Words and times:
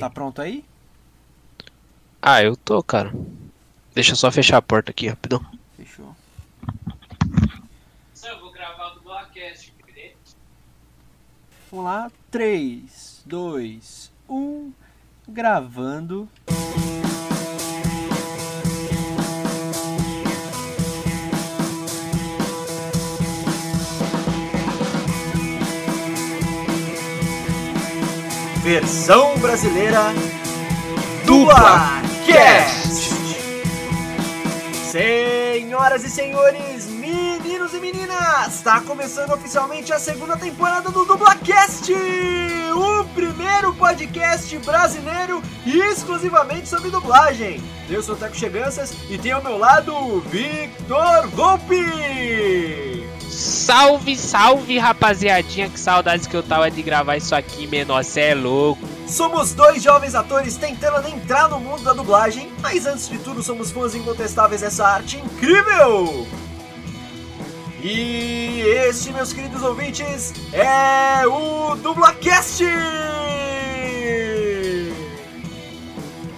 Tá 0.00 0.08
pronto 0.08 0.40
aí? 0.40 0.64
Ah, 2.22 2.40
eu 2.40 2.56
tô, 2.56 2.80
cara. 2.84 3.12
Deixa 3.92 4.12
eu 4.12 4.16
só 4.16 4.30
fechar 4.30 4.58
a 4.58 4.62
porta 4.62 4.92
aqui, 4.92 5.08
rapidão. 5.08 5.44
Fechou. 5.76 6.14
Eu 8.22 8.38
vou 8.38 8.52
gravar 8.52 8.90
do 8.90 9.00
Blackcast, 9.00 9.74
Vamos 11.68 11.84
lá. 11.84 12.12
3, 12.30 13.22
2, 13.26 14.12
1. 14.28 14.72
Gravando. 15.26 16.28
Versão 28.68 29.38
brasileira 29.38 30.12
do 31.24 31.46
Cast. 32.26 33.14
Senhoras 34.90 36.04
e 36.04 36.10
senhores, 36.10 36.84
meninos 36.86 37.72
e 37.72 37.80
meninas, 37.80 38.56
está 38.56 38.78
começando 38.82 39.30
oficialmente 39.30 39.90
a 39.90 39.98
segunda 39.98 40.36
temporada 40.36 40.90
do 40.90 41.06
Dublacast, 41.06 41.90
o 42.74 43.04
primeiro 43.14 43.72
podcast 43.72 44.58
brasileiro 44.58 45.42
exclusivamente 45.64 46.68
sobre 46.68 46.90
dublagem. 46.90 47.62
Eu 47.88 48.02
sou 48.02 48.16
o 48.16 48.18
Teco 48.18 48.36
Cheganças 48.36 48.94
e 49.08 49.16
tenho 49.16 49.36
ao 49.36 49.42
meu 49.42 49.56
lado 49.56 49.94
o 49.96 50.20
Victor 50.20 51.26
Volpe. 51.28 52.97
Salve, 53.38 54.16
salve, 54.16 54.78
rapaziadinha. 54.78 55.68
Que 55.68 55.78
saudades 55.78 56.26
que 56.26 56.36
eu 56.36 56.42
tava 56.42 56.68
de 56.68 56.82
gravar 56.82 57.16
isso 57.16 57.36
aqui, 57.36 57.68
menor. 57.68 58.02
Cê 58.02 58.20
é 58.22 58.34
louco. 58.34 58.82
Somos 59.06 59.52
dois 59.52 59.80
jovens 59.80 60.16
atores 60.16 60.56
tentando 60.56 61.06
entrar 61.06 61.48
no 61.48 61.60
mundo 61.60 61.84
da 61.84 61.92
dublagem, 61.92 62.50
mas 62.60 62.84
antes 62.84 63.08
de 63.08 63.16
tudo 63.18 63.40
somos 63.40 63.70
fãs 63.70 63.94
incontestáveis 63.94 64.62
dessa 64.62 64.84
arte 64.84 65.18
incrível! 65.18 66.26
E 67.80 68.60
este, 68.88 69.12
meus 69.12 69.32
queridos 69.32 69.62
ouvintes, 69.62 70.34
é 70.52 71.24
o 71.28 71.76
Dublacast! 71.76 72.64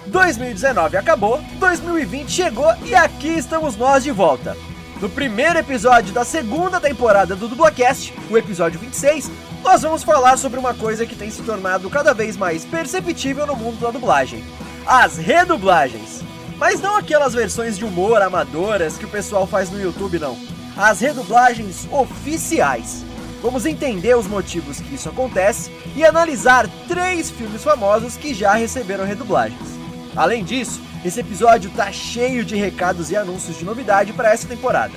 2019 0.05 0.97
acabou, 0.97 1.41
2020 1.59 2.31
chegou 2.31 2.71
e 2.85 2.93
aqui 2.93 3.29
estamos 3.29 3.75
nós 3.75 4.03
de 4.03 4.11
volta. 4.11 4.55
No 5.01 5.09
primeiro 5.09 5.57
episódio 5.57 6.13
da 6.13 6.23
segunda 6.23 6.79
temporada 6.79 7.35
do 7.35 7.47
Dublacast, 7.47 8.13
o 8.29 8.37
episódio 8.37 8.79
26, 8.79 9.31
nós 9.63 9.81
vamos 9.81 10.03
falar 10.03 10.37
sobre 10.37 10.59
uma 10.59 10.75
coisa 10.75 11.07
que 11.07 11.15
tem 11.15 11.31
se 11.31 11.41
tornado 11.41 11.89
cada 11.89 12.13
vez 12.13 12.37
mais 12.37 12.63
perceptível 12.63 13.47
no 13.47 13.55
mundo 13.55 13.79
da 13.79 13.89
dublagem: 13.89 14.43
as 14.85 15.17
redublagens. 15.17 16.21
Mas 16.59 16.79
não 16.79 16.97
aquelas 16.97 17.33
versões 17.33 17.79
de 17.79 17.83
humor 17.83 18.21
amadoras 18.21 18.95
que 18.95 19.05
o 19.05 19.09
pessoal 19.09 19.47
faz 19.47 19.71
no 19.71 19.81
YouTube, 19.81 20.19
não. 20.19 20.37
As 20.77 20.99
redublagens 20.99 21.87
oficiais. 21.91 23.03
Vamos 23.41 23.65
entender 23.65 24.15
os 24.15 24.27
motivos 24.27 24.79
que 24.79 24.93
isso 24.93 25.09
acontece 25.09 25.71
e 25.95 26.05
analisar 26.05 26.69
três 26.87 27.31
filmes 27.31 27.63
famosos 27.63 28.17
que 28.17 28.35
já 28.35 28.53
receberam 28.53 29.03
redublagens. 29.03 29.80
Além 30.15 30.43
disso, 30.43 30.81
esse 31.05 31.19
episódio 31.19 31.69
tá 31.71 31.91
cheio 31.91 32.43
de 32.43 32.55
recados 32.55 33.11
e 33.11 33.15
anúncios 33.15 33.57
de 33.57 33.65
novidade 33.65 34.13
para 34.13 34.31
essa 34.31 34.47
temporada. 34.47 34.93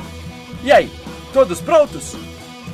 E 0.63 0.73
aí, 0.73 0.91
todos 1.33 1.61
prontos? 1.61 2.15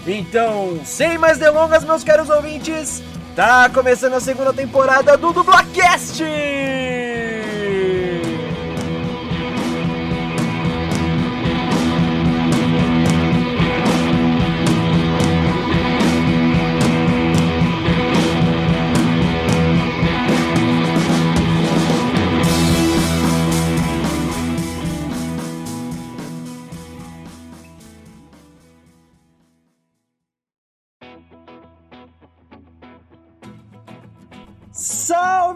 Então, 0.06 0.80
sem 0.84 1.18
mais 1.18 1.38
delongas, 1.38 1.84
meus 1.84 2.02
caros 2.02 2.30
ouvintes, 2.30 3.02
tá 3.36 3.68
começando 3.68 4.14
a 4.14 4.20
segunda 4.20 4.52
temporada 4.52 5.16
do 5.16 5.32
Dublacast! 5.32 6.22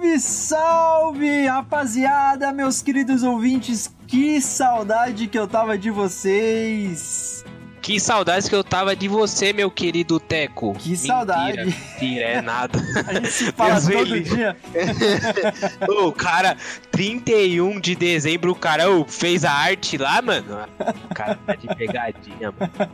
Salve, 0.05 0.21
salve, 0.21 1.47
rapaziada, 1.47 2.53
meus 2.53 2.83
queridos 2.83 3.23
ouvintes, 3.23 3.91
que 4.07 4.39
saudade 4.39 5.27
que 5.27 5.39
eu 5.39 5.47
tava 5.47 5.79
de 5.79 5.91
vocês. 5.91 7.43
Que 7.81 7.99
saudades 7.99 8.49
que 8.49 8.55
eu 8.55 8.63
tava 8.63 8.95
de 8.95 9.09
você, 9.09 9.53
meu 9.53 9.71
querido 9.71 10.21
Teco. 10.21 10.75
Que 10.75 10.91
Mentira, 10.91 11.07
saudade. 11.07 11.65
Mentira, 11.65 12.25
é 12.25 12.43
nada. 12.43 12.79
A 13.07 13.15
gente 13.15 13.31
se 13.31 13.53
fala 13.53 13.81
Deus 13.81 14.09
todo 14.09 14.21
dia. 14.21 14.57
Ô, 15.89 16.13
cara, 16.13 16.57
31 16.91 17.81
de 17.81 17.95
dezembro, 17.95 18.53
o 18.53 18.55
cara 18.55 18.85
fez 19.07 19.45
a 19.45 19.53
arte 19.53 19.97
lá, 19.97 20.21
mano. 20.21 20.67
O 21.11 21.15
cara 21.15 21.39
tá 21.47 21.55
de 21.55 21.67
pegadinha, 21.75 22.53
mano. 22.59 22.91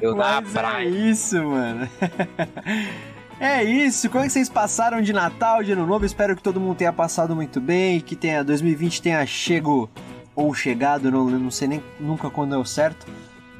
Eu 0.00 0.16
na 0.16 0.40
Mas 0.40 0.56
é 0.56 0.58
praia. 0.58 0.88
isso, 0.88 1.42
mano. 1.42 1.88
É 3.38 3.62
isso, 3.62 4.08
como 4.08 4.24
é 4.24 4.26
que 4.26 4.32
vocês 4.32 4.48
passaram 4.48 5.02
de 5.02 5.12
Natal, 5.12 5.62
de 5.62 5.72
Ano 5.72 5.86
Novo? 5.86 6.06
Espero 6.06 6.34
que 6.34 6.42
todo 6.42 6.58
mundo 6.58 6.78
tenha 6.78 6.92
passado 6.92 7.36
muito 7.36 7.60
bem, 7.60 8.00
que 8.00 8.16
tenha 8.16 8.42
2020 8.42 9.02
tenha 9.02 9.26
chego 9.26 9.90
ou 10.34 10.54
chegado, 10.54 11.10
não, 11.10 11.28
não 11.28 11.50
sei 11.50 11.68
nem 11.68 11.82
nunca 12.00 12.30
quando 12.30 12.54
é 12.54 12.58
o 12.58 12.64
certo, 12.64 13.06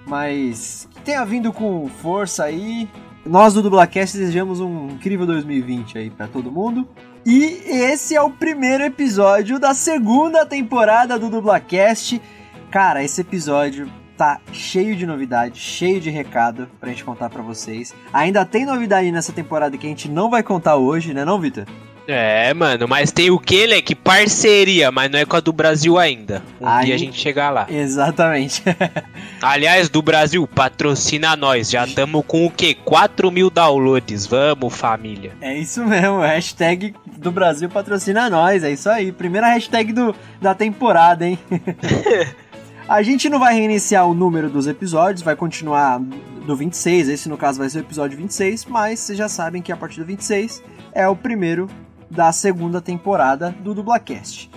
mas 0.07 0.89
que 0.91 1.01
tenha 1.03 1.23
vindo 1.27 1.53
com 1.53 1.89
força 1.89 2.45
aí. 2.45 2.89
Nós 3.25 3.53
do 3.53 3.63
Dublacast 3.63 4.17
desejamos 4.17 4.61
um 4.61 4.89
incrível 4.89 5.27
2020 5.27 5.99
aí 5.99 6.11
pra 6.11 6.27
todo 6.27 6.51
mundo. 6.51 6.89
E 7.25 7.43
esse 7.67 8.15
é 8.15 8.23
o 8.23 8.31
primeiro 8.31 8.85
episódio 8.85 9.59
da 9.59 9.75
segunda 9.75 10.47
temporada 10.47 11.19
do 11.19 11.29
Dublacast. 11.29 12.23
Cara, 12.71 13.03
esse 13.03 13.21
episódio 13.21 13.91
tá 14.16 14.41
cheio 14.53 14.97
de 14.97 15.06
novidade, 15.06 15.59
cheio 15.60 16.00
de 16.00 16.10
recado 16.10 16.69
pra 16.81 16.88
gente 16.91 17.04
contar 17.04 17.28
pra 17.28 17.43
vocês. 17.43 17.94
Ainda 18.12 18.44
tem 18.44 18.65
novidade 18.65 19.10
nessa 19.12 19.32
temporada 19.32 19.77
que 19.77 19.87
a 19.87 19.91
gente 19.91 20.09
não 20.09 20.31
vai 20.31 20.43
contar 20.43 20.77
hoje, 20.77 21.12
né 21.12 21.25
não, 21.25 21.38
Vitor? 21.41 21.65
É, 22.09 22.54
mano, 22.54 22.87
mas 22.87 23.10
tem 23.10 23.31
o 23.31 23.38
que, 23.38 23.66
Leque? 23.66 23.93
Parceria, 23.93 24.93
mas 24.93 25.10
não 25.10 25.19
é 25.19 25.25
com 25.25 25.34
a 25.34 25.41
do 25.41 25.53
Brasil 25.53 25.99
ainda. 25.99 26.41
Um 26.60 26.66
Aí- 26.69 26.87
dia 26.87 26.94
a 26.94 26.99
gente 26.99 27.19
chegar 27.19 27.50
lá. 27.50 27.66
Exatamente. 27.69 28.62
Aliás, 29.43 29.88
do 29.88 30.00
Brasil, 30.00 30.47
patrocina 30.47 31.34
nós. 31.34 31.69
Já 31.69 31.84
estamos 31.84 32.25
com 32.25 32.47
o 32.47 32.50
quê? 32.50 32.77
4 32.84 33.28
mil 33.33 33.50
downloads. 33.50 34.25
Vamos, 34.25 34.72
família. 34.77 35.33
é 35.41 35.59
isso 35.59 35.84
mesmo, 35.84 36.21
hashtag 36.21 36.94
do 37.16 37.33
Brasil 37.33 37.69
patrocina 37.69 38.31
nós, 38.31 38.62
é 38.62 38.71
isso 38.71 38.88
aí. 38.88 39.10
Primeira 39.10 39.48
hashtag 39.48 39.93
do, 39.93 40.15
da 40.41 40.54
temporada, 40.54 41.27
hein? 41.27 41.37
A 42.89 43.03
gente 43.03 43.29
não 43.29 43.41
vai 43.41 43.53
reiniciar 43.53 44.07
o 44.07 44.15
número 44.15 44.49
dos 44.49 44.69
episódios, 44.69 45.21
vai 45.21 45.35
continuar 45.35 45.99
do 45.99 46.55
26, 46.55 47.09
esse 47.09 47.29
no 47.29 47.37
caso 47.37 47.59
vai 47.59 47.69
ser 47.69 47.79
o 47.79 47.81
episódio 47.81 48.17
26, 48.17 48.65
mas 48.67 49.01
vocês 49.01 49.19
já 49.19 49.29
sabem 49.29 49.61
que 49.61 49.73
a 49.73 49.77
partir 49.77 49.99
do 49.99 50.07
26 50.07 50.63
é 50.93 51.09
o 51.09 51.17
primeiro 51.17 51.69
da 52.09 52.31
segunda 52.31 52.81
temporada 52.81 53.51
do 53.51 53.75
Dublacast. 53.75 54.49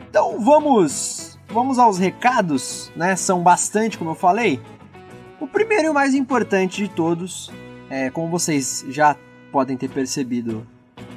Então 0.00 0.38
vamos, 0.38 1.38
vamos 1.48 1.78
aos 1.78 1.96
recados, 1.96 2.92
né? 2.94 3.16
São 3.16 3.42
bastante, 3.42 3.96
como 3.96 4.10
eu 4.10 4.14
falei. 4.14 4.60
O 5.40 5.46
primeiro 5.46 5.86
e 5.86 5.88
o 5.88 5.94
mais 5.94 6.14
importante 6.14 6.82
de 6.82 6.88
todos, 6.90 7.50
é, 7.88 8.10
como 8.10 8.28
vocês 8.28 8.84
já 8.90 9.16
podem 9.50 9.78
ter 9.78 9.88
percebido 9.88 10.66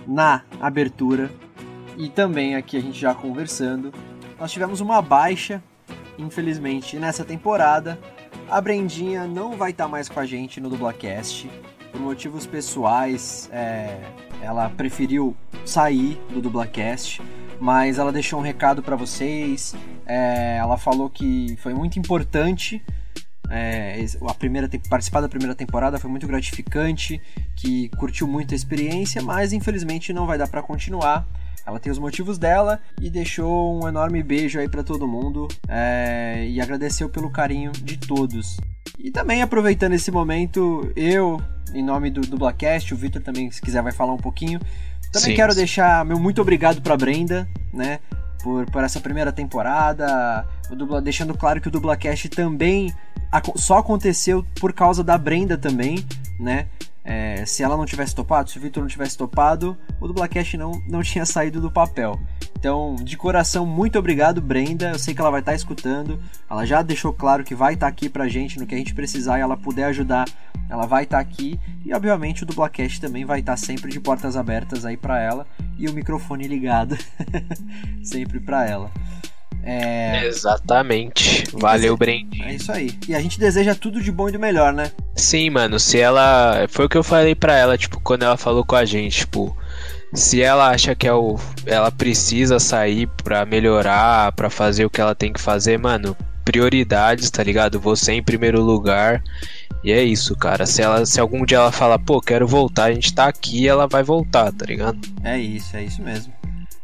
na 0.08 0.44
abertura 0.62 1.30
e 1.98 2.08
também 2.08 2.56
aqui 2.56 2.78
a 2.78 2.82
gente 2.82 2.98
já 2.98 3.14
conversando, 3.14 3.94
nós 4.40 4.54
tivemos 4.54 4.80
uma 4.80 5.02
baixa 5.02 5.62
infelizmente, 6.22 6.98
nessa 6.98 7.26
temporada, 7.26 8.00
a 8.50 8.62
Brendinha 8.62 9.26
não 9.28 9.58
vai 9.58 9.72
estar 9.72 9.88
mais 9.88 10.08
com 10.08 10.20
a 10.20 10.26
gente 10.26 10.60
no 10.62 10.70
Dublacast. 10.70 11.50
Por 11.92 12.00
motivos 12.00 12.46
pessoais, 12.46 13.50
é, 13.52 14.00
ela 14.42 14.70
preferiu 14.70 15.36
sair 15.66 16.20
do 16.30 16.42
Dublacast, 16.42 17.22
mas 17.60 17.98
ela 17.98 18.12
deixou 18.12 18.40
um 18.40 18.44
recado 18.44 18.82
para 18.82 18.96
vocês. 18.96 19.76
é, 20.06 20.58
ela 20.58 20.78
falou 20.78 21.10
que 21.10 21.58
foi 21.58 21.74
muito 21.74 22.00
importante 22.00 22.82
é, 23.52 24.06
a 24.26 24.34
primeira 24.34 24.70
participar 24.90 25.20
da 25.20 25.28
primeira 25.28 25.54
temporada 25.54 26.00
foi 26.00 26.10
muito 26.10 26.26
gratificante, 26.26 27.22
que 27.54 27.90
curtiu 27.90 28.26
muito 28.26 28.54
a 28.54 28.56
experiência, 28.56 29.22
mas 29.22 29.52
infelizmente 29.52 30.14
não 30.14 30.26
vai 30.26 30.38
dar 30.38 30.48
para 30.48 30.64
continuar. 30.64 31.28
Ela 31.66 31.80
tem 31.80 31.92
os 31.92 32.00
motivos 32.00 32.38
dela 32.38 32.80
e 33.00 33.10
deixou 33.10 33.82
um 33.84 33.88
enorme 33.88 34.22
beijo 34.24 34.60
aí 34.60 34.68
pra 34.68 34.84
todo 34.84 35.08
mundo 35.08 35.48
é, 35.68 36.46
e 36.50 36.60
agradeceu 36.60 37.08
pelo 37.10 37.30
carinho 37.30 37.72
de 37.72 37.98
todos. 37.98 38.60
E 38.98 39.12
também 39.12 39.42
aproveitando 39.42 39.94
esse 39.94 40.12
momento, 40.12 40.92
eu, 40.96 41.40
em 41.74 41.84
nome 41.84 42.10
do 42.10 42.22
Dublacast, 42.22 42.94
o 42.94 42.98
Victor 42.98 43.22
também, 43.22 43.50
se 43.52 43.62
quiser, 43.62 43.82
vai 43.82 43.92
falar 43.92 44.14
um 44.14 44.18
pouquinho. 44.18 44.60
Também 45.12 45.30
Sim, 45.32 45.36
quero 45.36 45.52
sim. 45.52 45.58
deixar 45.60 46.04
meu 46.06 46.20
muito 46.20 46.42
obrigado 46.42 46.82
pra 46.82 46.96
Brenda, 46.98 47.48
né? 47.74 48.00
Por, 48.44 48.66
por 48.72 48.84
essa 48.84 49.00
primeira 49.00 49.32
temporada. 49.32 50.48
O 50.72 50.76
dubla, 50.76 51.02
deixando 51.02 51.38
claro 51.38 51.60
que 51.62 51.68
o 51.68 51.72
Dublacast 51.72 52.30
também 52.30 52.92
aco- 53.32 53.60
só 53.60 53.78
aconteceu 53.78 54.44
por 54.60 54.74
causa 54.74 55.04
da 55.04 55.18
Brenda 55.18 55.58
também, 55.58 56.04
né? 56.40 56.68
É, 57.04 57.46
se 57.46 57.64
ela 57.64 57.76
não 57.76 57.86
tivesse 57.86 58.14
topado, 58.14 58.50
se 58.50 58.58
o 58.58 58.62
Victor 58.62 58.82
não 58.82 58.88
tivesse 58.88 59.18
topado, 59.18 59.78
o 60.00 60.08
Dublacast 60.08 60.56
não, 60.56 60.72
não 60.88 61.02
tinha 61.04 61.26
saído 61.26 61.60
do 61.60 61.72
papel. 61.72 62.20
Então, 62.58 62.96
de 62.96 63.18
coração, 63.18 63.66
muito 63.66 63.98
obrigado, 63.98 64.40
Brenda. 64.40 64.92
Eu 64.92 65.00
sei 65.00 65.16
que 65.16 65.20
ela 65.20 65.32
vai 65.32 65.40
estar 65.40 65.56
escutando. 65.56 66.22
Ela 66.48 66.64
já 66.64 66.84
deixou 66.84 67.12
claro 67.12 67.44
que 67.44 67.56
vai 67.56 67.74
estar 67.74 67.88
aqui 67.88 68.08
pra 68.08 68.28
gente 68.28 68.60
no 68.60 68.68
que 68.68 68.76
a 68.76 68.78
gente 68.78 68.94
precisar 68.94 69.40
e 69.40 69.42
ela 69.42 69.58
puder 69.58 69.86
ajudar, 69.86 70.26
ela 70.70 70.86
vai 70.86 71.04
estar 71.04 71.20
aqui. 71.20 71.60
E 71.84 71.92
obviamente 71.92 72.44
o 72.44 72.46
Dublacast 72.46 73.02
também 73.02 73.26
vai 73.26 73.40
estar 73.40 73.58
sempre 73.58 73.92
de 73.92 74.00
portas 74.00 74.38
abertas 74.38 74.86
aí 74.86 74.96
pra 74.96 75.20
ela 75.20 75.48
e 75.76 75.88
o 75.88 75.94
microfone 75.94 76.48
ligado 76.48 76.96
sempre 78.04 78.40
pra 78.40 78.68
ela. 78.68 78.92
É, 79.64 80.26
Exatamente. 80.26 81.46
Valeu, 81.54 81.94
é 81.94 81.98
Brendinho. 81.98 82.50
isso 82.50 82.72
aí. 82.72 82.92
E 83.08 83.14
a 83.16 83.20
gente 83.22 83.40
deseja 83.40 83.76
tudo 83.76 84.02
de 84.02 84.12
bom 84.12 84.30
e 84.30 84.32
do 84.32 84.40
melhor, 84.40 84.74
né? 84.74 84.92
Sim, 85.16 85.50
mano, 85.50 85.80
se 85.80 86.00
ela. 86.00 86.66
Foi 86.70 86.86
o 86.86 86.90
que 86.90 86.98
eu 86.98 87.04
falei 87.04 87.36
pra 87.36 87.56
ela, 87.56 87.78
tipo, 87.78 88.00
quando 88.02 88.24
ela 88.24 88.38
falou 88.38 88.66
com 88.66 88.76
a 88.76 88.86
gente, 88.86 89.20
tipo. 89.20 89.56
Se 90.14 90.42
ela 90.42 90.70
acha 90.70 90.94
que 90.94 91.08
é 91.08 91.14
o, 91.14 91.40
ela 91.66 91.90
precisa 91.90 92.60
sair 92.60 93.08
pra 93.24 93.46
melhorar, 93.46 94.34
pra 94.34 94.50
fazer 94.50 94.84
o 94.84 94.90
que 94.90 95.00
ela 95.00 95.16
tem 95.16 95.32
que 95.32 95.40
fazer, 95.40 95.80
mano, 95.80 96.18
prioridades, 96.44 97.32
tá 97.32 97.42
ligado? 97.42 97.80
Você 97.80 98.12
em 98.14 98.24
primeiro 98.24 98.62
lugar. 98.62 99.24
E 99.84 99.92
é 99.92 100.04
isso, 100.04 100.36
cara. 100.36 100.66
Se 100.66 100.82
ela, 100.82 101.06
se 101.06 101.20
algum 101.20 101.46
dia 101.46 101.58
ela 101.58 101.72
fala, 101.72 101.98
pô, 101.98 102.20
quero 102.20 102.46
voltar, 102.46 102.86
a 102.86 102.94
gente 102.94 103.14
tá 103.14 103.28
aqui, 103.28 103.68
ela 103.68 103.88
vai 103.88 104.04
voltar, 104.04 104.52
tá 104.52 104.66
ligado? 104.66 105.00
É 105.24 105.40
isso, 105.40 105.78
é 105.78 105.84
isso 105.84 106.02
mesmo. 106.02 106.34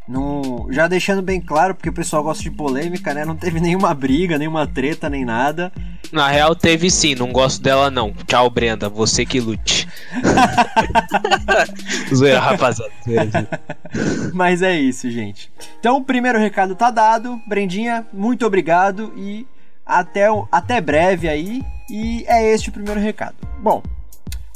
Não, 0.08 0.68
já 0.70 0.88
deixando 0.88 1.22
bem 1.22 1.42
claro, 1.42 1.76
porque 1.76 1.90
o 1.90 1.94
pessoal 1.94 2.24
gosta 2.24 2.42
de 2.42 2.50
polêmica, 2.50 3.14
né? 3.14 3.26
Não 3.26 3.36
teve 3.36 3.60
nenhuma 3.60 3.94
briga, 3.94 4.38
nenhuma 4.38 4.66
treta, 4.66 5.10
nem 5.10 5.26
nada. 5.26 5.72
Na 6.12 6.30
real 6.30 6.56
teve 6.56 6.90
sim, 6.90 7.14
não 7.14 7.34
gosto 7.34 7.62
dela 7.62 7.92
não. 7.92 8.14
Tchau, 8.26 8.50
Brenda, 8.50 8.88
você 8.88 9.26
que 9.26 9.42
lute. 9.42 9.88
zoeira, 12.16 12.40
rapaziada. 12.40 13.50
Mas 14.34 14.62
é 14.62 14.80
isso, 14.80 15.12
gente. 15.12 15.52
Então, 15.80 15.98
o 15.98 16.04
primeiro 16.04 16.40
recado 16.40 16.76
tá 16.76 16.90
dado. 16.90 17.42
Brendinha, 17.46 18.06
muito 18.14 18.46
obrigado 18.46 19.12
e 19.18 19.46
até, 19.86 20.28
até 20.50 20.80
breve 20.80 21.28
aí. 21.28 21.62
E 21.90 22.24
é 22.28 22.54
este 22.54 22.70
o 22.70 22.74
primeiro 22.74 23.02
recado. 23.02 23.36
Bom, 23.62 23.84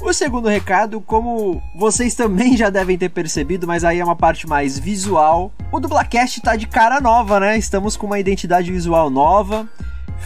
o 0.09 0.13
segundo 0.13 0.47
recado, 0.47 0.99
como 1.01 1.61
vocês 1.75 2.15
também 2.15 2.57
já 2.57 2.69
devem 2.69 2.97
ter 2.97 3.09
percebido, 3.09 3.67
mas 3.67 3.83
aí 3.83 3.99
é 3.99 4.03
uma 4.03 4.15
parte 4.15 4.47
mais 4.47 4.77
visual. 4.77 5.51
O 5.71 5.79
Dublacast 5.79 6.41
tá 6.41 6.55
de 6.55 6.67
cara 6.67 6.99
nova, 6.99 7.39
né? 7.39 7.57
Estamos 7.57 7.95
com 7.95 8.07
uma 8.07 8.19
identidade 8.19 8.71
visual 8.71 9.09
nova, 9.09 9.67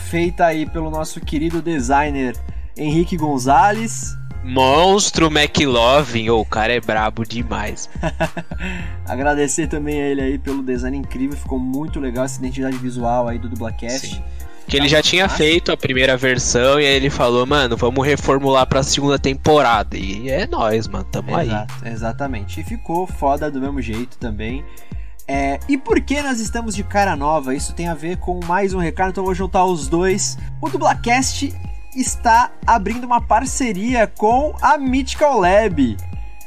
feita 0.10 0.46
aí 0.46 0.66
pelo 0.66 0.90
nosso 0.90 1.20
querido 1.20 1.62
designer 1.62 2.36
Henrique 2.78 3.18
Gonzalez. 3.18 4.18
Monstro 4.44 5.26
McLovin, 5.28 6.30
ô, 6.30 6.40
o 6.40 6.46
cara 6.46 6.74
é 6.74 6.80
brabo 6.80 7.26
demais. 7.26 7.90
Agradecer 9.08 9.68
também 9.68 10.00
a 10.00 10.06
ele 10.06 10.22
aí 10.22 10.38
pelo 10.38 10.62
design 10.62 10.96
incrível, 10.96 11.36
ficou 11.36 11.58
muito 11.58 12.00
legal 12.00 12.26
essa 12.26 12.38
identidade 12.40 12.78
visual 12.78 13.28
aí 13.28 13.40
do 13.40 13.50
Dublacast. 13.50 14.08
Sim. 14.08 14.24
Que 14.68 14.78
ele 14.78 14.88
já 14.90 15.02
tinha 15.02 15.30
feito 15.30 15.72
a 15.72 15.78
primeira 15.78 16.18
versão 16.18 16.80
e 16.80 16.86
aí 16.86 16.94
ele 16.96 17.10
falou, 17.10 17.46
mano, 17.46 17.78
vamos 17.78 18.06
reformular 18.06 18.66
pra 18.66 18.82
segunda 18.82 19.20
temporada. 19.20 19.96
E 19.96 20.30
é 20.30 20.48
nóis, 20.48 20.88
mano, 20.88 21.06
tamo 21.06 21.36
aí. 21.36 21.48
Exato, 21.48 21.74
exatamente. 21.88 22.62
E 22.62 22.64
ficou 22.64 23.06
foda 23.06 23.52
do 23.52 23.62
mesmo 23.62 23.82
jeito 23.82 24.18
também. 24.18 24.66
É, 25.28 25.60
e 25.68 25.78
por 25.78 26.00
que 26.02 26.22
nós 26.22 26.40
estamos 26.40 26.76
de 26.76 26.84
cara 26.84 27.16
nova? 27.16 27.56
Isso 27.56 27.74
tem 27.74 27.88
a 27.88 27.96
ver 27.96 28.18
com 28.18 28.40
mais 28.46 28.74
um 28.74 28.80
recado, 28.80 29.10
então 29.10 29.24
eu 29.24 29.26
vou 29.26 29.36
juntar 29.36 29.66
os 29.66 29.88
dois. 29.88 30.38
O 30.62 30.70
Dublacast 30.70 31.54
está 31.96 32.52
abrindo 32.66 33.06
uma 33.06 33.22
parceria 33.22 34.06
com 34.08 34.54
a 34.62 34.78
Mythical 34.78 35.40
Lab. 35.40 35.98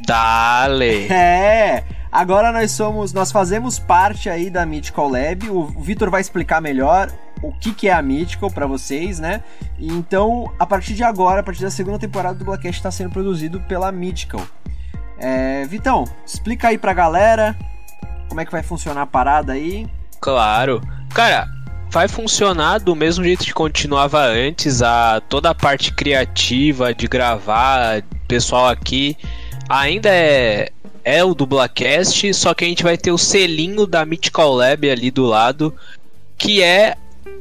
Dale! 0.06 1.08
É! 1.10 1.84
Agora 2.10 2.50
nós 2.52 2.70
somos, 2.72 3.12
nós 3.12 3.30
fazemos 3.30 3.78
parte 3.78 4.30
aí 4.30 4.48
da 4.48 4.64
Mythical 4.64 5.10
Lab. 5.10 5.50
O 5.50 5.66
Vitor 5.66 6.10
vai 6.10 6.20
explicar 6.20 6.60
melhor 6.60 7.10
o 7.42 7.52
que, 7.52 7.72
que 7.72 7.88
é 7.88 7.92
a 7.92 8.02
Mythical 8.02 8.50
pra 8.50 8.66
vocês, 8.66 9.18
né? 9.18 9.42
Então, 9.78 10.52
a 10.58 10.66
partir 10.66 10.94
de 10.94 11.02
agora, 11.04 11.40
a 11.40 11.42
partir 11.42 11.62
da 11.62 11.70
segunda 11.70 11.98
temporada 11.98 12.38
do 12.38 12.44
Blackcast 12.44 12.78
está 12.78 12.90
sendo 12.90 13.10
produzido 13.10 13.60
pela 13.60 13.90
Mythical. 13.92 14.46
É, 15.18 15.64
Vitão, 15.66 16.04
explica 16.24 16.68
aí 16.68 16.78
pra 16.78 16.92
galera 16.92 17.56
como 18.28 18.40
é 18.40 18.44
que 18.44 18.52
vai 18.52 18.62
funcionar 18.62 19.02
a 19.02 19.06
parada 19.06 19.52
aí. 19.54 19.86
Claro. 20.20 20.80
Cara, 21.14 21.48
vai 21.90 22.08
funcionar 22.08 22.78
do 22.78 22.94
mesmo 22.94 23.24
jeito 23.24 23.44
que 23.44 23.52
continuava 23.52 24.20
antes. 24.20 24.82
A, 24.82 25.20
toda 25.28 25.50
a 25.50 25.54
parte 25.54 25.92
criativa 25.92 26.94
de 26.94 27.08
gravar, 27.08 28.02
pessoal 28.26 28.68
aqui, 28.68 29.16
ainda 29.68 30.10
é, 30.10 30.70
é 31.04 31.24
o 31.24 31.34
Dublacast, 31.34 32.32
só 32.34 32.54
que 32.54 32.64
a 32.64 32.68
gente 32.68 32.82
vai 32.82 32.96
ter 32.96 33.10
o 33.10 33.18
selinho 33.18 33.86
da 33.86 34.04
Mythical 34.04 34.52
Lab 34.52 34.90
ali 34.90 35.10
do 35.10 35.24
lado, 35.24 35.74
que 36.36 36.62
é 36.62 36.96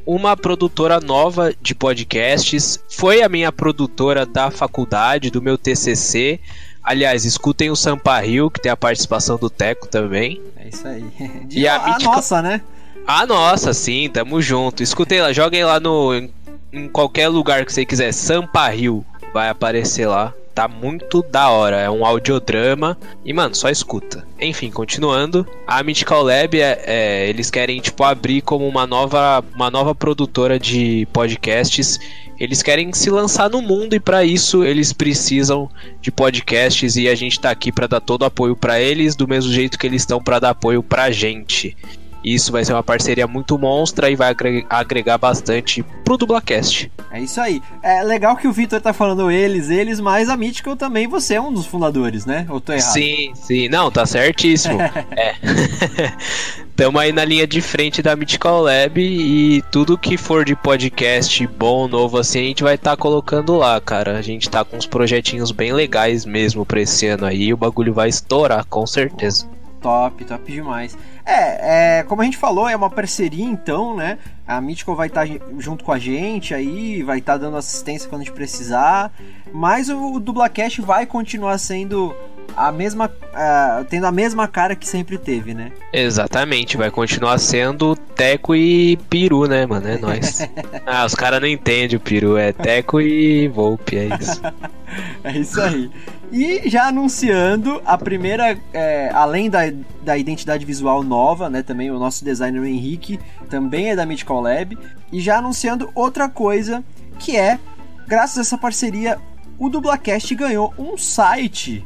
uma 0.05 0.35
produtora 0.37 0.99
nova 0.99 1.53
de 1.61 1.75
podcasts. 1.75 2.79
Foi 2.89 3.21
a 3.21 3.29
minha 3.29 3.51
produtora 3.51 4.25
da 4.25 4.49
faculdade, 4.51 5.29
do 5.29 5.41
meu 5.41 5.57
TCC. 5.57 6.39
Aliás, 6.83 7.25
escutem 7.25 7.69
o 7.69 7.75
Sampa 7.75 8.17
Rio, 8.19 8.49
que 8.49 8.61
tem 8.61 8.71
a 8.71 8.77
participação 8.77 9.37
do 9.37 9.49
Teco 9.49 9.87
também. 9.87 10.41
É 10.55 10.69
isso 10.69 10.87
aí. 10.87 11.03
De- 11.45 11.59
E 11.59 11.67
a 11.67 11.75
a 11.75 11.87
Mythical- 11.89 12.15
nossa, 12.15 12.41
né? 12.41 12.61
Ah, 13.05 13.25
nossa, 13.25 13.73
sim, 13.73 14.09
tamo 14.09 14.41
junto. 14.41 14.81
Escutem 14.83 15.21
lá, 15.21 15.31
joguem 15.33 15.63
lá 15.63 15.79
no 15.79 16.13
em, 16.13 16.29
em 16.73 16.87
qualquer 16.89 17.27
lugar 17.29 17.65
que 17.65 17.71
você 17.73 17.85
quiser, 17.85 18.11
Sampa 18.13 18.67
Rio, 18.69 19.05
vai 19.33 19.49
aparecer 19.49 20.05
lá. 20.07 20.33
Tá 20.57 20.67
muito 20.67 21.21
da 21.21 21.51
hora, 21.51 21.77
é 21.77 21.87
um 21.87 22.03
audiodrama 22.03 22.97
e 23.23 23.31
mano, 23.31 23.53
só 23.53 23.69
escuta. 23.69 24.25
Enfim, 24.41 24.71
continuando, 24.71 25.45
a 25.67 25.83
Mythical 25.83 26.23
Lab 26.23 26.59
é, 26.59 26.83
é, 26.83 27.29
eles 27.29 27.51
querem 27.51 27.79
tipo 27.79 28.03
abrir 28.03 28.41
como 28.41 28.67
uma 28.67 28.87
nova 28.87 29.45
uma 29.53 29.69
nova 29.69 29.93
produtora 29.93 30.57
de 30.57 31.07
podcasts. 31.13 31.99
Eles 32.39 32.63
querem 32.63 32.91
se 32.91 33.11
lançar 33.11 33.51
no 33.51 33.61
mundo 33.61 33.93
e 33.93 33.99
para 33.99 34.25
isso 34.25 34.63
eles 34.63 34.91
precisam 34.91 35.69
de 36.01 36.11
podcasts 36.11 36.95
e 36.95 37.07
a 37.07 37.13
gente 37.13 37.39
tá 37.39 37.51
aqui 37.51 37.71
para 37.71 37.85
dar 37.85 38.01
todo 38.01 38.23
o 38.23 38.25
apoio 38.25 38.55
para 38.55 38.81
eles, 38.81 39.15
do 39.15 39.27
mesmo 39.27 39.53
jeito 39.53 39.77
que 39.77 39.85
eles 39.85 40.01
estão 40.01 40.19
para 40.19 40.39
dar 40.39 40.49
apoio 40.49 40.81
pra 40.81 41.11
gente. 41.11 41.77
Isso 42.23 42.51
vai 42.51 42.63
ser 42.65 42.73
uma 42.73 42.83
parceria 42.83 43.27
muito 43.27 43.57
monstra 43.57 44.09
e 44.09 44.15
vai 44.15 44.29
agre- 44.29 44.65
agregar 44.69 45.17
bastante 45.17 45.83
pro 46.03 46.17
Dublacast. 46.17 46.91
É 47.11 47.21
isso 47.21 47.39
aí. 47.39 47.61
É 47.81 48.03
legal 48.03 48.35
que 48.35 48.47
o 48.47 48.51
Vitor 48.51 48.81
tá 48.81 48.91
falando 48.91 49.31
eles, 49.31 49.69
eles, 49.69 49.99
mas 49.99 50.29
a 50.29 50.35
Mythical 50.35 50.75
também 50.75 51.07
você 51.07 51.35
é 51.35 51.41
um 51.41 51.53
dos 51.53 51.65
fundadores, 51.65 52.25
né? 52.25 52.45
Ou 52.49 52.59
tô 52.59 52.73
errado? 52.73 52.91
Sim, 52.91 53.31
sim. 53.35 53.69
Não, 53.69 53.89
tá 53.89 54.05
certíssimo. 54.05 54.77
é. 55.15 55.35
Tamo 56.75 56.99
aí 56.99 57.11
na 57.11 57.25
linha 57.25 57.47
de 57.47 57.59
frente 57.59 58.01
da 58.03 58.15
Mythical 58.15 58.61
Lab 58.61 59.01
e 59.01 59.61
tudo 59.71 59.97
que 59.97 60.15
for 60.15 60.45
de 60.45 60.55
podcast 60.55 61.45
bom, 61.47 61.87
novo 61.87 62.17
assim, 62.19 62.39
a 62.39 62.43
gente 62.43 62.63
vai 62.63 62.75
estar 62.75 62.95
colocando 62.97 63.55
lá, 63.55 63.79
cara. 63.81 64.17
A 64.17 64.21
gente 64.21 64.49
tá 64.49 64.63
com 64.63 64.77
uns 64.77 64.85
projetinhos 64.85 65.51
bem 65.51 65.73
legais 65.73 66.23
mesmo 66.25 66.65
pra 66.65 66.81
esse 66.81 67.07
ano 67.07 67.25
aí 67.25 67.45
e 67.45 67.53
o 67.53 67.57
bagulho 67.57 67.93
vai 67.93 68.09
estourar, 68.09 68.63
com 68.65 68.85
certeza. 68.85 69.47
Top, 69.81 70.23
top 70.25 70.51
demais. 70.51 70.97
É, 71.29 71.97
é, 71.99 72.03
como 72.03 72.21
a 72.21 72.25
gente 72.25 72.37
falou, 72.37 72.69
é 72.69 72.75
uma 72.75 72.89
parceria 72.89 73.43
então, 73.43 73.97
né? 73.97 74.17
A 74.47 74.61
Mythical 74.61 74.95
vai 74.95 75.07
estar 75.07 75.27
junto 75.57 75.83
com 75.83 75.91
a 75.91 75.99
gente 75.99 76.53
aí, 76.53 77.03
vai 77.03 77.17
estar 77.17 77.35
dando 77.35 77.57
assistência 77.57 78.07
quando 78.07 78.21
a 78.21 78.23
gente 78.23 78.33
precisar. 78.33 79.11
Mas 79.51 79.89
o, 79.89 80.13
o 80.13 80.19
Dublacast 80.21 80.81
vai 80.81 81.05
continuar 81.05 81.57
sendo 81.57 82.15
a 82.55 82.71
mesma. 82.71 83.11
ah, 83.33 83.85
tendo 83.89 84.05
a 84.05 84.11
mesma 84.11 84.47
cara 84.47 84.75
que 84.75 84.87
sempre 84.87 85.17
teve, 85.17 85.53
né? 85.53 85.71
Exatamente, 85.91 86.77
vai 86.77 86.89
continuar 86.89 87.37
sendo 87.37 87.95
Teco 87.95 88.55
e 88.55 88.97
Peru, 89.09 89.47
né, 89.47 89.65
mano? 89.65 89.87
É 89.87 89.97
nóis. 89.97 90.39
ah, 90.85 91.05
os 91.05 91.15
caras 91.15 91.39
não 91.41 91.47
entendem 91.47 91.97
o 91.97 91.99
Peru, 91.99 92.37
é 92.37 92.51
Teco 92.51 93.01
e 93.01 93.47
Volpe, 93.47 93.97
é 93.97 94.09
isso. 94.19 94.41
É 95.21 95.37
isso 95.37 95.61
aí. 95.61 95.91
E 96.31 96.69
já 96.69 96.87
anunciando 96.87 97.81
a 97.85 97.97
primeira, 97.97 98.57
é, 98.73 99.09
além 99.13 99.49
da, 99.49 99.59
da 100.01 100.17
identidade 100.17 100.65
visual 100.65 101.03
nova, 101.03 101.49
né? 101.49 101.61
Também 101.61 101.91
o 101.91 101.99
nosso 101.99 102.23
designer 102.23 102.63
Henrique 102.63 103.19
também 103.49 103.89
é 103.89 103.95
da 103.95 104.05
Mythical 104.05 104.41
Lab. 104.41 104.77
E 105.11 105.19
já 105.19 105.37
anunciando 105.37 105.89
outra 105.93 106.29
coisa 106.29 106.83
que 107.19 107.35
é, 107.35 107.59
graças 108.07 108.37
a 108.37 108.41
essa 108.41 108.57
parceria, 108.57 109.17
o 109.57 109.69
Dublacast 109.69 110.33
ganhou 110.35 110.73
um 110.77 110.97
site. 110.97 111.85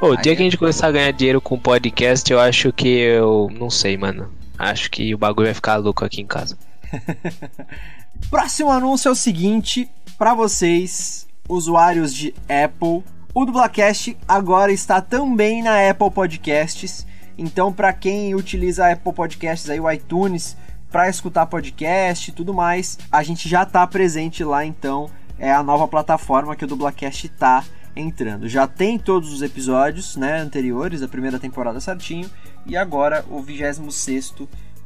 O 0.00 0.14
dia 0.16 0.36
que 0.36 0.42
a 0.42 0.44
gente 0.44 0.58
começar 0.58 0.88
a 0.88 0.92
ganhar 0.92 1.12
dinheiro 1.12 1.40
com 1.40 1.58
podcast, 1.58 2.30
eu 2.30 2.38
acho 2.38 2.72
que 2.72 2.88
eu. 2.88 3.48
Não 3.52 3.70
sei, 3.70 3.96
mano. 3.96 4.30
Acho 4.58 4.90
que 4.90 5.14
o 5.14 5.18
bagulho 5.18 5.46
vai 5.46 5.54
ficar 5.54 5.76
louco 5.76 6.04
aqui 6.04 6.20
em 6.20 6.26
casa. 6.26 6.56
Próximo 8.30 8.70
anúncio 8.70 9.08
é 9.08 9.12
o 9.12 9.14
seguinte, 9.14 9.88
para 10.18 10.34
vocês, 10.34 11.26
usuários 11.48 12.12
de 12.12 12.34
Apple, 12.48 13.04
o 13.34 13.44
Dublacast 13.44 14.16
agora 14.26 14.72
está 14.72 15.00
também 15.00 15.62
na 15.62 15.90
Apple 15.90 16.10
Podcasts. 16.10 17.06
Então, 17.38 17.72
para 17.72 17.92
quem 17.92 18.34
utiliza 18.34 18.86
a 18.86 18.92
Apple 18.92 19.12
Podcasts 19.12 19.68
aí 19.68 19.78
o 19.78 19.90
iTunes 19.90 20.56
para 20.90 21.08
escutar 21.08 21.46
podcast 21.46 22.30
e 22.30 22.34
tudo 22.34 22.54
mais, 22.54 22.98
a 23.12 23.22
gente 23.22 23.48
já 23.48 23.62
está 23.62 23.86
presente 23.86 24.42
lá, 24.42 24.64
então 24.64 25.10
é 25.38 25.52
a 25.52 25.62
nova 25.62 25.86
plataforma 25.86 26.56
que 26.56 26.64
o 26.64 26.68
Dublacast 26.68 27.26
está 27.26 27.62
entrando. 27.94 28.48
Já 28.48 28.66
tem 28.66 28.98
todos 28.98 29.32
os 29.32 29.42
episódios, 29.42 30.16
né, 30.16 30.38
anteriores 30.38 31.00
da 31.00 31.08
primeira 31.08 31.38
temporada 31.38 31.78
certinho, 31.78 32.30
e 32.64 32.76
agora 32.76 33.24
o 33.28 33.42
26 33.42 34.32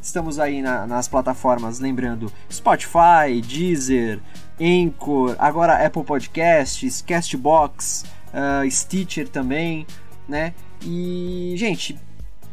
Estamos 0.05 0.39
aí 0.39 0.61
na, 0.61 0.87
nas 0.87 1.09
plataformas, 1.09 1.79
lembrando, 1.81 2.31
Spotify, 2.53 3.41
Deezer, 3.43 4.21
Anchor, 4.61 5.35
agora 5.39 5.85
Apple 5.85 6.05
Podcasts, 6.05 7.01
Castbox, 7.01 8.05
uh, 8.29 8.71
Stitcher 8.71 9.27
também, 9.27 9.87
né? 10.29 10.53
E, 10.83 11.55
gente, 11.57 11.99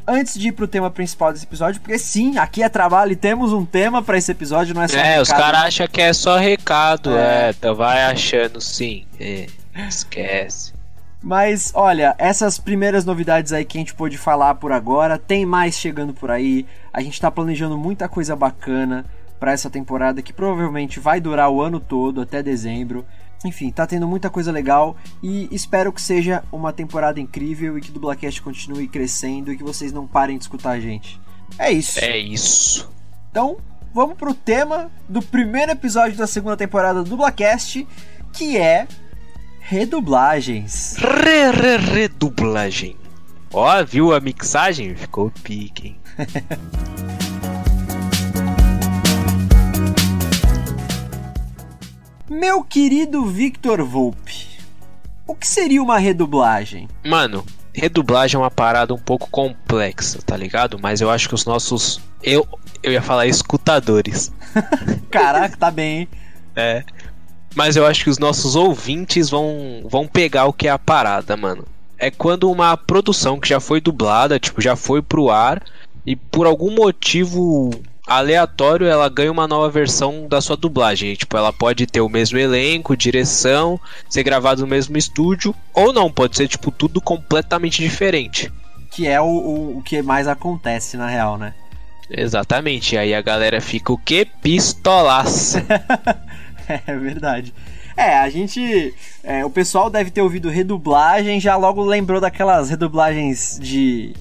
antes 0.07 0.39
de 0.39 0.47
ir 0.47 0.51
pro 0.53 0.65
tema 0.65 0.89
principal 0.89 1.33
desse 1.33 1.43
episódio, 1.43 1.81
porque 1.81 1.99
sim, 1.99 2.37
aqui 2.37 2.63
é 2.63 2.69
trabalho 2.69 3.11
e 3.11 3.17
temos 3.17 3.51
um 3.51 3.65
tema 3.65 4.01
para 4.01 4.17
esse 4.17 4.31
episódio, 4.31 4.73
não 4.73 4.83
é 4.83 4.87
só 4.87 4.97
É, 4.97 5.03
recado, 5.03 5.21
os 5.21 5.29
caras 5.29 5.63
acham 5.65 5.87
que 5.89 6.01
é 6.01 6.13
só 6.13 6.37
recado, 6.37 7.17
é, 7.17 7.47
é 7.47 7.49
então 7.49 7.75
vai 7.75 8.01
achando 8.03 8.61
sim. 8.61 9.05
É, 9.19 9.47
esquece. 9.89 10.71
Mas 11.21 11.71
olha, 11.75 12.15
essas 12.17 12.57
primeiras 12.57 13.05
novidades 13.05 13.53
aí 13.53 13.63
que 13.63 13.77
a 13.77 13.81
gente 13.81 13.93
pôde 13.93 14.17
falar 14.17 14.55
por 14.55 14.71
agora, 14.71 15.19
tem 15.19 15.45
mais 15.45 15.75
chegando 15.75 16.13
por 16.13 16.31
aí. 16.31 16.65
A 16.91 17.01
gente 17.01 17.21
tá 17.21 17.29
planejando 17.29 17.77
muita 17.77 18.09
coisa 18.09 18.35
bacana 18.35 19.05
para 19.39 19.51
essa 19.51 19.69
temporada 19.69 20.21
que 20.21 20.33
provavelmente 20.33 20.99
vai 20.99 21.19
durar 21.19 21.49
o 21.49 21.61
ano 21.61 21.79
todo 21.79 22.21
até 22.21 22.41
dezembro. 22.41 23.05
Enfim, 23.45 23.71
tá 23.71 23.87
tendo 23.87 24.07
muita 24.07 24.29
coisa 24.29 24.51
legal 24.51 24.95
e 25.21 25.47
espero 25.51 25.91
que 25.91 26.01
seja 26.01 26.43
uma 26.51 26.73
temporada 26.73 27.19
incrível 27.19 27.77
e 27.77 27.81
que 27.81 27.89
o 27.89 27.93
Dublacast 27.93 28.41
continue 28.41 28.87
crescendo 28.87 29.51
e 29.51 29.57
que 29.57 29.63
vocês 29.63 29.91
não 29.91 30.07
parem 30.07 30.37
de 30.37 30.43
escutar 30.43 30.71
a 30.71 30.79
gente. 30.79 31.19
É 31.57 31.71
isso. 31.71 31.99
É 31.99 32.17
isso. 32.17 32.91
Então, 33.29 33.57
vamos 33.93 34.15
pro 34.15 34.33
tema 34.33 34.91
do 35.07 35.21
primeiro 35.21 35.71
episódio 35.71 36.17
da 36.17 36.27
segunda 36.27 36.57
temporada 36.57 37.03
do 37.03 37.09
Dublacast, 37.09 37.87
que 38.33 38.57
é 38.57 38.87
Redublagens. 39.71 40.97
Re, 40.97 41.49
re, 41.49 41.77
redublagem. 41.77 42.97
Ó, 43.53 43.81
viu 43.85 44.13
a 44.13 44.19
mixagem? 44.19 44.93
Ficou 44.93 45.31
pique, 45.43 45.87
hein? 45.87 45.97
Meu 52.29 52.65
querido 52.65 53.25
Victor 53.27 53.81
Volpe, 53.81 54.45
o 55.25 55.33
que 55.33 55.47
seria 55.47 55.81
uma 55.81 55.97
redublagem? 55.97 56.89
Mano, 57.05 57.45
redublagem 57.73 58.35
é 58.35 58.39
uma 58.43 58.51
parada 58.51 58.93
um 58.93 58.99
pouco 58.99 59.29
complexa, 59.29 60.19
tá 60.21 60.35
ligado? 60.35 60.77
Mas 60.81 60.99
eu 60.99 61.09
acho 61.09 61.29
que 61.29 61.35
os 61.35 61.45
nossos. 61.45 62.01
Eu, 62.21 62.45
eu 62.83 62.91
ia 62.91 63.01
falar 63.01 63.25
escutadores. 63.25 64.33
Caraca, 65.09 65.55
tá 65.55 65.71
bem, 65.71 65.99
hein? 65.99 66.09
É. 66.57 66.83
Mas 67.55 67.75
eu 67.75 67.85
acho 67.85 68.03
que 68.03 68.09
os 68.09 68.17
nossos 68.17 68.55
ouvintes 68.55 69.29
vão, 69.29 69.83
vão 69.85 70.07
pegar 70.07 70.45
o 70.45 70.53
que 70.53 70.67
é 70.67 70.71
a 70.71 70.79
parada, 70.79 71.35
mano. 71.35 71.65
É 71.97 72.09
quando 72.09 72.49
uma 72.49 72.75
produção 72.75 73.39
que 73.39 73.49
já 73.49 73.59
foi 73.59 73.79
dublada, 73.79 74.39
tipo, 74.39 74.61
já 74.61 74.75
foi 74.75 75.01
pro 75.01 75.29
ar, 75.29 75.61
e 76.05 76.15
por 76.15 76.47
algum 76.47 76.73
motivo 76.73 77.69
aleatório 78.07 78.87
ela 78.87 79.07
ganha 79.07 79.31
uma 79.31 79.47
nova 79.47 79.69
versão 79.69 80.27
da 80.27 80.41
sua 80.41 80.57
dublagem. 80.57 81.13
Tipo, 81.13 81.37
ela 81.37 81.53
pode 81.53 81.85
ter 81.85 82.01
o 82.01 82.09
mesmo 82.09 82.37
elenco, 82.37 82.97
direção, 82.97 83.79
ser 84.09 84.23
gravado 84.23 84.61
no 84.61 84.67
mesmo 84.67 84.97
estúdio, 84.97 85.53
ou 85.73 85.93
não, 85.93 86.11
pode 86.11 86.35
ser, 86.35 86.47
tipo, 86.47 86.71
tudo 86.71 86.99
completamente 86.99 87.81
diferente. 87.81 88.51
Que 88.89 89.07
é 89.07 89.21
o, 89.21 89.25
o, 89.25 89.77
o 89.77 89.83
que 89.83 90.01
mais 90.01 90.27
acontece 90.27 90.97
na 90.97 91.07
real, 91.07 91.37
né? 91.37 91.53
Exatamente, 92.09 92.97
aí 92.97 93.13
a 93.13 93.21
galera 93.21 93.61
fica 93.61 93.93
o 93.93 93.97
que? 93.97 94.25
Pistolaça. 94.25 95.63
É 96.87 96.95
verdade. 96.95 97.53
É, 97.97 98.17
a 98.17 98.29
gente. 98.29 98.93
É, 99.23 99.43
o 99.45 99.49
pessoal 99.49 99.89
deve 99.89 100.11
ter 100.11 100.21
ouvido 100.21 100.49
redublagem, 100.49 101.39
já 101.39 101.55
logo 101.55 101.83
lembrou 101.83 102.21
daquelas 102.21 102.69
redublagens 102.69 103.59
de. 103.61 104.13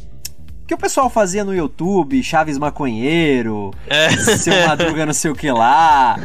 Que 0.66 0.74
o 0.74 0.78
pessoal 0.78 1.10
fazia 1.10 1.42
no 1.44 1.52
YouTube, 1.54 2.22
Chaves 2.22 2.56
Maconheiro, 2.56 3.72
é. 3.88 4.10
Seu 4.36 4.68
Madruga 4.68 5.04
não 5.04 5.12
sei 5.12 5.30
o 5.30 5.34
que 5.34 5.50
lá. 5.50 6.16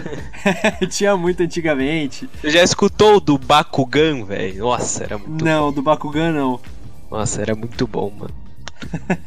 Tinha 0.89 1.17
muito 1.17 1.41
antigamente. 1.41 2.29
Você 2.41 2.51
já 2.51 2.61
escutou 2.63 3.19
do 3.19 3.37
Bakugan, 3.39 4.23
velho? 4.23 4.59
Nossa, 4.65 5.03
era 5.03 5.17
muito 5.17 5.43
Não, 5.43 5.65
bom. 5.67 5.71
do 5.71 5.81
Bakugan 5.81 6.31
não. 6.31 6.59
Nossa, 7.09 7.41
era 7.41 7.55
muito 7.55 7.87
bom, 7.87 8.11
mano. 8.19 8.33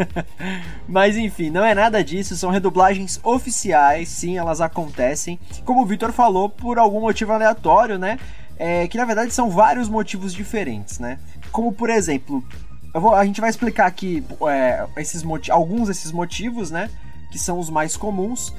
Mas 0.86 1.16
enfim, 1.16 1.50
não 1.50 1.64
é 1.64 1.74
nada 1.74 2.02
disso, 2.02 2.36
são 2.36 2.50
redublagens 2.50 3.20
oficiais, 3.22 4.08
sim, 4.08 4.36
elas 4.38 4.60
acontecem. 4.60 5.38
Como 5.64 5.82
o 5.82 5.86
Victor 5.86 6.12
falou, 6.12 6.48
por 6.48 6.78
algum 6.78 7.00
motivo 7.00 7.32
aleatório, 7.32 7.98
né? 7.98 8.18
É, 8.56 8.88
que 8.88 8.96
na 8.96 9.04
verdade 9.04 9.32
são 9.32 9.50
vários 9.50 9.88
motivos 9.88 10.34
diferentes, 10.34 10.98
né? 10.98 11.18
Como 11.52 11.72
por 11.72 11.90
exemplo, 11.90 12.44
Vou, 12.94 13.14
a 13.14 13.24
gente 13.24 13.40
vai 13.40 13.50
explicar 13.50 13.86
aqui 13.86 14.24
é, 14.48 14.86
esses 14.96 15.22
alguns 15.50 15.88
desses 15.88 16.10
motivos, 16.10 16.70
né? 16.70 16.90
Que 17.30 17.38
são 17.38 17.58
os 17.58 17.68
mais 17.68 17.96
comuns. 17.96 18.54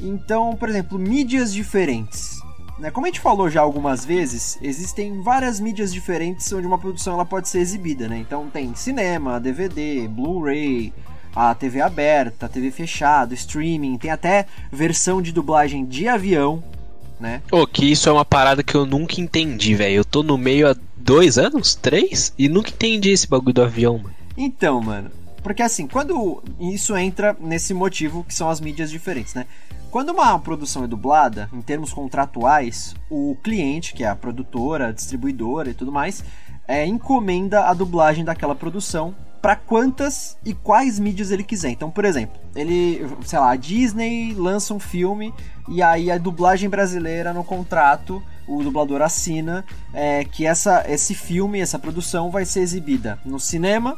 Então, 0.00 0.56
por 0.56 0.68
exemplo, 0.68 0.98
mídias 0.98 1.52
diferentes. 1.52 2.40
Né? 2.78 2.90
Como 2.90 3.06
a 3.06 3.08
gente 3.08 3.20
falou 3.20 3.48
já 3.48 3.60
algumas 3.60 4.04
vezes, 4.04 4.58
existem 4.60 5.22
várias 5.22 5.60
mídias 5.60 5.92
diferentes 5.92 6.52
onde 6.52 6.66
uma 6.66 6.78
produção 6.78 7.14
ela 7.14 7.24
pode 7.24 7.48
ser 7.48 7.60
exibida, 7.60 8.08
né? 8.08 8.18
Então 8.18 8.50
tem 8.50 8.74
cinema, 8.74 9.38
DVD, 9.38 10.08
Blu-ray, 10.08 10.92
a 11.34 11.54
TV 11.54 11.80
aberta, 11.80 12.46
a 12.46 12.48
TV 12.48 12.70
fechada, 12.70 13.34
streaming, 13.34 13.96
tem 13.98 14.10
até 14.10 14.46
versão 14.72 15.22
de 15.22 15.32
dublagem 15.32 15.84
de 15.84 16.08
avião, 16.08 16.62
né? 17.18 17.42
Ô, 17.50 17.66
que 17.66 17.90
isso 17.90 18.08
é 18.08 18.12
uma 18.12 18.24
parada 18.24 18.62
que 18.62 18.74
eu 18.74 18.84
nunca 18.84 19.20
entendi, 19.20 19.74
velho. 19.74 19.96
Eu 19.96 20.04
tô 20.04 20.22
no 20.22 20.36
meio 20.36 20.68
há 20.68 20.76
dois 20.96 21.38
anos, 21.38 21.74
três, 21.74 22.32
e 22.38 22.48
nunca 22.48 22.70
entendi 22.70 23.10
esse 23.10 23.28
bagulho 23.28 23.54
do 23.54 23.62
avião, 23.62 23.98
mano. 23.98 24.14
Então, 24.36 24.80
mano, 24.80 25.10
porque 25.42 25.62
assim, 25.62 25.86
quando 25.86 26.42
isso 26.58 26.96
entra 26.96 27.36
nesse 27.38 27.74
motivo 27.74 28.24
que 28.24 28.34
são 28.34 28.48
as 28.48 28.60
mídias 28.60 28.90
diferentes, 28.90 29.34
né? 29.34 29.46
Quando 29.94 30.10
uma 30.10 30.36
produção 30.40 30.82
é 30.82 30.88
dublada, 30.88 31.48
em 31.52 31.62
termos 31.62 31.92
contratuais, 31.92 32.96
o 33.08 33.36
cliente, 33.44 33.94
que 33.94 34.02
é 34.02 34.08
a 34.08 34.16
produtora, 34.16 34.88
a 34.88 34.92
distribuidora 34.92 35.70
e 35.70 35.74
tudo 35.74 35.92
mais, 35.92 36.24
é, 36.66 36.84
encomenda 36.84 37.68
a 37.68 37.72
dublagem 37.72 38.24
daquela 38.24 38.56
produção 38.56 39.14
para 39.40 39.54
quantas 39.54 40.36
e 40.44 40.52
quais 40.52 40.98
mídias 40.98 41.30
ele 41.30 41.44
quiser. 41.44 41.70
Então, 41.70 41.92
por 41.92 42.04
exemplo, 42.04 42.36
ele, 42.56 43.06
sei 43.24 43.38
lá, 43.38 43.52
a 43.52 43.54
Disney 43.54 44.34
lança 44.34 44.74
um 44.74 44.80
filme 44.80 45.32
e 45.68 45.80
aí 45.80 46.10
a 46.10 46.18
dublagem 46.18 46.68
brasileira 46.68 47.32
no 47.32 47.44
contrato, 47.44 48.20
o 48.48 48.64
dublador 48.64 49.00
assina 49.00 49.64
é, 49.92 50.24
que 50.24 50.44
essa, 50.44 50.84
esse 50.88 51.14
filme, 51.14 51.60
essa 51.60 51.78
produção 51.78 52.32
vai 52.32 52.44
ser 52.44 52.62
exibida 52.62 53.16
no 53.24 53.38
cinema, 53.38 53.96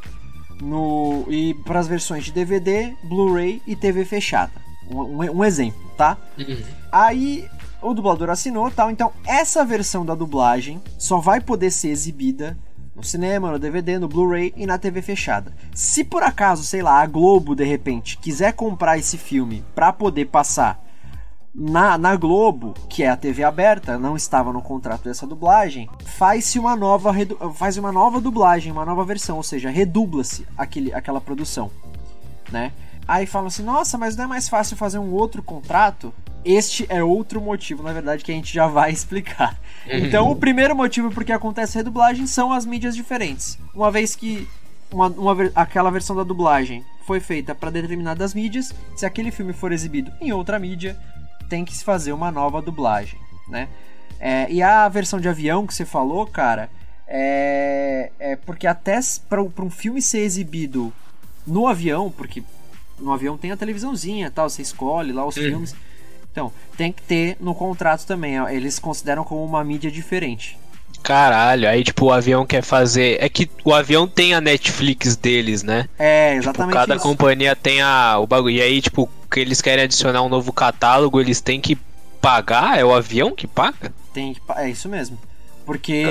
no 0.60 1.24
e 1.30 1.54
para 1.64 1.80
as 1.80 1.88
versões 1.88 2.22
de 2.22 2.32
DVD, 2.32 2.94
Blu-ray 3.02 3.62
e 3.66 3.74
TV 3.74 4.04
fechada. 4.04 4.65
Um, 4.90 5.38
um, 5.38 5.44
exemplo, 5.44 5.80
tá? 5.96 6.16
Uhum. 6.38 6.62
Aí 6.92 7.48
o 7.82 7.92
dublador 7.92 8.30
assinou 8.30 8.70
tal, 8.70 8.90
então 8.90 9.12
essa 9.26 9.64
versão 9.64 10.04
da 10.04 10.14
dublagem 10.14 10.80
só 10.98 11.18
vai 11.18 11.40
poder 11.40 11.70
ser 11.70 11.88
exibida 11.88 12.56
no 12.94 13.04
cinema, 13.04 13.50
no 13.50 13.58
DVD, 13.58 13.98
no 13.98 14.08
Blu-ray 14.08 14.54
e 14.56 14.66
na 14.66 14.78
TV 14.78 15.02
fechada. 15.02 15.52
Se 15.74 16.02
por 16.02 16.22
acaso, 16.22 16.64
sei 16.64 16.82
lá, 16.82 17.00
a 17.02 17.06
Globo 17.06 17.54
de 17.54 17.64
repente 17.64 18.16
quiser 18.16 18.54
comprar 18.54 18.96
esse 18.96 19.18
filme 19.18 19.62
para 19.74 19.92
poder 19.92 20.26
passar 20.26 20.82
na, 21.54 21.96
na 21.96 22.14
Globo, 22.16 22.74
que 22.88 23.02
é 23.02 23.08
a 23.08 23.16
TV 23.16 23.42
aberta, 23.42 23.98
não 23.98 24.14
estava 24.14 24.52
no 24.52 24.60
contrato 24.60 25.04
dessa 25.04 25.26
dublagem, 25.26 25.88
faz-se 26.04 26.58
uma 26.58 26.76
nova 26.76 27.14
faz 27.54 27.78
uma 27.78 27.90
nova 27.90 28.20
dublagem, 28.20 28.70
uma 28.70 28.84
nova 28.84 29.04
versão, 29.04 29.38
ou 29.38 29.42
seja, 29.42 29.70
redubla-se 29.70 30.46
aquela 30.56 31.20
produção, 31.20 31.70
né? 32.50 32.72
Aí 33.06 33.26
falam 33.26 33.48
assim: 33.48 33.62
nossa, 33.62 33.96
mas 33.96 34.16
não 34.16 34.24
é 34.24 34.26
mais 34.26 34.48
fácil 34.48 34.76
fazer 34.76 34.98
um 34.98 35.12
outro 35.12 35.42
contrato? 35.42 36.12
Este 36.44 36.86
é 36.88 37.02
outro 37.02 37.40
motivo, 37.40 37.82
na 37.82 37.92
verdade, 37.92 38.24
que 38.24 38.30
a 38.30 38.34
gente 38.34 38.52
já 38.54 38.66
vai 38.66 38.90
explicar. 38.92 39.58
Então, 39.86 40.30
o 40.30 40.36
primeiro 40.36 40.76
motivo 40.76 41.10
por 41.10 41.24
que 41.24 41.32
acontece 41.32 41.76
a 41.76 41.80
redublagem 41.80 42.26
são 42.26 42.52
as 42.52 42.64
mídias 42.64 42.94
diferentes. 42.94 43.58
Uma 43.74 43.90
vez 43.90 44.14
que 44.14 44.48
uma, 44.90 45.08
uma, 45.08 45.50
aquela 45.54 45.90
versão 45.90 46.14
da 46.14 46.22
dublagem 46.22 46.84
foi 47.06 47.20
feita 47.20 47.54
para 47.54 47.70
determinadas 47.70 48.34
mídias, 48.34 48.74
se 48.96 49.06
aquele 49.06 49.30
filme 49.30 49.52
for 49.52 49.72
exibido 49.72 50.12
em 50.20 50.32
outra 50.32 50.58
mídia, 50.58 50.96
tem 51.48 51.64
que 51.64 51.76
se 51.76 51.84
fazer 51.84 52.12
uma 52.12 52.30
nova 52.30 52.60
dublagem, 52.60 53.18
né? 53.48 53.68
É, 54.18 54.50
e 54.50 54.62
a 54.62 54.88
versão 54.88 55.20
de 55.20 55.28
avião 55.28 55.66
que 55.66 55.74
você 55.74 55.84
falou, 55.84 56.26
cara, 56.26 56.70
é, 57.06 58.10
é 58.18 58.36
porque 58.36 58.66
até 58.66 58.98
para 59.28 59.42
um 59.42 59.70
filme 59.70 60.00
ser 60.00 60.20
exibido 60.20 60.92
no 61.46 61.68
avião, 61.68 62.10
porque 62.10 62.42
no 62.98 63.12
avião 63.12 63.36
tem 63.36 63.50
a 63.50 63.56
televisãozinha 63.56 64.30
tal, 64.30 64.48
você 64.48 64.62
escolhe 64.62 65.12
lá 65.12 65.26
os 65.26 65.36
uhum. 65.36 65.42
filmes. 65.42 65.76
Então, 66.30 66.52
tem 66.76 66.92
que 66.92 67.02
ter 67.02 67.36
no 67.40 67.54
contrato 67.54 68.06
também. 68.06 68.40
Ó, 68.40 68.48
eles 68.48 68.78
consideram 68.78 69.24
como 69.24 69.44
uma 69.44 69.64
mídia 69.64 69.90
diferente. 69.90 70.58
Caralho, 71.02 71.68
aí 71.68 71.84
tipo 71.84 72.06
o 72.06 72.12
avião 72.12 72.44
quer 72.44 72.62
fazer. 72.62 73.16
É 73.22 73.28
que 73.28 73.48
o 73.64 73.72
avião 73.72 74.08
tem 74.08 74.34
a 74.34 74.40
Netflix 74.40 75.16
deles, 75.16 75.62
né? 75.62 75.88
É, 75.98 76.30
tipo, 76.30 76.42
exatamente. 76.42 76.72
Tipo, 76.72 76.80
cada 76.80 76.96
isso. 76.96 77.02
companhia 77.02 77.54
tem 77.54 77.80
a, 77.80 78.18
o 78.18 78.26
bagulho. 78.26 78.56
E 78.56 78.60
aí, 78.60 78.82
tipo, 78.82 79.08
que 79.30 79.40
eles 79.40 79.62
querem 79.62 79.84
adicionar 79.84 80.22
um 80.22 80.28
novo 80.28 80.52
catálogo, 80.52 81.20
eles 81.20 81.40
têm 81.40 81.60
que 81.60 81.78
pagar? 82.20 82.78
É 82.78 82.84
o 82.84 82.92
avião 82.92 83.34
que 83.34 83.46
paga? 83.46 83.94
Tem 84.12 84.34
que 84.34 84.40
É 84.56 84.68
isso 84.68 84.88
mesmo. 84.88 85.16
Porque 85.64 86.04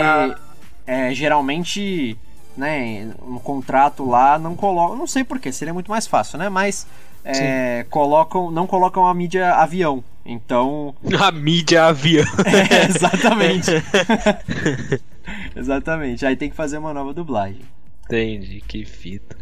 é, 0.88 1.14
geralmente 1.14 2.18
né, 2.58 3.12
no 3.26 3.40
contrato 3.40 4.06
lá 4.06 4.40
não 4.40 4.56
colocam, 4.56 4.98
não 4.98 5.08
sei 5.08 5.24
porquê, 5.24 5.52
seria 5.52 5.74
muito 5.74 5.92
mais 5.92 6.08
fácil, 6.08 6.38
né? 6.38 6.50
Mas 6.50 6.88
é, 7.26 7.86
colocam, 7.90 8.52
não 8.52 8.68
colocam 8.68 9.08
a 9.08 9.14
mídia 9.14 9.56
avião. 9.56 10.04
Então. 10.26 10.96
A 11.20 11.32
mídia 11.32 11.86
avião. 11.86 12.26
É, 12.46 12.86
exatamente. 12.86 13.72
exatamente. 15.56 16.26
Aí 16.26 16.36
tem 16.36 16.50
que 16.50 16.56
fazer 16.56 16.78
uma 16.78 16.94
nova 16.94 17.14
dublagem. 17.14 17.62
Entendi, 18.06 18.62
que 18.68 18.86
fita. 18.86 19.36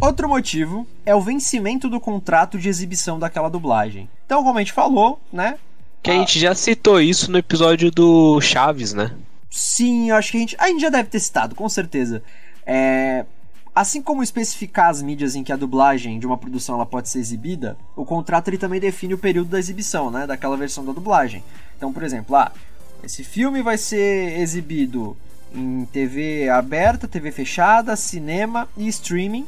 Outro 0.00 0.28
motivo 0.28 0.86
é 1.04 1.14
o 1.14 1.20
vencimento 1.20 1.88
do 1.88 1.98
contrato 1.98 2.56
de 2.56 2.68
exibição 2.68 3.18
daquela 3.18 3.48
dublagem. 3.48 4.08
Então, 4.24 4.44
como 4.44 4.58
a 4.58 4.60
gente 4.60 4.72
falou, 4.72 5.20
né? 5.32 5.58
Que 6.02 6.10
a, 6.10 6.14
a 6.14 6.16
gente 6.18 6.38
já 6.38 6.54
citou 6.54 7.00
isso 7.00 7.30
no 7.30 7.38
episódio 7.38 7.90
do 7.90 8.40
Chaves, 8.40 8.92
né? 8.92 9.12
Sim, 9.50 10.10
acho 10.10 10.30
que 10.30 10.36
a 10.36 10.40
gente, 10.40 10.56
a 10.58 10.68
gente 10.68 10.80
já 10.80 10.90
deve 10.90 11.08
ter 11.08 11.20
citado, 11.20 11.54
com 11.54 11.68
certeza. 11.68 12.22
É, 12.66 13.24
assim 13.74 14.02
como 14.02 14.22
especificar 14.22 14.90
as 14.90 15.00
mídias 15.00 15.34
em 15.34 15.44
que 15.44 15.52
a 15.52 15.56
dublagem 15.56 16.18
de 16.18 16.26
uma 16.26 16.36
produção 16.36 16.74
ela 16.74 16.86
pode 16.86 17.08
ser 17.08 17.20
exibida, 17.20 17.76
o 17.96 18.04
contrato 18.04 18.48
ele 18.48 18.58
também 18.58 18.80
define 18.80 19.14
o 19.14 19.18
período 19.18 19.50
da 19.50 19.58
exibição, 19.58 20.10
né, 20.10 20.26
daquela 20.26 20.56
versão 20.56 20.84
da 20.84 20.92
dublagem. 20.92 21.42
Então, 21.76 21.92
por 21.92 22.02
exemplo, 22.02 22.34
ah, 22.34 22.52
esse 23.02 23.22
filme 23.22 23.62
vai 23.62 23.78
ser 23.78 24.38
exibido 24.40 25.16
em 25.54 25.84
TV 25.86 26.48
aberta, 26.48 27.08
TV 27.08 27.30
fechada, 27.30 27.96
cinema 27.96 28.68
e 28.76 28.88
streaming. 28.88 29.46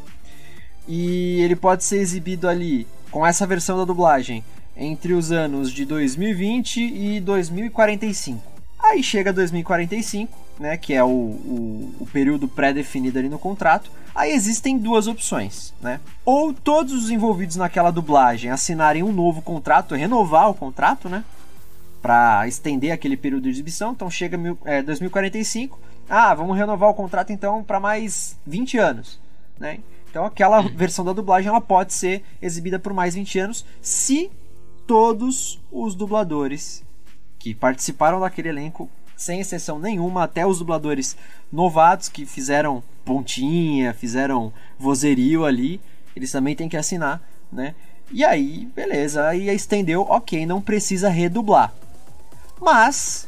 E 0.88 1.40
ele 1.42 1.56
pode 1.56 1.84
ser 1.84 1.98
exibido 1.98 2.48
ali 2.48 2.86
com 3.10 3.26
essa 3.26 3.46
versão 3.46 3.76
da 3.76 3.84
dublagem 3.84 4.44
entre 4.76 5.12
os 5.12 5.30
anos 5.30 5.70
de 5.70 5.84
2020 5.84 6.80
e 6.80 7.20
2045. 7.20 8.59
Aí 8.82 9.02
chega 9.02 9.32
2045, 9.32 10.36
né, 10.58 10.76
que 10.76 10.94
é 10.94 11.04
o, 11.04 11.08
o, 11.08 11.94
o 12.00 12.08
período 12.12 12.48
pré-definido 12.48 13.18
ali 13.18 13.28
no 13.28 13.38
contrato. 13.38 13.90
Aí 14.14 14.32
existem 14.32 14.76
duas 14.78 15.06
opções, 15.06 15.72
né? 15.80 16.00
Ou 16.24 16.52
todos 16.52 16.92
os 16.92 17.10
envolvidos 17.10 17.56
naquela 17.56 17.90
dublagem 17.90 18.50
assinarem 18.50 19.02
um 19.02 19.12
novo 19.12 19.40
contrato, 19.40 19.94
renovar 19.94 20.50
o 20.50 20.54
contrato, 20.54 21.08
né? 21.08 21.24
Para 22.02 22.48
estender 22.48 22.90
aquele 22.90 23.16
período 23.16 23.44
de 23.44 23.50
exibição. 23.50 23.92
Então 23.92 24.10
chega 24.10 24.36
mil, 24.36 24.58
é, 24.64 24.82
2045. 24.82 25.78
Ah, 26.08 26.34
vamos 26.34 26.56
renovar 26.56 26.90
o 26.90 26.94
contrato 26.94 27.32
então 27.32 27.62
para 27.62 27.78
mais 27.78 28.36
20 28.44 28.78
anos, 28.78 29.20
né? 29.58 29.78
Então 30.10 30.24
aquela 30.24 30.60
versão 30.62 31.04
da 31.04 31.12
dublagem 31.12 31.48
ela 31.48 31.60
pode 31.60 31.94
ser 31.94 32.24
exibida 32.42 32.78
por 32.78 32.92
mais 32.92 33.14
20 33.14 33.38
anos 33.38 33.64
se 33.80 34.30
todos 34.86 35.60
os 35.70 35.94
dubladores 35.94 36.82
que 37.40 37.55
participaram 37.55 38.20
daquele 38.20 38.50
elenco, 38.50 38.88
sem 39.16 39.40
exceção 39.40 39.79
nenhuma, 39.79 40.22
até 40.22 40.46
os 40.46 40.59
dubladores 40.59 41.16
novatos 41.50 42.09
que 42.09 42.24
fizeram 42.24 42.83
pontinha, 43.05 43.92
fizeram 43.94 44.53
vozerio 44.79 45.44
ali, 45.44 45.81
eles 46.14 46.31
também 46.31 46.55
têm 46.55 46.68
que 46.68 46.76
assinar, 46.76 47.20
né? 47.50 47.74
E 48.12 48.24
aí, 48.24 48.68
beleza, 48.76 49.26
aí 49.26 49.48
estendeu, 49.48 50.03
ok, 50.03 50.44
não 50.44 50.61
precisa 50.61 51.09
redublar. 51.09 51.72
Mas, 52.61 53.26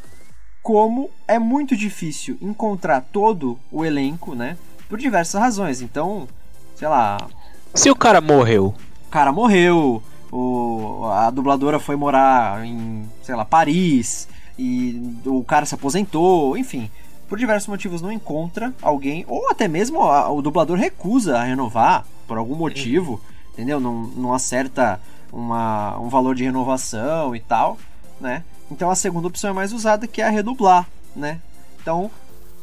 como 0.62 1.10
é 1.26 1.38
muito 1.38 1.76
difícil 1.76 2.36
encontrar 2.40 3.00
todo 3.00 3.58
o 3.70 3.84
elenco, 3.84 4.34
né? 4.34 4.58
Por 4.88 4.98
diversas 4.98 5.40
razões. 5.40 5.80
Então, 5.80 6.28
sei 6.76 6.86
lá. 6.86 7.28
Se 7.74 7.90
o 7.90 7.96
cara 7.96 8.20
morreu. 8.20 8.74
O 9.06 9.10
cara 9.10 9.32
morreu, 9.32 10.02
o, 10.32 11.04
a 11.12 11.30
dubladora 11.30 11.78
foi 11.78 11.94
morar 11.94 12.64
em, 12.64 13.06
sei 13.22 13.34
lá, 13.34 13.44
Paris, 13.44 14.26
e 14.58 15.20
o 15.26 15.44
cara 15.44 15.66
se 15.66 15.74
aposentou, 15.74 16.56
enfim. 16.56 16.90
Por 17.28 17.38
diversos 17.38 17.68
motivos 17.68 18.00
não 18.00 18.10
encontra 18.10 18.74
alguém, 18.80 19.24
ou 19.28 19.50
até 19.50 19.68
mesmo 19.68 20.02
a, 20.02 20.30
o 20.30 20.40
dublador 20.40 20.78
recusa 20.78 21.38
a 21.38 21.44
renovar 21.44 22.06
por 22.26 22.38
algum 22.38 22.54
motivo, 22.54 23.20
entendeu? 23.52 23.78
Não, 23.78 24.04
não 24.04 24.32
acerta 24.32 24.98
uma, 25.30 25.98
um 25.98 26.08
valor 26.08 26.34
de 26.34 26.44
renovação 26.44 27.36
e 27.36 27.40
tal, 27.40 27.76
né? 28.20 28.42
Então 28.70 28.90
a 28.90 28.94
segunda 28.94 29.28
opção 29.28 29.50
é 29.50 29.52
mais 29.52 29.72
usada, 29.72 30.06
que 30.06 30.22
é 30.22 30.26
a 30.26 30.30
redublar, 30.30 30.88
né? 31.14 31.40
Então 31.80 32.10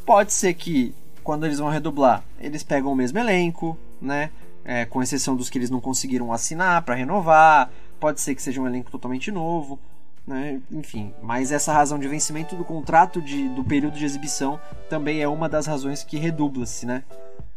pode 0.04 0.32
ser 0.32 0.54
que 0.54 0.92
quando 1.22 1.46
eles 1.46 1.58
vão 1.58 1.68
redublar, 1.68 2.22
eles 2.40 2.62
pegam 2.64 2.92
o 2.92 2.96
mesmo 2.96 3.18
elenco, 3.18 3.78
né? 4.00 4.30
É, 4.64 4.84
com 4.84 5.02
exceção 5.02 5.36
dos 5.36 5.48
que 5.48 5.58
eles 5.58 5.70
não 5.70 5.80
conseguiram 5.80 6.32
assinar 6.32 6.82
para 6.82 6.94
renovar. 6.94 7.70
Pode 7.98 8.20
ser 8.20 8.34
que 8.34 8.42
seja 8.42 8.60
um 8.60 8.66
elenco 8.66 8.90
totalmente 8.90 9.30
novo. 9.30 9.78
Né? 10.26 10.60
Enfim, 10.70 11.12
mas 11.22 11.50
essa 11.50 11.72
razão 11.72 11.98
de 11.98 12.06
vencimento 12.06 12.54
do 12.54 12.64
contrato 12.64 13.20
de, 13.20 13.48
do 13.48 13.64
período 13.64 13.98
de 13.98 14.04
exibição 14.04 14.60
também 14.88 15.20
é 15.20 15.26
uma 15.26 15.48
das 15.48 15.66
razões 15.66 16.04
que 16.04 16.18
redubla-se, 16.18 16.86
né? 16.86 17.02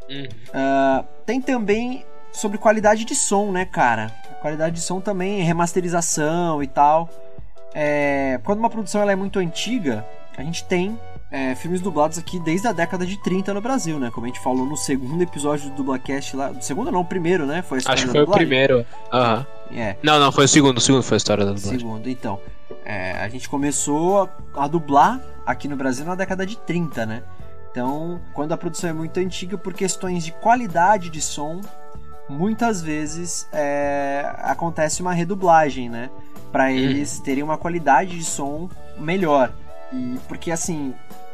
Uhum. 0.09 0.25
Uh, 0.25 1.05
tem 1.25 1.39
também 1.39 2.05
sobre 2.31 2.57
qualidade 2.57 3.05
de 3.05 3.13
som, 3.15 3.51
né, 3.51 3.65
cara? 3.65 4.07
Qualidade 4.41 4.75
de 4.75 4.81
som 4.81 4.99
também, 4.99 5.43
remasterização 5.43 6.63
e 6.63 6.67
tal. 6.67 7.09
É, 7.73 8.39
quando 8.43 8.59
uma 8.59 8.69
produção 8.69 9.01
ela 9.01 9.11
é 9.11 9.15
muito 9.15 9.39
antiga, 9.39 10.05
a 10.35 10.43
gente 10.43 10.63
tem 10.65 10.99
é, 11.33 11.55
filmes 11.55 11.81
dublados 11.81 12.19
aqui 12.19 12.39
desde 12.39 12.67
a 12.67 12.71
década 12.71 13.07
de 13.07 13.17
30 13.17 13.55
no 13.55 13.59
Brasil, 13.59 13.97
né? 13.97 14.11
Como 14.13 14.23
a 14.23 14.29
gente 14.29 14.39
falou 14.39 14.67
no 14.67 14.77
segundo 14.77 15.19
episódio 15.19 15.67
do 15.71 15.77
Dublacast 15.77 16.35
lá. 16.35 16.53
segundo 16.61 16.91
não, 16.91 17.01
o 17.01 17.05
primeiro, 17.05 17.47
né? 17.47 17.63
Foi 17.63 17.77
a 17.77 17.79
história 17.79 17.95
Acho 17.95 18.05
que 18.05 18.11
foi 18.11 18.21
dublagem. 18.21 18.45
o 18.45 18.47
primeiro. 18.47 18.85
Aham. 19.11 19.47
Uhum. 19.71 19.77
É. 19.79 19.97
Não, 20.03 20.19
não, 20.19 20.31
foi 20.31 20.45
o 20.45 20.47
segundo. 20.47 20.77
O 20.77 20.81
segundo 20.81 21.01
foi 21.01 21.15
a 21.15 21.17
história 21.17 21.43
da 21.43 21.51
dublagem. 21.51 21.79
Segundo, 21.79 22.07
então. 22.07 22.39
É, 22.85 23.13
a 23.13 23.27
gente 23.29 23.49
começou 23.49 24.29
a, 24.55 24.63
a 24.63 24.67
dublar 24.67 25.19
aqui 25.43 25.67
no 25.67 25.75
Brasil 25.75 26.05
na 26.05 26.13
década 26.13 26.45
de 26.45 26.55
30, 26.55 27.03
né? 27.07 27.23
Então, 27.71 28.21
quando 28.35 28.51
a 28.51 28.57
produção 28.57 28.91
é 28.91 28.93
muito 28.93 29.19
antiga, 29.19 29.57
por 29.57 29.73
questões 29.73 30.23
de 30.23 30.31
qualidade 30.33 31.09
de 31.09 31.19
som, 31.19 31.61
muitas 32.29 32.79
vezes 32.79 33.47
é, 33.51 34.31
acontece 34.37 35.01
uma 35.01 35.13
redublagem, 35.13 35.89
né? 35.89 36.11
Para 36.51 36.71
eles 36.71 37.17
uhum. 37.17 37.23
terem 37.23 37.43
uma 37.43 37.57
qualidade 37.57 38.15
de 38.15 38.23
som 38.23 38.69
melhor. 38.99 39.51
E 39.91 40.19
porque 40.27 40.51
assim, 40.51 40.93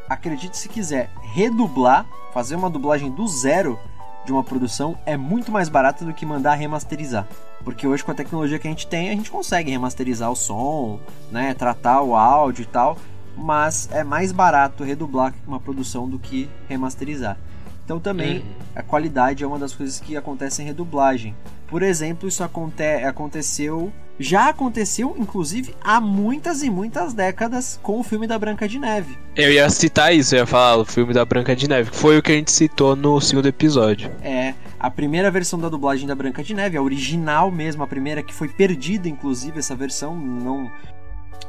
acredite 0.10 0.58
se 0.58 0.68
quiser, 0.68 1.10
redublar, 1.22 2.06
fazer 2.34 2.56
uma 2.56 2.70
dublagem 2.70 3.12
do 3.12 3.28
zero 3.28 3.80
de 4.26 4.32
uma 4.32 4.44
produção 4.44 4.98
é 5.06 5.16
muito 5.16 5.52
mais 5.52 5.70
barato 5.70 6.04
do 6.04 6.14
que 6.14 6.26
mandar 6.26 6.56
remasterizar. 6.56 7.28
Porque 7.64 7.88
hoje 7.88 8.04
com 8.04 8.12
a 8.12 8.16
tecnologia 8.16 8.60
que 8.60 8.68
a 8.68 8.72
gente 8.72 8.88
tem, 8.88 9.10
a 9.10 9.14
gente 9.14 9.32
consegue 9.32 9.72
remasterizar 9.72 10.32
o 10.32 10.36
som, 10.36 11.00
né, 11.32 11.54
tratar 11.54 12.02
o 12.02 12.16
áudio 12.16 12.64
e 12.64 12.66
tal, 12.66 12.98
mas 13.36 13.90
é 13.92 14.04
mais 14.04 14.32
barato 14.32 14.84
redublar 14.84 15.34
uma 15.48 15.60
produção 15.60 16.10
do 16.10 16.20
que 16.20 16.50
remasterizar. 16.68 17.38
Então 17.86 18.00
também 18.00 18.40
uhum. 18.40 18.46
a 18.76 18.84
qualidade 18.84 19.44
é 19.44 19.48
uma 19.48 19.58
das 19.58 19.74
coisas 19.74 20.00
que 20.00 20.16
acontece 20.16 20.62
em 20.62 20.66
redublagem. 20.66 21.36
Por 21.68 21.82
exemplo, 21.82 22.28
isso 22.28 22.44
aconte 22.44 22.84
aconteceu 22.84 23.92
já 24.20 24.50
aconteceu, 24.50 25.16
inclusive, 25.18 25.74
há 25.82 26.02
muitas 26.02 26.62
e 26.62 26.70
muitas 26.70 27.14
décadas 27.14 27.80
com 27.82 28.00
o 28.00 28.04
filme 28.04 28.28
da 28.28 28.38
Branca 28.38 28.68
de 28.68 28.78
Neve. 28.78 29.18
Eu 29.36 29.52
ia 29.52 29.70
citar 29.70 30.14
isso, 30.14 30.36
eu 30.36 30.40
ia 30.40 30.46
falar 30.46 30.78
o 30.78 30.86
filme 30.86 31.14
da 31.14 31.24
Branca 31.24 31.56
de 31.56 31.68
Neve, 31.68 31.90
que 31.90 31.96
foi 31.96 32.18
o 32.18 32.22
que 32.22 32.32
a 32.32 32.36
gente 32.36 32.52
citou 32.52 32.96
no 32.96 33.22
segundo 33.22 33.48
episódio. 33.48 34.12
É, 34.22 34.54
a 34.78 34.92
primeira 34.92 35.32
versão 35.32 35.58
da 35.58 35.70
dublagem 35.70 36.06
da 36.06 36.16
Branca 36.16 36.44
de 36.44 36.54
Neve, 36.54 36.76
a 36.76 36.82
original 36.82 37.50
mesmo, 37.50 37.82
a 37.82 37.88
primeira 37.88 38.22
que 38.22 38.34
foi 38.34 38.50
perdida, 38.50 39.08
inclusive, 39.08 39.60
essa 39.60 39.76
versão 39.76 40.16
não. 40.16 40.70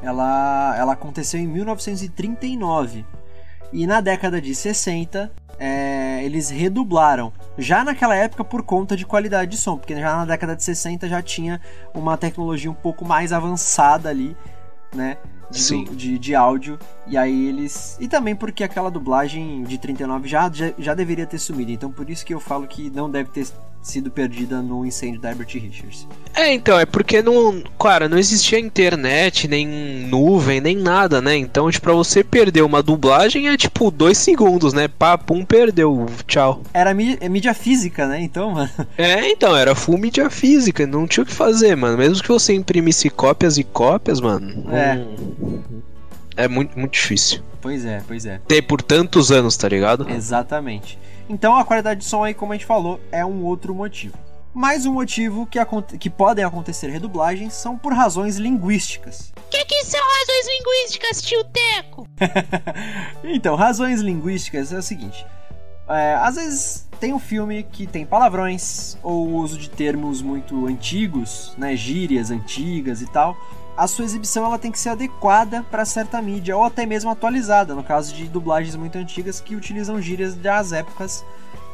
Ela, 0.02 0.74
ela 0.78 0.92
aconteceu 0.92 1.40
em 1.40 1.46
1939. 1.46 3.04
E 3.72 3.86
na 3.86 4.00
década 4.00 4.40
de 4.40 4.54
60, 4.54 5.30
é, 5.58 6.24
eles 6.24 6.48
redublaram. 6.48 7.32
Já 7.58 7.84
naquela 7.84 8.16
época 8.16 8.42
por 8.42 8.62
conta 8.62 8.96
de 8.96 9.04
qualidade 9.04 9.50
de 9.50 9.56
som, 9.58 9.76
porque 9.76 9.94
já 9.94 10.16
na 10.16 10.24
década 10.24 10.56
de 10.56 10.62
60 10.64 11.06
já 11.08 11.20
tinha 11.22 11.60
uma 11.94 12.16
tecnologia 12.16 12.70
um 12.70 12.74
pouco 12.74 13.04
mais 13.04 13.32
avançada 13.32 14.08
ali, 14.08 14.34
né? 14.94 15.18
De, 15.50 15.84
de, 15.96 16.18
de, 16.18 16.34
áudio. 16.34 16.78
E 17.06 17.16
aí 17.16 17.48
eles. 17.48 17.96
E 18.00 18.06
também 18.06 18.36
porque 18.36 18.62
aquela 18.62 18.88
dublagem 18.88 19.64
de 19.64 19.78
39 19.78 20.28
já, 20.28 20.48
já, 20.52 20.72
já 20.78 20.94
deveria 20.94 21.26
ter 21.26 21.38
sumido. 21.38 21.72
Então 21.72 21.90
por 21.90 22.08
isso 22.08 22.24
que 22.24 22.32
eu 22.32 22.40
falo 22.40 22.66
que 22.68 22.88
não 22.88 23.10
deve 23.10 23.30
ter 23.30 23.46
sido 23.82 24.10
perdida 24.10 24.60
no 24.60 24.84
incêndio 24.84 25.20
da 25.20 25.30
Herbert 25.30 25.48
Richards. 25.54 26.06
É, 26.34 26.52
então, 26.52 26.78
é 26.78 26.84
porque 26.84 27.22
não. 27.22 27.62
Cara, 27.78 28.08
não 28.08 28.18
existia 28.18 28.58
internet, 28.58 29.48
nem 29.48 29.66
nuvem, 29.66 30.60
nem 30.60 30.76
nada, 30.76 31.20
né? 31.20 31.36
Então, 31.36 31.70
tipo, 31.70 31.84
pra 31.84 31.94
você 31.94 32.22
perder 32.22 32.62
uma 32.62 32.82
dublagem 32.82 33.48
é 33.48 33.56
tipo 33.56 33.90
dois 33.90 34.18
segundos, 34.18 34.72
né? 34.72 34.86
Pá, 34.86 35.16
pum, 35.16 35.44
perdeu. 35.44 36.06
Tchau. 36.26 36.62
Era 36.72 36.92
mídia, 36.94 37.18
é 37.20 37.28
mídia 37.28 37.54
física, 37.54 38.06
né? 38.06 38.20
Então, 38.22 38.52
mano. 38.52 38.70
É, 38.96 39.30
então, 39.30 39.56
era 39.56 39.74
full 39.74 39.98
mídia 39.98 40.28
física, 40.30 40.86
não 40.86 41.06
tinha 41.06 41.24
o 41.24 41.26
que 41.26 41.32
fazer, 41.32 41.74
mano. 41.76 41.96
Mesmo 41.98 42.22
que 42.22 42.28
você 42.28 42.54
imprimisse 42.54 43.08
cópias 43.10 43.58
e 43.58 43.64
cópias, 43.64 44.20
mano. 44.20 44.66
É. 44.70 45.04
É 46.36 46.48
muito, 46.48 46.78
muito 46.78 46.92
difícil. 46.92 47.42
Pois 47.60 47.84
é, 47.84 48.02
pois 48.06 48.24
é. 48.24 48.40
Ter 48.48 48.62
por 48.62 48.80
tantos 48.80 49.30
anos, 49.30 49.56
tá 49.56 49.68
ligado? 49.68 50.08
Exatamente. 50.08 50.98
Então 51.30 51.54
a 51.54 51.64
qualidade 51.64 52.00
de 52.00 52.06
som 52.06 52.24
aí, 52.24 52.34
como 52.34 52.52
a 52.52 52.56
gente 52.56 52.66
falou, 52.66 53.00
é 53.12 53.24
um 53.24 53.44
outro 53.44 53.72
motivo. 53.72 54.18
Mais 54.52 54.84
um 54.84 54.92
motivo 54.92 55.46
que, 55.46 55.60
que 55.96 56.10
podem 56.10 56.44
acontecer 56.44 56.90
redublagens 56.90 57.54
são 57.54 57.78
por 57.78 57.92
razões 57.92 58.36
linguísticas. 58.36 59.32
O 59.36 59.48
que, 59.48 59.64
que 59.64 59.84
são 59.84 60.00
razões 60.00 60.46
linguísticas, 60.48 61.22
tio 61.22 61.44
Teco? 61.44 62.08
então, 63.22 63.54
razões 63.54 64.00
linguísticas 64.00 64.72
é 64.72 64.78
o 64.78 64.82
seguinte: 64.82 65.24
é, 65.88 66.14
às 66.16 66.34
vezes 66.34 66.88
tem 66.98 67.14
um 67.14 67.20
filme 67.20 67.62
que 67.62 67.86
tem 67.86 68.04
palavrões 68.04 68.98
ou 69.00 69.28
uso 69.28 69.56
de 69.56 69.70
termos 69.70 70.20
muito 70.20 70.66
antigos, 70.66 71.54
né, 71.56 71.76
gírias 71.76 72.32
antigas 72.32 73.02
e 73.02 73.06
tal, 73.06 73.36
a 73.76 73.86
sua 73.86 74.04
exibição 74.04 74.44
ela 74.44 74.58
tem 74.58 74.70
que 74.70 74.78
ser 74.78 74.90
adequada 74.90 75.64
para 75.70 75.84
certa 75.84 76.20
mídia 76.20 76.56
ou 76.56 76.64
até 76.64 76.84
mesmo 76.84 77.10
atualizada, 77.10 77.74
no 77.74 77.82
caso 77.82 78.14
de 78.14 78.28
dublagens 78.28 78.76
muito 78.76 78.98
antigas 78.98 79.40
que 79.40 79.56
utilizam 79.56 80.00
gírias 80.00 80.34
das 80.34 80.72
épocas 80.72 81.24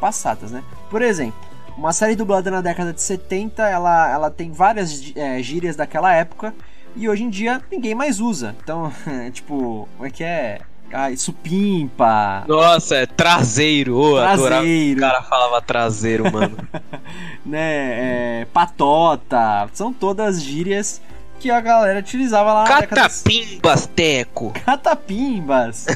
passadas, 0.01 0.53
né? 0.53 0.63
Por 0.91 1.03
exemplo, 1.03 1.39
uma 1.77 1.93
série 1.93 2.17
dublada 2.17 2.51
na 2.51 2.61
década 2.61 2.93
de 2.93 3.03
70, 3.03 3.69
ela, 3.69 4.11
ela 4.11 4.31
tem 4.31 4.53
várias 4.53 5.13
é, 5.15 5.43
gírias 5.43 5.77
daquela 5.77 6.13
época 6.13 6.55
e 6.95 7.09
hoje 7.09 7.25
em 7.25 7.31
dia 7.31 7.63
ninguém 7.71 7.95
mais 7.95 8.21
usa. 8.21 8.55
Então, 8.63 8.93
tipo, 9.33 9.89
como 9.97 10.07
é 10.07 10.11
que 10.11 10.25
é? 10.25 10.61
Ai, 10.93 11.17
supimpa. 11.17 12.45
Nossa, 12.47 12.97
é 12.97 13.07
traseiro. 13.07 13.99
Oh, 13.99 14.17
traseiro. 14.17 14.99
O 14.99 15.01
cara 15.01 15.23
falava 15.23 15.61
traseiro, 15.61 16.33
mano. 16.33 16.57
né, 17.45 18.43
é, 18.43 18.47
patota. 18.53 19.69
São 19.73 19.93
todas 19.93 20.41
gírias 20.41 21.03
que 21.39 21.51
a 21.51 21.61
galera 21.61 21.99
utilizava 21.99 22.53
lá 22.53 22.65
Catapimbas, 22.65 23.87
Teco! 23.87 24.53
Catapimbas! 24.65 25.87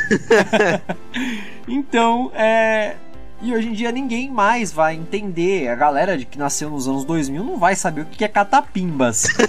então, 1.67 2.31
é. 2.35 2.97
E 3.43 3.55
hoje 3.55 3.69
em 3.69 3.73
dia 3.73 3.91
ninguém 3.91 4.31
mais 4.31 4.71
vai 4.71 4.95
entender. 4.95 5.69
A 5.69 5.75
galera 5.75 6.19
que 6.19 6.39
nasceu 6.39 6.69
nos 6.69 6.87
anos 6.87 7.05
2000 7.05 7.43
não 7.43 7.57
vai 7.57 7.75
saber 7.75 8.03
o 8.03 8.07
que 8.07 8.23
é 8.25 8.29
catapimbas. 8.29 9.29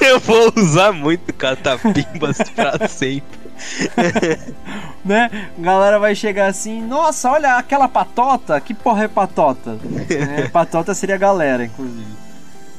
Eu 0.00 0.20
vou 0.20 0.52
usar 0.54 0.92
muito 0.92 1.32
catapimbas 1.32 2.38
pra 2.54 2.86
sempre. 2.86 3.38
né? 5.02 5.30
A 5.58 5.60
galera 5.62 5.98
vai 5.98 6.14
chegar 6.14 6.48
assim, 6.48 6.82
nossa, 6.82 7.30
olha 7.30 7.54
aquela 7.56 7.88
patota, 7.88 8.60
que 8.60 8.74
porra 8.74 9.04
é 9.04 9.08
patota? 9.08 9.78
é, 10.10 10.48
patota 10.48 10.94
seria 10.94 11.14
a 11.14 11.18
galera, 11.18 11.64
inclusive. 11.64 12.25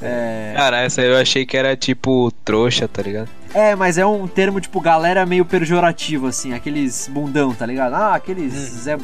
É... 0.01 0.53
Cara, 0.55 0.81
essa 0.81 1.01
eu 1.01 1.17
achei 1.17 1.45
que 1.45 1.57
era 1.57 1.75
tipo 1.75 2.31
trouxa, 2.43 2.87
tá 2.87 3.01
ligado? 3.01 3.29
É, 3.53 3.75
mas 3.75 3.97
é 3.97 4.05
um 4.05 4.27
termo 4.27 4.61
tipo 4.61 4.79
galera 4.79 5.25
meio 5.25 5.45
pejorativo, 5.45 6.27
assim, 6.27 6.53
aqueles 6.53 7.07
bundão, 7.07 7.53
tá 7.53 7.65
ligado? 7.65 7.93
Ah, 7.95 8.15
aqueles 8.15 8.53
hum. 8.53 8.79
Zé. 8.81 8.97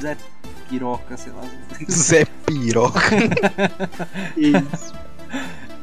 Zé 0.00 0.16
Piroca, 0.68 1.16
sei 1.16 1.32
lá. 1.32 1.42
Zé 1.90 2.24
Piroca. 2.46 3.00
Isso. 4.36 4.94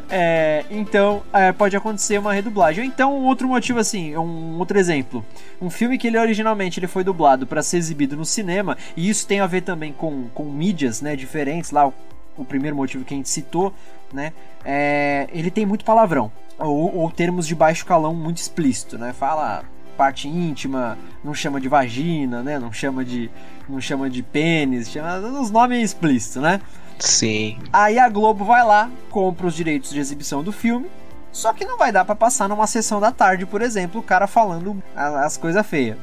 É, 0.09 0.63
então 0.71 1.21
é, 1.33 1.51
pode 1.51 1.75
acontecer 1.75 2.17
uma 2.17 2.33
redublagem. 2.33 2.83
Ou 2.83 2.87
então 2.87 3.17
um 3.17 3.25
outro 3.25 3.47
motivo 3.47 3.79
assim, 3.79 4.15
um 4.15 4.57
outro 4.57 4.79
exemplo, 4.79 5.25
um 5.61 5.69
filme 5.69 5.97
que 5.97 6.07
ele 6.07 6.17
originalmente 6.17 6.79
ele 6.79 6.87
foi 6.87 7.03
dublado 7.03 7.45
para 7.45 7.61
ser 7.61 7.77
exibido 7.77 8.15
no 8.15 8.25
cinema 8.25 8.77
e 8.95 9.09
isso 9.09 9.27
tem 9.27 9.41
a 9.41 9.47
ver 9.47 9.61
também 9.61 9.91
com, 9.91 10.29
com 10.33 10.45
mídias, 10.45 11.01
né, 11.01 11.15
diferentes 11.15 11.71
lá. 11.71 11.87
O, 11.87 11.93
o 12.37 12.45
primeiro 12.45 12.75
motivo 12.75 13.03
que 13.03 13.13
a 13.13 13.17
gente 13.17 13.29
citou 13.29 13.73
né? 14.13 14.33
É, 14.63 15.27
ele 15.31 15.51
tem 15.51 15.65
muito 15.65 15.85
palavrão 15.85 16.31
ou, 16.59 16.95
ou 16.95 17.11
termos 17.11 17.47
de 17.47 17.55
baixo 17.55 17.85
calão 17.85 18.13
muito 18.13 18.37
explícito, 18.37 18.97
né? 18.97 19.13
Fala 19.13 19.63
parte 19.97 20.27
íntima, 20.27 20.97
não 21.23 21.33
chama 21.33 21.59
de 21.59 21.67
vagina, 21.67 22.43
né? 22.43 22.59
Não 22.59 22.71
chama 22.71 23.03
de 23.03 23.29
não 23.67 23.81
chama 23.81 24.09
de 24.09 24.21
pênis, 24.21 24.89
chama 24.89 25.17
os 25.39 25.51
nomes 25.51 25.83
explícitos, 25.83 26.41
né? 26.41 26.61
Sim. 26.99 27.57
Aí 27.71 27.99
a 27.99 28.07
Globo 28.09 28.45
vai 28.45 28.63
lá, 28.63 28.89
compra 29.09 29.47
os 29.47 29.55
direitos 29.55 29.91
de 29.91 29.99
exibição 29.99 30.43
do 30.43 30.51
filme, 30.51 30.89
só 31.31 31.53
que 31.53 31.65
não 31.65 31.77
vai 31.77 31.91
dar 31.91 32.05
para 32.05 32.15
passar 32.15 32.47
numa 32.47 32.65
sessão 32.65 32.99
da 32.99 33.11
tarde, 33.11 33.45
por 33.45 33.61
exemplo, 33.61 33.99
o 33.99 34.03
cara 34.03 34.25
falando 34.25 34.81
as 34.95 35.37
coisas 35.37 35.65
feias. 35.65 35.97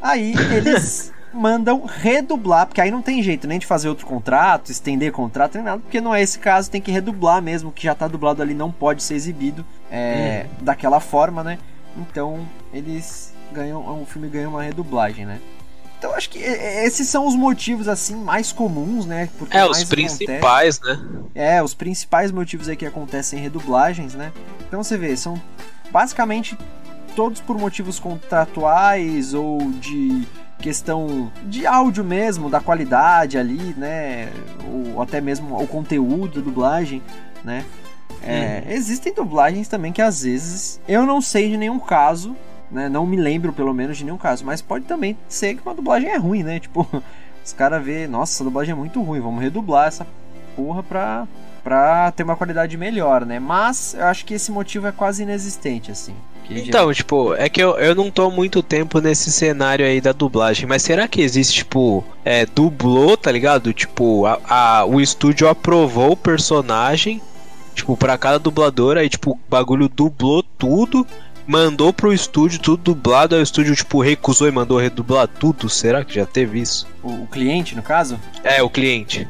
Aí 0.00 0.34
eles 0.54 1.12
mandam 1.36 1.84
redublar, 1.84 2.66
porque 2.66 2.80
aí 2.80 2.90
não 2.90 3.02
tem 3.02 3.22
jeito 3.22 3.46
nem 3.46 3.58
de 3.58 3.66
fazer 3.66 3.88
outro 3.88 4.06
contrato, 4.06 4.70
estender 4.70 5.12
contrato, 5.12 5.54
nem 5.54 5.64
nada, 5.64 5.80
porque 5.80 6.00
não 6.00 6.14
é 6.14 6.22
esse 6.22 6.38
caso, 6.38 6.70
tem 6.70 6.80
que 6.80 6.90
redublar 6.90 7.42
mesmo, 7.42 7.70
que 7.70 7.84
já 7.84 7.94
tá 7.94 8.08
dublado 8.08 8.42
ali, 8.42 8.54
não 8.54 8.72
pode 8.72 9.02
ser 9.02 9.14
exibido 9.14 9.64
é, 9.90 10.46
hum. 10.46 10.64
daquela 10.64 11.00
forma, 11.00 11.44
né? 11.44 11.58
Então 11.96 12.46
eles 12.72 13.34
ganham, 13.52 13.80
o 13.80 14.06
filme 14.06 14.28
ganha 14.28 14.48
uma 14.48 14.62
redublagem, 14.62 15.24
né? 15.24 15.40
Então 15.98 16.12
acho 16.14 16.28
que 16.28 16.38
esses 16.38 17.08
são 17.08 17.26
os 17.26 17.34
motivos 17.34 17.88
assim 17.88 18.14
mais 18.16 18.52
comuns, 18.52 19.06
né? 19.06 19.28
Porque 19.38 19.56
é, 19.56 19.64
os 19.64 19.82
principais, 19.84 20.78
acontece. 20.82 21.02
né? 21.02 21.22
É, 21.34 21.62
os 21.62 21.72
principais 21.72 22.30
motivos 22.30 22.68
aí 22.68 22.76
que 22.76 22.84
acontecem 22.84 23.38
em 23.38 23.42
redublagens, 23.42 24.14
né? 24.14 24.32
Então 24.66 24.82
você 24.82 24.98
vê, 24.98 25.16
são 25.16 25.40
basicamente 25.90 26.56
todos 27.14 27.40
por 27.40 27.58
motivos 27.58 27.98
contratuais 27.98 29.32
ou 29.32 29.58
de 29.72 30.26
questão 30.58 31.30
de 31.44 31.66
áudio 31.66 32.04
mesmo, 32.04 32.50
da 32.50 32.60
qualidade 32.60 33.38
ali, 33.38 33.74
né? 33.76 34.30
Ou 34.94 35.02
até 35.02 35.20
mesmo 35.20 35.60
o 35.60 35.66
conteúdo 35.66 36.40
da 36.40 36.44
dublagem, 36.44 37.02
né? 37.44 37.64
É, 38.22 38.64
Existem 38.68 39.12
dublagens 39.14 39.68
também 39.68 39.92
que 39.92 40.02
às 40.02 40.22
vezes 40.22 40.80
eu 40.88 41.06
não 41.06 41.20
sei 41.20 41.50
de 41.50 41.56
nenhum 41.56 41.78
caso, 41.78 42.34
né? 42.70 42.88
Não 42.88 43.06
me 43.06 43.16
lembro 43.16 43.52
pelo 43.52 43.72
menos 43.72 43.96
de 43.98 44.04
nenhum 44.04 44.18
caso, 44.18 44.44
mas 44.44 44.60
pode 44.60 44.84
também 44.84 45.16
ser 45.28 45.54
que 45.54 45.62
uma 45.64 45.74
dublagem 45.74 46.10
é 46.10 46.16
ruim, 46.16 46.42
né? 46.42 46.58
Tipo, 46.60 46.86
os 47.44 47.52
caras 47.52 47.84
vê, 47.84 48.06
nossa, 48.06 48.32
essa 48.34 48.44
dublagem 48.44 48.72
é 48.72 48.76
muito 48.76 49.00
ruim, 49.02 49.20
vamos 49.20 49.40
redublar 49.42 49.88
essa 49.88 50.06
porra 50.56 50.82
pra, 50.82 51.28
pra 51.62 52.10
ter 52.12 52.22
uma 52.22 52.34
qualidade 52.34 52.76
melhor, 52.76 53.24
né? 53.24 53.38
Mas 53.38 53.94
eu 53.94 54.06
acho 54.06 54.24
que 54.24 54.34
esse 54.34 54.50
motivo 54.50 54.86
é 54.86 54.92
quase 54.92 55.22
inexistente, 55.22 55.92
assim. 55.92 56.14
Que 56.46 56.60
Então, 56.60 56.92
tipo, 56.94 57.34
é 57.34 57.48
que 57.48 57.60
eu, 57.60 57.76
eu 57.78 57.94
não 57.94 58.10
tô 58.10 58.26
há 58.26 58.30
muito 58.30 58.62
tempo 58.62 59.00
nesse 59.00 59.32
cenário 59.32 59.84
aí 59.84 60.00
da 60.00 60.12
dublagem, 60.12 60.66
mas 60.66 60.82
será 60.82 61.08
que 61.08 61.20
existe, 61.20 61.56
tipo, 61.56 62.04
é, 62.24 62.46
dublou, 62.46 63.16
tá 63.16 63.32
ligado? 63.32 63.72
Tipo, 63.72 64.26
a, 64.26 64.38
a- 64.48 64.84
o 64.84 65.00
estúdio 65.00 65.48
aprovou 65.48 66.12
o 66.12 66.16
personagem, 66.16 67.20
tipo, 67.74 67.96
pra 67.96 68.16
cada 68.16 68.38
dublador, 68.38 68.96
aí, 68.96 69.08
tipo, 69.08 69.32
o 69.32 69.38
bagulho 69.48 69.88
dublou 69.88 70.42
tudo, 70.42 71.04
mandou 71.46 71.92
pro 71.92 72.12
estúdio 72.12 72.60
tudo 72.60 72.82
dublado, 72.94 73.34
aí 73.34 73.40
o 73.40 73.42
estúdio, 73.42 73.74
tipo, 73.74 74.00
recusou 74.00 74.46
e 74.46 74.52
mandou 74.52 74.78
redublar 74.78 75.26
tudo? 75.26 75.68
Será 75.68 76.04
que 76.04 76.14
já 76.14 76.26
teve 76.26 76.60
isso? 76.60 76.86
o, 77.02 77.24
o 77.24 77.26
cliente, 77.26 77.74
no 77.74 77.82
caso, 77.82 78.18
É, 78.44 78.62
o 78.62 78.70
cliente. 78.70 79.26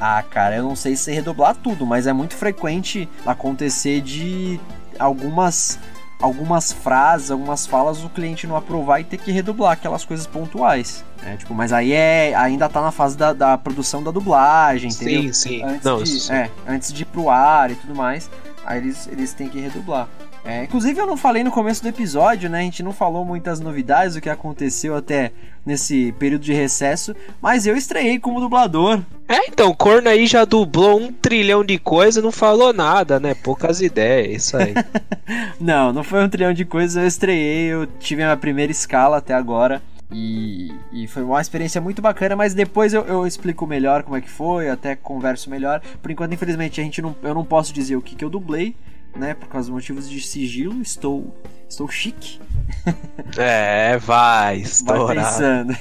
Ah, 0.00 0.22
cara, 0.22 0.56
eu 0.56 0.62
não 0.62 0.76
sei 0.76 0.94
se 0.96 1.10
redublar 1.12 1.54
tudo, 1.54 1.86
mas 1.86 2.06
é 2.06 2.12
muito 2.12 2.34
frequente 2.34 3.08
acontecer 3.24 4.00
de 4.02 4.60
algumas 4.98 5.78
algumas 6.20 6.72
frases, 6.72 7.30
algumas 7.30 7.66
falas 7.66 8.02
o 8.02 8.08
cliente 8.08 8.46
não 8.46 8.56
aprovar 8.56 9.00
e 9.00 9.04
ter 9.04 9.18
que 9.18 9.30
redublar 9.30 9.72
aquelas 9.72 10.04
coisas 10.04 10.26
pontuais. 10.26 11.04
né? 11.22 11.36
tipo, 11.36 11.54
mas 11.54 11.72
aí 11.72 11.92
é 11.92 12.34
ainda 12.34 12.68
tá 12.68 12.80
na 12.80 12.90
fase 12.90 13.16
da, 13.16 13.32
da 13.32 13.58
produção 13.58 14.02
da 14.02 14.10
dublagem, 14.10 14.90
entendeu? 14.90 15.22
Sim, 15.22 15.32
sim. 15.32 15.62
Antes, 15.62 15.84
Não, 15.84 16.02
de, 16.02 16.08
sim. 16.20 16.32
é, 16.32 16.50
antes 16.66 16.92
de 16.92 17.02
ir 17.02 17.06
pro 17.06 17.28
ar 17.28 17.70
e 17.70 17.74
tudo 17.74 17.94
mais, 17.94 18.30
aí 18.64 18.78
eles, 18.78 19.06
eles 19.08 19.32
têm 19.34 19.48
que 19.48 19.60
redublar. 19.60 20.08
É, 20.46 20.62
inclusive 20.62 21.00
eu 21.00 21.06
não 21.06 21.16
falei 21.16 21.42
no 21.42 21.50
começo 21.50 21.82
do 21.82 21.88
episódio, 21.88 22.48
né? 22.48 22.60
A 22.60 22.62
gente 22.62 22.82
não 22.82 22.92
falou 22.92 23.24
muitas 23.24 23.58
novidades 23.58 24.14
do 24.14 24.20
que 24.20 24.30
aconteceu 24.30 24.94
até 24.94 25.32
nesse 25.64 26.12
período 26.12 26.42
de 26.42 26.52
recesso, 26.52 27.16
mas 27.42 27.66
eu 27.66 27.76
estreiei 27.76 28.20
como 28.20 28.40
dublador. 28.40 29.02
É, 29.28 29.48
então, 29.48 29.70
o 29.70 29.76
Corno 29.76 30.08
aí 30.08 30.24
já 30.24 30.44
dublou 30.44 31.00
um 31.00 31.12
trilhão 31.12 31.64
de 31.64 31.78
coisa 31.78 32.20
e 32.20 32.22
não 32.22 32.30
falou 32.30 32.72
nada, 32.72 33.18
né? 33.18 33.34
Poucas 33.34 33.82
ideias, 33.82 34.44
isso 34.44 34.56
aí. 34.56 34.72
Não, 35.58 35.92
não 35.92 36.04
foi 36.04 36.22
um 36.22 36.28
trilhão 36.28 36.52
de 36.52 36.64
coisas, 36.64 36.96
eu 36.96 37.06
estreiei, 37.06 37.72
eu 37.72 37.84
tive 37.98 38.22
a 38.22 38.26
minha 38.26 38.36
primeira 38.36 38.70
escala 38.70 39.16
até 39.16 39.34
agora. 39.34 39.82
E, 40.12 40.72
e 40.92 41.08
foi 41.08 41.24
uma 41.24 41.40
experiência 41.40 41.80
muito 41.80 42.00
bacana, 42.00 42.36
mas 42.36 42.54
depois 42.54 42.94
eu, 42.94 43.04
eu 43.06 43.26
explico 43.26 43.66
melhor 43.66 44.04
como 44.04 44.16
é 44.16 44.20
que 44.20 44.30
foi, 44.30 44.68
até 44.70 44.94
converso 44.94 45.50
melhor. 45.50 45.80
Por 46.00 46.10
enquanto, 46.12 46.32
infelizmente, 46.32 46.80
a 46.80 46.84
gente 46.84 47.02
não, 47.02 47.16
eu 47.24 47.34
não 47.34 47.44
posso 47.44 47.72
dizer 47.72 47.96
o 47.96 48.02
que, 48.02 48.14
que 48.14 48.24
eu 48.24 48.30
dublei, 48.30 48.76
né? 49.16 49.34
Por 49.34 49.48
causa 49.48 49.68
dos 49.68 49.74
motivos 49.74 50.08
de 50.08 50.20
sigilo, 50.20 50.80
estou, 50.80 51.34
estou 51.68 51.88
chique. 51.88 52.40
É, 53.36 53.98
vai 53.98 54.58
estourar. 54.58 55.24
pensando. 55.24 55.74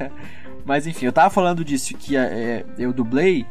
Mas 0.64 0.86
enfim, 0.86 1.06
eu 1.06 1.12
tava 1.12 1.28
falando 1.28 1.64
disso 1.64 1.94
que 1.94 2.16
é, 2.16 2.64
eu 2.78 2.92
dublei 2.92 3.46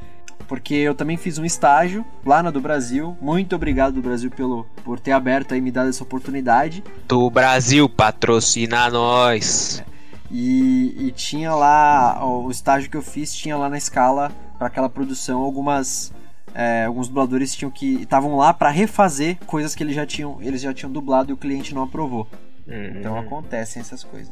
porque 0.47 0.75
eu 0.75 0.93
também 0.93 1.17
fiz 1.17 1.37
um 1.37 1.45
estágio 1.45 2.05
lá 2.25 2.43
na 2.43 2.51
do 2.51 2.61
Brasil. 2.61 3.17
Muito 3.21 3.55
obrigado 3.55 3.95
do 3.95 4.01
Brasil 4.01 4.29
pelo 4.29 4.65
por 4.83 4.99
ter 4.99 5.11
aberto 5.11 5.53
aí 5.53 5.61
me 5.61 5.71
dado 5.71 5.89
essa 5.89 6.03
oportunidade. 6.03 6.83
Do 7.07 7.29
Brasil, 7.29 7.87
patrocina 7.89 8.89
nós. 8.89 9.83
E, 10.29 10.95
e 11.07 11.11
tinha 11.11 11.53
lá 11.53 12.25
o 12.25 12.49
estágio 12.49 12.89
que 12.89 12.97
eu 12.97 13.01
fiz 13.01 13.33
tinha 13.33 13.55
lá 13.55 13.69
na 13.69 13.77
escala 13.77 14.31
para 14.57 14.67
aquela 14.67 14.89
produção 14.89 15.41
algumas 15.41 16.11
é, 16.53 16.85
alguns 16.85 17.07
dubladores 17.07 17.55
tinham 17.55 17.71
que 17.71 18.01
estavam 18.03 18.35
lá 18.35 18.53
para 18.53 18.69
refazer 18.69 19.37
coisas 19.45 19.73
que 19.73 19.83
eles 19.83 19.95
já 19.95 20.05
tinham 20.05 20.37
eles 20.41 20.61
já 20.61 20.73
tinham 20.73 20.91
dublado 20.91 21.31
e 21.31 21.33
o 21.33 21.37
cliente 21.37 21.73
não 21.73 21.83
aprovou. 21.83 22.27
Então 22.67 23.17
acontecem 23.17 23.81
essas 23.81 24.03
coisas. 24.03 24.31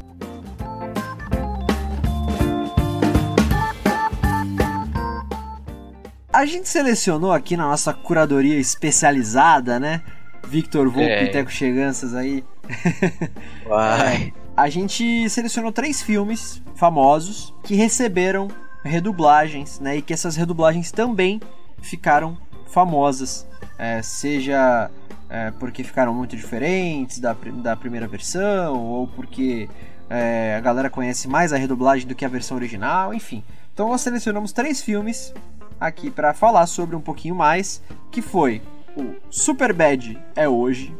A 6.33 6.45
gente 6.45 6.69
selecionou 6.69 7.33
aqui 7.33 7.57
na 7.57 7.67
nossa 7.67 7.93
curadoria 7.93 8.57
especializada, 8.57 9.79
né? 9.79 10.01
Victor 10.47 10.87
Volpe 10.89 11.09
É. 11.09 11.25
e 11.25 11.29
Teco 11.31 11.51
Cheganças 11.51 12.15
aí. 12.15 12.43
Vai. 13.67 14.33
A 14.55 14.69
gente 14.69 15.29
selecionou 15.29 15.71
três 15.71 16.01
filmes 16.01 16.61
famosos 16.75 17.53
que 17.63 17.75
receberam 17.75 18.47
redublagens, 18.83 19.79
né? 19.79 19.97
E 19.97 20.01
que 20.01 20.13
essas 20.13 20.35
redublagens 20.35 20.91
também 20.91 21.39
ficaram 21.81 22.37
famosas. 22.67 23.47
É, 23.77 24.01
seja 24.01 24.89
é, 25.29 25.51
porque 25.51 25.83
ficaram 25.83 26.13
muito 26.13 26.35
diferentes 26.35 27.19
da, 27.19 27.33
da 27.33 27.75
primeira 27.75 28.07
versão, 28.07 28.79
ou 28.79 29.07
porque 29.07 29.69
é, 30.09 30.55
a 30.55 30.59
galera 30.59 30.89
conhece 30.89 31.27
mais 31.27 31.53
a 31.53 31.57
redublagem 31.57 32.07
do 32.07 32.13
que 32.13 32.25
a 32.25 32.29
versão 32.29 32.57
original, 32.57 33.13
enfim. 33.13 33.43
Então 33.73 33.89
nós 33.89 34.01
selecionamos 34.01 34.51
três 34.51 34.81
filmes 34.81 35.33
aqui 35.79 36.11
para 36.11 36.33
falar 36.33 36.67
sobre 36.67 36.95
um 36.95 37.01
pouquinho 37.01 37.33
mais, 37.33 37.81
que 38.11 38.21
foi 38.21 38.61
o 38.95 39.15
Superbad 39.29 40.19
é 40.35 40.47
hoje, 40.49 40.93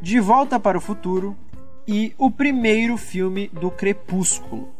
De 0.00 0.18
Volta 0.18 0.58
para 0.58 0.78
o 0.78 0.80
Futuro 0.80 1.36
e 1.86 2.14
o 2.16 2.30
primeiro 2.30 2.96
filme 2.96 3.48
do 3.48 3.70
Crepúsculo. 3.70 4.70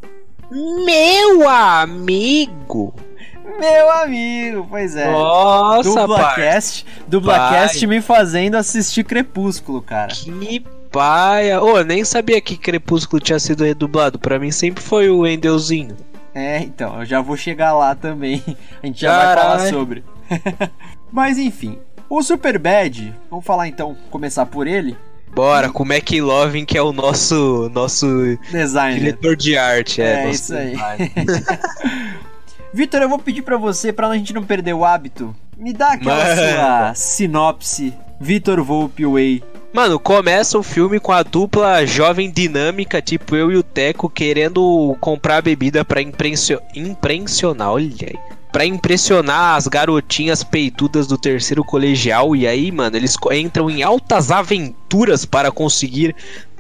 Meu 0.51 1.49
amigo! 1.49 2.95
Meu 3.45 3.91
amigo, 3.91 4.67
pois 4.69 4.97
é. 4.97 5.11
Nossa. 5.11 6.01
Dublacast, 6.01 6.87
Dublacast 7.07 7.87
me 7.87 8.01
fazendo 8.01 8.55
assistir 8.57 9.05
Crepúsculo, 9.05 9.83
cara. 9.83 10.13
Que 10.13 10.65
paia. 10.91 11.63
Ô, 11.63 11.79
eu 11.79 11.85
nem 11.85 12.05
sabia 12.05 12.41
que 12.41 12.57
Crepúsculo 12.57 13.21
tinha 13.21 13.39
sido 13.39 13.65
redublado. 13.65 14.19
Pra 14.19 14.39
mim 14.39 14.51
sempre 14.51 14.83
foi 14.83 15.11
o 15.11 15.27
Endelzinho. 15.27 15.97
É, 16.35 16.59
então, 16.59 16.99
eu 17.01 17.05
já 17.05 17.21
vou 17.21 17.37
chegar 17.37 17.75
lá 17.75 17.95
também. 17.95 18.43
A 18.83 18.87
gente 18.87 19.03
já 19.03 19.35
vai 19.35 19.37
falar 19.37 19.69
sobre. 19.69 20.03
Mas 21.13 21.39
enfim, 21.39 21.79
o 22.09 22.23
Superbad, 22.23 23.15
vamos 23.31 23.45
falar 23.45 23.69
então, 23.69 23.97
começar 24.11 24.47
por 24.47 24.67
ele, 24.67 24.97
Bora, 25.35 25.69
com 25.69 25.83
o 25.83 25.87
McLovin, 25.87 26.65
que 26.65 26.79
é 26.79 26.83
o 26.83 26.93
nosso, 26.93 27.69
nosso 27.75 28.07
designer. 28.53 29.01
diretor 29.01 29.35
de 29.35 29.59
arte. 29.59 30.01
É, 30.01 30.27
É, 30.27 30.31
isso 30.31 30.55
aí. 30.55 30.77
Vitor, 32.75 33.01
eu 33.03 33.09
vou 33.09 33.21
pedir 33.21 33.43
pra 33.43 33.57
você, 33.57 33.93
pra 33.93 34.09
a 34.09 34.17
gente 34.17 34.33
não 34.35 34.43
perder 34.43 34.75
o 34.75 34.85
hábito, 34.85 35.35
me 35.57 35.73
dá 35.73 35.93
aquela 35.93 36.17
Manda. 36.25 36.35
sua 36.37 36.95
sinopse, 36.95 37.95
Vitor 38.21 38.61
Volpe 38.65 39.07
Way. 39.07 39.45
Mano, 39.73 39.97
começa 39.99 40.59
o 40.59 40.63
filme 40.63 40.99
com 40.99 41.13
a 41.13 41.23
dupla 41.23 41.87
jovem 41.87 42.31
dinâmica, 42.31 43.01
tipo 43.01 43.37
eu 43.37 43.53
e 43.53 43.57
o 43.57 43.63
Teco, 43.63 44.11
querendo 44.11 44.97
comprar 45.01 45.41
bebida 45.41 45.85
pra 45.85 46.03
imprensio- 46.03 46.61
impressionar, 46.75 47.71
olha 47.71 47.87
aí. 48.03 48.19
Pra 48.53 48.65
impressionar 48.65 49.57
as 49.57 49.67
garotinhas 49.69 50.45
peitudas 50.45 51.09
do 51.09 51.19
terceiro 51.19 51.65
colegial. 51.65 52.37
E 52.37 52.47
aí, 52.47 52.71
mano, 52.71 52.97
eles 52.97 53.17
entram 53.33 53.69
em 53.69 53.83
altas 53.83 54.31
aventuras 54.31 55.25
para 55.25 55.51
conseguir 55.51 56.15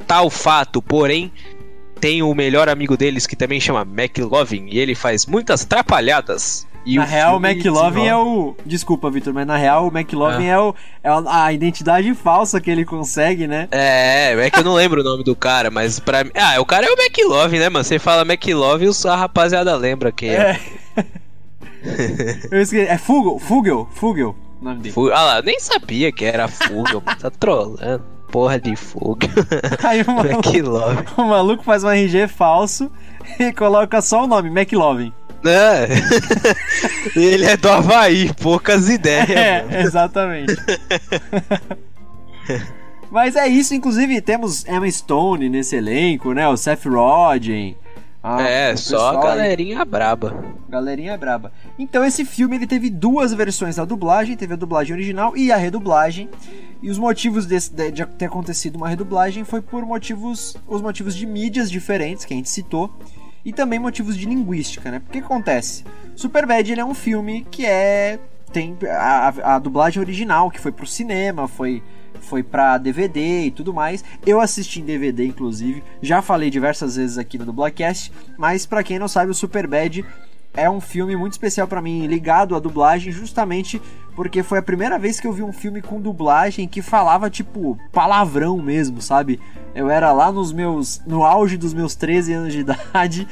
tal 0.05 0.29
fato. 0.29 0.83
Porém, 0.83 1.31
tem 2.05 2.23
o 2.23 2.35
melhor 2.35 2.69
amigo 2.69 2.99
deles 2.99 3.27
que 3.27 3.35
também 3.35 3.59
chama 3.59 3.81
McLovin. 3.81 4.67
E 4.69 4.79
ele 4.79 4.95
faz 4.95 5.25
muitas 5.25 5.64
trapalhadas. 5.64 6.67
E 6.85 6.97
na 6.97 7.05
real, 7.07 7.38
o 7.38 7.47
McLovin 7.47 8.07
é 8.07 8.14
o. 8.14 8.55
Desculpa, 8.67 9.11
Vitor, 9.11 9.33
mas 9.33 9.47
na 9.47 9.57
real, 9.57 9.87
o 9.87 9.90
McLovin 9.99 10.49
Ah. 10.49 10.53
é, 10.53 10.59
o, 10.59 10.75
é 11.03 11.09
a 11.31 11.51
identidade 11.51 12.14
falsa 12.14 12.61
que 12.61 12.71
ele 12.71 12.85
consegue, 12.85 13.47
né? 13.47 13.69
É, 13.71 14.35
é 14.38 14.51
que 14.51 14.59
eu 14.59 14.64
não 14.64 14.75
lembro 14.75 15.01
o 15.01 15.05
nome 15.05 15.25
do 15.25 15.35
cara, 15.35 15.71
mas 15.71 15.99
pra 15.99 16.25
mim. 16.25 16.31
Ah, 16.35 16.61
o 16.61 16.67
cara 16.67 16.85
é 16.85 16.90
o 16.90 17.01
McLovin, 17.01 17.59
né, 17.59 17.71
mano? 17.71 17.83
Você 17.83 17.99
fala 17.99 18.21
McLovin 18.21 18.85
e 18.85 19.09
a 19.09 19.17
rapaziada 19.17 19.75
lembra 19.75 20.12
quem 20.12 20.29
é. 20.29 20.61
É. 20.95 21.05
Esqueci. 22.61 22.81
É 22.81 22.99
Fugel, 22.99 23.38
Fugel, 23.38 23.88
Fugel, 23.93 24.37
o 24.61 24.64
nome 24.64 24.83
dele. 24.83 24.95
Ah 25.11 25.23
lá, 25.23 25.37
eu 25.38 25.43
nem 25.43 25.59
sabia 25.59 26.12
que 26.12 26.27
era 26.27 26.49
Fugel, 26.49 27.03
mano. 27.03 27.19
Tá 27.19 27.31
trolando. 27.31 27.79
Porra 28.31 28.59
de 28.59 28.75
Fugel. 28.77 29.31
Aí 29.83 30.03
o 30.03 30.11
maluco, 30.11 30.49
McLovin. 30.49 31.05
o 31.17 31.25
maluco 31.25 31.63
faz 31.63 31.85
um 31.85 31.91
RG 31.91 32.29
falso 32.29 32.91
e 33.39 33.53
coloca 33.53 34.01
só 34.03 34.25
o 34.25 34.27
nome, 34.27 34.49
McLovin. 34.49 35.13
É. 35.45 35.89
Ele 37.15 37.45
é 37.45 37.57
do 37.57 37.69
Havaí, 37.69 38.33
poucas 38.35 38.89
ideias, 38.89 39.29
mano. 39.29 39.75
É, 39.77 39.83
exatamente. 39.83 40.57
Mas 43.11 43.37
é 43.37 43.47
isso, 43.47 43.75
inclusive 43.75 44.21
temos 44.21 44.67
Emma 44.67 44.91
Stone 44.91 45.49
nesse 45.49 45.77
elenco, 45.77 46.33
né? 46.33 46.49
O 46.49 46.57
Seth 46.57 46.87
Rogen. 46.87 47.77
Ah, 48.25 48.43
É, 48.43 48.75
só 48.75 48.97
a 48.97 49.11
pessoal 49.11 49.23
aí. 49.29 49.37
galerinha 49.37 49.85
braba. 49.85 50.45
Galerinha 50.69 51.17
braba. 51.17 51.53
Então 51.79 52.05
esse 52.05 52.25
filme 52.25 52.57
ele 52.57 52.67
teve 52.67 52.89
duas 52.91 53.33
versões 53.35 53.77
da 53.77 53.85
dublagem, 53.85 54.37
teve 54.37 54.55
a 54.55 54.57
dublagem 54.57 54.95
original 54.95 55.37
e 55.37 55.53
a 55.53 55.57
redublagem. 55.57 56.29
E 56.83 56.91
os 56.91 56.99
motivos 56.99 57.47
desse, 57.47 57.73
de, 57.73 57.91
de 57.93 58.07
ter 58.07 58.25
acontecido 58.27 58.77
uma 58.77 58.89
redublagem 58.89 59.45
foi 59.45 59.61
por 59.63 59.85
motivos 59.87 60.57
os 60.67 60.81
motivos 60.83 61.15
de 61.15 61.27
mídias 61.27 61.71
diferentes 61.71 62.25
que 62.25 62.33
a 62.35 62.37
gente 62.37 62.49
citou. 62.51 62.91
e 63.45 63.53
também 63.53 63.79
motivos 63.79 64.17
de 64.17 64.25
linguística, 64.27 64.91
né? 64.91 64.99
Porque 65.01 65.19
que 65.21 65.25
acontece? 65.25 65.85
Superbad 66.17 66.67
ele 66.73 66.81
é 66.81 66.85
um 66.85 66.95
filme 66.95 67.47
que 67.51 67.67
é 67.67 68.19
tem 68.53 68.77
a, 68.89 69.29
a, 69.29 69.55
a 69.57 69.59
dublagem 69.59 70.01
original 70.01 70.51
que 70.51 70.59
foi 70.61 70.73
pro 70.73 70.87
cinema, 70.87 71.47
foi 71.47 71.83
foi 72.25 72.43
pra 72.43 72.79
DVD 72.79 73.45
e 73.47 73.51
tudo 73.51 73.73
mais. 73.73 74.05
Eu 74.27 74.41
assisti 74.41 74.81
em 74.81 74.85
DVD, 74.85 75.27
inclusive. 75.27 75.85
Já 76.03 76.21
falei 76.21 76.51
diversas 76.51 76.97
vezes 76.97 77.19
aqui 77.19 77.39
no 77.39 77.47
Dublacast. 77.47 78.13
Mas 78.37 78.67
para 78.67 78.83
quem 78.83 78.99
não 78.99 79.07
sabe, 79.09 79.31
o 79.31 79.35
Superbad 79.35 80.05
é 80.57 80.71
um 80.71 80.81
filme 80.81 81.17
muito 81.17 81.33
especial 81.33 81.67
para 81.67 81.83
mim, 81.83 82.07
ligado 82.07 82.55
à 82.55 82.61
dublagem, 82.61 83.13
justamente 83.13 83.83
porque 84.14 84.42
foi 84.42 84.59
a 84.59 84.62
primeira 84.62 84.98
vez 84.98 85.18
que 85.18 85.27
eu 85.27 85.33
vi 85.33 85.42
um 85.42 85.53
filme 85.53 85.83
com 85.83 86.00
dublagem 86.00 86.68
que 86.68 86.81
falava 86.81 87.29
tipo 87.29 87.79
palavrão 87.92 88.59
mesmo, 88.59 89.03
sabe? 89.03 89.40
Eu 89.74 89.90
era 89.90 90.12
lá 90.12 90.31
nos 90.31 90.53
meus 90.53 91.03
no 91.05 91.24
auge 91.24 91.57
dos 91.57 91.74
meus 91.74 91.96
13 91.96 92.33
anos 92.33 92.53
de 92.53 92.61
idade. 92.61 93.27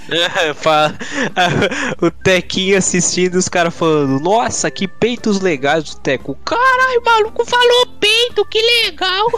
o 2.03 2.11
Tequinho 2.11 2.77
assistindo 2.77 3.37
os 3.37 3.49
caras 3.49 3.75
falando: 3.75 4.21
"Nossa, 4.21 4.71
que 4.71 4.89
peitos 4.89 5.41
legais 5.41 5.85
do 5.85 5.97
Teco". 5.97 6.37
Caralho, 6.45 7.01
o 7.01 7.05
maluco 7.05 7.45
falou 7.45 7.87
peito, 8.01 8.45
que 8.47 8.61
legal. 8.85 9.29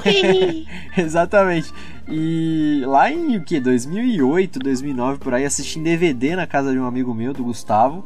Exatamente. 0.97 1.73
E 2.09 2.83
lá 2.87 3.11
em 3.11 3.37
o 3.37 3.45
que? 3.45 3.61
2008, 3.61 4.59
2009 4.59 5.19
por 5.19 5.35
aí 5.35 5.45
assisti 5.45 5.79
em 5.79 5.83
DVD 5.83 6.37
na 6.37 6.47
casa 6.47 6.73
de 6.73 6.79
um 6.79 6.87
amigo 6.87 7.15
meu, 7.15 7.33
do 7.33 7.45
Gustavo. 7.45 8.05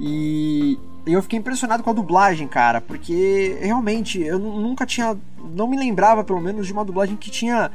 E 0.00 0.78
eu 1.12 1.22
fiquei 1.22 1.38
impressionado 1.38 1.82
com 1.82 1.90
a 1.90 1.94
dublagem, 1.94 2.46
cara, 2.46 2.80
porque 2.80 3.58
realmente 3.60 4.20
eu 4.20 4.38
nunca 4.38 4.84
tinha. 4.86 5.16
Não 5.54 5.68
me 5.68 5.76
lembrava, 5.76 6.24
pelo 6.24 6.40
menos, 6.40 6.66
de 6.66 6.72
uma 6.72 6.84
dublagem 6.84 7.16
que 7.16 7.30
tinha. 7.30 7.70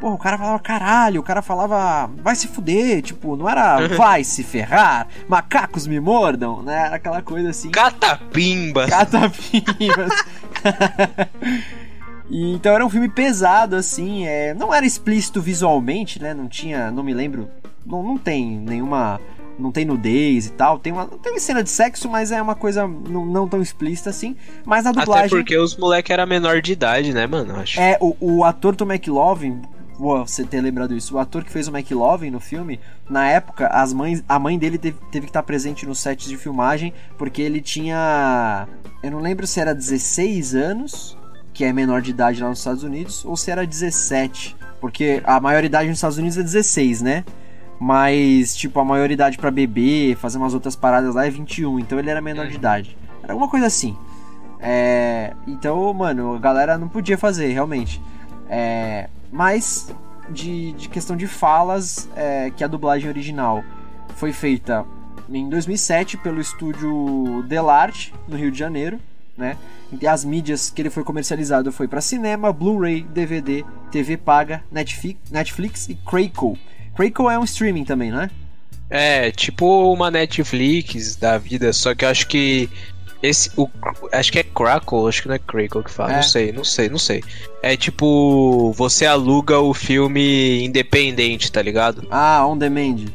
Pô, 0.00 0.10
o 0.10 0.18
cara 0.18 0.38
falava 0.38 0.58
caralho, 0.60 1.20
o 1.20 1.24
cara 1.24 1.42
falava 1.42 2.10
vai 2.22 2.34
se 2.34 2.48
fuder, 2.48 3.02
tipo, 3.02 3.36
não 3.36 3.48
era 3.48 3.86
vai 3.96 4.22
se 4.24 4.42
ferrar, 4.42 5.08
macacos 5.28 5.86
me 5.86 6.00
mordam, 6.00 6.62
né? 6.62 6.86
Era 6.86 6.96
aquela 6.96 7.20
coisa 7.20 7.50
assim. 7.50 7.70
Catapimbas! 7.70 8.88
Catapimbas! 8.88 10.12
E, 12.30 12.54
então 12.54 12.72
era 12.72 12.86
um 12.86 12.88
filme 12.88 13.10
pesado, 13.10 13.76
assim, 13.76 14.26
é, 14.26 14.54
não 14.54 14.72
era 14.72 14.86
explícito 14.86 15.38
visualmente, 15.42 16.18
né? 16.18 16.32
Não 16.32 16.48
tinha, 16.48 16.90
não 16.90 17.02
me 17.02 17.12
lembro, 17.12 17.50
não, 17.84 18.02
não 18.02 18.16
tem 18.16 18.58
nenhuma, 18.58 19.20
não 19.62 19.72
tem 19.72 19.84
nudez 19.84 20.46
e 20.46 20.50
tal. 20.50 20.78
Tem 20.78 20.92
uma, 20.92 21.06
tem 21.06 21.38
cena 21.38 21.62
de 21.62 21.70
sexo, 21.70 22.08
mas 22.08 22.32
é 22.32 22.42
uma 22.42 22.54
coisa 22.54 22.86
não, 22.86 23.24
não 23.24 23.48
tão 23.48 23.62
explícita 23.62 24.10
assim. 24.10 24.36
Mas 24.64 24.84
a 24.84 24.92
dublagem. 24.92 25.26
Até 25.26 25.36
porque 25.36 25.56
os 25.56 25.76
moleques 25.76 26.10
eram 26.10 26.26
menor 26.26 26.60
de 26.60 26.72
idade, 26.72 27.12
né, 27.12 27.26
mano? 27.26 27.56
Acho. 27.56 27.80
É, 27.80 27.96
o, 28.00 28.16
o 28.20 28.44
ator 28.44 28.74
do 28.74 28.84
McLovin, 28.84 29.62
você 29.98 30.44
ter 30.44 30.60
lembrado 30.60 30.94
isso, 30.94 31.14
o 31.14 31.18
ator 31.18 31.44
que 31.44 31.52
fez 31.52 31.68
o 31.68 31.76
McLovin 31.76 32.30
no 32.30 32.40
filme, 32.40 32.80
na 33.08 33.28
época, 33.28 33.68
as 33.68 33.92
mães, 33.92 34.22
a 34.28 34.38
mãe 34.38 34.58
dele 34.58 34.78
teve, 34.78 34.98
teve 35.10 35.26
que 35.26 35.30
estar 35.30 35.42
presente 35.42 35.86
nos 35.86 36.00
sets 36.00 36.28
de 36.28 36.36
filmagem, 36.36 36.92
porque 37.16 37.40
ele 37.40 37.60
tinha. 37.60 38.66
Eu 39.02 39.10
não 39.12 39.20
lembro 39.20 39.46
se 39.46 39.60
era 39.60 39.74
16 39.74 40.54
anos 40.54 41.16
que 41.52 41.64
é 41.64 41.72
menor 41.72 42.00
de 42.00 42.10
idade 42.10 42.42
lá 42.42 42.48
nos 42.48 42.58
Estados 42.58 42.82
Unidos, 42.82 43.24
ou 43.24 43.36
se 43.36 43.50
era 43.50 43.66
17. 43.66 44.56
Porque 44.80 45.22
a 45.24 45.38
maioridade 45.38 45.88
nos 45.88 45.98
Estados 45.98 46.18
Unidos 46.18 46.38
é 46.38 46.42
16, 46.42 47.02
né? 47.02 47.24
Mas, 47.84 48.54
tipo, 48.54 48.78
a 48.78 48.84
maioridade 48.84 49.36
para 49.36 49.50
beber, 49.50 50.14
fazer 50.14 50.38
umas 50.38 50.54
outras 50.54 50.76
paradas 50.76 51.16
lá 51.16 51.26
é 51.26 51.30
21. 51.30 51.80
Então 51.80 51.98
ele 51.98 52.08
era 52.08 52.20
menor 52.20 52.46
de 52.46 52.54
idade. 52.54 52.96
Era 53.20 53.32
alguma 53.32 53.48
coisa 53.48 53.66
assim. 53.66 53.96
É, 54.60 55.34
então, 55.48 55.92
mano, 55.92 56.36
a 56.36 56.38
galera 56.38 56.78
não 56.78 56.88
podia 56.88 57.18
fazer, 57.18 57.48
realmente. 57.48 58.00
É, 58.48 59.08
mas, 59.32 59.92
de, 60.30 60.70
de, 60.74 60.88
questão 60.88 61.16
de 61.16 61.26
falas, 61.26 62.08
é, 62.14 62.52
que 62.52 62.62
a 62.62 62.68
dublagem 62.68 63.08
original 63.08 63.64
foi 64.14 64.32
feita 64.32 64.86
em 65.28 65.48
2007 65.48 66.18
pelo 66.18 66.40
estúdio 66.40 67.42
Delarte, 67.48 68.14
no 68.28 68.36
Rio 68.36 68.52
de 68.52 68.58
Janeiro, 68.60 69.00
né? 69.36 69.56
As 70.08 70.24
mídias 70.24 70.70
que 70.70 70.82
ele 70.82 70.90
foi 70.90 71.02
comercializado 71.02 71.72
foi 71.72 71.88
para 71.88 72.00
cinema, 72.00 72.52
Blu-ray, 72.52 73.02
DVD, 73.02 73.64
TV 73.90 74.16
paga, 74.16 74.62
Netflix, 74.70 75.32
Netflix 75.32 75.88
e 75.88 75.96
Crackle. 75.96 76.56
Crackle 76.94 77.28
é 77.30 77.38
um 77.38 77.44
streaming 77.44 77.84
também, 77.84 78.10
não 78.10 78.22
é? 78.22 78.30
É, 78.90 79.30
tipo 79.30 79.92
uma 79.92 80.10
Netflix 80.10 81.16
da 81.16 81.38
vida, 81.38 81.72
só 81.72 81.94
que 81.94 82.04
eu 82.04 82.08
acho 82.10 82.26
que 82.26 82.68
esse 83.22 83.50
o 83.56 83.68
acho 84.12 84.32
que 84.32 84.40
é 84.40 84.42
Crackle, 84.42 85.08
acho 85.08 85.22
que 85.22 85.28
não 85.28 85.34
é 85.36 85.38
Crackle 85.38 85.84
que 85.84 85.90
fala, 85.90 86.12
é. 86.12 86.16
não 86.16 86.22
sei, 86.22 86.52
não 86.52 86.64
sei, 86.64 86.88
não 86.88 86.98
sei. 86.98 87.22
É 87.62 87.76
tipo 87.76 88.72
você 88.72 89.06
aluga 89.06 89.58
o 89.60 89.72
filme 89.72 90.62
independente, 90.62 91.50
tá 91.50 91.62
ligado? 91.62 92.06
Ah, 92.10 92.46
on 92.46 92.58
demand. 92.58 93.06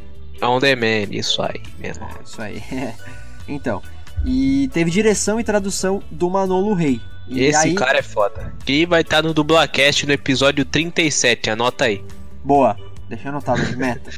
On 0.41 0.59
demand, 0.59 1.09
isso 1.11 1.41
aí 1.41 1.61
mesmo. 1.77 2.05
É, 2.05 2.23
isso 2.23 2.41
aí. 2.41 2.63
então, 3.47 3.83
e 4.25 4.69
teve 4.73 4.89
direção 4.89 5.39
e 5.39 5.43
tradução 5.43 6.01
do 6.09 6.29
Manolo 6.29 6.73
Rey. 6.73 7.01
E 7.27 7.43
Esse 7.43 7.67
aí... 7.67 7.75
cara 7.75 7.99
é 7.99 8.01
foda. 8.01 8.53
E 8.65 8.85
vai 8.85 9.01
estar 9.01 9.17
tá 9.17 9.27
no 9.27 9.33
Dublacast 9.33 10.05
no 10.05 10.13
episódio 10.13 10.63
37, 10.63 11.49
anota 11.49 11.85
aí. 11.85 12.01
Boa, 12.43 12.77
deixa 13.07 13.29
anotado 13.29 13.63
de 13.63 13.75
meta. 13.75 14.11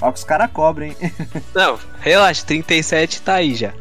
Ó 0.00 0.10
que 0.10 0.18
os 0.18 0.24
caras 0.24 0.50
cobrem. 0.52 0.96
Não, 1.54 1.78
relaxa, 2.00 2.44
37 2.44 3.22
tá 3.22 3.34
aí 3.34 3.54
já. 3.54 3.72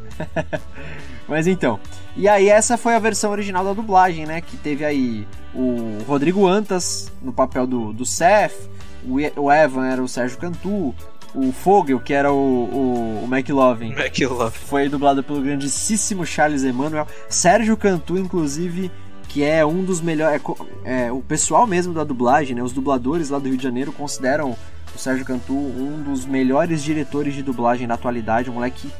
Mas 1.27 1.47
então. 1.47 1.79
E 2.15 2.27
aí 2.27 2.47
essa 2.47 2.77
foi 2.77 2.95
a 2.95 2.99
versão 2.99 3.31
original 3.31 3.63
da 3.63 3.73
dublagem, 3.73 4.25
né? 4.25 4.41
Que 4.41 4.55
teve 4.57 4.85
aí 4.85 5.27
o 5.53 5.99
Rodrigo 6.07 6.47
Antas 6.47 7.11
no 7.21 7.33
papel 7.33 7.65
do, 7.65 7.93
do 7.93 8.05
Seth, 8.05 8.69
o 9.05 9.51
Evan 9.51 9.87
era 9.87 10.01
o 10.01 10.07
Sérgio 10.07 10.37
Cantu, 10.37 10.93
o 11.35 11.51
Fogel, 11.51 11.99
que 11.99 12.13
era 12.13 12.31
o, 12.31 12.35
o, 12.35 13.23
o 13.23 13.27
McLovin, 13.31 13.93
McLovin, 13.93 14.51
foi 14.51 14.87
dublado 14.87 15.23
pelo 15.23 15.41
grandíssimo 15.41 16.25
Charles 16.25 16.63
Emmanuel. 16.63 17.07
Sérgio 17.27 17.75
Cantu, 17.75 18.17
inclusive, 18.17 18.91
que 19.33 19.43
é 19.43 19.65
um 19.65 19.83
dos 19.83 19.99
melhores. 19.99 20.39
É, 20.85 21.07
é, 21.07 21.11
o 21.11 21.19
pessoal 21.19 21.65
mesmo 21.65 21.91
da 21.91 22.03
dublagem, 22.03 22.55
né, 22.55 22.61
os 22.61 22.71
dubladores 22.71 23.31
lá 23.31 23.39
do 23.39 23.47
Rio 23.47 23.57
de 23.57 23.63
Janeiro 23.63 23.91
consideram 23.91 24.55
o 24.95 24.99
Sérgio 24.99 25.25
Cantu 25.25 25.55
um 25.55 26.03
dos 26.03 26.23
melhores 26.23 26.83
diretores 26.83 27.33
de 27.33 27.41
dublagem 27.41 27.87
da 27.87 27.95
atualidade. 27.95 28.51
Um 28.51 28.53
moleque 28.53 28.91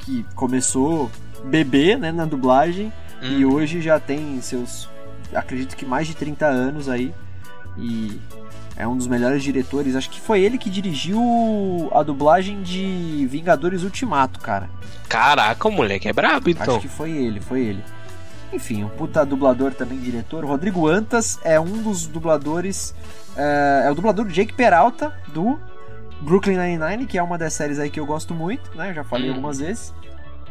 que 0.00 0.24
começou 0.34 1.10
bebê 1.44 1.96
né, 1.96 2.10
na 2.10 2.24
dublagem 2.24 2.90
hum. 3.22 3.26
e 3.26 3.44
uhum. 3.44 3.54
hoje 3.54 3.82
já 3.82 4.00
tem 4.00 4.40
seus. 4.40 4.88
Acredito 5.34 5.76
que 5.76 5.84
mais 5.84 6.06
de 6.06 6.16
30 6.16 6.46
anos 6.46 6.88
aí. 6.88 7.12
E 7.76 8.18
é 8.74 8.88
um 8.88 8.96
dos 8.96 9.06
melhores 9.06 9.42
diretores. 9.42 9.94
Acho 9.94 10.08
que 10.08 10.18
foi 10.18 10.40
ele 10.40 10.56
que 10.56 10.70
dirigiu 10.70 11.20
a 11.92 12.02
dublagem 12.02 12.62
de 12.62 13.28
Vingadores 13.30 13.82
Ultimato, 13.82 14.40
cara. 14.40 14.70
Caraca, 15.10 15.68
o 15.68 15.70
moleque 15.70 16.08
é 16.08 16.12
brabo, 16.12 16.48
então. 16.48 16.76
Acho 16.76 16.80
que 16.80 16.88
foi 16.88 17.10
ele, 17.10 17.38
foi 17.38 17.60
ele. 17.60 17.84
Enfim, 18.52 18.84
um 18.84 18.88
puta 18.88 19.24
dublador 19.24 19.72
também, 19.74 19.98
diretor. 19.98 20.44
Rodrigo 20.44 20.86
Antas 20.86 21.38
é 21.44 21.60
um 21.60 21.82
dos 21.82 22.06
dubladores. 22.06 22.94
É, 23.36 23.84
é 23.86 23.90
o 23.90 23.94
dublador 23.94 24.26
Jake 24.26 24.54
Peralta 24.54 25.12
do 25.28 25.58
Brooklyn 26.20 26.56
Nine-Nine, 26.56 27.06
que 27.06 27.18
é 27.18 27.22
uma 27.22 27.36
das 27.36 27.52
séries 27.52 27.78
aí 27.78 27.90
que 27.90 28.00
eu 28.00 28.06
gosto 28.06 28.34
muito, 28.34 28.76
né? 28.76 28.90
Eu 28.90 28.94
já 28.94 29.04
falei 29.04 29.28
hum. 29.28 29.34
algumas 29.34 29.58
vezes. 29.58 29.94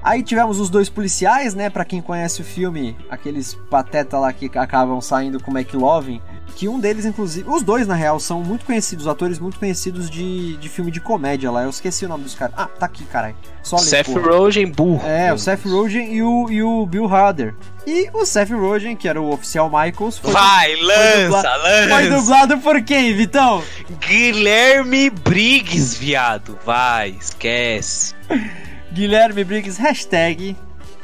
Aí 0.02 0.22
tivemos 0.24 0.60
os 0.60 0.70
dois 0.70 0.90
policiais, 0.90 1.54
né? 1.54 1.70
Para 1.70 1.84
quem 1.84 2.02
conhece 2.02 2.42
o 2.42 2.46
filme, 2.46 2.96
aqueles 3.10 3.56
pateta 3.70 4.18
lá 4.20 4.32
que 4.32 4.46
acabam 4.58 5.02
saindo 5.02 5.42
com 5.42 5.52
o 5.52 5.58
McLovin. 5.58 6.22
Que 6.56 6.68
um 6.68 6.80
deles, 6.80 7.06
inclusive. 7.06 7.48
Os 7.48 7.62
dois, 7.62 7.86
na 7.86 7.94
real, 7.94 8.20
são 8.20 8.42
muito 8.44 8.66
conhecidos, 8.66 9.08
atores 9.08 9.38
muito 9.38 9.60
conhecidos 9.60 10.10
de, 10.10 10.58
de 10.58 10.70
filme 10.70 10.90
de 10.90 11.00
comédia 11.00 11.52
lá. 11.52 11.64
Eu 11.64 11.70
esqueci 11.70 12.06
o 12.06 12.10
nome 12.10 12.24
dos 12.24 12.34
caras. 12.34 12.56
Ah, 12.58 12.66
tá 12.68 12.86
aqui, 12.88 13.04
caralho. 13.06 13.36
Só 13.62 13.78
Seth 13.78 14.08
Rogen, 14.08 14.72
burro. 14.72 15.06
É, 15.06 15.32
o 15.32 15.38
Seth 15.38 15.66
Rogen 15.66 16.14
e 16.14 16.24
o, 16.24 16.50
e 16.50 16.64
o 16.64 16.86
Bill 16.86 17.14
Hader. 17.14 17.54
E 17.86 18.10
o 18.14 18.26
Seth 18.26 18.50
Rogen, 18.50 18.96
que 18.96 19.08
era 19.08 19.22
o 19.22 19.32
oficial 19.32 19.70
Michaels, 19.70 20.18
foi. 20.18 20.32
Vai, 20.32 20.76
du... 20.76 20.84
lança, 20.84 21.42
foi 21.42 21.42
lança! 21.42 21.90
Foi 21.90 22.10
dublado 22.10 22.58
por 22.60 22.82
quem, 22.82 23.16
Vitão? 23.16 23.64
Guilherme 24.08 25.10
Briggs, 25.10 25.98
viado. 25.98 26.58
Vai, 26.66 27.10
esquece. 27.20 28.16
Guilherme 28.92 29.44
Briggs, 29.44 29.80
hashtag 29.80 30.56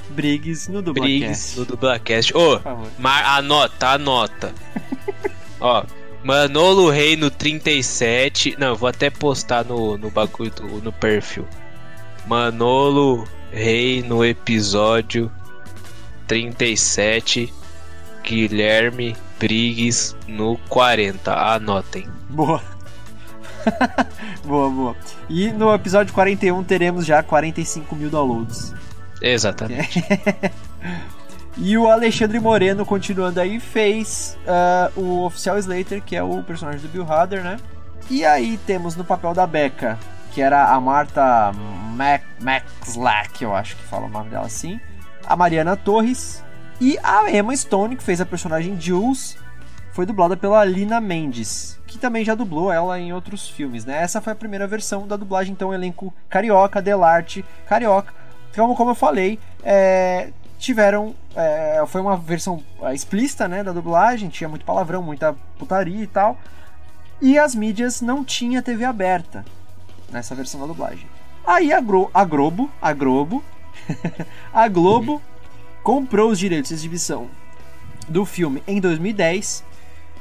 Briggs 0.09 0.71
no 0.71 0.81
Dublacast. 0.81 1.19
Briggs 1.19 1.59
no 1.59 1.65
Dublacast. 1.65 2.35
Ô, 2.35 2.55
oh, 2.55 3.07
anota, 3.07 3.89
anota. 3.89 4.53
Ó, 5.63 5.85
Manolo 6.25 6.89
Rei 6.89 7.15
no 7.15 7.31
37. 7.31 8.57
Não, 8.59 8.75
vou 8.75 8.89
até 8.89 9.09
postar 9.09 9.63
no, 9.63 9.97
no 9.97 10.11
bagulho 10.11 10.51
do, 10.51 10.67
no 10.81 10.91
perfil. 10.91 11.47
Manolo 12.27 13.25
Rei 13.49 14.03
no 14.03 14.25
episódio 14.25 15.31
37. 16.27 17.51
Guilherme 18.23 19.15
Briggs 19.39 20.17
no 20.27 20.57
40. 20.67 21.33
Anotem. 21.33 22.09
Boa. 22.29 22.61
boa, 24.43 24.69
boa. 24.69 24.95
E 25.29 25.49
no 25.53 25.73
episódio 25.73 26.13
41 26.13 26.61
teremos 26.65 27.05
já 27.05 27.23
45 27.23 27.95
mil 27.95 28.09
downloads. 28.09 28.75
Exatamente. 29.21 30.03
e 31.57 31.77
o 31.77 31.87
Alexandre 31.87 32.39
Moreno, 32.39 32.85
continuando 32.85 33.39
aí, 33.39 33.59
fez 33.59 34.37
uh, 34.45 34.99
o 34.99 35.25
oficial 35.25 35.57
Slater, 35.57 36.01
que 36.01 36.15
é 36.15 36.23
o 36.23 36.41
personagem 36.43 36.81
do 36.81 36.87
Bill 36.87 37.11
Hader, 37.11 37.43
né? 37.43 37.57
E 38.09 38.25
aí 38.25 38.57
temos 38.65 38.95
no 38.95 39.03
papel 39.03 39.33
da 39.33 39.47
Becca 39.47 39.97
que 40.33 40.41
era 40.41 40.73
a 40.73 40.81
Marta 40.81 41.51
Mac 41.93 42.23
Maxlack, 42.41 43.43
eu 43.43 43.55
acho 43.55 43.75
que 43.75 43.83
fala 43.83 44.07
o 44.07 44.09
nome 44.09 44.31
dela 44.31 44.47
assim. 44.47 44.79
A 45.25 45.35
Mariana 45.35 45.77
Torres 45.77 46.43
e 46.81 46.97
a 47.03 47.29
Emma 47.31 47.55
Stone, 47.55 47.95
que 47.95 48.03
fez 48.03 48.19
a 48.19 48.25
personagem 48.25 48.79
Jules, 48.81 49.37
foi 49.91 50.07
dublada 50.07 50.35
pela 50.35 50.65
Lina 50.65 50.99
Mendes, 50.99 51.79
que 51.85 51.99
também 51.99 52.25
já 52.25 52.33
dublou 52.33 52.73
ela 52.73 52.99
em 52.99 53.13
outros 53.13 53.47
filmes, 53.47 53.85
né? 53.85 54.01
Essa 54.01 54.19
foi 54.19 54.33
a 54.33 54.35
primeira 54.35 54.65
versão 54.65 55.07
da 55.07 55.15
dublagem, 55.15 55.53
então 55.53 55.71
elenco 55.71 56.11
carioca, 56.27 56.81
Delarte, 56.81 57.45
carioca. 57.67 58.11
Então, 58.49 58.73
como 58.73 58.91
eu 58.91 58.95
falei, 58.95 59.39
é, 59.63 60.31
tiveram. 60.63 61.13
É, 61.35 61.83
foi 61.87 62.01
uma 62.01 62.15
versão 62.15 62.63
é, 62.81 62.93
explícita 62.93 63.47
né, 63.47 63.63
da 63.63 63.71
dublagem, 63.71 64.29
tinha 64.29 64.47
muito 64.47 64.65
palavrão, 64.65 65.03
muita 65.03 65.35
putaria 65.59 66.03
e 66.03 66.07
tal. 66.07 66.37
E 67.21 67.37
as 67.37 67.53
mídias 67.53 68.01
não 68.01 68.23
tinha 68.23 68.61
TV 68.61 68.85
aberta 68.85 69.45
nessa 70.11 70.33
versão 70.33 70.59
da 70.61 70.67
dublagem. 70.67 71.05
Aí 71.45 71.73
a, 71.73 71.81
Gro 71.81 72.09
a 72.13 72.23
Globo, 72.23 72.71
a 72.81 72.93
Globo, 72.93 73.43
a 74.53 74.67
Globo 74.67 75.21
comprou 75.83 76.31
os 76.31 76.39
direitos 76.39 76.69
de 76.69 76.75
exibição 76.75 77.27
do 78.07 78.25
filme 78.25 78.63
em 78.65 78.79
2010. 78.79 79.63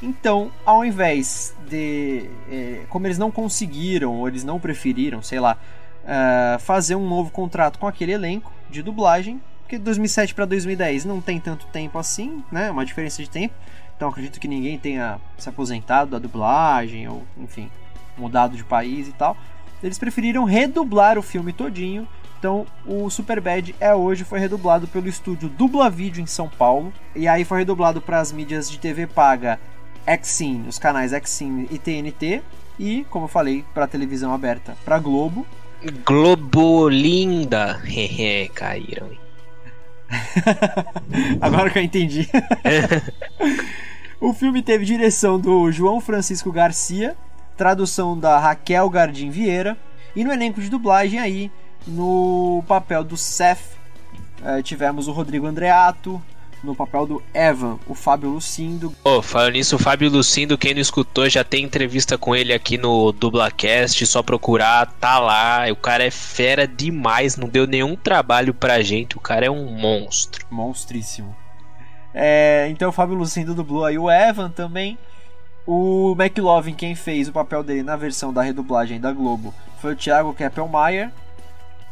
Então, 0.03 0.51
ao 0.66 0.84
invés 0.84 1.55
de. 1.68 2.28
É, 2.51 2.82
como 2.88 3.07
eles 3.07 3.18
não 3.18 3.30
conseguiram, 3.30 4.16
ou 4.16 4.26
eles 4.26 4.43
não 4.43 4.59
preferiram, 4.59 5.22
sei 5.22 5.38
lá, 5.38 5.57
uh, 6.03 6.59
fazer 6.59 6.97
um 6.97 7.09
novo 7.09 7.30
contrato 7.30 7.78
com 7.78 7.86
aquele 7.86 8.11
elenco 8.11 8.53
de 8.68 8.82
dublagem, 8.82 9.40
porque 9.73 9.79
2007 9.79 10.35
para 10.35 10.45
2010 10.45 11.07
não 11.07 11.20
tem 11.23 11.41
tanto 11.41 11.64
tempo 11.66 11.99
assim, 11.99 12.45
né? 12.53 12.70
Uma 12.70 12.85
diferença 12.85 13.23
de 13.23 13.31
tempo. 13.31 13.55
Então, 13.97 14.11
acredito 14.11 14.39
que 14.39 14.47
ninguém 14.47 14.79
tenha 14.79 15.18
se 15.39 15.49
aposentado 15.49 16.11
da 16.11 16.18
dublagem, 16.18 17.09
ou 17.09 17.23
enfim, 17.39 17.70
mudado 18.18 18.55
de 18.55 18.64
país 18.64 19.09
e 19.09 19.12
tal. 19.12 19.35
Eles 19.83 19.99
preferiram 19.99 20.45
redublar 20.45 21.18
o 21.18 21.23
filme 21.23 21.53
todinho 21.53 22.07
então, 22.39 22.66
o 22.85 23.09
Superbad 23.09 23.73
é 23.79 23.95
hoje 23.95 24.25
foi 24.25 24.41
redublado 24.41 24.89
pelo 24.89 25.07
estúdio 25.07 25.49
Dubla 25.49 25.89
Vídeo 25.89 26.20
em 26.20 26.27
São 26.27 26.49
Paulo 26.49 26.93
e 27.14 27.29
aí 27.29 27.45
foi 27.45 27.59
redublado 27.59 28.01
para 28.01 28.18
as 28.18 28.33
mídias 28.33 28.68
de 28.68 28.81
TV 28.81 29.07
paga 29.07 29.61
Exim, 30.05 30.64
os 30.66 30.77
canais 30.77 31.12
Exim 31.12 31.68
e 31.70 31.79
TNT 31.79 32.43
e, 32.81 33.07
como 33.09 33.27
eu 33.27 33.29
falei, 33.29 33.64
para 33.73 33.87
televisão 33.87 34.35
aberta, 34.35 34.77
para 34.85 34.99
Globo. 34.99 35.47
Globo 36.05 36.89
linda, 36.89 37.81
hehe, 37.87 38.49
caíram. 38.49 39.22
Agora 41.40 41.70
que 41.70 41.78
eu 41.78 41.82
entendi. 41.82 42.28
o 44.20 44.32
filme 44.32 44.62
teve 44.62 44.84
direção 44.84 45.38
do 45.38 45.70
João 45.70 46.00
Francisco 46.00 46.52
Garcia, 46.52 47.16
tradução 47.56 48.18
da 48.18 48.38
Raquel 48.38 48.88
Gardim 48.90 49.30
Vieira 49.30 49.76
e 50.14 50.24
no 50.24 50.32
elenco 50.32 50.60
de 50.60 50.68
dublagem 50.68 51.18
aí 51.18 51.50
no 51.86 52.62
papel 52.68 53.02
do 53.02 53.16
Seth, 53.16 53.76
eh, 54.44 54.62
tivemos 54.62 55.08
o 55.08 55.12
Rodrigo 55.12 55.46
Andreato. 55.46 56.22
No 56.62 56.76
papel 56.76 57.06
do 57.06 57.22
Evan, 57.34 57.78
o 57.88 57.94
Fábio 57.94 58.30
Lucindo. 58.30 58.94
Oh, 59.02 59.20
falando 59.20 59.54
nisso, 59.54 59.76
o 59.76 59.78
Fábio 59.78 60.08
Lucindo, 60.08 60.56
quem 60.56 60.74
não 60.74 60.80
escutou, 60.80 61.28
já 61.28 61.42
tem 61.42 61.64
entrevista 61.64 62.16
com 62.16 62.36
ele 62.36 62.52
aqui 62.52 62.78
no 62.78 63.10
Dublacast, 63.10 64.06
só 64.06 64.22
procurar, 64.22 64.86
tá 65.00 65.18
lá. 65.18 65.64
O 65.72 65.76
cara 65.76 66.04
é 66.04 66.10
fera 66.10 66.66
demais, 66.66 67.36
não 67.36 67.48
deu 67.48 67.66
nenhum 67.66 67.96
trabalho 67.96 68.54
pra 68.54 68.80
gente, 68.80 69.16
o 69.16 69.20
cara 69.20 69.46
é 69.46 69.50
um 69.50 69.66
monstro. 69.66 70.46
Monstríssimo. 70.50 71.34
É, 72.14 72.68
então 72.70 72.90
o 72.90 72.92
Fábio 72.92 73.16
Lucindo 73.16 73.54
dublou 73.54 73.84
aí 73.84 73.98
o 73.98 74.10
Evan 74.10 74.50
também. 74.50 74.96
O 75.66 76.14
McLovin, 76.18 76.74
quem 76.74 76.94
fez 76.94 77.28
o 77.28 77.32
papel 77.32 77.62
dele 77.62 77.82
na 77.82 77.96
versão 77.96 78.32
da 78.32 78.42
redublagem 78.42 79.00
da 79.00 79.12
Globo, 79.12 79.54
foi 79.80 79.94
o 79.94 79.96
Thiago 79.96 80.34
Keppelmeier 80.34 81.10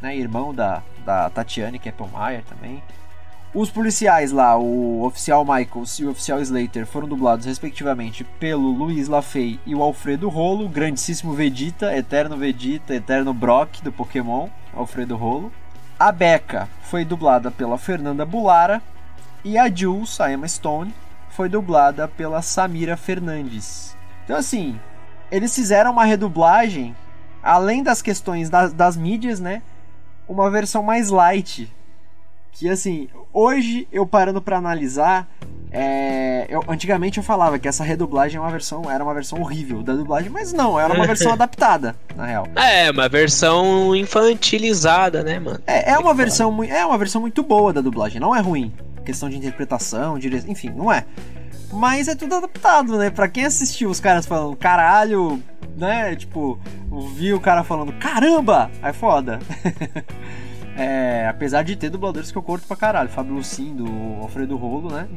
né, 0.01 0.17
irmão 0.17 0.55
da, 0.55 0.83
da 1.05 1.29
Tatiane 1.31 1.79
Keppelmeier 1.79 2.43
também. 2.45 2.83
Os 3.53 3.69
policiais 3.69 4.31
lá, 4.31 4.57
o 4.57 5.03
oficial 5.05 5.45
Michaels 5.45 5.99
e 5.99 6.05
o 6.05 6.11
oficial 6.11 6.41
Slater, 6.41 6.87
foram 6.87 7.09
dublados 7.09 7.47
respectivamente 7.47 8.23
pelo 8.23 8.71
Luiz 8.71 9.09
Lafay 9.09 9.59
e 9.67 9.75
o 9.75 9.83
Alfredo 9.83 10.29
Rolo, 10.29 10.69
grandíssimo 10.69 11.33
Vegeta, 11.33 11.97
eterno 11.97 12.37
Vegeta, 12.37 12.95
eterno 12.95 13.35
Brock 13.35 13.83
do 13.83 13.91
Pokémon, 13.91 14.49
Alfredo 14.73 15.17
Rolo. 15.17 15.53
A 15.99 16.13
Becca 16.13 16.69
foi 16.83 17.05
dublada 17.05 17.51
pela 17.51 17.77
Fernanda 17.77 18.25
Bulara 18.25 18.81
e 19.45 19.59
a 19.59 19.69
Jules, 19.69 20.21
a 20.21 20.33
Emma 20.33 20.47
Stone, 20.47 20.95
foi 21.31 21.49
dublada 21.49 22.07
pela 22.07 22.43
Samira 22.43 22.97
Fernandes. 22.97 23.97
Então 24.25 24.37
assim, 24.37 24.79
eles 25.29 25.53
fizeram 25.53 25.91
uma 25.91 26.05
redublagem 26.05 26.95
além 27.43 27.83
das 27.83 28.01
questões 28.01 28.49
das, 28.49 28.73
das 28.73 28.97
mídias, 28.97 29.41
né? 29.41 29.61
uma 30.31 30.49
versão 30.49 30.83
mais 30.83 31.11
light. 31.11 31.71
Que 32.53 32.69
assim, 32.69 33.09
hoje 33.33 33.87
eu 33.93 34.07
parando 34.07 34.41
para 34.41 34.57
analisar, 34.57 35.29
é, 35.73 36.47
eu, 36.49 36.65
antigamente 36.69 37.19
eu 37.19 37.25
falava 37.25 37.59
que 37.59 37.69
essa 37.69 37.85
redublagem 37.85 38.39
é 38.39 38.41
uma 38.41 38.51
versão, 38.51 38.91
era 38.91 39.03
uma 39.05 39.15
versão 39.15 39.41
horrível 39.41 39.83
da 39.83 39.95
dublagem, 39.95 40.29
mas 40.29 40.53
não, 40.53 40.79
era 40.79 40.93
uma 40.93 41.07
versão 41.07 41.31
adaptada, 41.33 41.95
na 42.17 42.27
real. 42.27 42.47
É, 42.57 42.91
uma 42.91 43.09
versão 43.09 43.95
infantilizada, 43.95 45.23
né, 45.23 45.39
mano? 45.39 45.61
É, 45.67 45.93
é 45.93 45.99
uma 45.99 46.13
versão, 46.13 46.63
é 46.65 46.85
uma 46.85 46.99
versão 46.99 47.21
muito 47.21 47.43
boa 47.43 47.73
da 47.73 47.81
dublagem, 47.81 48.21
não 48.21 48.35
é 48.35 48.41
ruim. 48.41 48.73
Questão 49.05 49.29
de 49.29 49.37
interpretação, 49.37 50.19
dire... 50.19 50.43
enfim, 50.49 50.71
não 50.71 50.93
é. 50.93 51.05
Mas 51.73 52.09
é 52.09 52.17
tudo 52.17 52.35
adaptado, 52.35 52.99
né? 52.99 53.11
Pra 53.11 53.29
quem 53.29 53.45
assistiu 53.45 53.91
os 53.91 54.01
caras 54.01 54.27
falando 54.27 54.57
caralho, 54.57 55.41
né? 55.77 56.17
Tipo, 56.17 56.59
vi 57.15 57.33
o 57.33 57.41
cara 57.41 57.63
falando 57.63 57.93
caramba! 57.93 58.71
Aí 58.83 58.93
foda. 58.93 59.39
é, 60.77 61.27
apesar 61.29 61.63
de 61.63 61.77
ter 61.77 61.91
dubladores 61.91 62.31
que 62.31 62.39
eu 62.39 62.43
curto 62.43 62.67
pra 62.67 62.77
caralho. 62.77 63.09
Fábio 63.09 63.35
Lucindo, 63.35 63.87
Alfredo 64.21 64.57
Rolo, 64.57 64.91
né? 64.93 65.09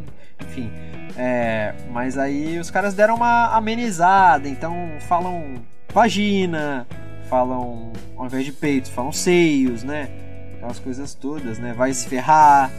Enfim. 0.42 0.72
É, 1.18 1.74
mas 1.92 2.18
aí 2.18 2.60
os 2.60 2.72
caras 2.72 2.94
deram 2.94 3.16
uma 3.16 3.56
amenizada, 3.56 4.48
então 4.48 4.76
falam 5.02 5.62
vagina, 5.94 6.88
falam, 7.30 7.94
ao 8.18 8.26
invés 8.26 8.46
de 8.46 8.52
peitos, 8.52 8.90
falam 8.90 9.12
seios, 9.12 9.84
né? 9.84 10.10
Aquelas 10.56 10.80
coisas 10.80 11.14
todas, 11.14 11.60
né? 11.60 11.74
Vai 11.74 11.94
se 11.94 12.08
ferrar. 12.08 12.72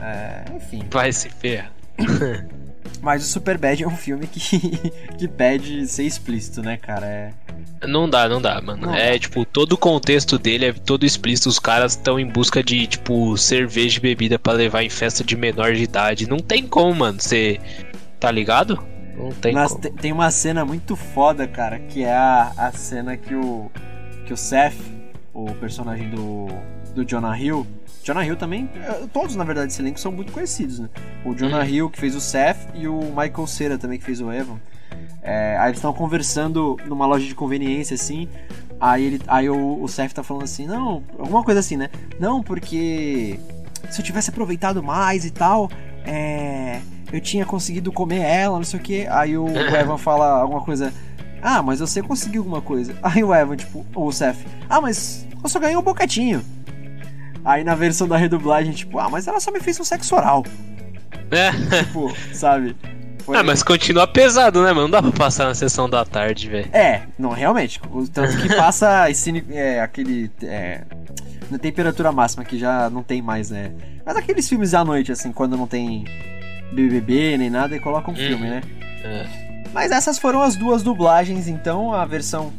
É, 0.00 0.44
enfim. 0.54 0.82
Vai 0.90 1.12
se 1.12 1.28
ferrar. 1.30 1.72
Mas 3.00 3.24
o 3.24 3.26
Superbad 3.26 3.82
é 3.82 3.88
um 3.88 3.96
filme 3.96 4.26
que, 4.26 4.58
que 5.18 5.26
pede 5.26 5.86
ser 5.86 6.04
explícito, 6.04 6.62
né, 6.62 6.76
cara? 6.76 7.06
É... 7.06 7.32
Não 7.86 8.08
dá, 8.08 8.28
não 8.28 8.40
dá, 8.40 8.60
mano. 8.60 8.86
Não 8.86 8.94
é 8.94 9.12
dá. 9.12 9.18
tipo, 9.18 9.44
todo 9.44 9.72
o 9.72 9.78
contexto 9.78 10.38
dele 10.38 10.66
é 10.66 10.72
todo 10.72 11.06
explícito. 11.06 11.48
Os 11.48 11.58
caras 11.58 11.92
estão 11.92 12.20
em 12.20 12.26
busca 12.26 12.62
de, 12.62 12.86
tipo, 12.86 13.36
cerveja 13.36 13.98
e 13.98 14.02
bebida 14.02 14.38
para 14.38 14.52
levar 14.52 14.82
em 14.82 14.90
festa 14.90 15.24
de 15.24 15.36
menor 15.36 15.72
de 15.72 15.82
idade. 15.82 16.28
Não 16.28 16.38
tem 16.38 16.66
como, 16.66 16.94
mano. 16.94 17.20
Você. 17.20 17.58
Tá 18.18 18.30
ligado? 18.30 18.82
Não 19.16 19.30
tem 19.30 19.54
Mas 19.54 19.72
como. 19.72 19.90
Tem 19.96 20.12
uma 20.12 20.30
cena 20.30 20.64
muito 20.64 20.94
foda, 20.94 21.48
cara, 21.48 21.78
que 21.78 22.04
é 22.04 22.12
a, 22.12 22.52
a 22.56 22.72
cena 22.72 23.16
que 23.16 23.34
o. 23.34 23.70
Que 24.26 24.32
o 24.32 24.36
Seth, 24.36 24.76
o 25.32 25.46
personagem 25.54 26.10
do. 26.10 26.48
do 26.94 27.04
Jonah 27.04 27.38
Hill 27.38 27.66
Jonah 28.02 28.24
Hill 28.24 28.36
também, 28.36 28.68
eh, 28.74 29.06
todos 29.12 29.36
na 29.36 29.44
verdade 29.44 29.68
desse 29.68 29.82
elenco 29.82 30.00
são 30.00 30.10
muito 30.10 30.32
conhecidos, 30.32 30.78
né? 30.78 30.88
O 31.24 31.34
Jonah 31.34 31.58
uhum. 31.58 31.64
Hill 31.64 31.90
que 31.90 32.00
fez 32.00 32.14
o 32.14 32.20
Seth 32.20 32.58
e 32.74 32.88
o 32.88 32.98
Michael 32.98 33.46
Cera 33.46 33.78
também 33.78 33.98
que 33.98 34.04
fez 34.04 34.20
o 34.20 34.32
Evan. 34.32 34.58
É, 35.22 35.56
aí 35.58 35.68
eles 35.68 35.78
estão 35.78 35.92
conversando 35.92 36.78
numa 36.86 37.06
loja 37.06 37.26
de 37.26 37.34
conveniência 37.34 37.94
assim. 37.94 38.28
Aí, 38.80 39.04
ele, 39.04 39.20
aí 39.28 39.50
o, 39.50 39.82
o 39.82 39.88
Seth 39.88 40.12
tá 40.12 40.22
falando 40.22 40.44
assim, 40.44 40.66
não, 40.66 41.02
alguma 41.18 41.44
coisa 41.44 41.60
assim, 41.60 41.76
né? 41.76 41.90
Não, 42.18 42.42
porque 42.42 43.38
se 43.90 44.00
eu 44.00 44.04
tivesse 44.04 44.30
aproveitado 44.30 44.82
mais 44.82 45.24
e 45.24 45.30
tal, 45.30 45.70
é, 46.04 46.80
eu 47.12 47.20
tinha 47.20 47.44
conseguido 47.44 47.92
comer 47.92 48.20
ela, 48.20 48.56
não 48.56 48.64
sei 48.64 48.80
o 48.80 48.82
que. 48.82 49.06
Aí 49.08 49.36
o, 49.36 49.44
o 49.44 49.58
Evan 49.76 49.98
fala 49.98 50.40
alguma 50.40 50.62
coisa. 50.62 50.92
Ah, 51.42 51.62
mas 51.62 51.80
você 51.80 52.02
conseguiu 52.02 52.40
alguma 52.42 52.62
coisa. 52.62 52.94
Aí 53.02 53.22
o 53.22 53.34
Evan, 53.34 53.56
tipo, 53.56 53.84
ou 53.94 54.08
o 54.08 54.12
Seth, 54.12 54.38
ah, 54.68 54.80
mas 54.80 55.26
eu 55.42 55.48
só 55.48 55.58
ganhei 55.58 55.76
um 55.76 55.82
bocatinho. 55.82 56.42
Aí 57.44 57.64
na 57.64 57.74
versão 57.74 58.06
da 58.06 58.16
redublagem, 58.16 58.72
tipo, 58.72 58.98
ah, 58.98 59.08
mas 59.08 59.26
ela 59.26 59.40
só 59.40 59.50
me 59.50 59.60
fez 59.60 59.78
um 59.80 59.84
sexo 59.84 60.14
oral. 60.14 60.44
É. 61.30 61.50
Tipo, 61.84 62.14
sabe? 62.32 62.76
Foi... 63.24 63.36
Ah, 63.36 63.42
mas 63.42 63.62
continua 63.62 64.06
pesado, 64.06 64.62
né, 64.62 64.72
mano? 64.72 64.82
Não 64.82 64.90
dá 64.90 65.02
pra 65.02 65.12
passar 65.12 65.44
na 65.46 65.54
sessão 65.54 65.88
da 65.88 66.04
tarde, 66.04 66.48
velho. 66.48 66.68
É, 66.72 67.02
não, 67.18 67.30
realmente. 67.30 67.80
Tanto 68.12 68.36
que 68.38 68.54
passa 68.54 69.08
esse, 69.10 69.44
é, 69.50 69.80
aquele. 69.80 70.30
É, 70.42 70.82
na 71.50 71.58
temperatura 71.58 72.12
máxima, 72.12 72.44
que 72.44 72.58
já 72.58 72.88
não 72.90 73.02
tem 73.02 73.20
mais, 73.20 73.50
né? 73.50 73.72
Mas 74.04 74.16
aqueles 74.16 74.48
filmes 74.48 74.72
à 74.74 74.84
noite, 74.84 75.12
assim, 75.12 75.32
quando 75.32 75.56
não 75.56 75.66
tem 75.66 76.04
BBB 76.72 77.36
nem 77.38 77.50
nada, 77.50 77.74
e 77.74 77.80
colocam 77.80 78.14
um 78.14 78.16
uhum. 78.16 78.26
filme, 78.26 78.48
né? 78.48 78.62
É. 79.04 79.26
Mas 79.72 79.90
essas 79.92 80.18
foram 80.18 80.42
as 80.42 80.56
duas 80.56 80.82
dublagens, 80.82 81.48
então, 81.48 81.92
a 81.92 82.04
versão 82.04 82.52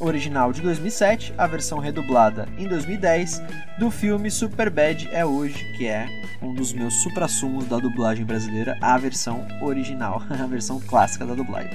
original 0.00 0.52
de 0.52 0.60
2007, 0.62 1.34
a 1.36 1.46
versão 1.46 1.78
redublada 1.78 2.48
em 2.58 2.66
2010 2.68 3.42
do 3.78 3.90
filme 3.90 4.30
Superbad 4.30 5.08
é 5.12 5.24
hoje, 5.24 5.64
que 5.76 5.86
é 5.86 6.06
um 6.42 6.54
dos 6.54 6.72
meus 6.72 6.94
suprassumos 7.02 7.66
da 7.66 7.78
dublagem 7.78 8.24
brasileira, 8.24 8.76
a 8.80 8.96
versão 8.96 9.46
original, 9.60 10.22
a 10.30 10.46
versão 10.46 10.80
clássica 10.80 11.26
da 11.26 11.34
dublagem. 11.34 11.72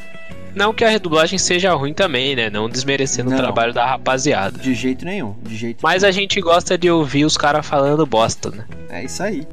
Não 0.56 0.74
que 0.74 0.86
a 0.86 0.90
redublagem 0.90 1.40
seja 1.40 1.74
ruim 1.74 1.94
também, 1.94 2.36
né? 2.36 2.50
Não 2.50 2.70
desmerecendo 2.70 3.32
Não. 3.32 3.38
o 3.38 3.42
trabalho 3.42 3.74
da 3.74 3.86
rapaziada. 3.88 4.60
De 4.60 4.76
jeito 4.76 5.04
nenhum, 5.04 5.36
de 5.42 5.56
jeito 5.56 5.80
Mas 5.82 6.04
a 6.04 6.12
gente 6.12 6.40
gosta 6.40 6.78
de 6.78 6.92
ouvir 6.92 7.26
os 7.26 7.36
caras 7.36 7.66
falando 7.66 8.06
bosta, 8.06 8.52
né? 8.52 8.66
É 8.90 9.04
isso 9.04 9.24
aí. 9.24 9.48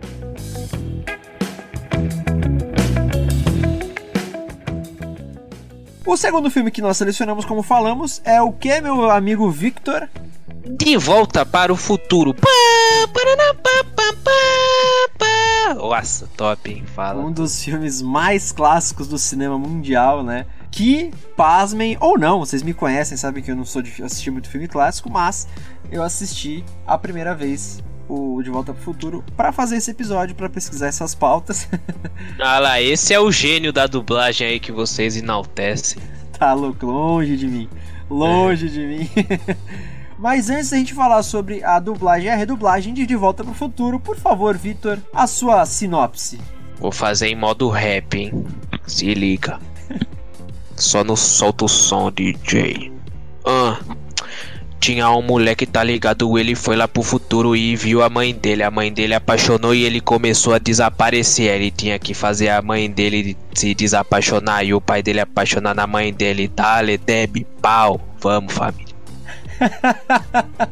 O 6.07 6.17
segundo 6.17 6.51
filme 6.51 6.71
que 6.71 6.81
nós 6.81 6.97
selecionamos, 6.97 7.45
como 7.45 7.63
falamos, 7.63 8.23
é 8.25 8.41
o 8.41 8.53
que, 8.53 8.81
meu 8.81 9.11
amigo 9.11 9.51
Victor? 9.51 10.09
De 10.67 10.97
volta 10.97 11.45
para 11.45 11.73
o 11.73 11.77
futuro. 11.77 12.33
Pá, 12.33 12.49
paraná, 13.13 13.55
pá, 13.55 13.85
pá, 13.95 14.15
pá, 14.25 15.19
pá. 15.19 15.75
Nossa, 15.75 16.27
top, 16.37 16.71
hein? 16.71 16.85
Fala. 16.87 17.23
Um 17.23 17.31
dos 17.31 17.63
filmes 17.63 18.01
mais 18.01 18.51
clássicos 18.51 19.09
do 19.09 19.19
cinema 19.19 19.59
mundial, 19.59 20.23
né? 20.23 20.47
Que, 20.71 21.13
pasmem, 21.37 21.97
ou 22.01 22.19
não, 22.19 22.41
vocês 22.41 22.63
me 22.63 22.73
conhecem, 22.73 23.17
sabem 23.17 23.43
que 23.43 23.51
eu 23.51 23.57
não 23.57 23.65
sou 23.65 23.83
de 23.83 24.03
assistir 24.03 24.31
muito 24.31 24.49
filme 24.49 24.69
clássico, 24.69 25.11
mas 25.11 25.47
eu 25.93 26.03
assisti 26.03 26.65
a 26.87 26.97
primeira 26.97 27.35
vez 27.35 27.83
o 28.11 28.43
De 28.43 28.51
Volta 28.51 28.75
pro 28.75 28.83
Futuro 28.83 29.25
para 29.37 29.53
fazer 29.53 29.77
esse 29.77 29.93
episódio, 29.93 30.35
para 30.35 30.49
pesquisar 30.49 30.89
essas 30.89 31.15
pautas. 31.15 31.69
Ah 32.39 32.59
lá, 32.59 32.81
esse 32.81 33.15
é 33.15 33.21
o 33.21 33.31
gênio 33.31 33.73
da 33.73 33.87
dublagem 33.87 34.47
aí 34.47 34.61
que 34.61 34.71
vocês 34.73 35.17
enaltecem. 35.17 36.01
tá 36.39 36.53
louco, 36.53 36.87
longe 36.87 37.37
de 37.37 37.47
mim. 37.47 37.69
Longe 38.11 38.69
de 38.69 38.81
mim. 38.87 39.11
Mas 40.19 40.51
antes 40.51 40.71
da 40.71 40.77
gente 40.77 40.93
falar 40.93 41.23
sobre 41.23 41.65
a 41.65 41.79
dublagem 41.79 42.27
e 42.27 42.31
a 42.31 42.37
redublagem 42.37 42.93
de 42.93 43.07
De 43.07 43.17
Volta 43.17 43.43
pro 43.43 43.55
Futuro, 43.55 43.99
por 43.99 44.17
favor, 44.17 44.57
Vitor, 44.57 44.99
a 45.15 45.27
sua 45.27 45.65
sinopse. 45.65 46.39
Vou 46.79 46.93
fazer 46.93 47.29
em 47.29 47.37
modo 47.37 47.69
rap, 47.69 48.15
hein? 48.15 48.45
Se 48.87 49.15
liga. 49.15 49.59
Só 50.77 51.03
no 51.05 51.17
solta 51.17 51.65
o 51.65 51.69
som, 51.69 52.11
DJ. 52.11 52.93
Ah. 53.47 53.79
Tinha 54.81 55.11
um 55.11 55.21
moleque, 55.21 55.67
tá 55.67 55.85
ligado? 55.85 56.39
Ele 56.39 56.55
foi 56.55 56.75
lá 56.75 56.89
pro 56.89 57.03
futuro 57.03 57.55
e 57.55 57.77
viu 57.77 58.03
a 58.03 58.09
mãe 58.09 58.33
dele. 58.35 58.63
A 58.63 58.71
mãe 58.71 58.91
dele 58.91 59.13
apaixonou 59.15 59.75
e 59.75 59.85
ele 59.85 60.01
começou 60.01 60.55
a 60.55 60.59
desaparecer. 60.59 61.53
Ele 61.55 61.71
tinha 61.71 61.99
que 61.99 62.15
fazer 62.15 62.49
a 62.49 62.63
mãe 62.63 62.91
dele 62.91 63.37
se 63.55 63.75
desapaixonar 63.75 64.65
e 64.65 64.73
o 64.73 64.81
pai 64.81 65.03
dele 65.03 65.21
apaixonar 65.21 65.75
na 65.75 65.87
mãe 65.87 66.13
dele. 66.13 66.49
Dale, 66.49 66.97
Deb, 66.97 67.45
pau. 67.61 68.01
Vamos, 68.21 68.53
família. 68.53 68.91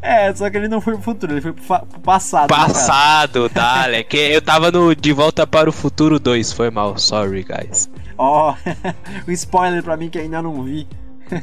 É, 0.00 0.32
só 0.34 0.48
que 0.48 0.56
ele 0.56 0.68
não 0.68 0.80
foi 0.80 0.94
pro 0.94 1.02
futuro, 1.02 1.32
ele 1.32 1.40
foi 1.40 1.52
pro, 1.52 1.86
pro 1.86 2.00
passado. 2.00 2.50
né? 2.50 2.56
Passado, 2.56 3.48
dale. 3.48 4.04
Que 4.04 4.16
eu 4.16 4.40
tava 4.40 4.70
no 4.70 4.94
De 4.94 5.12
Volta 5.12 5.46
para 5.46 5.68
o 5.68 5.72
Futuro 5.72 6.18
2. 6.18 6.52
Foi 6.52 6.70
mal, 6.70 6.96
sorry, 6.98 7.44
guys. 7.44 7.90
Ó, 8.16 8.54
um 9.26 9.32
spoiler 9.32 9.82
pra 9.82 9.96
mim 9.96 10.08
que 10.08 10.18
ainda 10.18 10.40
não 10.40 10.62
vi. 10.62 10.86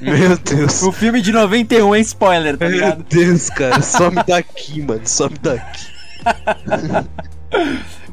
Meu 0.02 0.38
Deus. 0.44 0.82
O 0.84 0.92
filme 0.92 1.22
de 1.22 1.32
91 1.32 1.96
é 1.96 2.00
spoiler, 2.02 2.58
tá 2.58 2.66
Meu 2.66 2.76
ligado? 2.76 3.04
Deus, 3.04 3.50
cara, 3.50 3.82
some 3.82 4.18
daqui, 4.28 4.82
mano, 4.86 5.02
some 5.06 5.36
daqui. 5.42 5.88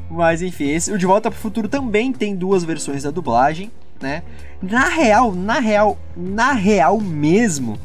Mas 0.09 0.41
enfim, 0.41 0.69
esse, 0.71 0.91
o 0.91 0.97
De 0.97 1.05
Volta 1.05 1.29
pro 1.29 1.39
Futuro 1.39 1.67
também 1.67 2.11
tem 2.13 2.35
duas 2.35 2.63
versões 2.63 3.03
da 3.03 3.11
dublagem, 3.11 3.71
né? 4.01 4.23
Na 4.61 4.87
real, 4.87 5.33
na 5.33 5.59
real, 5.59 5.97
na 6.15 6.53
real 6.53 6.99
mesmo, 6.99 7.77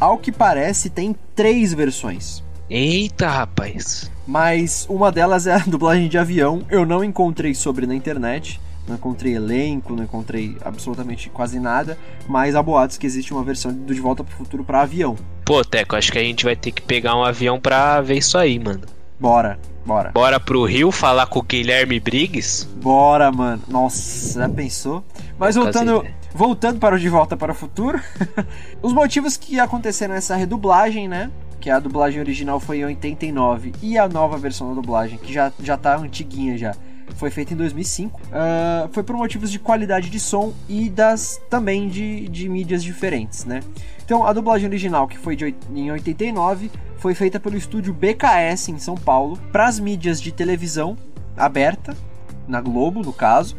ao 0.00 0.18
que 0.18 0.32
parece, 0.32 0.90
tem 0.90 1.14
três 1.34 1.72
versões. 1.72 2.42
Eita, 2.68 3.28
rapaz. 3.28 4.10
Mas 4.26 4.86
uma 4.88 5.12
delas 5.12 5.46
é 5.46 5.54
a 5.54 5.58
dublagem 5.58 6.08
de 6.08 6.18
avião. 6.18 6.62
Eu 6.70 6.84
não 6.84 7.04
encontrei 7.04 7.54
sobre 7.54 7.86
na 7.86 7.94
internet. 7.94 8.60
Não 8.86 8.96
encontrei 8.96 9.34
elenco, 9.34 9.94
não 9.96 10.04
encontrei 10.04 10.56
absolutamente 10.64 11.30
quase 11.30 11.58
nada. 11.58 11.98
Mas 12.28 12.54
há 12.54 12.62
boatos 12.62 12.98
que 12.98 13.06
existe 13.06 13.32
uma 13.32 13.42
versão 13.42 13.72
do 13.72 13.94
De 13.94 14.00
Volta 14.00 14.22
pro 14.22 14.36
Futuro 14.36 14.64
para 14.64 14.82
avião. 14.82 15.16
Pô, 15.44 15.64
Teco, 15.64 15.96
acho 15.96 16.12
que 16.12 16.18
a 16.18 16.22
gente 16.22 16.44
vai 16.44 16.54
ter 16.56 16.70
que 16.72 16.82
pegar 16.82 17.16
um 17.16 17.24
avião 17.24 17.58
pra 17.60 18.00
ver 18.00 18.18
isso 18.18 18.36
aí, 18.36 18.58
mano. 18.58 18.82
Bora, 19.18 19.58
bora. 19.86 20.10
Bora 20.12 20.40
pro 20.40 20.64
Rio 20.64 20.90
falar 20.90 21.26
com 21.26 21.38
o 21.38 21.42
Guilherme 21.42 21.98
Briggs? 22.00 22.66
Bora, 22.82 23.30
mano. 23.32 23.62
Nossa, 23.68 24.40
já 24.40 24.48
pensou? 24.48 25.04
Mas 25.38 25.54
Poucas 25.56 25.74
voltando, 25.74 25.98
ideias. 26.00 26.14
voltando 26.34 26.78
para 26.78 26.96
o 26.96 26.98
De 26.98 27.08
Volta 27.08 27.36
para 27.36 27.52
o 27.52 27.54
Futuro, 27.54 28.00
os 28.82 28.92
motivos 28.92 29.36
que 29.36 29.58
aconteceram 29.58 30.14
nessa 30.14 30.36
redublagem, 30.36 31.08
né? 31.08 31.30
Que 31.60 31.70
a 31.70 31.78
dublagem 31.78 32.20
original 32.20 32.60
foi 32.60 32.78
em 32.78 32.84
89 32.84 33.72
e 33.82 33.96
a 33.96 34.06
nova 34.08 34.36
versão 34.36 34.68
da 34.68 34.74
dublagem, 34.74 35.16
que 35.16 35.32
já, 35.32 35.50
já 35.62 35.76
tá 35.78 35.96
antiguinha 35.96 36.58
já, 36.58 36.74
foi 37.14 37.30
feita 37.30 37.54
em 37.54 37.56
2005, 37.56 38.20
ah, 38.32 38.88
foi 38.92 39.02
por 39.02 39.16
motivos 39.16 39.50
de 39.50 39.58
qualidade 39.58 40.10
de 40.10 40.20
som 40.20 40.52
e 40.68 40.90
das 40.90 41.40
também 41.48 41.88
de, 41.88 42.28
de 42.28 42.48
mídias 42.48 42.82
diferentes, 42.82 43.44
né? 43.44 43.60
Então, 44.04 44.26
a 44.26 44.32
dublagem 44.32 44.68
original, 44.68 45.08
que 45.08 45.18
foi 45.18 45.34
de, 45.34 45.54
em 45.74 45.90
89, 45.90 46.70
foi 46.98 47.14
feita 47.14 47.40
pelo 47.40 47.56
estúdio 47.56 47.92
BKS 47.92 48.68
em 48.68 48.78
São 48.78 48.96
Paulo, 48.96 49.38
para 49.50 49.66
as 49.66 49.78
mídias 49.78 50.20
de 50.20 50.30
televisão 50.32 50.96
aberta, 51.36 51.96
na 52.46 52.60
Globo, 52.60 53.00
no 53.00 53.12
caso, 53.12 53.56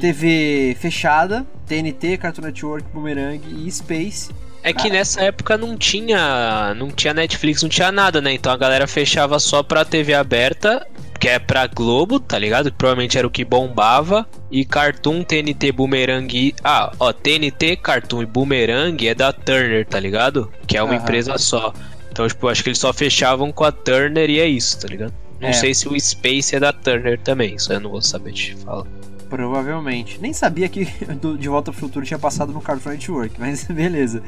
TV 0.00 0.76
fechada, 0.78 1.46
TNT, 1.66 2.18
Cartoon 2.18 2.42
Network, 2.42 2.86
Boomerang 2.92 3.40
e 3.48 3.70
Space. 3.70 4.30
É 4.62 4.72
que 4.72 4.90
nessa 4.90 5.22
época 5.22 5.56
não 5.56 5.76
tinha. 5.76 6.74
Não 6.76 6.90
tinha 6.90 7.14
Netflix, 7.14 7.62
não 7.62 7.68
tinha 7.68 7.90
nada, 7.90 8.20
né? 8.20 8.32
Então 8.32 8.52
a 8.52 8.56
galera 8.56 8.86
fechava 8.86 9.38
só 9.38 9.62
pra 9.62 9.84
TV 9.84 10.12
aberta, 10.14 10.86
que 11.18 11.28
é 11.28 11.38
pra 11.38 11.66
Globo, 11.66 12.20
tá 12.20 12.38
ligado? 12.38 12.70
Que 12.70 12.76
provavelmente 12.76 13.16
era 13.16 13.26
o 13.26 13.30
que 13.30 13.44
bombava. 13.44 14.26
E 14.50 14.64
Cartoon, 14.64 15.22
TNT, 15.22 15.72
Boomerang. 15.72 16.54
Ah, 16.62 16.92
ó, 16.98 17.12
TNT, 17.12 17.76
Cartoon 17.76 18.22
e 18.22 18.26
Boomerang 18.26 19.08
é 19.08 19.14
da 19.14 19.32
Turner, 19.32 19.86
tá 19.86 19.98
ligado? 19.98 20.52
Que 20.66 20.76
é 20.76 20.82
uma 20.82 20.94
Aham. 20.94 21.02
empresa 21.02 21.38
só. 21.38 21.72
Então, 22.10 22.26
tipo, 22.28 22.48
acho 22.48 22.62
que 22.62 22.68
eles 22.68 22.78
só 22.78 22.92
fechavam 22.92 23.52
com 23.52 23.64
a 23.64 23.72
Turner 23.72 24.28
e 24.28 24.40
é 24.40 24.46
isso, 24.46 24.78
tá 24.80 24.88
ligado? 24.88 25.14
Não 25.40 25.48
É. 25.48 25.52
sei 25.54 25.72
se 25.72 25.88
o 25.88 25.98
Space 25.98 26.54
é 26.54 26.60
da 26.60 26.72
Turner 26.72 27.18
também, 27.18 27.54
isso 27.54 27.72
eu 27.72 27.80
não 27.80 27.90
vou 27.90 28.02
saber 28.02 28.32
te 28.32 28.54
falar. 28.56 28.84
Provavelmente. 29.30 30.20
Nem 30.20 30.32
sabia 30.32 30.68
que 30.68 30.84
De 31.38 31.48
Volta 31.48 31.70
ao 31.70 31.74
Futuro 31.74 32.04
tinha 32.04 32.18
passado 32.18 32.52
no 32.52 32.60
Cartoon 32.60 32.90
Network, 32.90 33.38
mas 33.40 33.64
beleza. 33.64 34.22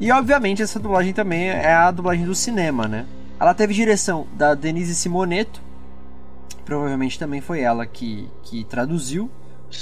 E 0.00 0.10
obviamente 0.10 0.62
essa 0.62 0.80
dublagem 0.80 1.12
também 1.12 1.50
é 1.50 1.72
a 1.72 1.90
dublagem 1.90 2.24
do 2.24 2.34
cinema, 2.34 2.88
né? 2.88 3.06
Ela 3.38 3.52
teve 3.54 3.74
direção 3.74 4.26
da 4.32 4.54
Denise 4.54 4.94
Simoneto. 4.94 5.60
Provavelmente 6.64 7.18
também 7.18 7.40
foi 7.40 7.60
ela 7.60 7.86
que, 7.86 8.28
que 8.42 8.64
traduziu. 8.64 9.30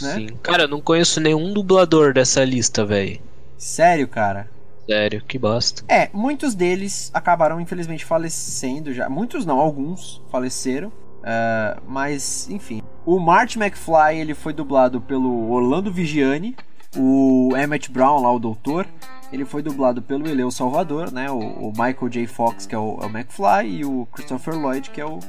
Né? 0.03 0.15
Sim. 0.15 0.27
Cara, 0.43 0.65
eu 0.65 0.69
não 0.69 0.81
conheço 0.81 1.21
nenhum 1.21 1.53
dublador 1.53 2.13
dessa 2.13 2.45
lista, 2.45 2.85
velho. 2.85 3.21
Sério, 3.57 4.09
cara. 4.09 4.51
Sério, 4.89 5.23
que 5.27 5.39
bosta. 5.39 5.85
É, 5.87 6.09
muitos 6.13 6.55
deles 6.55 7.11
acabaram 7.13 7.61
infelizmente 7.61 8.05
falecendo 8.05 8.93
já. 8.93 9.09
Muitos 9.09 9.45
não, 9.45 9.59
alguns 9.59 10.23
faleceram. 10.31 10.93
Ah, 11.23 11.79
mas, 11.87 12.49
enfim. 12.49 12.83
O 13.11 13.19
Marty 13.19 13.59
McFly 13.59 14.19
ele 14.21 14.35
foi 14.35 14.53
dublado 14.53 15.01
pelo 15.01 15.51
Orlando 15.51 15.91
Vigiani. 15.91 16.55
O 16.95 17.57
Emmett 17.57 17.91
Brown, 17.91 18.21
lá 18.21 18.31
o 18.31 18.39
doutor, 18.39 18.87
ele 19.33 19.47
foi 19.47 19.63
dublado 19.63 20.03
pelo 20.03 20.29
Eleu 20.29 20.51
Salvador, 20.51 21.11
né? 21.11 21.31
O, 21.31 21.39
o 21.39 21.71
Michael 21.71 22.09
J. 22.11 22.27
Fox, 22.27 22.67
que 22.67 22.75
é 22.75 22.79
o, 22.79 22.99
é 23.01 23.07
o 23.07 23.09
McFly, 23.09 23.67
e 23.79 23.85
o 23.87 24.07
Christopher 24.13 24.55
Lloyd, 24.59 24.91
que 24.91 25.01
é 25.01 25.07
o, 25.07 25.21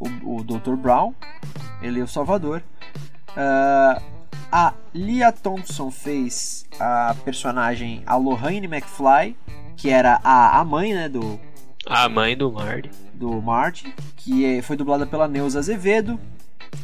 o, 0.00 0.36
o 0.38 0.42
Dr. 0.44 0.76
Brown. 0.76 1.12
Ele 1.82 2.00
é 2.00 2.04
o 2.04 2.08
Salvador. 2.08 2.62
Ah, 3.36 4.00
a 4.50 4.72
Leah 4.94 5.30
Thompson 5.30 5.90
fez 5.90 6.64
a 6.80 7.14
personagem 7.22 8.02
a 8.06 8.16
Lohane 8.16 8.64
McFly, 8.64 9.36
que 9.76 9.90
era 9.90 10.18
a, 10.24 10.58
a 10.58 10.64
mãe, 10.64 10.94
né, 10.94 11.06
do, 11.06 11.38
A 11.86 12.08
mãe 12.08 12.34
do 12.34 12.50
Marty. 12.50 12.90
do 13.12 13.42
Marty, 13.42 13.94
que 14.16 14.42
é- 14.46 14.62
foi 14.62 14.74
dublada 14.74 15.04
pela 15.06 15.28
Neuza 15.28 15.58
Azevedo. 15.58 16.18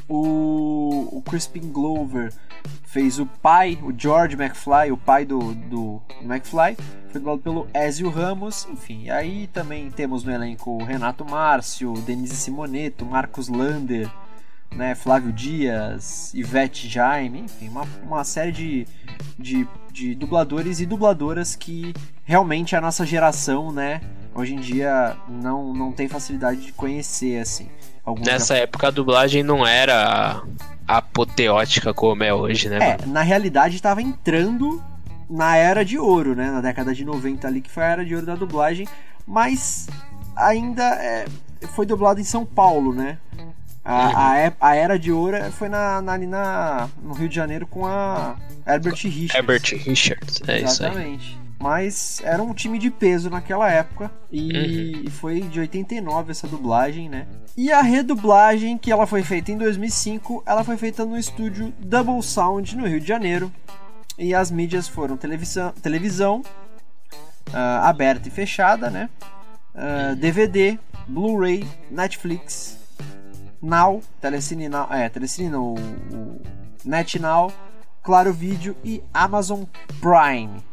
O, 0.08 1.08
o 1.18 1.22
Crispin 1.22 1.70
Glover 1.72 2.32
fez 2.84 3.18
o 3.18 3.26
pai, 3.26 3.78
o 3.82 3.92
George 3.96 4.36
McFly, 4.36 4.92
o 4.92 4.96
pai 4.96 5.24
do, 5.24 5.54
do 5.54 6.02
McFly, 6.20 6.76
foi 7.08 7.20
dublado 7.20 7.40
pelo 7.40 7.66
Ezio 7.74 8.10
Ramos. 8.10 8.68
Enfim, 8.70 9.08
aí 9.08 9.46
também 9.46 9.90
temos 9.90 10.24
no 10.24 10.32
elenco 10.32 10.70
o 10.70 10.84
Renato 10.84 11.24
Márcio, 11.24 11.94
Denise 12.04 12.36
Simoneto, 12.36 13.06
Marcos 13.06 13.48
Lander, 13.48 14.10
né, 14.74 14.94
Flávio 14.94 15.32
Dias, 15.32 16.32
Ivete 16.34 16.88
Jaime, 16.88 17.40
enfim, 17.40 17.68
uma, 17.68 17.86
uma 18.02 18.24
série 18.24 18.52
de, 18.52 18.86
de, 19.38 19.68
de 19.90 20.14
dubladores 20.14 20.80
e 20.80 20.86
dubladoras 20.86 21.54
que 21.54 21.94
realmente 22.24 22.74
a 22.74 22.80
nossa 22.80 23.04
geração, 23.04 23.72
né, 23.72 24.00
hoje 24.34 24.54
em 24.54 24.60
dia 24.60 25.16
não, 25.28 25.74
não 25.74 25.92
tem 25.92 26.08
facilidade 26.08 26.60
de 26.60 26.72
conhecer, 26.72 27.40
assim. 27.40 27.68
Alguns 28.04 28.26
Nessa 28.26 28.54
época 28.56 28.88
a 28.88 28.90
dublagem 28.90 29.42
não 29.42 29.66
era 29.66 30.42
apoteótica 30.88 31.94
como 31.94 32.22
é 32.24 32.32
hoje, 32.34 32.68
né? 32.68 32.78
É, 32.80 32.98
mano? 32.98 33.12
na 33.12 33.22
realidade 33.22 33.76
estava 33.76 34.02
entrando 34.02 34.82
na 35.30 35.56
era 35.56 35.84
de 35.84 35.98
ouro, 35.98 36.34
né? 36.34 36.50
Na 36.50 36.60
década 36.60 36.94
de 36.94 37.04
90 37.04 37.46
ali, 37.46 37.60
que 37.60 37.70
foi 37.70 37.82
a 37.82 37.88
era 37.88 38.04
de 38.04 38.14
ouro 38.14 38.26
da 38.26 38.34
dublagem, 38.34 38.86
mas 39.26 39.88
ainda 40.36 40.82
é, 40.96 41.26
foi 41.74 41.86
dublado 41.86 42.20
em 42.20 42.24
São 42.24 42.44
Paulo, 42.44 42.92
né? 42.94 43.18
A, 43.84 44.30
a, 44.30 44.36
ép- 44.38 44.56
a 44.60 44.74
era 44.76 44.96
de 44.98 45.10
ouro 45.10 45.36
foi 45.52 45.68
na, 45.68 46.00
na- 46.00 46.12
ali 46.12 46.26
na, 46.26 46.88
no 47.02 47.14
Rio 47.14 47.28
de 47.28 47.34
Janeiro 47.34 47.66
com 47.66 47.84
a 47.86 48.36
Herbert 48.66 48.94
Richards. 48.94 49.34
Herbert 49.34 49.62
Richards, 49.84 50.40
é 50.46 50.60
isso 50.60 50.82
aí. 50.84 50.90
Exatamente. 50.90 51.41
Mas 51.62 52.20
era 52.24 52.42
um 52.42 52.52
time 52.52 52.76
de 52.76 52.90
peso 52.90 53.30
naquela 53.30 53.70
época 53.70 54.10
e 54.32 55.08
foi 55.12 55.42
de 55.42 55.60
89 55.60 56.32
essa 56.32 56.48
dublagem, 56.48 57.08
né? 57.08 57.24
E 57.56 57.70
a 57.70 57.80
redublagem, 57.80 58.76
que 58.76 58.90
ela 58.90 59.06
foi 59.06 59.22
feita 59.22 59.52
em 59.52 59.58
2005, 59.58 60.42
ela 60.44 60.64
foi 60.64 60.76
feita 60.76 61.04
no 61.04 61.16
estúdio 61.16 61.72
Double 61.78 62.20
Sound 62.20 62.76
no 62.76 62.84
Rio 62.84 62.98
de 62.98 63.06
Janeiro. 63.06 63.52
E 64.18 64.34
as 64.34 64.50
mídias 64.50 64.88
foram 64.88 65.16
televisão, 65.16 65.72
televisão 65.80 66.42
ah, 67.52 67.88
aberta 67.88 68.26
e 68.26 68.30
fechada, 68.32 68.90
né? 68.90 69.08
Ah, 69.72 70.16
DVD, 70.18 70.76
Blu-ray, 71.06 71.64
Netflix, 71.88 72.76
Now, 73.62 74.02
Telecine 74.20 74.68
Now, 74.68 74.88
é, 74.90 75.08
Telecine 75.08 75.48
não, 75.48 75.74
o, 75.74 75.78
o 75.78 76.42
NetNow, 76.84 77.52
Claro 78.02 78.32
Vídeo 78.32 78.74
e 78.82 79.00
Amazon 79.14 79.62
Prime. 80.00 80.71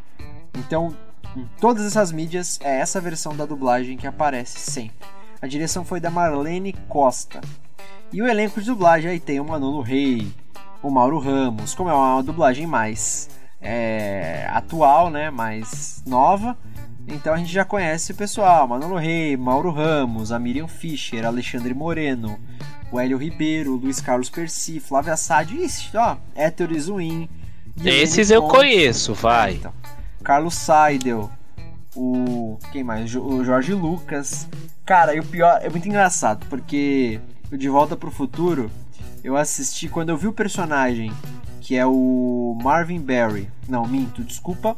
Então, 0.58 0.96
em 1.36 1.46
todas 1.60 1.86
essas 1.86 2.12
mídias, 2.12 2.60
é 2.64 2.80
essa 2.80 3.00
versão 3.00 3.36
da 3.36 3.46
dublagem 3.46 3.98
que 3.98 4.08
aparece 4.08 4.60
sempre. 4.60 5.08
A 5.42 5.48
direção 5.48 5.86
foi 5.86 6.00
da 6.00 6.10
Marlene 6.10 6.74
Costa. 6.88 7.40
E 8.12 8.22
o 8.22 8.28
elenco 8.28 8.60
de 8.60 8.66
dublagem 8.68 9.12
aí 9.12 9.20
tem 9.20 9.40
o 9.40 9.46
Manolo 9.46 9.82
Rey, 9.82 10.28
o 10.82 10.90
Mauro 10.90 11.20
Ramos, 11.20 11.74
como 11.76 11.90
é 11.90 11.94
uma 11.94 12.24
dublagem 12.24 12.66
mais 12.66 13.30
é, 13.62 14.48
atual, 14.52 15.10
né, 15.10 15.30
mais 15.30 16.02
nova. 16.08 16.58
Então 17.08 17.34
a 17.34 17.38
gente 17.38 17.52
já 17.52 17.64
conhece 17.64 18.12
o 18.12 18.16
pessoal, 18.16 18.68
Manolo 18.68 18.98
Rey, 18.98 19.38
Mauro 19.38 19.72
Ramos, 19.72 20.32
a 20.32 20.40
Miriam 20.40 20.68
Fischer, 20.68 21.26
Alexandre 21.26 21.74
Moreno, 21.74 22.40
o 22.92 23.00
Hélio 23.00 23.18
Ribeiro, 23.18 23.74
o 23.74 23.78
Luiz 23.78 24.02
Carlos 24.02 24.30
Percy, 24.30 24.80
Flávia 24.80 25.16
Sade, 25.16 25.56
ixi, 25.58 25.96
ó, 25.96 26.18
Héctor 26.36 26.72
Izuin. 26.72 27.30
Guilherme 27.78 28.02
Esses 28.02 28.30
eu 28.32 28.42
Pontes. 28.42 28.58
conheço, 28.58 29.12
É, 29.12 29.16
vai. 29.16 29.54
então. 29.56 29.74
Carlos 30.24 30.56
Seidel, 30.56 31.30
o. 31.96 32.58
Quem 32.72 32.84
mais? 32.84 33.14
O 33.16 33.44
Jorge 33.44 33.74
Lucas. 33.74 34.48
Cara, 34.86 35.14
e 35.14 35.20
o 35.20 35.26
pior 35.26 35.60
é 35.62 35.70
muito 35.70 35.88
engraçado, 35.88 36.46
porque 36.50 37.20
De 37.52 37.70
Volta 37.70 37.96
pro 37.96 38.10
Futuro 38.10 38.72
eu 39.24 39.36
assisti 39.36 39.88
quando 39.88 40.10
eu 40.10 40.18
vi 40.18 40.28
o 40.28 40.34
personagem, 40.34 41.12
que 41.62 41.76
é 41.76 41.86
o 41.86 42.58
Marvin 42.64 43.00
Barry. 43.00 43.50
Não, 43.68 43.86
minto, 43.86 44.24
desculpa. 44.24 44.78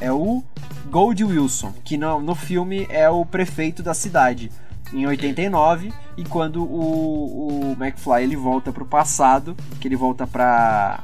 É 0.00 0.12
o 0.12 0.42
Gold 0.90 1.24
Wilson, 1.24 1.72
que 1.84 1.96
no, 1.96 2.20
no 2.20 2.34
filme 2.34 2.86
é 2.90 3.08
o 3.08 3.24
prefeito 3.24 3.82
da 3.82 3.94
cidade. 3.94 4.50
Em 4.92 5.06
89, 5.06 5.92
e 6.16 6.24
quando 6.24 6.62
o, 6.62 7.72
o 7.72 7.76
McFly 7.80 8.22
ele 8.22 8.36
volta 8.36 8.72
pro 8.72 8.84
passado, 8.84 9.56
que 9.80 9.88
ele 9.88 9.96
volta 9.96 10.26
pra 10.26 11.02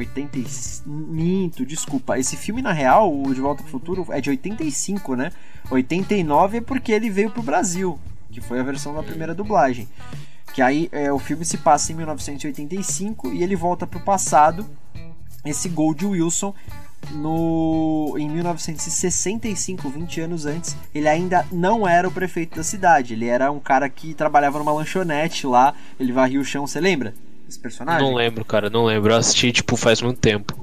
80 0.00 0.38
e- 0.38 0.46
Minto, 0.86 1.64
desculpa. 1.64 2.18
Esse 2.18 2.36
filme, 2.36 2.62
na 2.62 2.72
real, 2.72 3.12
o 3.14 3.32
De 3.34 3.40
Volta 3.40 3.62
pro 3.62 3.70
Futuro, 3.70 4.06
é 4.10 4.20
de 4.20 4.30
85, 4.30 5.14
né? 5.14 5.30
89 5.70 6.58
é 6.58 6.60
porque 6.60 6.92
ele 6.92 7.10
veio 7.10 7.30
pro 7.30 7.42
Brasil, 7.42 7.98
que 8.30 8.40
foi 8.40 8.58
a 8.58 8.62
versão 8.62 8.94
da 8.94 9.02
primeira 9.02 9.34
dublagem. 9.34 9.88
Que 10.54 10.62
aí 10.62 10.88
é, 10.90 11.12
o 11.12 11.18
filme 11.18 11.44
se 11.44 11.58
passa 11.58 11.92
em 11.92 11.94
1985 11.96 13.32
e 13.32 13.42
ele 13.42 13.54
volta 13.54 13.86
pro 13.86 14.00
passado. 14.00 14.66
Esse 15.44 15.68
Gold 15.68 16.04
Wilson, 16.04 16.54
no, 17.12 18.14
em 18.18 18.28
1965, 18.28 19.88
20 19.88 20.20
anos 20.20 20.44
antes, 20.44 20.76
ele 20.94 21.08
ainda 21.08 21.46
não 21.50 21.86
era 21.86 22.06
o 22.06 22.12
prefeito 22.12 22.56
da 22.56 22.62
cidade. 22.64 23.14
Ele 23.14 23.26
era 23.26 23.50
um 23.50 23.60
cara 23.60 23.88
que 23.88 24.12
trabalhava 24.12 24.58
numa 24.58 24.72
lanchonete 24.72 25.46
lá. 25.46 25.74
Ele 25.98 26.12
varria 26.12 26.40
o 26.40 26.44
chão, 26.44 26.66
você 26.66 26.80
lembra? 26.80 27.14
Esse 27.50 27.58
personagem? 27.58 28.06
Não 28.06 28.14
lembro, 28.14 28.44
cara, 28.44 28.70
não 28.70 28.84
lembro. 28.84 29.12
Eu 29.12 29.16
assisti, 29.16 29.50
tipo, 29.50 29.76
faz 29.76 30.00
muito 30.00 30.20
tempo. 30.20 30.56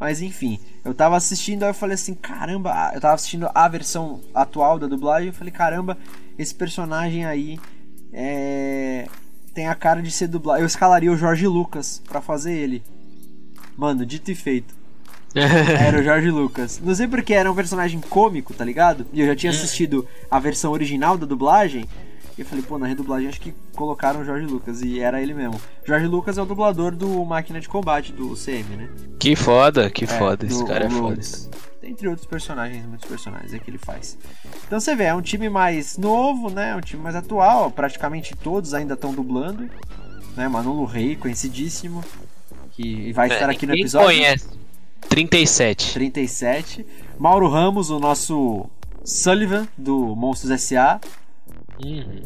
Mas 0.00 0.22
enfim, 0.22 0.58
eu 0.82 0.94
tava 0.94 1.14
assistindo, 1.14 1.62
aí 1.62 1.68
eu 1.68 1.74
falei 1.74 1.94
assim, 1.94 2.14
caramba, 2.14 2.90
eu 2.94 3.00
tava 3.02 3.14
assistindo 3.14 3.50
a 3.54 3.68
versão 3.68 4.18
atual 4.34 4.78
da 4.78 4.86
dublagem, 4.86 5.28
eu 5.28 5.34
falei, 5.34 5.52
caramba, 5.52 5.98
esse 6.38 6.54
personagem 6.54 7.26
aí 7.26 7.60
é... 8.10 9.06
tem 9.52 9.68
a 9.68 9.74
cara 9.74 10.00
de 10.00 10.10
ser 10.10 10.26
dublado. 10.26 10.62
Eu 10.62 10.66
escalaria 10.66 11.12
o 11.12 11.18
Jorge 11.18 11.46
Lucas 11.46 12.02
pra 12.08 12.22
fazer 12.22 12.54
ele. 12.54 12.82
Mano, 13.76 14.06
dito 14.06 14.30
e 14.30 14.34
feito. 14.34 14.74
Era 15.36 16.00
o 16.00 16.02
Jorge 16.02 16.30
Lucas. 16.30 16.80
Não 16.82 16.94
sei 16.94 17.06
porque 17.06 17.34
era 17.34 17.50
um 17.50 17.54
personagem 17.54 18.00
cômico, 18.00 18.52
tá 18.52 18.64
ligado? 18.64 19.06
E 19.12 19.20
eu 19.20 19.26
já 19.26 19.36
tinha 19.36 19.50
assistido 19.50 20.06
a 20.30 20.38
versão 20.38 20.72
original 20.72 21.16
da 21.16 21.26
dublagem. 21.26 21.86
E 22.42 22.44
eu 22.44 22.48
falei, 22.48 22.64
pô, 22.64 22.76
na 22.76 22.86
redublagem 22.88 23.28
acho 23.28 23.40
que 23.40 23.54
colocaram 23.76 24.20
o 24.20 24.24
Jorge 24.24 24.46
Lucas. 24.46 24.82
E 24.82 24.98
era 24.98 25.22
ele 25.22 25.32
mesmo. 25.32 25.60
Jorge 25.84 26.06
Lucas 26.08 26.36
é 26.38 26.42
o 26.42 26.44
dublador 26.44 26.94
do 26.94 27.24
Máquina 27.24 27.60
de 27.60 27.68
Combate, 27.68 28.12
do 28.12 28.34
CM, 28.34 28.64
né? 28.76 28.88
que 29.18 29.36
foda, 29.36 29.88
que 29.88 30.04
É, 30.04 30.08
foda. 30.08 30.44
Esse 30.44 30.64
cara 30.66 30.86
é 30.86 30.90
foda. 30.90 31.20
Entre 31.84 32.08
outros 32.08 32.26
personagens, 32.26 32.84
muitos 32.84 33.08
personagens 33.08 33.54
é 33.54 33.58
que 33.60 33.70
ele 33.70 33.78
faz. 33.78 34.18
Então 34.66 34.80
você 34.80 34.96
vê, 34.96 35.04
é 35.04 35.14
um 35.14 35.22
time 35.22 35.48
mais 35.48 35.96
novo, 35.96 36.50
né? 36.50 36.70
É 36.70 36.74
um 36.76 36.80
time 36.80 37.00
mais 37.00 37.14
atual. 37.14 37.70
Praticamente 37.70 38.34
todos 38.34 38.74
ainda 38.74 38.94
estão 38.94 39.14
dublando. 39.14 39.68
Né? 40.36 40.48
Manolo 40.48 40.84
Rey, 40.84 41.14
conhecidíssimo. 41.14 42.02
Que 42.72 43.12
vai 43.12 43.28
estar 43.28 43.48
aqui 43.48 43.66
no 43.66 43.72
É, 43.72 43.76
Quem 43.76 43.82
episódio 43.82 44.08
conhece? 44.08 44.48
37. 45.08 45.92
37. 45.92 46.86
Mauro 47.18 47.48
Ramos, 47.48 47.90
o 47.90 48.00
nosso 48.00 48.66
Sullivan 49.04 49.68
do 49.76 50.16
Monstros 50.16 50.50
S.A. 50.50 51.00
Uhum. 51.84 52.22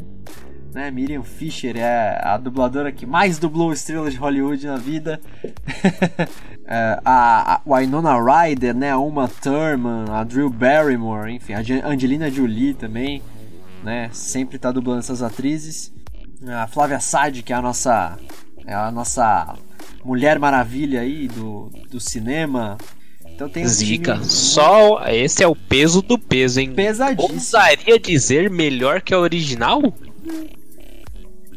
né? 0.74 0.90
Miriam 0.90 1.22
Fisher 1.22 1.76
é 1.76 2.20
a 2.22 2.36
dubladora 2.36 2.92
que 2.92 3.06
mais 3.06 3.38
dublou 3.38 3.72
estrelas 3.72 4.12
de 4.12 4.18
Hollywood 4.18 4.66
na 4.66 4.76
vida. 4.76 5.20
É, 6.68 7.00
a, 7.04 7.60
a 7.64 7.76
Winona 7.76 8.16
Ryder, 8.20 8.74
né? 8.74 8.90
A 8.90 8.98
Uma 8.98 9.28
Thurman, 9.28 10.06
a 10.10 10.24
Drew 10.24 10.50
Barrymore, 10.50 11.32
enfim, 11.32 11.52
a 11.52 11.60
Angelina 11.88 12.28
Jolie 12.28 12.74
também, 12.74 13.22
né? 13.84 14.10
Sempre 14.12 14.58
tá 14.58 14.72
dublando 14.72 14.98
essas 14.98 15.22
atrizes. 15.22 15.92
A 16.44 16.66
Flávia 16.66 16.98
Sade, 16.98 17.44
que 17.44 17.52
é 17.52 17.56
a 17.56 17.62
nossa, 17.62 18.18
é 18.66 18.74
a 18.74 18.90
nossa 18.90 19.54
Mulher 20.04 20.40
Maravilha 20.40 21.02
aí 21.02 21.28
do, 21.28 21.70
do 21.88 22.00
cinema. 22.00 22.76
Então 23.36 23.50
tem 23.50 23.66
um 23.66 23.68
Zica. 23.68 24.14
time 24.14 24.24
Só 24.24 25.06
esse 25.08 25.44
é 25.44 25.46
o 25.46 25.54
peso 25.54 26.00
do 26.00 26.18
peso, 26.18 26.58
hein? 26.58 26.72
pesadíssimo. 26.72 27.34
Ousaria 27.34 28.00
dizer 28.00 28.48
melhor 28.48 29.02
que 29.02 29.12
a 29.12 29.18
original? 29.18 29.82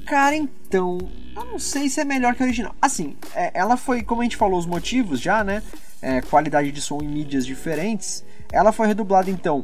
Cara, 0.06 0.36
então, 0.36 0.98
eu 1.34 1.46
não 1.46 1.58
sei 1.58 1.88
se 1.88 2.02
é 2.02 2.04
melhor 2.04 2.36
que 2.36 2.44
a 2.44 2.46
original. 2.46 2.76
Assim, 2.82 3.16
é, 3.34 3.52
ela 3.54 3.78
foi, 3.78 4.04
como 4.04 4.20
a 4.20 4.26
gente 4.26 4.36
falou, 4.36 4.60
os 4.60 4.66
motivos 4.66 5.22
já, 5.22 5.42
né? 5.42 5.64
É, 6.02 6.20
qualidade 6.20 6.70
de 6.70 6.82
som 6.82 7.00
em 7.02 7.08
mídias 7.08 7.46
diferentes. 7.46 8.26
Ela 8.52 8.74
foi 8.74 8.88
redublada, 8.88 9.32
então, 9.32 9.64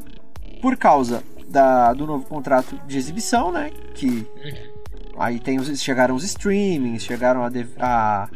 por 0.61 0.77
causa 0.77 1.21
da, 1.49 1.91
do 1.91 2.07
novo 2.07 2.25
contrato 2.25 2.79
de 2.87 2.97
exibição, 2.97 3.51
né? 3.51 3.71
Que 3.93 4.25
aí 5.17 5.37
tem 5.37 5.59
os, 5.59 5.81
chegaram 5.81 6.15
os 6.15 6.23
streamings, 6.23 7.03
chegaram 7.03 7.43
a, 7.43 7.49
a, 7.77 8.29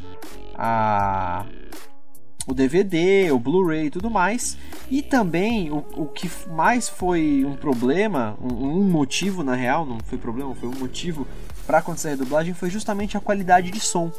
a 0.56 1.46
o 2.50 2.54
DVD, 2.54 3.32
o 3.32 3.40
Blu-ray 3.40 3.86
e 3.86 3.90
tudo 3.92 4.10
mais. 4.10 4.58
E 4.90 5.02
também 5.02 5.72
o, 5.72 5.86
o 5.94 6.06
que 6.08 6.30
mais 6.50 6.90
foi 6.90 7.46
um 7.46 7.56
problema, 7.56 8.36
um, 8.42 8.80
um 8.80 8.84
motivo 8.84 9.44
na 9.44 9.54
real, 9.54 9.86
não 9.86 10.00
foi 10.00 10.18
problema, 10.18 10.56
foi 10.56 10.68
um 10.68 10.80
motivo 10.80 11.28
para 11.68 11.78
acontecer 11.78 12.08
a 12.08 12.12
redublagem 12.12 12.54
foi 12.56 12.70
justamente 12.72 13.16
a 13.16 13.20
qualidade 13.20 13.70
de 13.70 13.80
som. 13.80 14.12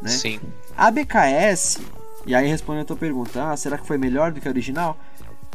Né? 0.00 0.08
Sim. 0.08 0.40
A 0.74 0.90
BKS, 0.90 1.80
e 2.26 2.34
aí 2.34 2.48
respondendo 2.48 2.82
a 2.82 2.86
tua 2.86 2.96
pergunta, 2.96 3.50
ah, 3.50 3.56
será 3.56 3.76
que 3.76 3.86
foi 3.86 3.98
melhor 3.98 4.32
do 4.32 4.40
que 4.40 4.48
a 4.48 4.50
original? 4.50 4.96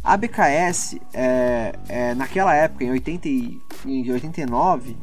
A 0.03 0.15
BKS, 0.15 0.99
é, 1.11 1.73
é, 1.89 2.13
naquela 2.13 2.53
época, 2.53 2.83
em, 2.83 2.91
80 2.91 3.27
e, 3.27 3.61
em 3.85 4.11
89, 4.11 4.95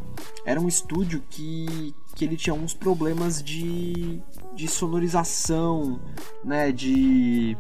era 0.47 0.61
um 0.61 0.69
estúdio 0.69 1.23
que, 1.29 1.93
que 2.15 2.25
ele 2.25 2.37
tinha 2.37 2.53
alguns 2.55 2.73
problemas 2.75 3.43
de, 3.43 4.21
de 4.55 4.69
sonorização, 4.69 6.01
né, 6.45 6.71
de 6.73 7.57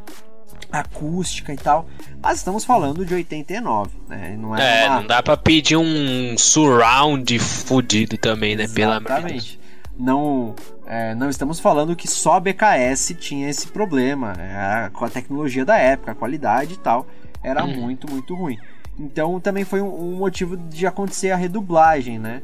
acústica 0.70 1.52
e 1.52 1.56
tal. 1.56 1.86
Mas 2.22 2.38
estamos 2.38 2.64
falando 2.64 3.04
de 3.04 3.14
89, 3.14 3.90
né? 4.08 4.36
Não 4.38 4.56
é, 4.56 4.84
É, 4.84 4.88
uma... 4.88 5.00
não 5.00 5.06
dá 5.06 5.22
pra 5.22 5.36
pedir 5.36 5.76
um 5.76 6.36
surround 6.38 7.38
fudido 7.38 8.16
também, 8.18 8.56
né? 8.56 8.64
Exatamente. 8.64 9.60
Não, 9.96 10.54
é, 10.86 11.14
não 11.14 11.28
estamos 11.30 11.60
falando 11.60 11.94
que 11.94 12.08
só 12.08 12.34
a 12.34 12.40
BKS 12.40 13.14
tinha 13.14 13.48
esse 13.48 13.68
problema. 13.68 14.32
É, 14.38 14.90
com 14.92 15.04
a 15.04 15.08
tecnologia 15.10 15.64
da 15.64 15.76
época, 15.76 16.12
a 16.12 16.14
qualidade 16.14 16.74
e 16.74 16.78
tal, 16.78 17.06
era 17.42 17.64
Hum. 17.64 17.76
muito, 17.76 18.10
muito 18.10 18.34
ruim. 18.34 18.58
Então 18.98 19.38
também 19.40 19.64
foi 19.64 19.80
um, 19.80 20.12
um 20.14 20.16
motivo 20.16 20.56
de 20.56 20.86
acontecer 20.86 21.30
a 21.30 21.36
redublagem, 21.36 22.18
né? 22.18 22.42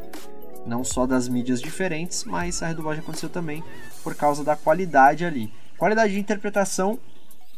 Não 0.66 0.84
só 0.84 1.06
das 1.06 1.28
mídias 1.28 1.60
diferentes, 1.60 2.24
mas 2.24 2.62
a 2.62 2.66
redublagem 2.68 3.02
aconteceu 3.02 3.28
também 3.28 3.62
por 4.02 4.14
causa 4.14 4.44
da 4.44 4.54
qualidade 4.56 5.24
ali. 5.24 5.52
Qualidade 5.78 6.12
de 6.12 6.18
interpretação, 6.20 6.98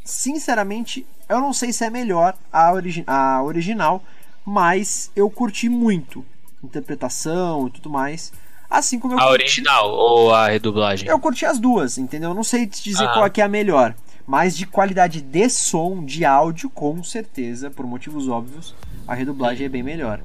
sinceramente, 0.05 1.07
eu 1.29 1.41
não 1.41 1.53
sei 1.53 1.73
se 1.73 1.85
é 1.85 1.91
melhor 1.91 2.35
a, 2.53 2.73
origi 2.73 3.03
a 3.07 3.43
original, 3.43 4.03
mas 4.45 5.11
eu 5.17 5.29
curti 5.31 5.69
muito 5.69 6.25
interpretação 6.63 7.67
e 7.67 7.71
tudo 7.71 7.91
mais. 7.91 8.33
Assim 8.71 8.99
como 8.99 9.15
eu 9.15 9.19
A 9.19 9.23
curti- 9.27 9.43
original 9.43 9.91
ou 9.91 10.33
a 10.35 10.49
redublagem? 10.49 11.09
Eu 11.09 11.19
curti 11.19 11.45
as 11.45 11.59
duas, 11.59 11.99
entendeu? 11.99 12.31
Eu 12.31 12.35
não 12.35 12.45
sei 12.45 12.67
te 12.67 12.83
dizer 12.83 13.05
Ah. 13.05 13.13
qual 13.13 13.27
é 13.27 13.31
que 13.31 13.41
é 13.41 13.45
a 13.45 13.49
melhor. 13.49 13.95
Mas 14.27 14.57
de 14.57 14.67
qualidade 14.67 15.21
de 15.21 15.51
som, 15.51 16.05
de 16.05 16.25
áudio, 16.25 16.71
com 16.71 17.03
certeza, 17.03 17.69
por 17.71 17.85
motivos 17.85 18.29
óbvios, 18.29 18.75
a 19.07 19.15
redublagem 19.15 19.67
é 19.67 19.69
bem 19.69 19.83
melhor. 19.83 20.21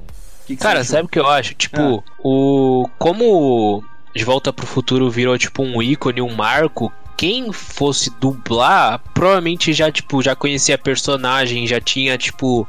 Que 0.48 0.56
que 0.56 0.62
Cara, 0.62 0.82
sabe 0.82 1.04
o 1.04 1.08
que 1.08 1.18
eu 1.18 1.26
acho? 1.26 1.52
Ah. 1.52 1.56
Tipo, 1.58 2.04
o. 2.24 2.88
Como 2.98 3.84
De 4.16 4.24
Volta 4.24 4.50
pro 4.50 4.66
Futuro 4.66 5.10
virou, 5.10 5.36
tipo, 5.36 5.62
um 5.62 5.82
ícone, 5.82 6.22
um 6.22 6.34
marco. 6.34 6.90
Quem 7.18 7.52
fosse 7.52 8.10
dublar, 8.18 8.98
provavelmente 9.12 9.74
já, 9.74 9.92
tipo, 9.92 10.22
já 10.22 10.34
conhecia 10.34 10.76
a 10.76 10.78
personagem, 10.78 11.66
já 11.66 11.78
tinha, 11.78 12.16
tipo. 12.16 12.66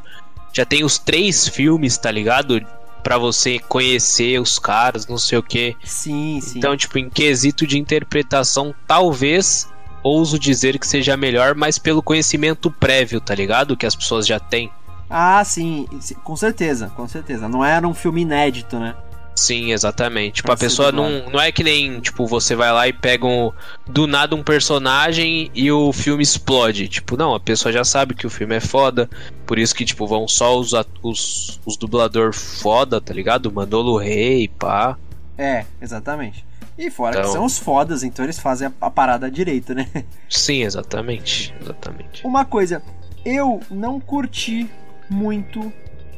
Já 0.52 0.66
tem 0.66 0.84
os 0.84 0.98
três 0.98 1.48
filmes, 1.48 1.98
tá 1.98 2.12
ligado? 2.12 2.60
Pra 3.02 3.18
você 3.18 3.60
conhecer 3.60 4.42
os 4.42 4.60
caras, 4.60 5.08
não 5.08 5.18
sei 5.18 5.38
o 5.38 5.44
que. 5.44 5.78
Sim, 5.82 6.42
sim. 6.42 6.58
Então, 6.58 6.76
tipo, 6.76 7.00
em 7.00 7.10
quesito 7.10 7.66
de 7.66 7.80
interpretação, 7.80 8.76
talvez 8.86 9.70
ouso 10.04 10.38
dizer 10.38 10.78
que 10.78 10.88
seja 10.88 11.16
melhor, 11.16 11.56
mas 11.56 11.78
pelo 11.78 12.04
conhecimento 12.04 12.70
prévio, 12.70 13.22
tá 13.22 13.34
ligado? 13.34 13.78
Que 13.78 13.86
as 13.86 13.96
pessoas 13.96 14.28
já 14.28 14.38
têm. 14.38 14.70
Ah, 15.10 15.44
sim, 15.44 15.88
com 16.24 16.36
certeza, 16.36 16.92
com 16.96 17.08
certeza. 17.08 17.48
Não 17.50 17.64
era 17.66 17.88
um 17.88 17.94
filme 17.94 18.22
inédito, 18.22 18.80
né? 18.80 18.96
Sim, 19.36 19.72
exatamente. 19.72 20.36
Tipo, 20.36 20.48
Pra 20.48 20.56
a 20.56 20.58
pessoa 20.58 20.92
não, 20.92 21.30
não 21.30 21.40
é 21.40 21.50
que 21.50 21.64
nem, 21.64 22.02
tipo, 22.02 22.28
você 22.28 22.56
vai 22.56 22.72
lá 22.74 22.88
e 22.90 22.94
pega 22.94 23.26
um, 23.26 23.52
do 23.88 24.06
nada 24.06 24.36
um 24.36 24.44
personagem 24.44 25.50
e 25.56 25.72
o 25.72 25.94
filme 25.94 26.22
explode. 26.22 26.90
Tipo, 26.90 27.16
não, 27.16 27.34
a 27.34 27.40
pessoa 27.40 27.72
já 27.72 27.86
sabe 27.86 28.14
que 28.14 28.28
o 28.28 28.30
filme 28.30 28.56
é 28.56 28.60
foda. 28.60 29.10
Por 29.46 29.58
isso 29.58 29.74
que, 29.74 29.86
tipo, 29.86 30.06
vão 30.06 30.28
só 30.28 30.60
os, 30.60 30.74
os, 31.02 31.60
os 31.66 31.78
dublador 31.78 32.34
foda, 32.34 33.00
tá 33.00 33.14
ligado? 33.14 33.50
Manolo 33.52 33.98
Rey, 33.98 34.50
pá. 34.50 34.98
É, 35.38 35.66
exatamente. 35.82 36.46
E 36.78 36.92
fora 36.92 37.14
que 37.16 37.20
Então- 37.22 37.32
são 37.34 37.46
os 37.46 37.58
fodas, 37.58 38.04
então 38.04 38.26
eles 38.26 38.38
fazem 38.40 38.68
a, 38.68 38.72
a 38.88 38.90
parada 38.92 39.32
direito, 39.32 39.74
né? 39.74 39.88
Sim, 40.30 40.64
exatamente. 40.64 41.54
Exatamente. 41.62 42.28
Uma 42.28 42.44
coisa, 42.44 42.84
eu 43.24 43.62
não 43.72 44.00
curti 44.02 44.70
muito 45.10 45.72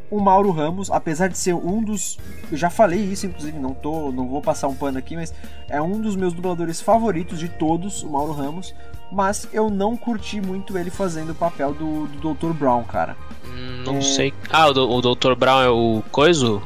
o 0.10 0.20
Mauro 0.20 0.52
Ramos, 0.52 0.92
apesar 0.92 1.30
de 1.30 1.38
ser 1.38 1.54
um 1.56 1.82
dos. 1.82 2.20
Eu 2.52 2.58
já 2.58 2.70
falei 2.70 3.00
isso, 3.00 3.26
inclusive, 3.26 3.58
não 3.58 3.74
tô. 3.74 4.12
não 4.12 4.28
vou 4.28 4.42
passar 4.42 4.68
um 4.68 4.76
pano 4.76 4.98
aqui, 4.98 5.16
mas 5.16 5.34
é 5.70 5.82
um 5.82 6.00
dos 6.02 6.16
meus 6.16 6.34
dubladores 6.34 6.82
favoritos 6.82 7.40
de 7.40 7.48
todos, 7.48 8.04
o 8.04 8.10
Mauro 8.10 8.34
Ramos. 8.34 8.76
Mas 9.12 9.48
eu 9.52 9.70
não 9.70 9.98
curti 9.98 10.40
muito 10.40 10.78
ele 10.78 10.90
fazendo 10.90 11.32
o 11.32 11.36
papel 11.36 11.74
do, 11.74 12.08
do 12.08 12.34
Dr. 12.34 12.54
Brown, 12.54 12.84
cara. 12.84 13.18
Hum, 13.46 13.84
Não 13.86 13.98
É. 13.98 14.02
sei. 14.02 14.34
Ah, 14.50 14.70
o, 14.70 14.72
o 14.98 15.02
Dr. 15.02 15.36
Brown 15.36 15.62
é 15.62 15.70
o 15.70 16.02
coiso? 16.12 16.62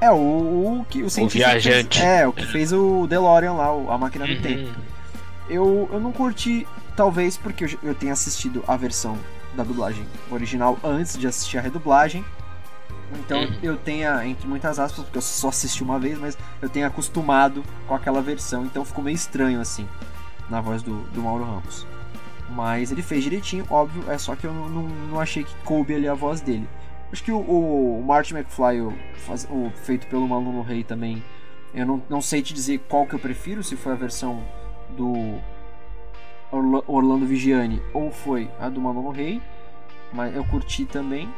É, 0.00 0.10
o, 0.10 0.14
o 0.16 0.86
que 0.88 1.02
o 1.02 1.08
que 1.08 1.26
viajante. 1.26 1.98
Fez, 2.00 2.08
é, 2.10 2.26
o 2.26 2.32
que 2.32 2.46
fez 2.46 2.72
o 2.72 3.06
DeLorean 3.08 3.52
lá, 3.54 3.72
o- 3.74 3.90
a 3.90 3.98
máquina 3.98 4.26
do 4.26 4.32
Uhum. 4.32 4.40
tempo. 4.42 4.70
Eu, 5.48 5.88
eu 5.92 6.00
não 6.00 6.12
curti, 6.12 6.66
talvez 6.96 7.36
porque 7.36 7.64
eu, 7.64 7.68
eu 7.82 7.94
tenha 7.94 8.12
assistido 8.12 8.62
a 8.66 8.76
versão 8.76 9.16
da 9.54 9.62
dublagem 9.62 10.06
original 10.30 10.78
antes 10.82 11.18
de 11.18 11.26
assistir 11.26 11.58
a 11.58 11.60
redublagem. 11.60 12.24
Então 13.20 13.40
Uhum. 13.42 13.58
eu 13.62 13.76
tenha, 13.76 14.24
entre 14.26 14.46
muitas 14.48 14.78
aspas, 14.78 15.04
porque 15.04 15.18
eu 15.18 15.22
só 15.22 15.48
assisti 15.48 15.82
uma 15.82 15.98
vez, 15.98 16.18
mas 16.18 16.36
eu 16.62 16.68
tenho 16.68 16.86
acostumado 16.86 17.62
com 17.86 17.94
aquela 17.94 18.22
versão, 18.22 18.64
então 18.64 18.84
ficou 18.84 19.04
meio 19.04 19.14
estranho 19.14 19.60
assim, 19.60 19.86
na 20.48 20.60
voz 20.60 20.82
do, 20.82 21.02
do 21.10 21.20
Mauro 21.20 21.44
Ramos. 21.44 21.86
Mas 22.50 22.90
ele 22.90 23.02
fez 23.02 23.22
direitinho, 23.22 23.66
óbvio, 23.70 24.10
é 24.10 24.16
só 24.16 24.34
que 24.34 24.46
eu 24.46 24.52
não, 24.52 24.68
não, 24.68 24.82
não 24.88 25.20
achei 25.20 25.44
que 25.44 25.54
coube 25.64 25.94
ali 25.94 26.08
a 26.08 26.14
voz 26.14 26.40
dele. 26.40 26.68
Acho 27.12 27.22
que 27.22 27.32
o, 27.32 27.38
o, 27.38 28.00
o 28.00 28.02
Marty 28.02 28.34
McFly, 28.34 28.80
o, 28.80 28.94
o 29.50 29.70
feito 29.84 30.06
pelo 30.06 30.26
Maluno 30.26 30.62
Rei 30.62 30.82
também, 30.82 31.22
eu 31.74 31.84
não, 31.86 32.02
não 32.08 32.22
sei 32.22 32.40
te 32.42 32.54
dizer 32.54 32.78
qual 32.88 33.06
que 33.06 33.14
eu 33.14 33.18
prefiro, 33.18 33.62
se 33.62 33.76
foi 33.76 33.92
a 33.92 33.96
versão 33.96 34.42
do 34.96 35.38
Orlando 36.52 37.26
Vigiani 37.26 37.80
ou 37.94 38.10
foi 38.10 38.48
a 38.60 38.68
do 38.68 38.80
Maluno 38.80 39.10
Rei, 39.10 39.40
mas 40.12 40.34
eu 40.34 40.44
curti 40.44 40.84
também. 40.84 41.28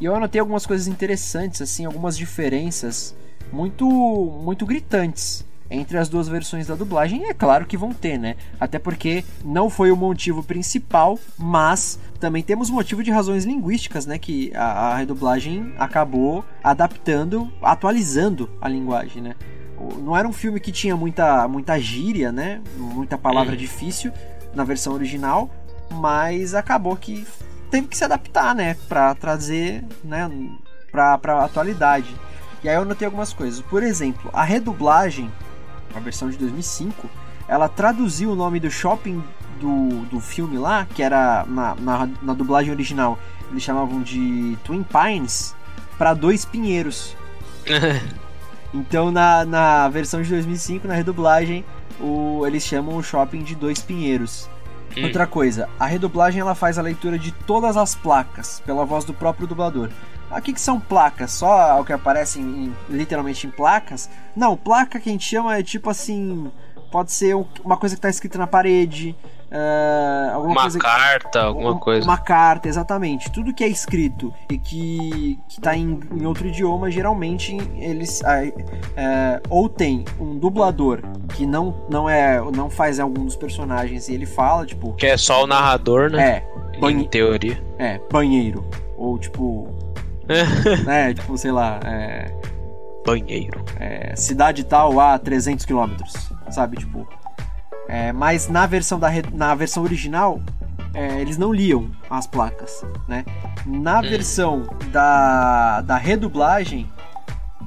E 0.00 0.04
eu 0.04 0.14
anotei 0.14 0.40
algumas 0.40 0.66
coisas 0.66 0.86
interessantes, 0.86 1.60
assim, 1.60 1.84
algumas 1.84 2.16
diferenças 2.16 3.16
muito, 3.52 3.86
muito 3.86 4.64
gritantes 4.66 5.44
entre 5.70 5.98
as 5.98 6.08
duas 6.08 6.28
versões 6.28 6.66
da 6.66 6.74
dublagem. 6.74 7.26
É 7.26 7.34
claro 7.34 7.66
que 7.66 7.76
vão 7.76 7.92
ter, 7.92 8.18
né? 8.18 8.36
Até 8.60 8.78
porque 8.78 9.24
não 9.44 9.68
foi 9.68 9.90
o 9.90 9.96
motivo 9.96 10.42
principal, 10.42 11.18
mas 11.36 11.98
também 12.20 12.42
temos 12.42 12.70
motivo 12.70 13.02
de 13.02 13.10
razões 13.10 13.44
linguísticas, 13.44 14.06
né? 14.06 14.18
Que 14.18 14.52
a, 14.54 14.64
a 14.64 14.96
redublagem 14.96 15.74
acabou 15.78 16.44
adaptando, 16.62 17.50
atualizando 17.62 18.48
a 18.60 18.68
linguagem, 18.68 19.22
né? 19.22 19.34
Não 19.98 20.16
era 20.16 20.26
um 20.26 20.32
filme 20.32 20.58
que 20.60 20.72
tinha 20.72 20.96
muita, 20.96 21.46
muita 21.48 21.78
gíria, 21.78 22.32
né? 22.32 22.60
Muita 22.76 23.16
palavra 23.18 23.52
Uhum. 23.52 23.58
difícil 23.58 24.12
na 24.54 24.64
versão 24.64 24.92
original, 24.94 25.50
mas 25.90 26.54
acabou 26.54 26.96
que 26.96 27.26
teve 27.70 27.86
que 27.86 27.96
se 27.96 28.04
adaptar, 28.04 28.54
né, 28.54 28.74
Pra 28.88 29.14
trazer, 29.14 29.84
né, 30.02 30.30
pra, 30.90 31.16
pra 31.18 31.44
atualidade. 31.44 32.14
E 32.64 32.68
aí 32.68 32.74
eu 32.74 32.84
notei 32.84 33.06
algumas 33.06 33.32
coisas. 33.32 33.60
Por 33.60 33.82
exemplo, 33.82 34.30
a 34.32 34.42
redublagem, 34.42 35.30
a 35.94 36.00
versão 36.00 36.28
de 36.30 36.36
2005, 36.38 37.08
ela 37.46 37.68
traduziu 37.68 38.32
o 38.32 38.36
nome 38.36 38.58
do 38.58 38.70
shopping 38.70 39.22
do, 39.60 40.04
do 40.06 40.20
filme 40.20 40.56
lá, 40.58 40.86
que 40.94 41.02
era 41.02 41.44
na, 41.46 41.74
na, 41.76 42.08
na 42.22 42.32
dublagem 42.34 42.72
original, 42.72 43.18
eles 43.50 43.62
chamavam 43.62 44.02
de 44.02 44.56
Twin 44.64 44.82
Pines, 44.84 45.54
pra 45.96 46.14
Dois 46.14 46.44
Pinheiros. 46.44 47.14
Então 48.74 49.10
na, 49.10 49.44
na 49.44 49.88
versão 49.88 50.20
de 50.22 50.28
2005, 50.30 50.86
na 50.86 50.94
redublagem, 50.94 51.64
o, 52.00 52.42
eles 52.46 52.62
chamam 52.64 52.96
o 52.96 53.02
shopping 53.02 53.42
de 53.42 53.54
Dois 53.54 53.80
Pinheiros. 53.80 54.48
Hum. 54.96 55.04
Outra 55.04 55.26
coisa, 55.26 55.68
a 55.78 55.86
redublagem 55.86 56.40
ela 56.40 56.54
faz 56.54 56.78
a 56.78 56.82
leitura 56.82 57.18
de 57.18 57.32
todas 57.32 57.76
as 57.76 57.94
placas 57.94 58.60
pela 58.64 58.84
voz 58.84 59.04
do 59.04 59.14
próprio 59.14 59.46
dublador. 59.46 59.90
Ah, 60.30 60.38
O 60.38 60.42
que, 60.42 60.52
que 60.52 60.60
são 60.60 60.78
placas? 60.78 61.30
Só 61.32 61.80
o 61.80 61.84
que 61.84 61.92
aparece 61.92 62.38
em- 62.40 62.74
literalmente 62.90 63.46
em 63.46 63.50
placas? 63.50 64.10
Não, 64.36 64.56
placa 64.56 65.00
que 65.00 65.08
a 65.08 65.12
gente 65.12 65.24
chama 65.24 65.56
é 65.56 65.62
tipo 65.62 65.88
assim. 65.88 66.50
Pode 66.90 67.12
ser 67.12 67.34
um- 67.36 67.46
uma 67.64 67.76
coisa 67.76 67.94
que 67.94 67.98
está 67.98 68.08
escrita 68.10 68.38
na 68.38 68.46
parede, 68.46 69.14
ah, 69.50 70.30
alguma 70.34 70.52
Uma 70.52 70.60
coisa. 70.62 70.78
carta, 70.78 71.40
alguma 71.42 71.70
um- 71.72 71.78
coisa. 71.78 72.04
Uma 72.04 72.18
carta, 72.18 72.68
exatamente. 72.68 73.30
Tudo 73.30 73.52
que 73.54 73.64
é 73.64 73.68
escrito 73.68 74.32
e 74.50 74.58
que, 74.58 75.38
que 75.48 75.60
tá 75.60 75.76
em, 75.76 75.98
em 76.12 76.26
outro 76.26 76.46
idioma, 76.48 76.90
geralmente 76.90 77.56
eles 77.76 78.22
ah, 78.24 78.44
é, 78.96 79.40
ou 79.48 79.68
tem 79.68 80.04
um 80.20 80.38
dublador 80.38 81.00
que 81.34 81.46
não, 81.46 81.74
não 81.90 82.08
é 82.08 82.40
não 82.54 82.68
faz 82.70 82.98
algum 83.00 83.24
dos 83.24 83.36
personagens 83.36 84.08
e 84.08 84.14
ele 84.14 84.26
fala, 84.26 84.66
tipo, 84.66 84.92
Que 84.94 85.06
é 85.06 85.16
só 85.16 85.44
o 85.44 85.46
narrador, 85.46 86.10
né? 86.10 86.42
é, 86.72 86.76
Em 86.76 86.80
banhe- 86.80 87.08
teoria. 87.08 87.62
é, 87.78 88.00
banheiro. 88.12 88.64
Ou 88.96 89.18
tipo, 89.18 89.68
né, 90.84 91.14
tipo, 91.14 91.36
sei 91.38 91.52
lá, 91.52 91.78
é, 91.84 92.30
Banheiro. 93.06 93.64
é, 93.80 94.14
cidade 94.16 94.64
tal 94.64 94.98
a 95.00 95.18
300 95.18 95.64
km, 95.64 95.94
sabe? 96.50 96.76
Tipo, 96.76 97.06
é, 97.88 98.12
mas 98.12 98.48
na 98.48 98.66
versão, 98.66 98.98
da, 98.98 99.08
na 99.32 99.54
versão 99.54 99.82
original, 99.82 100.40
é, 100.94 101.20
eles 101.20 101.38
não 101.38 101.52
liam 101.52 101.90
as 102.08 102.26
placas, 102.26 102.84
né? 103.08 103.24
Na 103.66 104.00
versão 104.00 104.64
da, 104.92 105.80
da 105.80 105.96
redublagem, 105.96 106.88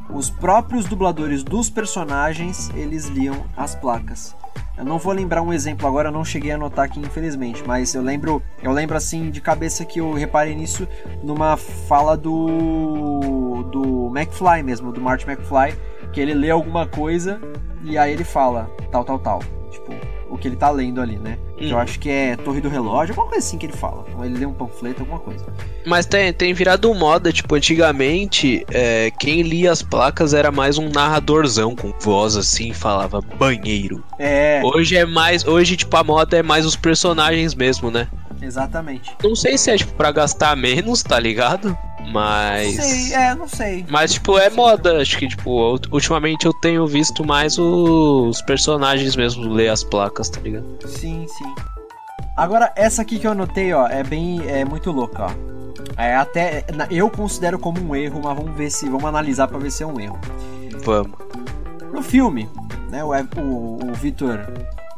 os 0.10 0.30
próprios 0.30 0.86
dubladores 0.86 1.44
dos 1.44 1.70
personagens, 1.70 2.70
eles 2.76 3.08
liam 3.08 3.46
as 3.58 3.76
placas. 3.76 4.36
Eu 4.78 4.86
não 4.86 4.98
vou 4.98 5.14
lembrar 5.14 5.42
um 5.42 5.54
exemplo 5.54 5.88
agora, 5.88 6.10
eu 6.10 6.12
não 6.12 6.26
cheguei 6.26 6.52
a 6.52 6.56
anotar 6.56 6.86
aqui, 6.86 7.00
infelizmente, 7.00 7.64
mas 7.66 7.94
eu 7.94 8.02
lembro, 8.02 8.42
eu 8.64 8.72
lembro 8.72 8.98
assim 8.98 9.30
de 9.30 9.40
cabeça 9.42 9.86
que 9.86 10.00
eu 10.00 10.14
reparei 10.14 10.56
nisso 10.56 10.88
numa 11.24 11.58
fala 11.58 12.16
do 12.18 13.64
do 13.72 14.08
McFly 14.08 14.64
mesmo, 14.64 14.92
do 14.92 15.00
Marty 15.00 15.30
McFly, 15.30 15.78
que 16.12 16.20
ele 16.20 16.34
lê 16.34 16.50
alguma 16.50 16.86
coisa 16.86 17.40
e 17.84 17.98
aí 17.98 18.12
ele 18.12 18.24
fala 18.24 18.70
tal, 18.92 19.04
tal, 19.06 19.20
tal. 19.20 19.40
Tipo, 19.70 19.94
o 20.32 20.38
que 20.38 20.48
ele 20.48 20.56
tá 20.56 20.70
lendo 20.70 21.02
ali, 21.02 21.18
né? 21.18 21.38
Que 21.58 21.66
Eu 21.70 21.76
Uhum. 21.76 21.78
acho 21.82 22.00
que 22.00 22.10
é 22.10 22.36
Torre 22.38 22.62
do 22.62 22.70
Relógio, 22.70 23.12
alguma 23.14 23.28
coisa 23.30 23.46
assim 23.46 23.58
que 23.58 23.66
ele 23.66 23.74
fala. 23.74 24.06
Ou 24.18 24.24
ele 24.26 24.38
lê 24.40 24.46
um 24.46 24.54
panfleto, 24.54 25.02
alguma 25.02 25.20
coisa. 25.20 25.46
Mas 25.86 26.06
tem, 26.06 26.32
tem 26.34 26.54
virado 26.54 26.94
moda, 26.96 27.32
tipo, 27.32 27.54
antigamente, 27.56 28.66
é, 28.72 29.12
quem 29.20 29.42
lia 29.42 29.72
as 29.72 29.82
placas 29.82 30.34
era 30.34 30.52
mais 30.52 30.78
um 30.78 30.90
narradorzão 30.90 31.76
com 31.76 31.94
voz 32.00 32.36
assim, 32.38 32.72
falava 32.74 33.22
banheiro. 33.38 34.04
É, 34.18 34.62
Hoje 34.64 34.96
é 34.96 35.06
mais. 35.06 35.46
Hoje, 35.46 35.76
tipo, 35.76 35.96
a 35.98 36.04
moda 36.04 36.38
é 36.38 36.42
mais 36.44 36.66
os 36.66 36.76
personagens 36.76 37.54
mesmo, 37.54 37.92
né? 37.92 38.08
exatamente. 38.42 39.12
Não 39.24 39.36
sei 39.36 39.56
se 39.58 39.70
é, 39.70 39.78
tipo, 39.78 39.94
pra 39.94 40.12
gastar 40.12 40.56
menos, 40.58 41.04
tá 41.04 41.20
ligado? 41.20 41.78
Mas. 42.12 42.76
Sei, 42.76 43.14
é, 43.14 43.36
não 43.36 43.48
sei. 43.48 43.86
Mas, 43.90 44.14
tipo, 44.14 44.38
é 44.38 44.50
moda. 44.50 45.02
Acho 45.02 45.18
que, 45.18 45.28
tipo, 45.28 45.50
ult- 45.52 45.88
ultimamente 45.92 46.46
eu 46.46 46.54
tenho 46.54 46.86
visto 46.88 47.24
mais 47.26 47.58
os 47.58 48.42
personagens 48.42 49.16
mesmo 49.16 49.48
ler 49.52 49.70
as 49.70 49.84
placas, 49.84 50.30
tá 50.30 50.40
ligado? 50.42 50.66
Sim, 50.86 51.26
sim. 51.28 51.56
Agora, 52.36 52.72
essa 52.76 53.02
aqui 53.02 53.20
que 53.20 53.28
eu 53.28 53.32
anotei, 53.32 53.72
ó, 53.74 53.88
é 53.88 54.04
bem. 54.04 54.42
É 54.48 54.66
muito 54.66 54.92
louca, 54.92 55.26
ó. 55.28 55.52
É 55.98 56.16
até. 56.16 56.66
Eu 56.90 57.10
considero 57.10 57.58
como 57.60 57.80
um 57.82 57.96
erro, 57.96 58.22
mas 58.24 58.36
vamos 58.38 58.56
ver 58.58 58.70
se. 58.72 58.86
Vamos 58.90 59.06
analisar 59.06 59.48
pra 59.48 59.58
ver 59.58 59.72
se 59.72 59.84
é 59.84 59.88
um 59.88 60.00
erro. 60.00 60.20
Vamos. 60.84 61.18
No 61.94 62.02
filme, 62.02 62.50
né, 62.90 63.04
o, 63.04 63.10
o, 63.40 63.90
o 63.90 63.94
Vitor 63.94 64.40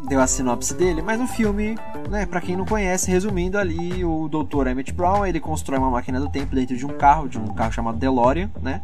deu 0.07 0.19
a 0.19 0.27
sinopse 0.27 0.73
dele, 0.73 1.01
mas 1.01 1.19
no 1.19 1.27
filme, 1.27 1.75
né, 2.09 2.25
para 2.25 2.41
quem 2.41 2.55
não 2.55 2.65
conhece, 2.65 3.09
resumindo 3.09 3.57
ali, 3.57 4.03
o 4.03 4.27
Dr. 4.27 4.67
Emmett 4.67 4.91
Brown, 4.93 5.25
ele 5.25 5.39
constrói 5.39 5.79
uma 5.79 5.89
máquina 5.89 6.19
do 6.19 6.29
tempo 6.29 6.55
dentro 6.55 6.75
de 6.75 6.85
um 6.85 6.89
carro, 6.97 7.27
de 7.27 7.37
um 7.37 7.47
carro 7.47 7.71
chamado 7.71 7.97
DeLorean, 7.97 8.49
né? 8.61 8.81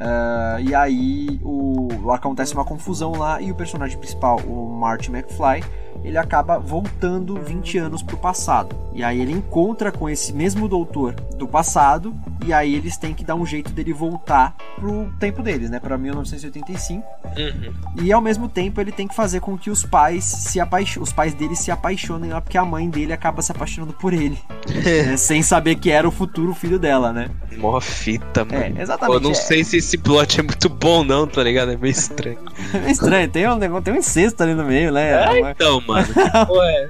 Uh, 0.00 0.60
e 0.60 0.74
aí 0.74 1.38
o, 1.42 2.10
acontece 2.10 2.54
uma 2.54 2.64
confusão 2.64 3.12
lá 3.12 3.38
e 3.40 3.50
o 3.52 3.54
personagem 3.54 3.98
principal, 3.98 4.40
o 4.40 4.66
Marty 4.66 5.10
McFly, 5.10 5.62
ele 6.02 6.18
acaba 6.18 6.58
voltando 6.58 7.40
20 7.40 7.78
anos 7.78 8.02
pro 8.02 8.16
passado. 8.16 8.76
E 8.92 9.04
aí 9.04 9.20
ele 9.20 9.32
encontra 9.32 9.92
com 9.92 10.08
esse 10.08 10.32
mesmo 10.32 10.68
doutor 10.68 11.14
do 11.36 11.46
passado 11.46 12.14
e 12.44 12.52
aí 12.52 12.74
eles 12.74 12.96
têm 12.96 13.14
que 13.14 13.24
dar 13.24 13.34
um 13.34 13.46
jeito 13.46 13.70
dele 13.70 13.92
voltar 13.92 14.56
pro 14.76 15.12
tempo 15.20 15.42
deles, 15.42 15.70
né, 15.70 15.78
para 15.78 15.96
1985. 15.96 17.06
Uhum. 17.36 17.72
E 18.02 18.12
ao 18.12 18.20
mesmo 18.20 18.48
tempo 18.48 18.80
ele 18.80 18.90
tem 18.90 19.06
que 19.06 19.14
fazer 19.14 19.40
com 19.40 19.56
que 19.56 19.70
os 19.70 19.84
pais 19.84 20.24
se 20.24 20.58
apaixonem, 20.58 21.04
os 21.04 21.12
pais 21.12 21.34
dele 21.34 21.54
se 21.54 21.70
apaixonem 21.70 22.30
lá 22.30 22.40
porque 22.40 22.58
a 22.58 22.64
mãe 22.64 22.88
dele 22.88 23.12
acaba 23.12 23.42
se 23.42 23.52
apaixonando 23.52 23.92
por 23.92 24.12
ele, 24.12 24.38
né, 24.66 25.16
sem 25.16 25.42
saber 25.42 25.76
que 25.76 25.90
era 25.90 26.08
o 26.08 26.10
futuro 26.10 26.54
filho 26.54 26.78
dela, 26.78 27.12
né? 27.12 27.30
Mó 27.56 27.80
fita, 27.80 28.44
mano. 28.44 28.78
É, 28.78 28.82
exatamente. 28.82 29.16
Eu 29.16 29.20
não 29.20 29.30
é. 29.32 29.34
sei 29.34 29.62
se 29.62 29.76
esse 29.76 29.98
plot 29.98 30.40
é 30.40 30.42
muito 30.42 30.68
bom 30.68 31.04
não, 31.04 31.26
tá 31.26 31.42
ligado? 31.42 31.72
É 31.72 31.76
meio 31.76 31.92
estranho. 31.92 32.38
é 32.72 32.78
meio 32.78 32.90
estranho, 32.90 33.28
tem 33.28 33.48
um 33.48 33.56
negócio, 33.56 33.84
tem 33.84 33.94
um 33.94 33.98
incesto 33.98 34.42
ali 34.42 34.54
no 34.54 34.64
meio, 34.64 34.92
né? 34.92 35.10
É, 35.10 35.50
então, 35.50 35.82
mano. 35.90 36.08
Ué. 36.50 36.88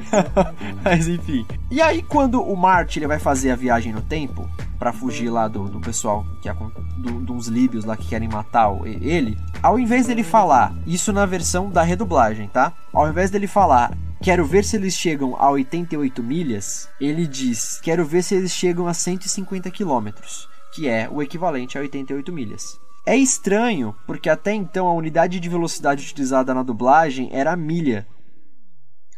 Mas 0.85 1.09
enfim. 1.09 1.47
E 1.71 1.81
aí 1.81 2.03
quando 2.03 2.43
o 2.43 2.57
Marty 2.57 2.99
ele 2.99 3.07
vai 3.07 3.19
fazer 3.19 3.51
a 3.51 3.57
viagem 3.57 3.93
no 3.93 4.03
tempo 4.03 4.49
para 4.79 4.93
fugir 4.93 5.29
lá 5.29 5.49
do, 5.49 5.65
do 5.65 5.81
pessoal 5.81 6.25
que 6.41 6.49
é 6.49 6.55
do, 6.99 7.21
de 7.21 7.33
uns 7.33 7.49
líbios 7.49 7.85
lá 7.85 7.97
que 7.97 8.09
querem 8.09 8.29
matar 8.29 8.71
ele, 8.85 9.37
ao 9.63 9.79
invés 9.79 10.07
dele 10.07 10.23
falar 10.23 10.75
isso 10.87 11.13
na 11.13 11.27
versão 11.27 11.71
da 11.71 11.83
redublagem, 11.83 12.49
tá? 12.49 12.73
Ao 12.93 13.09
invés 13.09 13.31
dele 13.31 13.47
falar 13.47 13.93
Quero 14.23 14.45
ver 14.45 14.67
se 14.67 14.77
eles 14.77 14.93
chegam 14.93 15.35
a 15.39 15.51
88 15.51 16.23
milhas. 16.23 16.91
Ele 17.01 17.27
diz: 17.27 17.81
Quero 17.81 18.05
ver 18.05 18.23
se 18.23 18.35
eles 18.35 18.53
chegam 18.53 18.87
a 18.87 18.93
150 18.93 19.71
quilômetros, 19.71 20.47
que 20.75 20.87
é 20.87 21.09
o 21.11 21.23
equivalente 21.23 21.79
a 21.79 21.81
88 21.81 22.31
milhas. 22.31 22.79
É 23.07 23.17
estranho, 23.17 23.95
porque 24.07 24.29
até 24.29 24.53
então 24.53 24.87
a 24.87 24.93
unidade 24.93 25.41
de 25.41 25.49
velocidade 25.49 26.05
utilizada 26.05 26.53
na 26.53 26.63
dublagem 26.63 27.31
era 27.33 27.53
a 27.53 27.57
milha. 27.57 28.07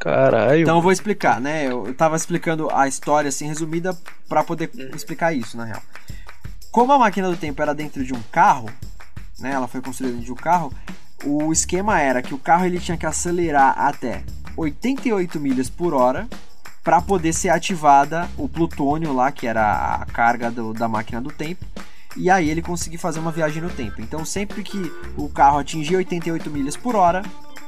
Caralho. 0.03 0.62
Então 0.62 0.76
eu 0.78 0.82
vou 0.82 0.90
explicar, 0.90 1.40
né? 1.40 1.70
Eu 1.70 1.94
tava 1.94 2.16
explicando 2.16 2.68
a 2.74 2.88
história 2.88 3.28
assim 3.28 3.46
resumida 3.46 3.96
para 4.28 4.42
poder 4.42 4.68
explicar 4.92 5.32
isso, 5.32 5.57
na 5.57 5.64
real. 5.64 5.80
Como 6.72 6.90
a 6.90 6.98
máquina 6.98 7.30
do 7.30 7.36
tempo 7.36 7.62
era 7.62 7.72
dentro 7.72 8.05
de 8.05 8.12
um 8.12 8.20
carro, 8.32 8.68
né? 9.38 9.53
Ela 9.53 9.68
foi 9.68 9.80
construída 9.80 10.14
dentro 10.14 10.26
de 10.26 10.32
um 10.32 10.42
carro. 10.42 10.72
O 11.24 11.53
esquema 11.53 12.00
era 12.00 12.20
que 12.20 12.34
o 12.34 12.38
carro 12.38 12.64
ele 12.64 12.80
tinha 12.80 12.96
que 12.96 13.07
acelerar 13.07 13.78
até 13.78 14.24
88 14.57 15.38
milhas 15.38 15.70
por 15.70 15.94
hora 15.94 16.26
para 16.82 17.00
poder 17.00 17.32
ser 17.32 17.50
ativada 17.50 18.28
o 18.36 18.48
plutônio 18.48 19.12
lá, 19.12 19.30
que 19.30 19.46
era 19.46 20.00
a 20.03 20.07
carga 20.07 20.50
do, 20.50 20.74
da 20.74 20.88
máquina 20.88 21.20
do 21.20 21.30
tempo. 21.30 21.64
E 22.16 22.28
aí 22.28 22.50
ele 22.50 22.61
conseguir 22.61 22.98
fazer 22.98 23.20
uma 23.20 23.30
viagem 23.30 23.62
no 23.62 23.70
tempo. 23.70 24.00
Então 24.00 24.24
sempre 24.24 24.64
que 24.64 24.92
o 25.16 25.28
carro 25.28 25.61
atingia 25.61 25.98
88 25.98 26.50
milhas 26.50 26.76
por 26.76 26.96
hora, 26.96 27.22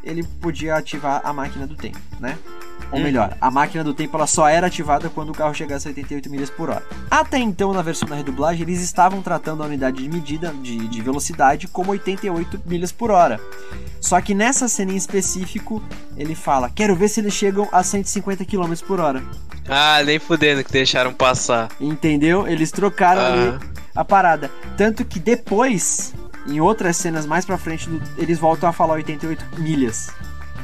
ele 0.04 0.22
podia 0.40 0.76
ativar 0.76 1.20
a 1.24 1.32
máquina 1.32 1.66
do 1.66 1.74
tempo, 1.74 1.98
né? 2.20 2.36
Ou 2.92 2.98
Uhum. 2.98 3.04
melhor, 3.04 3.36
a 3.40 3.50
máquina 3.50 3.82
do 3.82 3.94
tempo 3.94 4.16
ela 4.16 4.26
só 4.26 4.46
era 4.46 4.66
ativada 4.66 5.08
quando 5.08 5.30
o 5.30 5.34
carro 5.34 5.54
chegasse 5.54 5.88
a 5.88 5.90
88 5.90 6.30
milhas 6.30 6.50
por 6.50 6.68
hora. 6.68 6.82
Até 7.10 7.38
então, 7.38 7.72
na 7.72 7.80
versão 7.82 8.08
da 8.08 8.14
redublagem, 8.14 8.62
eles 8.62 8.80
estavam 8.80 9.22
tratando 9.22 9.62
a 9.62 9.66
unidade 9.66 10.02
de 10.02 10.08
medida 10.08 10.52
de, 10.62 10.86
de 10.86 11.00
velocidade 11.02 11.66
como 11.66 11.90
88 11.92 12.60
milhas 12.66 12.92
por 12.92 13.10
hora. 13.10 13.40
Só 14.00 14.20
que 14.20 14.34
nessa 14.34 14.68
cena 14.68 14.92
em 14.92 14.96
específico, 14.96 15.82
ele 16.16 16.34
fala: 16.34 16.70
Quero 16.70 16.94
ver 16.94 17.08
se 17.08 17.20
eles 17.20 17.32
chegam 17.32 17.66
a 17.72 17.82
150 17.82 18.44
km 18.44 18.74
por 18.86 19.00
hora. 19.00 19.22
Ah, 19.66 20.02
nem 20.04 20.18
fudendo 20.18 20.62
que 20.62 20.70
deixaram 20.70 21.12
passar. 21.14 21.70
Entendeu? 21.80 22.46
Eles 22.46 22.70
trocaram 22.70 23.22
Ah. 23.22 23.32
ali 23.32 23.58
a 23.96 24.04
parada. 24.04 24.50
Tanto 24.76 25.04
que 25.06 25.18
depois, 25.18 26.12
em 26.46 26.60
outras 26.60 26.96
cenas 26.96 27.26
mais 27.26 27.44
pra 27.44 27.58
frente, 27.58 27.88
eles 28.16 28.38
voltam 28.38 28.68
a 28.68 28.72
falar 28.72 28.94
88 28.94 29.60
milhas. 29.60 30.10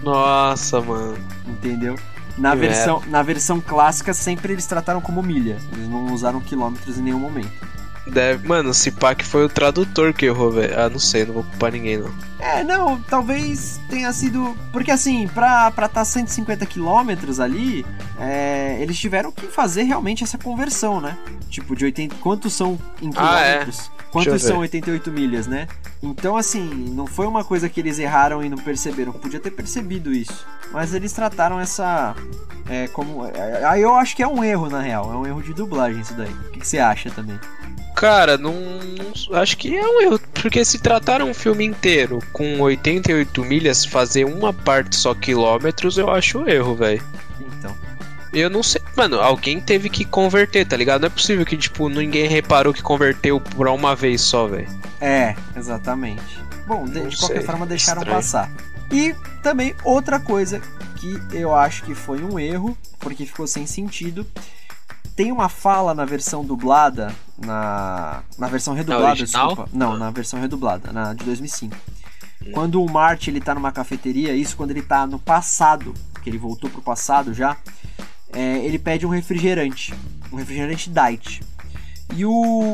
Nossa, 0.03 0.81
mano. 0.81 1.19
Entendeu? 1.47 1.97
Na 2.39 2.53
Que 2.53 2.59
versão, 2.59 3.03
na 3.07 3.23
versão 3.23 3.61
clássica, 3.61 4.15
sempre 4.15 4.53
eles 4.53 4.67
trataram 4.67 5.01
como 5.01 5.23
milha. 5.23 5.59
Eles 5.73 5.89
não 5.89 6.07
usaram 6.13 6.41
quilômetros 6.41 6.99
em 6.99 7.03
nenhum 7.03 7.19
momento. 7.19 7.51
Deve... 8.07 8.49
Mano, 8.49 8.73
se 8.73 8.91
pá 8.91 9.15
que 9.15 9.25
foi 9.25 9.45
o 9.45 9.49
tradutor 9.49 10.13
que 10.13 10.27
errou, 10.27 10.51
velho. 10.51 10.79
Ah, 10.79 10.89
não 10.89 10.99
sei, 10.99 11.25
não 11.25 11.35
vou 11.35 11.45
culpar 11.45 11.73
ninguém, 11.73 11.99
não. 11.99 12.11
É, 12.39 12.65
não, 12.65 13.01
talvez 13.03 13.79
tenha 13.89 14.13
sido. 14.13 14.57
Porque 14.73 14.91
assim, 14.91 15.29
pra 15.29 15.69
estar 15.69 15.89
tá 15.89 16.05
150 16.05 16.65
quilômetros 16.67 17.39
ali, 17.39 17.85
é, 18.19 18.79
eles 18.81 18.99
tiveram 18.99 19.31
que 19.31 19.47
fazer 19.47 19.83
realmente 19.83 20.25
essa 20.25 20.39
conversão, 20.39 21.01
né? 21.01 21.17
Tipo, 21.49 21.77
de 21.77 21.85
80. 21.85 22.17
Quantos 22.17 22.53
são 22.53 22.79
em 23.03 23.11
Ah, 23.17 23.41
é. 23.41 23.69
Quantos 24.11 24.43
são 24.43 24.57
ver. 24.57 24.63
88 24.63 25.11
milhas, 25.13 25.47
né? 25.47 25.67
Então, 26.03 26.37
assim, 26.37 26.65
não 26.95 27.07
foi 27.07 27.27
uma 27.27 27.45
coisa 27.45 27.69
que 27.69 27.81
eles 27.81 27.99
erraram 27.99 28.43
e 28.43 28.49
não 28.49 28.59
perceberam. 28.59 29.13
Podia 29.13 29.39
ter 29.41 29.51
percebido 29.51 30.13
isso. 30.13 30.45
Mas 30.73 30.93
eles 30.95 31.13
trataram 31.13 31.61
essa. 31.61 32.15
É, 32.69 32.89
como. 32.89 33.27
é, 33.27 33.65
Aí 33.65 33.83
eu 33.83 33.95
acho 33.95 34.15
que 34.17 34.23
é 34.23 34.27
um 34.29 34.43
erro, 34.43 34.69
na 34.69 34.81
real. 34.81 35.13
É 35.13 35.17
um 35.17 35.27
erro 35.27 35.43
de 35.43 35.53
dublagem 35.55 36.01
isso 36.01 36.15
daí. 36.15 36.31
O 36.31 36.51
que, 36.51 36.61
que 36.61 36.67
você 36.67 36.79
acha 36.79 37.11
também? 37.11 37.39
Cara, 37.97 38.39
não, 38.39 38.53
não- 38.55 39.39
Acho 39.39 39.57
que 39.57 39.77
é 39.77 39.87
um 39.87 40.01
erro. 40.01 40.21
Porque 40.35 40.65
se 40.65 40.79
trataram 40.79 41.29
um 41.29 41.35
filme 41.35 41.65
inteiro 41.65 42.19
com 42.33 42.59
88 42.61 43.45
milhas, 43.45 43.85
fazer 43.85 44.25
uma 44.25 44.53
parte 44.53 44.97
só 44.97 45.15
quilômetros, 45.15 45.99
eu 45.99 46.11
acho 46.11 46.39
um 46.39 46.49
erro, 46.49 46.75
velho. 46.75 47.03
Eu 48.33 48.49
não 48.49 48.63
sei. 48.63 48.81
Mano, 48.97 49.21
alguém 49.21 49.61
teve 49.61 49.89
que 49.89 50.05
converter, 50.05 50.67
tá 50.67 50.77
ligado? 50.77 51.03
Não 51.03 51.07
é 51.09 51.11
possível 51.11 51.45
que, 51.45 51.57
tipo, 51.57 51.89
ninguém 51.89 52.29
reparou 52.29 52.73
que 52.73 52.83
converteu 52.83 53.41
pra 53.41 53.73
uma 53.73 53.97
vez 53.97 54.21
só, 54.21 54.47
velho. 54.47 54.69
É, 55.01 55.35
exatamente. 55.57 56.39
Bom, 56.67 56.85
de, 56.85 57.09
de 57.09 57.17
qualquer 57.17 57.39
sei, 57.39 57.47
forma 57.47 57.67
deixaram 57.67 58.03
estranho. 58.03 58.17
passar. 58.17 58.53
E 58.93 59.15
também 59.43 59.75
outra 59.85 60.21
coisa 60.21 60.61
que 60.97 61.21
eu 61.33 61.55
acho 61.55 61.83
que 61.85 61.95
foi 61.95 62.23
um 62.23 62.39
erro, 62.39 62.77
porque 62.99 63.27
ficou 63.27 63.47
sem 63.47 63.67
sentido. 63.67 64.27
Tem 65.17 65.33
uma 65.33 65.49
fala 65.49 65.93
na 65.93 66.05
versão 66.05 66.45
dublada, 66.45 67.13
na, 67.45 68.23
na 68.39 68.47
versão 68.49 68.75
redublada, 68.75 69.17
desculpa. 69.17 69.69
Não, 69.73 69.97
na 69.97 70.11
versão 70.11 70.41
redublada, 70.41 70.93
na 70.93 71.13
de 71.15 71.25
2005. 71.25 71.77
Quando 72.53 72.83
o 72.83 72.91
Marty 72.91 73.31
ele 73.31 73.41
tá 73.41 73.55
numa 73.55 73.71
cafeteria, 73.71 74.35
isso 74.35 74.57
quando 74.57 74.71
ele 74.71 74.83
tá 74.83 75.07
no 75.07 75.19
passado, 75.19 75.93
que 76.23 76.31
ele 76.31 76.39
voltou 76.39 76.71
pro 76.71 76.81
passado 76.81 77.35
já, 77.35 77.57
é, 78.33 78.59
ele 78.59 78.79
pede 78.79 79.07
um 79.07 79.11
refrigerante, 79.11 79.95
um 80.33 80.37
refrigerante 80.37 80.91
diet. 80.91 81.43
E 82.15 82.25
o, 82.25 82.33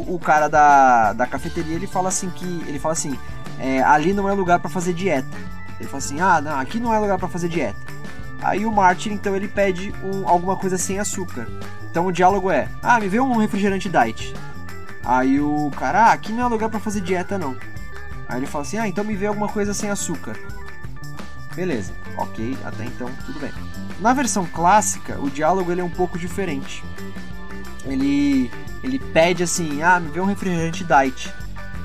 o 0.08 0.18
cara 0.18 0.48
da, 0.48 1.12
da 1.12 1.26
cafeteria 1.26 1.74
ele 1.74 1.86
fala 1.86 2.08
assim 2.08 2.30
que 2.30 2.44
ele 2.66 2.78
fala 2.78 2.92
assim, 2.92 3.18
é, 3.58 3.82
ali 3.82 4.12
não 4.12 4.28
é 4.28 4.32
lugar 4.32 4.58
pra 4.58 4.70
fazer 4.70 4.92
dieta. 4.94 5.36
Ele 5.78 5.88
fala 5.88 5.98
assim, 5.98 6.20
ah, 6.20 6.40
não, 6.40 6.58
aqui 6.58 6.80
não 6.80 6.92
é 6.92 6.98
lugar 6.98 7.18
pra 7.18 7.28
fazer 7.28 7.48
dieta. 7.48 7.78
Aí 8.42 8.64
o 8.64 8.72
Martin 8.72 9.10
então 9.10 9.34
ele 9.36 9.48
pede 9.48 9.92
um- 10.02 10.28
alguma 10.28 10.56
coisa 10.56 10.78
sem 10.78 10.98
açúcar. 10.98 11.46
Então 11.90 12.06
o 12.06 12.12
diálogo 12.12 12.50
é, 12.50 12.68
ah, 12.82 12.98
me 13.00 13.08
vê 13.08 13.20
um 13.20 13.36
refrigerante 13.36 13.88
diet. 13.88 14.34
Aí 15.04 15.38
o 15.40 15.70
cara, 15.76 16.06
ah, 16.06 16.12
aqui 16.12 16.32
não 16.32 16.44
é 16.44 16.48
lugar 16.48 16.68
pra 16.68 16.80
fazer 16.80 17.00
dieta 17.00 17.38
não. 17.38 17.56
Aí 18.28 18.38
ele 18.38 18.46
fala 18.46 18.62
assim, 18.62 18.78
ah, 18.78 18.88
então 18.88 19.04
me 19.04 19.14
vê 19.14 19.26
alguma 19.26 19.48
coisa 19.48 19.72
sem 19.72 19.90
açúcar. 19.90 20.36
Beleza, 21.54 21.92
ok, 22.18 22.56
até 22.64 22.84
então 22.84 23.08
tudo 23.24 23.38
bem. 23.40 23.52
Na 24.00 24.12
versão 24.12 24.44
clássica, 24.46 25.18
o 25.20 25.30
diálogo 25.30 25.72
ele 25.72 25.80
é 25.80 25.84
um 25.84 25.90
pouco 25.90 26.18
diferente. 26.18 26.82
Ele 27.84 28.50
ele 28.82 28.98
pede 28.98 29.42
assim, 29.42 29.82
ah, 29.82 29.98
me 29.98 30.10
vê 30.10 30.20
um 30.20 30.26
refrigerante 30.26 30.84
diet. 30.84 31.32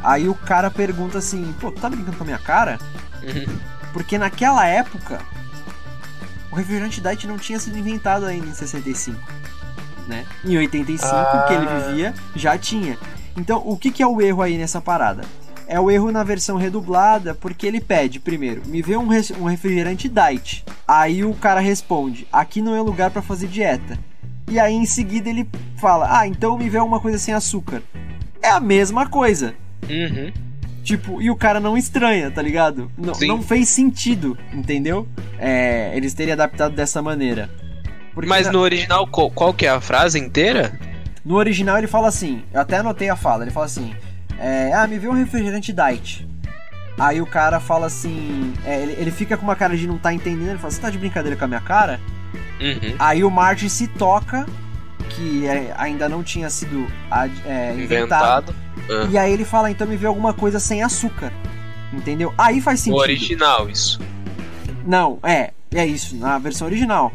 Aí 0.04 0.28
o 0.30 0.36
cara 0.36 0.70
pergunta 0.70 1.18
assim, 1.18 1.54
pô, 1.60 1.72
tu 1.72 1.80
tá 1.82 1.90
brincando 1.90 2.18
com 2.18 2.24
a 2.24 2.26
minha 2.26 2.38
cara? 2.38 2.78
Porque 3.94 4.18
naquela 4.18 4.66
época, 4.68 5.20
o 6.52 6.56
refrigerante 6.56 7.02
diet 7.02 7.26
não 7.28 7.38
tinha 7.40 7.60
sido 7.60 7.78
inventado 7.78 8.26
ainda 8.26 8.46
em 8.48 8.54
65, 8.54 9.18
né? 10.08 10.26
Em 10.46 10.58
85, 10.58 11.12
que 11.48 11.54
ele 11.54 11.66
Ah. 11.68 11.80
vivia, 11.88 12.14
já 12.36 12.58
tinha. 12.58 12.98
Então, 13.36 13.62
o 13.66 13.78
que, 13.78 13.90
que 13.90 14.04
é 14.04 14.08
o 14.08 14.22
erro 14.22 14.42
aí 14.42 14.58
nessa 14.58 14.82
parada? 14.82 15.24
É 15.74 15.80
o 15.80 15.90
erro 15.90 16.12
na 16.12 16.22
versão 16.22 16.58
redublada, 16.58 17.34
porque 17.34 17.66
ele 17.66 17.80
pede, 17.80 18.20
primeiro, 18.20 18.62
me 18.66 18.82
vê 18.82 18.98
um, 18.98 19.08
um 19.40 19.46
refrigerante 19.46 20.10
diet. 20.10 20.66
Aí 20.86 21.24
o 21.24 21.34
cara 21.34 21.62
responde, 21.62 22.28
aqui 22.30 22.62
não 22.62 22.76
é 22.76 22.82
lugar 22.82 23.10
pra 23.10 23.22
fazer 23.22 23.48
dieta. 23.48 23.98
E 24.50 24.60
aí 24.60 24.74
em 24.74 24.86
seguida 24.86 25.30
ele 25.30 25.48
fala, 25.78 26.20
ah, 26.20 26.28
então 26.28 26.58
me 26.58 26.68
vê 26.70 26.78
uma 26.80 27.00
coisa 27.00 27.18
sem 27.18 27.34
açúcar. 27.34 27.82
É 28.44 28.50
a 28.50 28.60
mesma 28.60 29.08
coisa. 29.08 29.56
Uhum. 29.90 30.34
Tipo, 30.84 31.22
e 31.22 31.32
o 31.32 31.38
cara 31.38 31.62
não 31.62 31.78
estranha, 31.78 32.30
tá 32.30 32.42
ligado? 32.42 32.92
Não, 32.98 33.14
não 33.26 33.42
fez 33.42 33.70
sentido, 33.70 34.38
entendeu? 34.52 35.08
É, 35.40 35.96
eles 35.96 36.14
terem 36.14 36.34
adaptado 36.34 36.76
dessa 36.76 37.02
maneira. 37.02 37.50
Porque 38.14 38.28
Mas 38.28 38.48
na- 38.48 38.52
no 38.52 38.60
original, 38.60 39.08
qual, 39.08 39.32
qual 39.32 39.54
que 39.54 39.66
é 39.66 39.70
a 39.70 39.80
frase 39.80 40.20
inteira? 40.20 40.78
no 41.24 41.36
original 41.36 41.78
ele 41.78 41.88
fala 41.88 42.10
assim, 42.10 42.44
eu 42.52 42.60
até 42.60 42.78
anotei 42.78 43.08
a 43.08 43.16
fala, 43.16 43.44
ele 43.44 43.52
fala 43.52 43.68
assim, 43.68 43.94
é, 44.42 44.74
ah, 44.74 44.88
me 44.88 44.98
vê 44.98 45.08
um 45.08 45.14
refrigerante 45.14 45.72
diet. 45.72 46.28
Aí 47.00 47.22
o 47.22 47.26
cara 47.26 47.60
fala 47.60 47.88
assim. 47.88 48.54
é, 48.66 48.82
ele, 48.82 48.92
ele 48.94 49.12
fica 49.12 49.38
com 49.38 49.44
uma 49.44 49.56
cara 49.56 49.76
de 49.78 49.88
não 49.88 49.98
tá 49.98 50.14
entendendo. 50.14 50.50
Ele 50.50 50.58
fala: 50.58 50.72
Você 50.72 50.82
tá 50.82 50.90
de 50.90 50.98
brincadeira 50.98 51.36
com 51.38 51.46
a 51.46 51.48
minha 51.48 51.62
cara? 51.62 52.00
Uhum. 52.60 52.96
Aí 53.00 53.24
o 53.24 53.32
Martin 53.32 53.70
se 53.70 53.88
toca, 53.88 54.46
que 55.10 55.48
é, 55.48 55.74
ainda 55.78 56.08
não 56.08 56.24
tinha 56.24 56.50
sido 56.50 56.88
é, 57.46 57.74
inventado. 57.74 58.54
Inventado. 58.54 58.56
Ah. 58.90 59.08
E 59.10 59.18
aí 59.18 59.32
ele 59.32 59.46
fala: 59.46 59.72
Então 59.72 59.88
me 59.88 59.96
vê 59.98 60.06
alguma 60.08 60.34
coisa 60.34 60.60
sem 60.60 60.84
açúcar. 60.84 61.32
Entendeu? 61.94 62.34
Aí 62.38 62.62
faz 62.62 62.82
O 62.82 62.84
sentido. 62.84 63.00
original, 63.02 63.70
isso. 63.70 64.00
Não, 64.86 65.20
é. 65.24 65.52
É 65.74 65.86
isso, 65.86 66.18
na 66.18 66.38
versão 66.38 66.68
original 66.68 67.14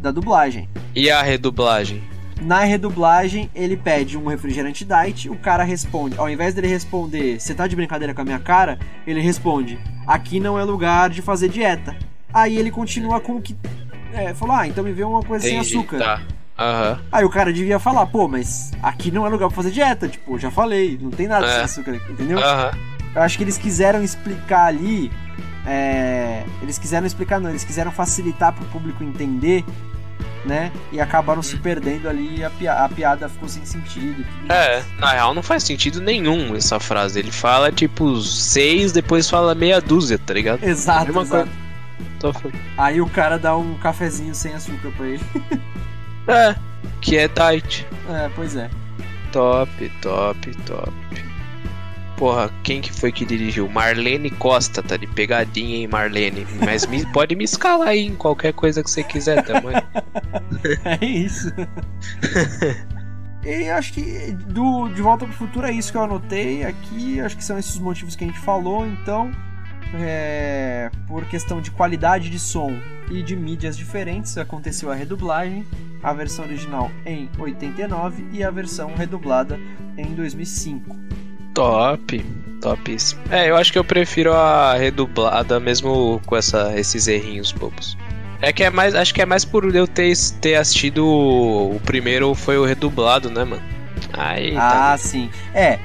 da 0.00 0.12
dublagem. 0.12 0.68
E 0.94 1.10
a 1.10 1.22
redublagem? 1.22 2.02
Na 2.40 2.60
redublagem, 2.64 3.50
ele 3.54 3.76
pede 3.76 4.16
um 4.18 4.26
refrigerante 4.26 4.84
diet, 4.84 5.28
o 5.30 5.36
cara 5.36 5.64
responde, 5.64 6.16
ao 6.18 6.28
invés 6.28 6.52
dele 6.54 6.68
responder, 6.68 7.40
você 7.40 7.54
tá 7.54 7.66
de 7.66 7.74
brincadeira 7.74 8.14
com 8.14 8.20
a 8.20 8.24
minha 8.24 8.38
cara? 8.38 8.78
Ele 9.06 9.20
responde, 9.20 9.78
aqui 10.06 10.38
não 10.38 10.58
é 10.58 10.62
lugar 10.64 11.08
de 11.08 11.22
fazer 11.22 11.48
dieta. 11.48 11.96
Aí 12.32 12.56
ele 12.58 12.70
continua 12.70 13.20
com 13.20 13.36
o 13.36 13.40
que. 13.42 13.56
É, 14.12 14.34
falou, 14.34 14.54
ah, 14.54 14.66
então 14.68 14.84
me 14.84 14.92
vê 14.92 15.02
uma 15.02 15.22
coisa 15.22 15.46
sem 15.46 15.56
Entendi, 15.56 15.76
açúcar. 15.78 15.98
Tá. 15.98 16.20
Aham. 16.58 17.00
Aí 17.10 17.24
o 17.24 17.30
cara 17.30 17.52
devia 17.52 17.78
falar, 17.78 18.06
pô, 18.06 18.28
mas 18.28 18.70
aqui 18.82 19.10
não 19.10 19.26
é 19.26 19.28
lugar 19.30 19.48
pra 19.48 19.56
fazer 19.56 19.70
dieta, 19.70 20.06
tipo, 20.08 20.38
já 20.38 20.50
falei, 20.50 20.98
não 21.00 21.10
tem 21.10 21.26
nada 21.26 21.46
É. 21.46 21.52
sem 21.54 21.60
açúcar, 21.62 21.94
entendeu? 22.10 22.38
Aham. 22.38 22.70
Eu 23.14 23.22
acho 23.22 23.38
que 23.38 23.44
eles 23.44 23.56
quiseram 23.58 24.02
explicar 24.02 24.66
ali. 24.66 25.10
é, 25.66 26.44
eles 26.62 26.78
quiseram 26.78 27.06
explicar, 27.06 27.40
não, 27.40 27.50
eles 27.50 27.64
quiseram 27.64 27.90
facilitar 27.90 28.52
pro 28.52 28.64
público 28.66 29.02
entender, 29.02 29.64
né? 30.46 30.72
E 30.92 31.00
acabaram 31.00 31.42
se 31.42 31.56
perdendo 31.56 32.08
ali 32.08 32.38
e 32.38 32.44
a, 32.44 32.50
pia- 32.50 32.84
a 32.84 32.88
piada 32.88 33.28
ficou 33.28 33.48
sem 33.48 33.64
sentido. 33.66 34.24
É, 34.48 34.82
na 34.98 35.10
real 35.12 35.34
não 35.34 35.42
faz 35.42 35.64
sentido 35.64 36.00
nenhum 36.00 36.54
essa 36.56 36.78
frase. 36.80 37.18
Ele 37.18 37.30
fala 37.32 37.70
tipo 37.72 38.20
seis, 38.22 38.92
depois 38.92 39.28
fala 39.28 39.54
meia 39.54 39.80
dúzia, 39.80 40.18
tá 40.18 40.32
ligado? 40.32 40.62
Exato, 40.62 41.10
exato. 41.20 41.50
Aí 42.78 43.00
o 43.00 43.08
cara 43.08 43.38
dá 43.38 43.56
um 43.56 43.74
cafezinho 43.74 44.34
sem 44.34 44.54
açúcar 44.54 44.90
pra 44.96 45.06
ele. 45.06 45.24
É, 46.28 46.54
que 47.00 47.16
é 47.16 47.28
tight. 47.28 47.86
É, 48.08 48.30
pois 48.34 48.56
é. 48.56 48.70
Top, 49.32 49.70
top, 50.00 50.54
top. 50.64 50.92
Porra, 52.16 52.50
quem 52.62 52.80
que 52.80 52.90
foi 52.92 53.12
que 53.12 53.26
dirigiu? 53.26 53.68
Marlene 53.68 54.30
Costa, 54.30 54.82
tá 54.82 54.96
de 54.96 55.06
pegadinha, 55.06 55.76
hein, 55.76 55.86
Marlene? 55.86 56.46
Mas 56.64 56.86
me- 56.86 57.04
pode 57.12 57.36
me 57.36 57.44
escalar 57.44 57.88
aí 57.88 58.06
em 58.06 58.16
qualquer 58.16 58.54
coisa 58.54 58.82
que 58.82 58.90
você 58.90 59.02
quiser, 59.02 59.42
tamanho. 59.44 59.82
É 61.00 61.04
isso. 61.04 61.52
e 63.44 63.68
acho 63.70 63.92
que 63.92 64.32
do 64.48 64.88
De 64.88 65.02
Volta 65.02 65.24
pro 65.26 65.34
Futuro 65.34 65.66
é 65.66 65.72
isso 65.72 65.92
que 65.92 65.98
eu 65.98 66.02
anotei 66.02 66.64
aqui. 66.64 67.20
Acho 67.20 67.36
que 67.36 67.44
são 67.44 67.58
esses 67.58 67.74
os 67.74 67.80
motivos 67.80 68.16
que 68.16 68.24
a 68.24 68.26
gente 68.26 68.40
falou. 68.40 68.86
Então, 68.86 69.30
é, 69.94 70.90
por 71.06 71.24
questão 71.26 71.60
de 71.60 71.70
qualidade 71.70 72.28
de 72.30 72.38
som 72.38 72.72
e 73.10 73.22
de 73.22 73.36
mídias 73.36 73.76
diferentes, 73.76 74.36
aconteceu 74.38 74.90
a 74.90 74.94
redublagem. 74.94 75.66
A 76.02 76.12
versão 76.12 76.44
original 76.44 76.90
em 77.04 77.28
89 77.38 78.26
e 78.32 78.42
a 78.44 78.50
versão 78.50 78.94
redublada 78.94 79.58
em 79.98 80.14
2005. 80.14 80.96
Top, 81.56 82.24
topíssimo. 82.60 83.22
É, 83.30 83.48
eu 83.50 83.56
acho 83.56 83.72
que 83.72 83.78
eu 83.78 83.84
prefiro 83.84 84.32
a 84.34 84.74
redublada 84.74 85.58
mesmo 85.58 86.20
com 86.26 86.36
essa, 86.36 86.78
esses 86.78 87.08
errinhos 87.08 87.50
bobos. 87.50 87.96
É 88.42 88.52
que 88.52 88.62
é 88.62 88.68
mais, 88.68 88.94
acho 88.94 89.14
que 89.14 89.22
é 89.22 89.26
mais 89.26 89.42
por 89.44 89.74
eu 89.74 89.88
ter, 89.88 90.12
ter 90.42 90.56
assistido 90.56 91.06
o, 91.06 91.76
o 91.76 91.80
primeiro 91.80 92.34
foi 92.34 92.58
o 92.58 92.64
redublado, 92.66 93.30
né, 93.30 93.42
mano? 93.44 93.62
Aí, 94.12 94.52
tá. 94.54 94.92
Ah, 94.92 94.98
sim. 94.98 95.30
É. 95.54 95.78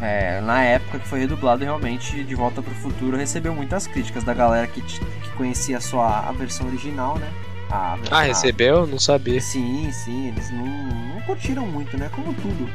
é, 0.00 0.40
na 0.40 0.62
época 0.64 0.98
que 0.98 1.06
foi 1.06 1.20
redublado, 1.20 1.62
realmente, 1.62 2.24
De 2.24 2.34
Volta 2.34 2.62
pro 2.62 2.74
Futuro 2.76 3.14
recebeu 3.14 3.54
muitas 3.54 3.86
críticas 3.86 4.24
da 4.24 4.32
galera 4.32 4.66
que, 4.66 4.80
que 4.80 4.98
conhecia 5.36 5.78
só 5.78 6.00
a, 6.00 6.30
a 6.30 6.32
versão 6.32 6.66
original, 6.66 7.18
né? 7.18 7.28
A, 7.70 7.98
Ah, 8.10 8.18
a- 8.20 8.22
recebeu? 8.22 8.86
Não 8.86 8.98
sabia. 8.98 9.38
Sim, 9.42 9.90
sim, 9.92 10.28
eles 10.28 10.50
não, 10.50 10.64
não 10.66 11.20
curtiram 11.26 11.66
muito, 11.66 11.98
né? 11.98 12.08
Como 12.14 12.32
tudo. 12.32 12.66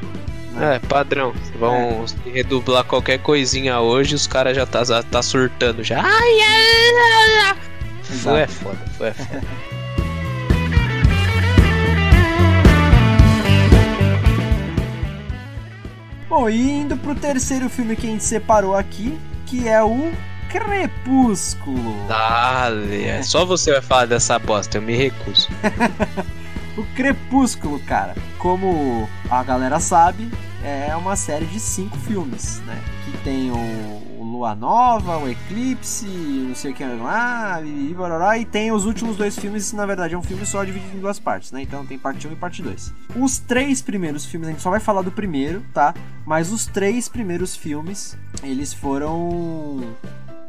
Né? 0.57 0.75
É, 0.75 0.79
padrão. 0.79 1.33
Vão 1.59 2.05
redublar 2.25 2.83
qualquer 2.83 3.19
coisinha 3.19 3.79
hoje, 3.79 4.15
os 4.15 4.27
caras 4.27 4.55
já 4.55 4.65
tá, 4.65 4.81
tá 5.03 5.21
surtando 5.21 5.83
já. 5.83 6.01
Ai, 6.01 6.39
ai, 6.41 6.89
ai, 6.95 7.39
ai. 7.47 7.57
Foi 8.03 8.39
é 8.39 8.43
Exato. 8.43 8.53
foda, 8.63 8.77
foi 8.97 9.07
é 9.07 9.13
foda. 9.13 9.43
Bom, 16.29 16.49
e 16.49 16.59
indo 16.81 16.97
pro 16.97 17.15
terceiro 17.15 17.69
filme 17.69 17.95
que 17.95 18.05
a 18.05 18.09
gente 18.09 18.23
separou 18.23 18.75
aqui, 18.75 19.17
que 19.45 19.67
é 19.67 19.81
o 19.81 20.11
Crepúsculo. 20.49 22.05
Dale, 22.07 23.05
é 23.05 23.23
só 23.23 23.45
você 23.45 23.71
vai 23.71 23.81
falar 23.81 24.05
dessa 24.07 24.37
bosta, 24.37 24.77
eu 24.77 24.81
me 24.81 24.95
recuso. 24.95 25.47
O 26.77 26.85
Crepúsculo, 26.95 27.79
cara, 27.79 28.13
como 28.37 29.09
a 29.31 29.41
galera 29.41 29.79
sabe, 29.79 30.29
é 30.63 30.95
uma 30.95 31.15
série 31.15 31.45
de 31.45 31.59
cinco 31.59 31.97
filmes, 31.97 32.59
né? 32.65 32.81
Que 33.05 33.17
tem 33.23 33.51
o, 33.51 33.55
o 34.19 34.23
Lua 34.23 34.55
Nova, 34.55 35.17
o 35.17 35.29
Eclipse, 35.29 36.05
não 36.05 36.55
sei 36.55 36.71
o 36.71 36.73
que 36.73 36.83
lá, 36.83 37.61
e, 37.61 37.93
barará, 37.93 38.37
e 38.37 38.45
tem 38.45 38.71
os 38.71 38.85
últimos 38.85 39.15
dois 39.15 39.37
filmes, 39.37 39.71
na 39.73 39.85
verdade 39.85 40.15
é 40.15 40.17
um 40.17 40.23
filme 40.23 40.45
só 40.45 40.63
dividido 40.63 40.97
em 40.97 40.99
duas 40.99 41.19
partes, 41.19 41.51
né? 41.51 41.61
Então 41.61 41.85
tem 41.85 41.97
parte 41.97 42.27
1 42.27 42.31
e 42.31 42.35
parte 42.35 42.61
2. 42.61 42.93
Os 43.15 43.39
três 43.39 43.81
primeiros 43.81 44.25
filmes, 44.25 44.47
a 44.47 44.51
gente 44.51 44.61
só 44.61 44.69
vai 44.69 44.79
falar 44.79 45.01
do 45.01 45.11
primeiro, 45.11 45.63
tá? 45.73 45.93
Mas 46.25 46.51
os 46.51 46.65
três 46.65 47.07
primeiros 47.07 47.55
filmes, 47.55 48.17
eles 48.43 48.73
foram. 48.73 49.95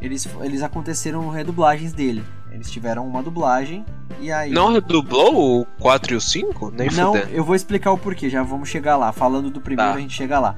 Eles, 0.00 0.28
eles 0.42 0.62
aconteceram 0.62 1.28
redublagens 1.28 1.92
dele. 1.92 2.24
Eles 2.50 2.70
tiveram 2.70 3.06
uma 3.06 3.22
dublagem 3.22 3.84
e 4.20 4.32
aí. 4.32 4.50
Não 4.50 4.72
redublou 4.72 5.60
o 5.60 5.66
4 5.80 6.14
e 6.14 6.16
o 6.16 6.20
5? 6.20 6.70
Nem 6.70 6.88
Não, 6.90 7.12
fudendo. 7.14 7.30
eu 7.32 7.44
vou 7.44 7.54
explicar 7.54 7.92
o 7.92 7.98
porquê, 7.98 8.28
já 8.30 8.42
vamos 8.42 8.68
chegar 8.68 8.96
lá. 8.96 9.12
Falando 9.12 9.50
do 9.50 9.60
primeiro, 9.60 9.92
Tá. 9.92 9.96
a 9.96 10.00
gente 10.00 10.14
chega 10.14 10.38
lá. 10.40 10.56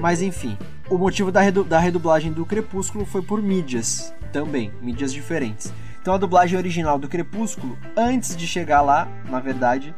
Mas 0.00 0.20
enfim, 0.20 0.56
o 0.90 0.98
motivo 0.98 1.30
da, 1.32 1.40
redu- 1.40 1.64
da 1.64 1.78
redublagem 1.78 2.32
do 2.32 2.44
Crepúsculo 2.44 3.04
foi 3.06 3.22
por 3.22 3.40
mídias 3.42 4.12
também, 4.32 4.70
mídias 4.82 5.12
diferentes. 5.12 5.72
Então 6.00 6.14
a 6.14 6.18
dublagem 6.18 6.58
original 6.58 6.98
do 6.98 7.08
Crepúsculo, 7.08 7.76
antes 7.96 8.36
de 8.36 8.46
chegar 8.46 8.80
lá, 8.82 9.08
na 9.28 9.40
verdade, 9.40 9.94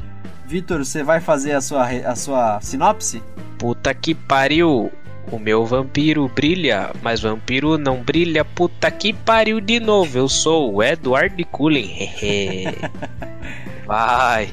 Vitor, 0.46 0.84
você 0.84 1.02
vai 1.04 1.20
fazer 1.20 1.52
a 1.52 1.60
sua, 1.60 1.84
a 1.86 2.16
sua 2.16 2.60
sinopse? 2.60 3.22
Puta 3.58 3.94
que 3.94 4.14
pariu. 4.14 4.90
O 5.30 5.38
meu 5.38 5.64
vampiro 5.64 6.28
brilha, 6.28 6.90
mas 7.02 7.20
vampiro 7.20 7.78
não 7.78 8.02
brilha. 8.02 8.44
Puta 8.44 8.90
que 8.90 9.12
pariu 9.12 9.60
de 9.60 9.78
novo. 9.78 10.18
Eu 10.18 10.28
sou 10.28 10.74
o 10.74 10.82
Edward 10.82 11.42
Cullen. 11.44 12.10
Vai. 13.86 14.50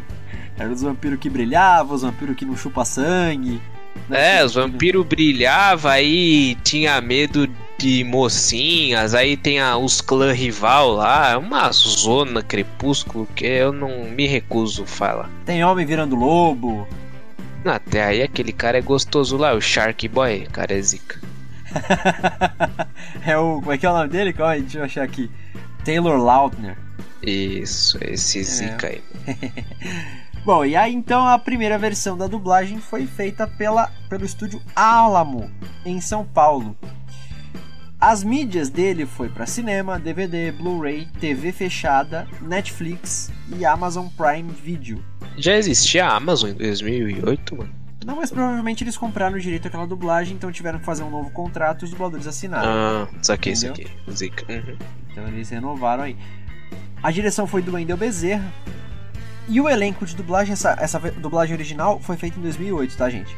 Eram 0.59 0.71
os 0.73 0.81
vampiros 0.81 1.19
que 1.19 1.29
brilhavam, 1.29 1.95
os 1.95 2.01
vampiros 2.01 2.35
que 2.35 2.45
não 2.45 2.55
chupa 2.57 2.83
sangue. 2.85 3.61
né? 4.09 4.39
É, 4.39 4.45
os 4.45 4.53
vampiros 4.55 5.05
brilhavam 5.05 5.91
aí, 5.91 6.55
tinha 6.63 6.99
medo 7.01 7.47
de 7.77 8.03
mocinhas, 8.03 9.13
aí 9.13 9.37
tem 9.37 9.59
a- 9.59 9.77
os 9.77 10.01
clã 10.01 10.31
rival 10.31 10.91
lá, 10.93 11.31
é 11.31 11.37
uma 11.37 11.71
zona 11.71 12.41
crepúsculo 12.41 13.27
que 13.35 13.45
eu 13.45 13.71
não 13.71 14.05
me 14.05 14.25
recuso 14.25 14.83
falar. 14.85 15.29
Tem 15.45 15.63
homem 15.63 15.85
virando 15.85 16.15
lobo. 16.15 16.87
Até 17.75 18.03
aí 18.03 18.21
aquele 18.21 18.51
cara 18.51 18.77
é 18.77 18.81
gostoso 18.81 19.37
lá, 19.37 19.53
o 19.53 19.61
Shark 19.61 20.07
Boy, 20.07 20.47
cara 20.51 20.73
é 20.73 20.81
zica. 20.81 21.19
é 23.25 23.37
o. 23.37 23.59
Como 23.59 23.71
é 23.71 23.77
que 23.77 23.85
é 23.85 23.89
o 23.89 23.93
nome 23.93 24.09
dele? 24.09 24.33
Calma 24.33 24.53
aí, 24.53 24.61
deixa 24.61 24.79
eu 24.79 24.83
achar 24.83 25.03
aqui. 25.03 25.29
Taylor 25.83 26.17
Lautner. 26.17 26.77
Isso, 27.21 27.97
esse 28.01 28.43
zica 28.43 28.87
aí. 28.87 29.03
Bom, 30.45 30.63
e 30.63 30.77
aí 30.77 30.93
então 30.93 31.27
a 31.27 31.37
primeira 31.37 31.77
versão 31.77 32.17
da 32.17 32.25
dublagem 32.25 32.79
foi 32.79 33.05
feita 33.05 33.45
pela, 33.45 33.91
pelo 34.09 34.23
estúdio 34.23 34.61
Alamo, 34.73 35.51
em 35.85 35.99
São 35.99 36.23
Paulo. 36.23 36.77
As 37.99 38.23
mídias 38.23 38.69
dele 38.69 39.07
foi 39.07 39.27
para 39.27 39.47
cinema, 39.47 39.97
DVD, 39.97 40.51
Blu-ray, 40.51 41.07
TV 41.19 41.51
fechada, 41.51 42.27
Netflix 42.41 43.31
e 43.57 43.65
Amazon 43.65 44.05
Prime 44.15 44.51
Video. 44.51 45.03
Já 45.35 45.55
existia 45.55 46.05
a 46.05 46.15
Amazon 46.15 46.51
em 46.51 46.53
2008, 46.53 47.57
mano? 47.57 47.73
Não, 48.05 48.15
mas 48.17 48.29
provavelmente 48.29 48.83
eles 48.83 48.95
compraram 48.95 49.35
o 49.35 49.39
direito 49.39 49.67
àquela 49.67 49.87
dublagem, 49.87 50.35
então 50.35 50.51
tiveram 50.51 50.77
que 50.77 50.85
fazer 50.85 51.03
um 51.03 51.09
novo 51.09 51.31
contrato 51.31 51.81
e 51.81 51.85
os 51.85 51.91
dubladores 51.91 52.27
assinaram. 52.27 52.69
Ah, 52.69 53.07
saquei 53.21 53.53
isso 53.53 53.65
Entendeu? 53.65 53.91
aqui. 54.05 54.11
Zica. 54.11 54.45
Uhum. 54.53 54.77
Então 55.11 55.27
eles 55.27 55.49
renovaram 55.49 56.03
aí. 56.03 56.15
A 57.01 57.11
direção 57.11 57.47
foi 57.47 57.63
do 57.63 57.73
Wendel 57.73 57.97
Bezerra. 57.97 58.53
E 59.47 59.61
o 59.61 59.69
elenco 59.69 60.05
de 60.05 60.15
dublagem, 60.15 60.53
essa, 60.53 60.75
essa 60.79 60.99
dublagem 60.99 61.55
original 61.55 61.99
foi 62.01 62.17
feita 62.17 62.37
em 62.37 62.41
2008, 62.41 62.97
tá, 62.97 63.09
gente? 63.09 63.35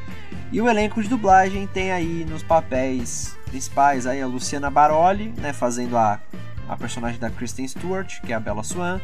E 0.52 0.60
o 0.60 0.68
elenco 0.68 1.02
de 1.04 1.08
dublagem 1.08 1.68
tem 1.68 1.92
aí 1.92 2.26
nos 2.28 2.42
papéis 2.42 3.38
principais 3.46 4.08
aí 4.08 4.22
a 4.22 4.26
Luciana 4.28 4.70
Baroli, 4.72 5.34
né, 5.38 5.54
fazendo 5.54 5.96
a, 5.98 6.20
a 6.68 6.76
personagem 6.76 7.20
da 7.20 7.30
Kristen 7.30 7.68
Stewart, 7.68 8.22
que 8.22 8.34
é 8.34 8.36
a 8.36 8.40
Bella 8.40 8.64
Swan. 8.64 9.00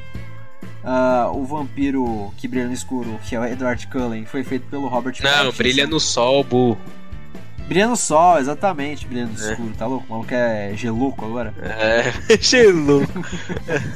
Ah, 0.83 1.29
o 1.33 1.43
vampiro 1.45 2.33
que 2.37 2.47
brilha 2.47 2.67
no 2.67 2.73
escuro, 2.73 3.19
que 3.23 3.35
é 3.35 3.39
o 3.39 3.45
Edward 3.45 3.85
Cullen, 3.87 4.25
foi 4.25 4.43
feito 4.43 4.67
pelo 4.67 4.87
Robert 4.87 5.15
Não, 5.21 5.29
Pattinson. 5.31 5.57
brilha 5.57 5.87
no 5.87 5.99
sol, 5.99 6.43
bu. 6.43 6.77
Brilhando 7.67 7.95
Sol, 7.95 8.37
exatamente, 8.37 9.07
Brilhando 9.07 9.31
É. 9.43 9.51
Escuro, 9.51 9.73
tá 9.75 9.87
louco? 9.87 10.05
O 10.07 10.11
maluco 10.11 10.31
é 10.31 10.73
gelouco 10.75 11.25
agora. 11.25 11.51
É, 11.59 12.13
gelo. 12.39 13.01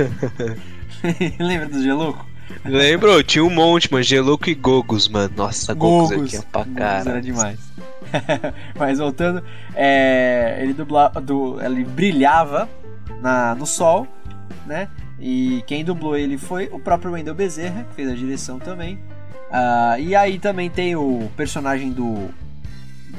Lembra 1.39 1.67
do 1.67 1.81
gelouco? 1.81 2.25
Lembrou? 2.65 3.23
Tinha 3.23 3.43
um 3.43 3.49
monte, 3.49 3.91
mano. 3.91 4.03
Gelouco 4.03 4.49
e 4.49 4.55
Gogos, 4.55 5.07
mano. 5.07 5.31
Nossa, 5.35 5.73
Gogos, 5.73 6.09
Gogos. 6.11 6.33
aqui 6.33 6.37
é 6.37 6.41
pra 6.41 6.63
Gogos 6.63 6.77
era 6.77 7.03
caralho. 7.03 7.21
demais. 7.21 7.59
Mas 8.77 8.99
voltando, 8.99 9.43
é, 9.75 10.59
ele 10.61 10.73
dubla, 10.73 11.09
do, 11.09 11.61
ele 11.61 11.83
brilhava 11.83 12.67
na, 13.21 13.55
no 13.55 13.65
sol, 13.65 14.07
né? 14.65 14.87
E 15.19 15.63
quem 15.67 15.83
dublou 15.83 16.17
ele 16.17 16.37
foi 16.37 16.69
o 16.71 16.79
próprio 16.79 17.11
Wendell 17.11 17.35
Bezerra, 17.35 17.83
que 17.89 17.95
fez 17.95 18.09
a 18.09 18.15
direção 18.15 18.57
também. 18.57 18.99
Ah, 19.51 19.97
e 19.99 20.15
aí 20.15 20.39
também 20.39 20.69
tem 20.69 20.95
o 20.95 21.29
personagem 21.35 21.91
do, 21.91 22.29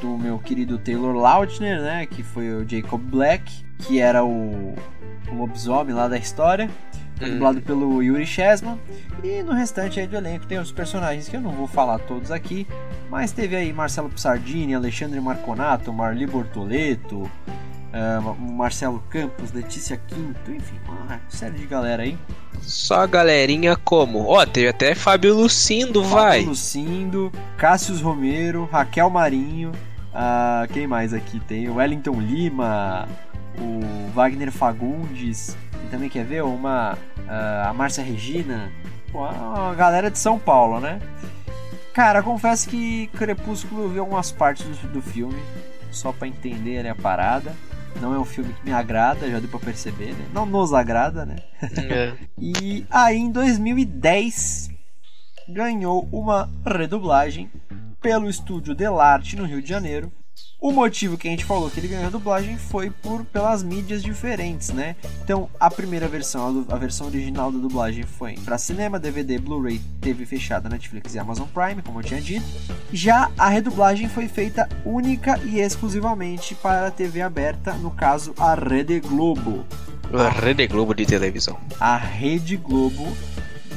do 0.01 0.16
meu 0.16 0.39
querido 0.39 0.78
Taylor 0.78 1.14
Lautner, 1.14 1.81
né? 1.81 2.07
Que 2.07 2.22
foi 2.22 2.55
o 2.55 2.68
Jacob 2.68 3.01
Black, 3.01 3.64
que 3.81 4.01
era 4.01 4.24
o, 4.24 4.74
o 5.31 5.35
lobisomem 5.35 5.95
lá 5.95 6.09
da 6.09 6.16
história. 6.16 6.70
Hum. 7.21 7.33
dublado 7.33 7.61
pelo 7.61 8.03
Yuri 8.03 8.27
Chesman. 8.27 8.79
E 9.23 9.43
no 9.43 9.53
restante 9.53 10.01
aí 10.01 10.07
do 10.07 10.16
elenco 10.16 10.47
tem 10.47 10.59
os 10.59 10.73
personagens 10.73 11.29
que 11.29 11.37
eu 11.37 11.41
não 11.41 11.53
vou 11.53 11.66
falar 11.66 11.99
todos 11.99 12.31
aqui. 12.31 12.66
Mas 13.11 13.33
teve 13.33 13.57
aí 13.57 13.73
Marcelo 13.73 14.09
Pissardini, 14.09 14.75
Alexandre 14.75 15.21
Marconato, 15.21 15.93
Marli 15.93 16.27
Bortoleto, 16.27 17.31
ah, 17.93 18.35
Marcelo 18.39 19.03
Campos, 19.11 19.53
Letícia 19.53 19.97
Quinto, 19.97 20.51
enfim, 20.51 20.77
uma 20.89 21.21
série 21.29 21.59
de 21.59 21.66
galera 21.66 22.03
aí. 22.05 22.16
Só 22.62 23.01
a 23.01 23.07
galerinha 23.07 23.77
como? 23.77 24.27
Ó, 24.27 24.45
teve 24.47 24.68
até 24.68 24.95
Fábio 24.95 25.35
Lucindo, 25.35 26.03
vai. 26.03 26.39
Fábio 26.39 26.51
Lucindo, 26.51 27.33
Cássius 27.57 28.01
Romero, 28.01 28.68
Raquel 28.71 29.11
Marinho, 29.11 29.73
ah, 30.12 30.66
quem 30.73 30.87
mais 30.87 31.14
aqui 31.14 31.41
tem? 31.41 31.68
O 31.68 31.77
Wellington 31.77 32.21
Lima, 32.21 33.09
o 33.59 34.11
Wagner 34.12 34.51
Fagundes, 34.51 35.57
e 35.85 35.89
também 35.89 36.09
quer 36.09 36.24
ver 36.24 36.43
uma 36.43 36.97
ah, 37.28 37.68
a 37.70 37.72
Márcia 37.72 38.03
Regina, 38.03 38.70
Pô, 39.12 39.26
uma 39.26 39.74
galera 39.74 40.11
de 40.11 40.18
São 40.18 40.39
Paulo, 40.39 40.78
né? 40.78 41.01
Cara, 41.93 42.22
confesso 42.22 42.68
que 42.68 43.09
Crepúsculo 43.09 43.83
eu 43.83 43.89
vi 43.89 43.99
algumas 43.99 44.31
partes 44.31 44.64
do, 44.64 44.89
do 44.89 45.03
filme, 45.03 45.41
só 45.91 46.12
pra 46.12 46.28
entender 46.28 46.85
né, 46.85 46.91
a 46.91 46.95
parada. 46.95 47.53
Não 48.01 48.14
é 48.14 48.18
um 48.18 48.24
filme 48.24 48.53
que 48.53 48.64
me 48.64 48.72
agrada, 48.72 49.28
já 49.28 49.41
deu 49.41 49.49
pra 49.49 49.59
perceber, 49.59 50.12
né? 50.12 50.24
Não 50.33 50.47
nos 50.47 50.72
agrada, 50.72 51.26
né? 51.26 51.37
É. 51.91 52.14
E 52.39 52.87
aí 52.89 53.16
em 53.16 53.33
2010 53.33 54.70
ganhou 55.49 56.09
uma 56.12 56.49
redublagem 56.64 57.51
pelo 58.01 58.31
estúdio 58.31 58.76
Delarte 58.76 59.35
no 59.35 59.45
Rio 59.45 59.61
de 59.61 59.68
Janeiro. 59.68 60.12
O 60.61 60.72
motivo 60.72 61.16
que 61.16 61.26
a 61.26 61.30
gente 61.30 61.46
falou 61.46 61.70
que 61.70 61.80
ele 61.80 61.88
ganhou 61.88 62.08
a 62.08 62.11
dublagem 62.11 62.58
foi 62.58 62.90
por 62.90 63.24
pelas 63.24 63.62
mídias 63.62 64.02
diferentes, 64.02 64.68
né? 64.68 64.94
Então, 65.24 65.48
a 65.58 65.70
primeira 65.70 66.06
versão, 66.06 66.66
a, 66.68 66.76
versão 66.76 67.06
original 67.06 67.50
da 67.50 67.58
dublagem 67.58 68.04
foi 68.04 68.34
para 68.44 68.58
cinema, 68.58 68.98
DVD, 68.98 69.38
Blu-ray, 69.38 69.80
TV 70.02 70.26
fechada, 70.26 70.68
Netflix 70.68 71.14
e 71.14 71.18
Amazon 71.18 71.48
Prime, 71.48 71.80
como 71.80 72.00
eu 72.00 72.04
tinha 72.04 72.20
dito. 72.20 72.44
Já 72.92 73.30
a 73.38 73.48
redublagem 73.48 74.06
foi 74.06 74.28
feita 74.28 74.68
única 74.84 75.40
e 75.46 75.61
exclusivamente 75.61 76.54
para 76.54 76.88
a 76.88 76.90
TV 76.90 77.22
aberta, 77.22 77.72
no 77.72 77.90
caso 77.90 78.34
a 78.38 78.54
Rede 78.54 79.00
Globo. 79.00 79.64
A 80.12 80.28
Rede 80.28 80.66
Globo 80.66 80.94
de 80.94 81.06
televisão. 81.06 81.56
A 81.80 81.96
Rede 81.96 82.58
Globo 82.58 83.16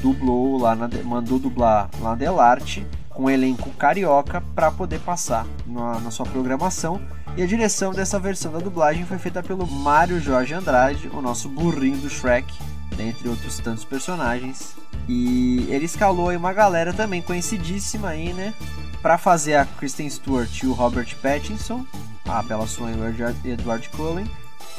dublou 0.02 0.60
lá, 0.60 0.76
na, 0.76 0.90
mandou 1.06 1.40
dublar 1.40 1.90
lá 2.02 2.10
na 2.10 2.16
Delarte 2.16 2.86
com 3.14 3.30
elenco 3.30 3.70
carioca 3.72 4.42
para 4.56 4.72
poder 4.72 5.00
passar 5.00 5.46
na, 5.66 6.00
na 6.00 6.12
sua 6.12 6.26
programação. 6.26 7.02
E 7.36 7.42
a 7.42 7.48
direção 7.48 7.92
dessa 7.92 8.20
versão 8.20 8.52
da 8.52 8.60
dublagem 8.60 9.06
foi 9.06 9.18
feita 9.18 9.42
pelo 9.42 9.66
Mário 9.66 10.20
Jorge 10.20 10.54
Andrade, 10.54 11.10
o 11.14 11.22
nosso 11.22 11.50
burrinho 11.50 11.98
do 11.98 12.10
Shrek, 12.10 12.54
dentre 12.96 13.28
outros 13.28 13.58
tantos 13.60 13.84
personagens. 13.84 14.76
E 15.08 15.66
ele 15.70 15.86
escalou 15.86 16.30
aí 16.30 16.38
uma 16.38 16.54
galera 16.54 16.94
também 16.94 17.22
conhecidíssima 17.22 18.10
aí, 18.10 18.34
né? 18.34 18.54
Para 19.02 19.18
fazer 19.18 19.56
a 19.56 19.66
Kristen 19.66 20.10
Stewart 20.10 20.62
e 20.62 20.68
o 20.68 20.74
Robert 20.74 21.16
Pattinson, 21.22 21.86
a 22.26 22.40
aí 22.40 22.96
o 22.96 23.08
Edward- 23.10 23.50
Edward 23.50 23.90
Cullen, 23.90 24.30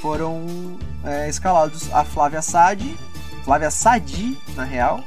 foram 0.00 0.46
é, 1.04 1.28
escalados 1.28 1.92
a 1.92 2.04
Flávia 2.04 2.40
Sadi, 2.40 2.96
Flávia 3.44 3.70
Sadi, 3.70 4.38
na 4.54 4.64
real, 4.64 5.02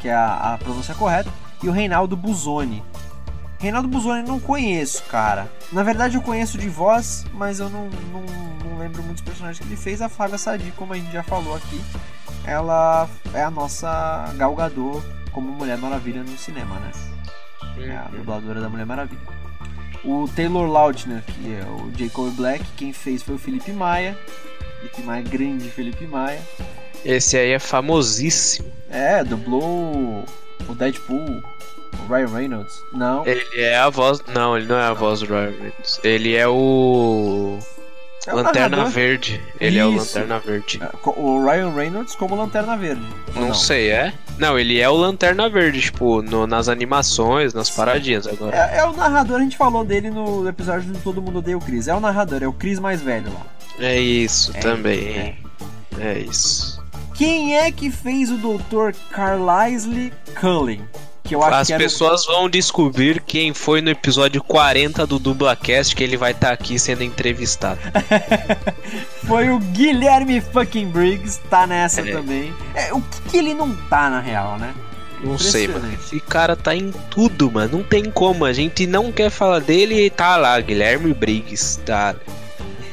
que 0.00 0.08
é 0.08 0.14
a, 0.14 0.54
a 0.54 0.58
pronúncia 0.58 0.94
correta, 0.94 1.30
e 1.62 1.68
o 1.68 1.72
Reinaldo 1.72 2.16
Buzoni. 2.16 2.82
Reinaldo 3.58 3.88
Buzoni 3.88 4.20
eu 4.20 4.26
não 4.26 4.40
conheço, 4.40 5.02
cara. 5.04 5.50
Na 5.70 5.82
verdade 5.82 6.16
eu 6.16 6.22
conheço 6.22 6.56
de 6.56 6.68
voz, 6.68 7.26
mas 7.34 7.60
eu 7.60 7.68
não, 7.68 7.90
não, 8.10 8.22
não 8.64 8.78
lembro 8.78 9.02
muitos 9.02 9.22
personagens 9.22 9.58
que 9.58 9.64
ele 9.64 9.76
fez. 9.76 10.00
A 10.00 10.08
Flávia 10.08 10.38
Sadi, 10.38 10.72
como 10.76 10.94
a 10.94 10.96
gente 10.96 11.12
já 11.12 11.22
falou 11.22 11.54
aqui, 11.54 11.80
ela 12.44 13.08
é 13.34 13.42
a 13.42 13.50
nossa 13.50 14.32
Gal 14.36 14.54
Gadot 14.54 15.04
como 15.32 15.52
Mulher 15.52 15.76
Maravilha 15.76 16.22
no 16.22 16.38
cinema, 16.38 16.76
né? 16.80 16.90
É 17.78 17.96
a 17.96 18.04
dubladora 18.04 18.60
da 18.60 18.68
Mulher 18.68 18.86
Maravilha. 18.86 19.20
O 20.02 20.26
Taylor 20.34 20.66
Lautner, 20.66 21.22
que 21.22 21.54
é 21.54 21.64
o 21.64 21.92
Jacob 21.96 22.32
Black, 22.34 22.64
quem 22.76 22.92
fez 22.92 23.22
foi 23.22 23.34
o 23.34 23.38
Felipe 23.38 23.72
Maia. 23.72 24.18
Felipe 24.78 25.02
Maia, 25.02 25.22
grande 25.22 25.68
Felipe 25.68 26.06
Maia. 26.06 26.40
Esse 27.04 27.36
aí 27.36 27.52
é 27.52 27.58
famosíssimo. 27.58 28.70
É, 28.88 29.22
dublou 29.22 30.24
o 30.68 30.74
Deadpool, 30.74 31.42
o 32.08 32.12
Ryan 32.12 32.28
Reynolds. 32.28 32.82
Não, 32.92 33.26
Ele 33.26 33.44
é 33.56 33.76
a 33.76 33.88
voz. 33.90 34.22
Não, 34.34 34.56
ele 34.56 34.66
não 34.66 34.76
é 34.76 34.84
a 34.84 34.92
voz 34.92 35.20
do 35.20 35.26
Ryan 35.26 35.50
Reynolds. 35.50 36.00
Ele 36.04 36.34
é 36.36 36.46
o. 36.48 37.58
é 38.26 38.32
o 38.32 38.36
Lanterna 38.36 38.68
narrador. 38.76 38.92
Verde. 38.92 39.40
Ele 39.60 39.78
é 39.78 39.84
o 39.86 39.94
Isso. 39.94 40.18
Lanterna 40.18 40.38
Verde. 40.38 40.80
É, 40.82 40.88
O 41.08 41.44
Ryan 41.44 41.70
Reynolds 41.72 42.14
como 42.14 42.34
Lanterna 42.36 42.76
Verde. 42.76 43.02
ou 43.34 43.42
Não, 43.46 43.54
sei, 43.54 43.90
é? 43.90 44.12
Não, 44.38 44.58
ele 44.58 44.80
é 44.80 44.88
o 44.88 44.94
Lanterna 44.96 45.48
Verde, 45.48 45.80
tipo, 45.80 46.22
no- 46.22 46.46
nas 46.46 46.68
animações, 46.68 47.52
nas 47.54 47.68
paradinhas 47.70 48.26
agora. 48.26 48.56
É, 48.56 48.78
é 48.78 48.84
o 48.84 48.92
narrador, 48.92 49.38
a 49.38 49.42
gente 49.42 49.56
falou 49.56 49.84
dele 49.84 50.10
no 50.10 50.48
episódio 50.48 50.92
do 50.92 50.98
Todo 51.00 51.20
Mundo 51.20 51.38
Odeia 51.40 51.56
o 51.58 51.60
Chris. 51.60 51.88
É 51.88 51.94
o 51.94 52.00
narrador, 52.00 52.42
é 52.42 52.46
o 52.46 52.52
Chris 52.52 52.78
mais 52.78 53.00
velho 53.02 53.32
lá. 53.32 53.46
É, 53.78 53.98
isso 53.98 54.52
É, 54.54 54.60
também. 54.60 55.36
É. 55.98 56.18
isso. 56.18 56.79
Quem 57.20 57.54
é 57.54 57.70
que 57.70 57.90
fez 57.90 58.30
o 58.30 58.38
Dr. 58.38 58.96
Carlisle 59.10 60.10
Cullen? 60.40 60.80
Que 61.22 61.34
eu 61.34 61.42
acho 61.42 61.54
As 61.54 61.66
que 61.66 61.74
era 61.74 61.82
pessoas 61.82 62.24
vão 62.24 62.48
descobrir 62.48 63.20
quem 63.20 63.52
foi 63.52 63.82
no 63.82 63.90
episódio 63.90 64.42
40 64.42 65.06
do 65.06 65.18
Dublacast 65.18 65.94
que 65.94 66.02
ele 66.02 66.16
vai 66.16 66.32
estar 66.32 66.50
aqui 66.50 66.78
sendo 66.78 67.04
entrevistado. 67.04 67.78
Foi 69.28 69.50
o 69.50 69.58
Guilherme 69.58 70.40
fucking 70.40 70.88
Briggs, 70.88 71.38
tá 71.50 71.66
nessa 71.66 72.00
É. 72.00 72.10
também. 72.10 72.54
É, 72.74 72.90
o 72.94 73.02
que, 73.02 73.20
que 73.28 73.36
ele 73.36 73.52
não 73.52 73.76
tá, 73.76 74.08
na 74.08 74.20
real, 74.20 74.58
né? 74.58 74.74
Não 75.22 75.36
sei, 75.36 75.68
mano. 75.68 75.92
Esse 75.92 76.20
cara 76.20 76.56
tá 76.56 76.74
em 76.74 76.90
tudo, 77.10 77.50
mano. 77.52 77.76
Não 77.76 77.84
tem 77.84 78.10
como. 78.10 78.46
A 78.46 78.54
gente 78.54 78.86
não 78.86 79.12
quer 79.12 79.28
falar 79.28 79.58
dele 79.58 80.06
e 80.06 80.08
tá 80.08 80.38
lá, 80.38 80.58
Guilherme 80.58 81.12
Briggs. 81.12 81.80
Tá. 81.80 82.16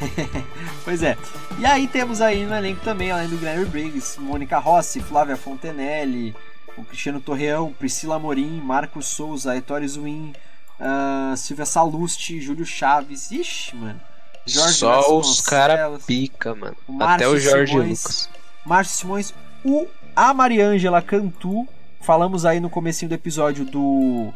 Pois 0.88 1.04
é. 1.04 1.18
E 1.60 1.66
aí 1.66 1.86
temos 1.86 2.22
aí 2.22 2.46
no 2.46 2.56
elenco 2.56 2.80
também, 2.80 3.12
além 3.12 3.28
do 3.28 3.36
Guilherme 3.36 3.66
Briggs, 3.66 4.18
Mônica 4.22 4.58
Rossi, 4.58 5.02
Flávia 5.02 5.36
Fontenelle, 5.36 6.34
o 6.78 6.84
Cristiano 6.86 7.20
Torreão, 7.20 7.74
Priscila 7.74 8.16
Amorim, 8.16 8.62
Marcos 8.62 9.08
Souza, 9.08 9.54
Ettore 9.54 9.86
Zuin, 9.86 10.32
ah, 10.80 11.34
Silvia 11.36 11.66
Salusti, 11.66 12.40
Júlio 12.40 12.66
Chaves. 12.66 13.32
Ixi, 13.32 13.76
mano. 13.76 14.00
Jorge 14.46 14.76
Só 14.76 15.00
os 15.00 15.06
Vasconcelos, 15.08 15.42
cara 15.42 16.00
pica, 16.08 16.56
mano. 16.56 16.78
o 16.88 17.04
Até 17.04 17.28
o 17.28 17.38
Jorge 17.38 17.74
Simões. 17.74 18.04
Lucas. 18.04 18.30
Márcio 18.66 18.98
Simões, 18.98 19.34
o, 19.66 19.88
a 20.16 20.34
Mariângela 20.34 21.02
Cantu. 21.02 21.68
Falamos 22.00 22.46
aí 22.46 22.62
no 22.62 22.70
comecinho 22.70 23.10
do 23.10 23.16
episódio 23.16 23.66
do, 23.66 24.34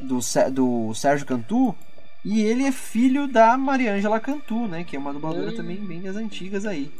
do, 0.00 0.18
do 0.50 0.94
Sérgio 0.94 1.26
Cantu. 1.26 1.76
E 2.24 2.40
ele 2.40 2.64
é 2.64 2.72
filho 2.72 3.28
da 3.28 3.56
Mariângela 3.58 4.18
Cantu, 4.18 4.66
né? 4.66 4.82
Que 4.84 4.96
é 4.96 4.98
uma 4.98 5.12
dubladora 5.12 5.50
Hum. 5.50 5.56
também 5.56 5.76
bem 5.76 6.00
das 6.00 6.16
antigas 6.16 6.64
aí. 6.64 6.90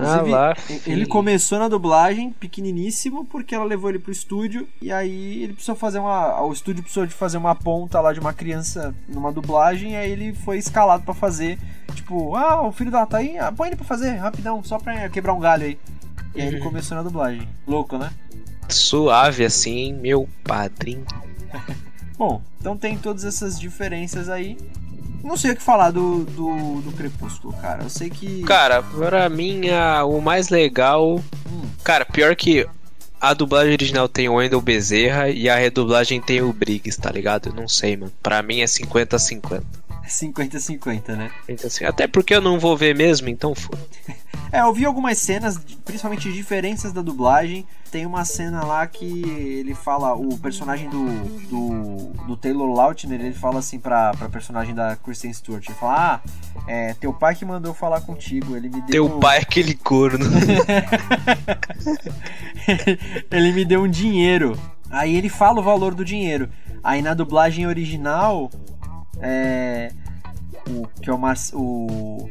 Ah 0.00 0.22
Inclusive, 0.22 0.30
lá, 0.30 0.56
ele 0.86 1.06
começou 1.06 1.58
na 1.58 1.66
dublagem 1.66 2.30
pequeniníssimo 2.30 3.24
porque 3.24 3.52
ela 3.52 3.64
levou 3.64 3.90
ele 3.90 3.98
pro 3.98 4.12
estúdio 4.12 4.68
e 4.80 4.92
aí 4.92 5.42
ele 5.42 5.54
precisou 5.54 5.74
fazer 5.74 5.98
uma 5.98 6.40
o 6.40 6.52
estúdio 6.52 6.82
precisou 6.84 7.04
de 7.04 7.12
fazer 7.12 7.36
uma 7.36 7.52
ponta 7.56 8.00
lá 8.00 8.12
de 8.12 8.20
uma 8.20 8.32
criança 8.32 8.94
numa 9.08 9.32
dublagem 9.32 9.92
e 9.92 9.96
aí 9.96 10.08
ele 10.12 10.34
foi 10.34 10.56
escalado 10.58 11.02
pra 11.02 11.14
fazer 11.14 11.58
tipo 11.96 12.36
ah 12.36 12.62
o 12.62 12.70
filho 12.70 12.92
dela 12.92 13.06
tá 13.06 13.18
aí 13.18 13.38
ah, 13.38 13.50
põe 13.50 13.68
ele 13.68 13.76
pra 13.76 13.84
fazer 13.84 14.10
rapidão 14.14 14.62
só 14.62 14.78
pra 14.78 15.08
quebrar 15.08 15.34
um 15.34 15.40
galho 15.40 15.64
aí 15.64 15.78
e 16.32 16.42
aí 16.42 16.46
ele 16.46 16.58
Uhum. 16.58 16.64
começou 16.64 16.96
na 16.96 17.02
dublagem 17.02 17.48
louco 17.66 17.98
né 17.98 18.10
Suave 18.68 19.44
assim, 19.44 19.94
meu 19.94 20.28
padrinho. 20.44 21.04
bom 22.18 22.42
então 22.60 22.76
tem 22.76 22.96
todas 22.98 23.24
essas 23.24 23.58
diferenças 23.58 24.28
aí 24.28 24.58
não 25.22 25.36
sei 25.36 25.52
o 25.52 25.56
que 25.56 25.62
falar 25.62 25.90
do, 25.90 26.24
do, 26.24 26.80
do 26.82 26.92
Crepúsculo 26.92 27.52
cara 27.54 27.82
eu 27.84 27.90
sei 27.90 28.08
que 28.10 28.42
Cara, 28.42 28.82
pra 28.82 29.28
mim, 29.28 29.68
a- 29.70 30.04
o 30.04 30.20
mais 30.20 30.48
legal. 30.48 31.16
Hum. 31.50 31.62
Cara, 31.84 32.04
pior 32.04 32.34
que 32.36 32.66
a 33.20 33.34
dublagem 33.34 33.72
original 33.72 34.08
tem 34.08 34.28
o 34.28 34.34
Wendel 34.34 34.60
Bezerra 34.60 35.28
e 35.28 35.48
a 35.48 35.56
redublagem 35.56 36.20
tem 36.20 36.40
o 36.40 36.52
Briggs, 36.52 36.96
tá 37.00 37.10
ligado? 37.10 37.48
Eu 37.48 37.52
não 37.54 37.66
sei, 37.66 37.96
mano. 37.96 38.12
Pra 38.22 38.42
mim 38.42 38.60
é 38.60 38.64
50-50. 38.66 39.62
50-50, 40.08 41.16
né? 41.16 41.30
Até 41.86 42.06
porque 42.06 42.34
eu 42.34 42.40
não 42.40 42.58
vou 42.58 42.76
ver 42.76 42.94
mesmo, 42.94 43.28
então 43.28 43.54
foda. 43.54 43.78
É, 44.50 44.60
eu 44.60 44.72
vi 44.72 44.86
algumas 44.86 45.18
cenas, 45.18 45.58
principalmente 45.84 46.32
diferenças 46.32 46.90
da 46.90 47.02
dublagem. 47.02 47.66
Tem 47.90 48.06
uma 48.06 48.24
cena 48.24 48.64
lá 48.64 48.86
que 48.86 49.04
ele 49.04 49.74
fala, 49.74 50.14
o 50.14 50.38
personagem 50.38 50.88
do, 50.88 51.04
do, 51.48 51.96
do 52.26 52.36
Taylor 52.36 52.74
Lautner, 52.74 53.20
ele 53.20 53.34
fala 53.34 53.58
assim 53.58 53.78
pra, 53.78 54.12
pra 54.12 54.26
personagem 54.28 54.74
da 54.74 54.96
Kristen 54.96 55.32
Stewart, 55.32 55.66
ele 55.66 55.78
fala, 55.78 56.14
ah, 56.14 56.20
é, 56.66 56.94
teu 56.94 57.12
pai 57.12 57.34
que 57.34 57.44
mandou 57.44 57.74
falar 57.74 58.00
contigo, 58.00 58.56
ele 58.56 58.70
me 58.70 58.80
deu... 58.82 59.06
Teu 59.06 59.18
pai 59.18 59.38
é 59.38 59.42
aquele 59.42 59.74
corno. 59.74 60.24
ele 63.30 63.52
me 63.52 63.64
deu 63.66 63.82
um 63.82 63.88
dinheiro. 63.88 64.58
Aí 64.90 65.16
ele 65.16 65.28
fala 65.28 65.60
o 65.60 65.62
valor 65.62 65.94
do 65.94 66.04
dinheiro. 66.04 66.48
Aí 66.82 67.02
na 67.02 67.12
dublagem 67.12 67.66
original, 67.66 68.50
é, 69.20 69.92
o 70.68 70.86
que 71.00 71.10
é 71.10 71.12
o, 71.12 71.18
Mar, 71.18 71.36
o 71.52 72.30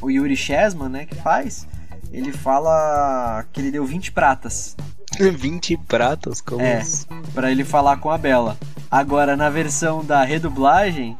o 0.00 0.10
Yuri 0.10 0.36
Chesman, 0.36 0.88
né, 0.88 1.06
que 1.06 1.14
faz, 1.14 1.66
ele 2.12 2.32
fala 2.32 3.44
que 3.52 3.60
ele 3.60 3.70
deu 3.70 3.84
20 3.84 4.12
pratas. 4.12 4.76
20 5.18 5.76
pratas? 5.78 6.40
Como 6.40 6.62
é, 6.62 6.78
assim? 6.78 7.06
pra 7.34 7.50
ele 7.50 7.64
falar 7.64 7.96
com 7.98 8.10
a 8.10 8.18
Bela. 8.18 8.56
Agora, 8.90 9.36
na 9.36 9.50
versão 9.50 10.04
da 10.04 10.22
redublagem, 10.22 11.16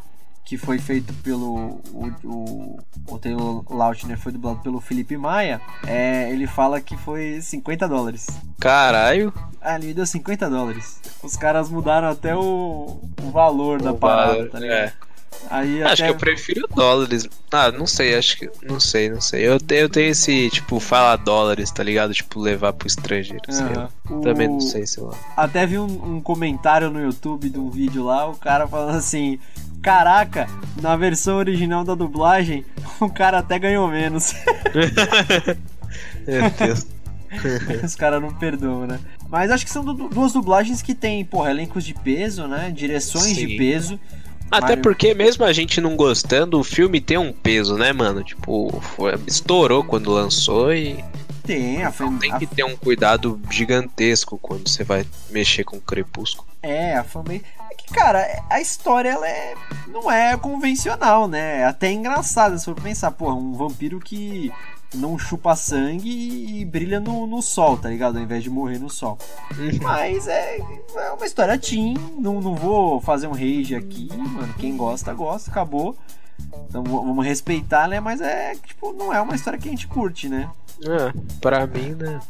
que 0.46 0.56
foi 0.56 0.78
feito 0.78 1.12
pelo. 1.22 1.80
O, 1.92 2.10
o, 2.24 2.78
o 3.08 3.18
Taylor 3.18 3.62
Lautner 3.68 4.16
foi 4.18 4.32
dublado 4.32 4.60
pelo 4.60 4.80
Felipe 4.80 5.16
Maia, 5.16 5.60
é, 5.86 6.30
ele 6.32 6.46
fala 6.46 6.80
que 6.80 6.96
foi 6.96 7.40
50 7.42 7.86
dólares. 7.88 8.26
Caralho. 8.60 9.32
Ah, 9.60 9.74
ele 9.76 9.88
me 9.88 9.94
deu 9.94 10.06
50 10.06 10.48
dólares. 10.48 11.00
Os 11.22 11.36
caras 11.36 11.68
mudaram 11.68 12.08
até 12.08 12.34
o, 12.34 13.00
o 13.22 13.30
valor 13.32 13.80
O 13.80 13.84
da 13.84 13.92
parada, 13.92 14.32
valor, 14.34 14.50
tá 14.50 14.58
ligado? 14.60 14.76
é. 14.78 14.92
Aí 15.50 15.82
Acho 15.82 15.92
até- 15.92 16.04
que 16.04 16.10
eu 16.10 16.16
prefiro 16.16 16.66
dólares. 16.74 17.28
Ah, 17.52 17.70
não 17.70 17.86
sei, 17.86 18.16
acho 18.16 18.38
que. 18.38 18.50
Não 18.64 18.80
sei, 18.80 19.10
não 19.10 19.20
sei. 19.20 19.46
Eu, 19.46 19.60
te- 19.60 19.74
eu 19.74 19.88
tenho 19.88 20.10
esse, 20.10 20.48
tipo, 20.50 20.80
falar 20.80 21.16
dólares, 21.16 21.70
tá 21.70 21.82
ligado? 21.82 22.14
Tipo, 22.14 22.40
levar 22.40 22.72
pro 22.72 22.86
estrangeiro. 22.86 23.42
lá. 23.48 23.90
Aham. 24.08 24.20
Também 24.22 24.48
O- 24.48 24.52
não 24.52 24.60
sei, 24.60 24.86
sei 24.86 25.02
lá. 25.02 25.12
Até 25.36 25.66
vi 25.66 25.78
um, 25.78 26.16
um 26.16 26.20
comentário 26.22 26.90
no 26.90 27.00
YouTube 27.00 27.50
de 27.50 27.58
um 27.58 27.68
vídeo 27.70 28.04
lá, 28.04 28.26
o 28.26 28.36
cara 28.36 28.66
falando 28.66 28.96
assim: 28.96 29.38
Caraca, 29.86 30.48
na 30.82 30.96
versão 30.96 31.36
original 31.36 31.84
da 31.84 31.94
dublagem, 31.94 32.64
o 32.98 33.08
cara 33.08 33.38
até 33.38 33.56
ganhou 33.56 33.86
menos. 33.86 34.34
Meu 36.26 36.50
Deus. 36.50 36.86
Os 37.84 37.94
caras 37.94 38.20
não 38.20 38.34
perdoam, 38.34 38.84
né? 38.86 38.98
Mas 39.28 39.50
acho 39.50 39.64
que 39.64 39.70
são 39.70 39.84
du- 39.84 40.08
duas 40.08 40.32
dublagens 40.32 40.82
que 40.82 40.92
tem, 40.92 41.24
porra, 41.24 41.50
elencos 41.52 41.84
de 41.84 41.94
peso, 41.94 42.48
né? 42.48 42.72
Direções 42.74 43.36
de 43.36 43.46
Sim. 43.46 43.56
peso. 43.56 44.00
Até 44.50 44.68
Mario- 44.70 44.82
porque, 44.82 45.14
mesmo 45.14 45.44
a 45.44 45.52
gente 45.52 45.80
não 45.80 45.94
gostando, 45.96 46.58
o 46.58 46.64
filme 46.64 47.00
tem 47.00 47.18
um 47.18 47.32
peso, 47.32 47.76
né, 47.76 47.92
mano? 47.92 48.24
Tipo, 48.24 48.80
foi- 48.80 49.14
estourou 49.26 49.84
quando 49.84 50.10
lançou 50.10 50.72
e 50.74 51.04
Tem, 51.44 51.84
a, 51.84 51.92
fan, 51.92 52.16
tem 52.18 52.36
que 52.38 52.46
ter 52.46 52.64
um 52.64 52.76
cuidado 52.76 53.40
gigantesco 53.50 54.36
quando 54.38 54.68
você 54.68 54.82
vai 54.82 55.04
mexer 55.30 55.62
com 55.62 55.76
o 55.76 55.80
Crepúsculo. 55.80 56.46
É, 56.62 56.96
a 56.96 57.04
fanbase. 57.04 57.42
É 57.70 57.74
que, 57.74 57.92
cara, 57.92 58.44
a 58.48 58.60
história 58.60 59.10
ela 59.10 59.28
é, 59.28 59.54
não 59.88 60.10
é 60.10 60.36
convencional, 60.36 61.26
né? 61.26 61.60
É 61.60 61.64
até 61.64 61.90
engraçado 61.90 62.58
se 62.58 62.64
for 62.64 62.74
pensar, 62.74 63.10
porra, 63.10 63.34
um 63.34 63.52
vampiro 63.52 63.98
que 63.98 64.52
não 64.94 65.18
chupa 65.18 65.56
sangue 65.56 66.60
e, 66.60 66.64
brilha 66.64 67.00
no, 67.00 67.26
no 67.26 67.42
sol, 67.42 67.76
tá 67.76 67.88
ligado? 67.88 68.16
Ao 68.16 68.22
invés 68.22 68.42
de 68.42 68.50
morrer 68.50 68.78
no 68.78 68.88
sol. 68.88 69.18
Mas 69.82 70.26
é, 70.28 70.58
é 70.58 71.10
uma 71.10 71.26
história 71.26 71.58
teen, 71.58 71.94
não, 72.18 72.40
não 72.40 72.54
vou 72.54 73.00
fazer 73.00 73.26
um 73.26 73.32
rage 73.32 73.74
aqui, 73.74 74.08
mano. 74.16 74.54
Quem 74.54 74.76
gosta, 74.76 75.12
gosta, 75.12 75.50
acabou. 75.50 75.96
Então 76.68 76.84
vamos 76.84 77.24
respeitar, 77.24 77.88
né? 77.88 78.00
Mas 78.00 78.20
é, 78.20 78.54
tipo, 78.54 78.92
não 78.92 79.12
é 79.12 79.20
uma 79.20 79.34
história 79.34 79.58
que 79.58 79.68
a 79.68 79.70
gente 79.70 79.86
curte, 79.86 80.28
né? 80.28 80.48
Ah, 80.84 81.12
pra 81.40 81.66
mim, 81.66 81.94
né? 81.94 82.20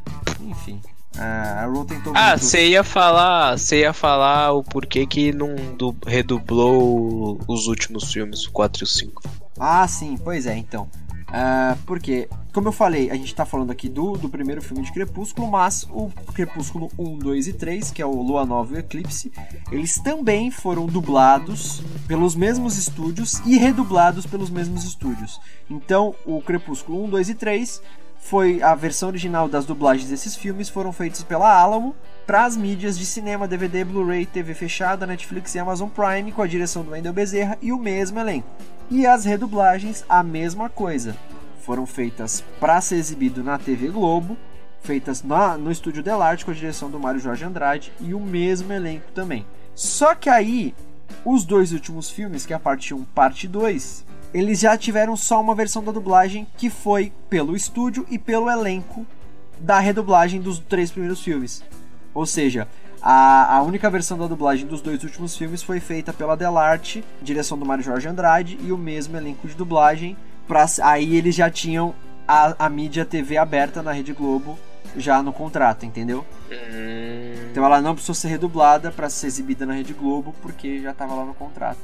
Enfim. 0.40 0.80
A 1.18 1.62
a 1.62 1.66
Rotten 1.66 2.00
Tomatoes... 2.00 2.32
Ah, 2.32 2.36
você 2.36 2.68
ia 2.68 2.84
falar, 2.84 3.58
você 3.58 3.80
ia 3.80 3.92
falar 3.92 4.52
o 4.52 4.62
porquê 4.62 5.06
que 5.06 5.32
não 5.32 5.54
du- 5.76 5.96
redublou 6.06 7.38
os 7.48 7.66
últimos 7.66 8.12
filmes, 8.12 8.44
o 8.46 8.52
4 8.52 8.82
e 8.82 8.84
o 8.84 8.86
5. 8.86 9.22
Ah, 9.58 9.86
sim, 9.88 10.16
pois 10.22 10.46
é, 10.46 10.56
então. 10.56 10.88
Ah, 11.28 11.76
porque, 11.86 12.28
como 12.52 12.68
eu 12.68 12.72
falei, 12.72 13.10
a 13.10 13.14
gente 13.14 13.34
tá 13.34 13.44
falando 13.44 13.70
aqui 13.72 13.88
do, 13.88 14.12
do 14.16 14.28
primeiro 14.28 14.62
filme 14.62 14.82
de 14.84 14.92
Crepúsculo, 14.92 15.50
mas 15.50 15.84
o 15.90 16.08
Crepúsculo 16.32 16.88
1, 16.98 17.18
2 17.18 17.48
e 17.48 17.52
3, 17.52 17.90
que 17.90 18.00
é 18.00 18.06
o 18.06 18.22
Lua 18.22 18.44
Nova 18.46 18.74
e 18.74 18.76
o 18.76 18.78
Eclipse, 18.78 19.32
eles 19.72 19.98
também 19.98 20.50
foram 20.50 20.86
dublados 20.86 21.82
pelos 22.06 22.36
mesmos 22.36 22.76
estúdios 22.78 23.40
e 23.44 23.56
redublados 23.58 24.24
pelos 24.24 24.50
mesmos 24.50 24.84
estúdios. 24.84 25.40
Então, 25.68 26.14
o 26.24 26.40
Crepúsculo 26.40 27.04
1, 27.06 27.10
2 27.10 27.28
e 27.30 27.34
3 27.34 27.82
foi 28.28 28.60
a 28.60 28.74
versão 28.74 29.08
original 29.08 29.48
das 29.48 29.64
dublagens 29.64 30.10
desses 30.10 30.34
filmes 30.34 30.68
foram 30.68 30.92
feitos 30.92 31.22
pela 31.22 31.60
Alamo 31.60 31.94
para 32.26 32.44
as 32.44 32.56
mídias 32.56 32.98
de 32.98 33.06
cinema, 33.06 33.46
DVD, 33.46 33.84
Blu-ray, 33.84 34.26
TV 34.26 34.52
fechada, 34.52 35.06
Netflix 35.06 35.54
e 35.54 35.60
Amazon 35.60 35.88
Prime, 35.88 36.32
com 36.32 36.42
a 36.42 36.46
direção 36.46 36.82
do 36.82 36.90
Wendell 36.90 37.12
Bezerra 37.12 37.56
e 37.62 37.70
o 37.72 37.78
mesmo 37.78 38.18
elenco. 38.18 38.48
E 38.90 39.06
as 39.06 39.24
redublagens, 39.24 40.04
a 40.08 40.24
mesma 40.24 40.68
coisa. 40.68 41.16
Foram 41.62 41.86
feitas 41.86 42.42
para 42.58 42.80
ser 42.80 42.96
exibido 42.96 43.44
na 43.44 43.58
TV 43.58 43.88
Globo, 43.90 44.36
feitas 44.82 45.22
na- 45.22 45.56
no 45.56 45.70
estúdio 45.70 46.02
Delarte 46.02 46.44
com 46.44 46.50
a 46.50 46.54
direção 46.54 46.90
do 46.90 46.98
Mário 46.98 47.20
Jorge 47.20 47.44
Andrade 47.44 47.92
e 48.00 48.12
o 48.12 48.18
mesmo 48.20 48.72
elenco 48.72 49.06
também. 49.14 49.46
Só 49.72 50.16
que 50.16 50.28
aí, 50.28 50.74
os 51.24 51.44
dois 51.44 51.72
últimos 51.72 52.10
filmes, 52.10 52.44
que 52.44 52.52
é 52.52 52.56
a 52.56 52.60
parte 52.60 52.92
1 52.92 53.04
parte 53.04 53.46
2, 53.46 54.04
eles 54.32 54.60
já 54.60 54.76
tiveram 54.76 55.16
só 55.16 55.40
uma 55.40 55.54
versão 55.54 55.82
da 55.82 55.92
dublagem 55.92 56.46
que 56.56 56.68
foi 56.70 57.12
pelo 57.28 57.56
estúdio 57.56 58.06
e 58.10 58.18
pelo 58.18 58.50
elenco 58.50 59.06
da 59.58 59.78
redublagem 59.78 60.40
dos 60.40 60.58
três 60.58 60.90
primeiros 60.90 61.20
filmes. 61.22 61.62
Ou 62.12 62.26
seja, 62.26 62.68
a, 63.00 63.56
a 63.56 63.62
única 63.62 63.88
versão 63.90 64.18
da 64.18 64.26
dublagem 64.26 64.66
dos 64.66 64.80
dois 64.80 65.02
últimos 65.02 65.36
filmes 65.36 65.62
foi 65.62 65.80
feita 65.80 66.12
pela 66.12 66.36
Delarte, 66.36 67.04
direção 67.22 67.58
do 67.58 67.64
Mário 67.64 67.84
Jorge 67.84 68.08
Andrade 68.08 68.58
e 68.62 68.72
o 68.72 68.78
mesmo 68.78 69.16
elenco 69.16 69.46
de 69.46 69.54
dublagem. 69.54 70.16
Pra, 70.46 70.66
aí 70.82 71.16
eles 71.16 71.34
já 71.34 71.50
tinham 71.50 71.94
a, 72.26 72.66
a 72.66 72.68
mídia 72.68 73.04
TV 73.04 73.36
aberta 73.36 73.82
na 73.82 73.92
Rede 73.92 74.12
Globo 74.12 74.58
já 74.96 75.22
no 75.22 75.32
contrato, 75.32 75.84
entendeu? 75.84 76.24
Hum, 76.50 77.48
Então 77.50 77.64
ela 77.64 77.80
não 77.80 77.94
precisou 77.94 78.14
ser 78.14 78.28
redublada 78.28 78.90
para 78.90 79.10
ser 79.10 79.26
exibida 79.26 79.66
na 79.66 79.74
Rede 79.74 79.92
Globo 79.92 80.34
porque 80.40 80.80
já 80.80 80.90
estava 80.92 81.14
lá 81.14 81.24
no 81.24 81.34
contrato. 81.34 81.78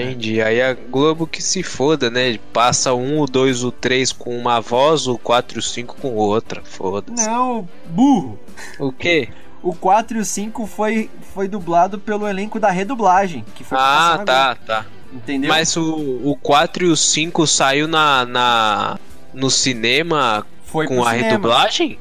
Entendi. 0.00 0.42
Aí 0.42 0.60
a 0.60 0.74
Globo 0.74 1.26
que 1.26 1.42
se 1.42 1.62
foda, 1.62 2.10
né? 2.10 2.38
Passa 2.52 2.94
um, 2.94 3.20
o 3.20 3.26
2, 3.26 3.64
o 3.64 3.70
3 3.70 4.12
com 4.12 4.36
uma 4.36 4.60
voz, 4.60 5.06
o 5.06 5.16
4 5.18 5.58
e 5.58 5.60
o 5.60 5.62
5 5.62 5.96
com 5.96 6.14
outra. 6.14 6.62
Foda-se. 6.64 7.26
Não, 7.26 7.68
burro! 7.86 8.38
O 8.78 8.92
quê? 8.92 9.28
O 9.62 9.74
4 9.74 10.18
e 10.18 10.20
o 10.20 10.24
5 10.24 10.66
foi, 10.66 11.10
foi 11.32 11.48
dublado 11.48 11.98
pelo 11.98 12.28
elenco 12.28 12.60
da 12.60 12.70
redublagem, 12.70 13.44
que 13.54 13.64
foi 13.64 13.78
Ah, 13.80 14.22
tá, 14.24 14.54
tá. 14.54 14.86
Entendeu? 15.12 15.48
Mas 15.48 15.76
o, 15.76 16.20
o 16.24 16.36
4 16.42 16.86
e 16.86 16.88
o 16.88 16.96
5 16.96 17.46
saiu 17.46 17.86
na, 17.86 18.26
na, 18.26 18.98
no 19.32 19.48
cinema 19.48 20.44
foi 20.64 20.86
com 20.86 21.02
a 21.02 21.10
cinema. 21.12 21.28
redublagem? 21.28 21.98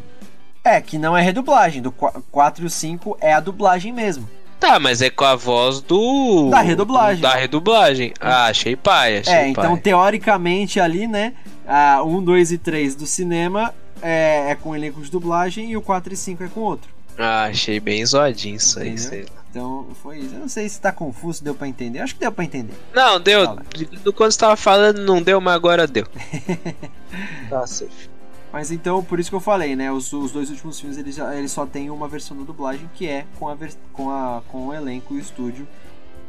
É, 0.63 0.81
que 0.81 0.97
não 0.97 1.15
é 1.15 1.21
redublagem. 1.21 1.81
Do 1.81 1.91
4 1.91 2.63
e 2.63 2.67
o 2.67 2.69
5 2.69 3.17
é 3.21 3.33
a 3.33 3.39
dublagem 3.39 3.93
mesmo. 3.93 4.27
Tá, 4.63 4.79
mas 4.79 5.01
é 5.01 5.09
com 5.09 5.25
a 5.25 5.35
voz 5.35 5.81
do. 5.81 6.49
Da 6.49 6.61
redublagem. 6.61 7.21
Da 7.21 7.35
redublagem. 7.35 8.13
Ah, 8.17 8.45
achei 8.45 8.77
pai, 8.77 9.17
achei 9.17 9.33
é, 9.33 9.37
pai. 9.41 9.49
então 9.49 9.75
teoricamente 9.75 10.79
ali, 10.79 11.05
né? 11.05 11.33
A 11.67 12.01
1, 12.01 12.23
2 12.23 12.53
e 12.53 12.57
3 12.57 12.95
do 12.95 13.05
cinema 13.05 13.73
é, 14.01 14.51
é 14.51 14.55
com 14.55 14.73
elenco 14.73 15.01
de 15.01 15.11
dublagem 15.11 15.69
e 15.69 15.75
o 15.75 15.81
4 15.81 16.13
e 16.13 16.15
5 16.15 16.43
é 16.45 16.47
com 16.47 16.61
outro. 16.61 16.89
Ah, 17.17 17.43
achei 17.43 17.77
bem 17.81 18.05
zoadinho 18.05 18.55
isso 18.55 18.79
aí, 18.79 18.97
sei 18.97 19.23
lá. 19.23 19.43
Então 19.49 19.87
foi 20.01 20.19
isso. 20.19 20.33
Eu 20.33 20.39
não 20.39 20.47
sei 20.47 20.69
se 20.69 20.79
tá 20.79 20.93
confuso, 20.93 21.43
deu 21.43 21.53
pra 21.53 21.67
entender. 21.67 21.99
Acho 21.99 22.13
que 22.13 22.21
deu 22.21 22.31
pra 22.31 22.45
entender. 22.45 22.73
Não, 22.95 23.19
deu. 23.19 23.43
Fala. 23.43 23.63
Do 24.01 24.13
quando 24.13 24.31
você 24.31 24.39
tava 24.39 24.55
falando, 24.55 24.99
não 24.99 25.21
deu, 25.21 25.41
mas 25.41 25.55
agora 25.55 25.85
deu. 25.85 26.07
tá 27.49 27.67
safe. 27.67 28.12
Mas 28.53 28.69
então, 28.69 29.03
por 29.03 29.19
isso 29.19 29.31
que 29.31 29.35
eu 29.35 29.39
falei, 29.39 29.75
né? 29.75 29.91
Os, 29.91 30.13
os 30.13 30.31
dois 30.31 30.51
últimos 30.51 30.79
filmes 30.79 30.99
eles, 30.99 31.17
eles 31.17 31.51
só 31.51 31.65
têm 31.65 31.89
uma 31.89 32.07
versão 32.07 32.37
da 32.37 32.43
dublagem 32.43 32.87
que 32.93 33.07
é 33.07 33.25
com, 33.39 33.49
a 33.49 33.57
com, 33.91 34.11
a, 34.11 34.43
com 34.47 34.67
o 34.67 34.73
elenco 34.73 35.15
e 35.15 35.17
o 35.17 35.19
estúdio 35.19 35.67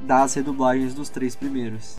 das 0.01 0.33
redublagens 0.33 0.95
dos 0.95 1.11
três 1.11 1.37
primeiros. 1.37 1.99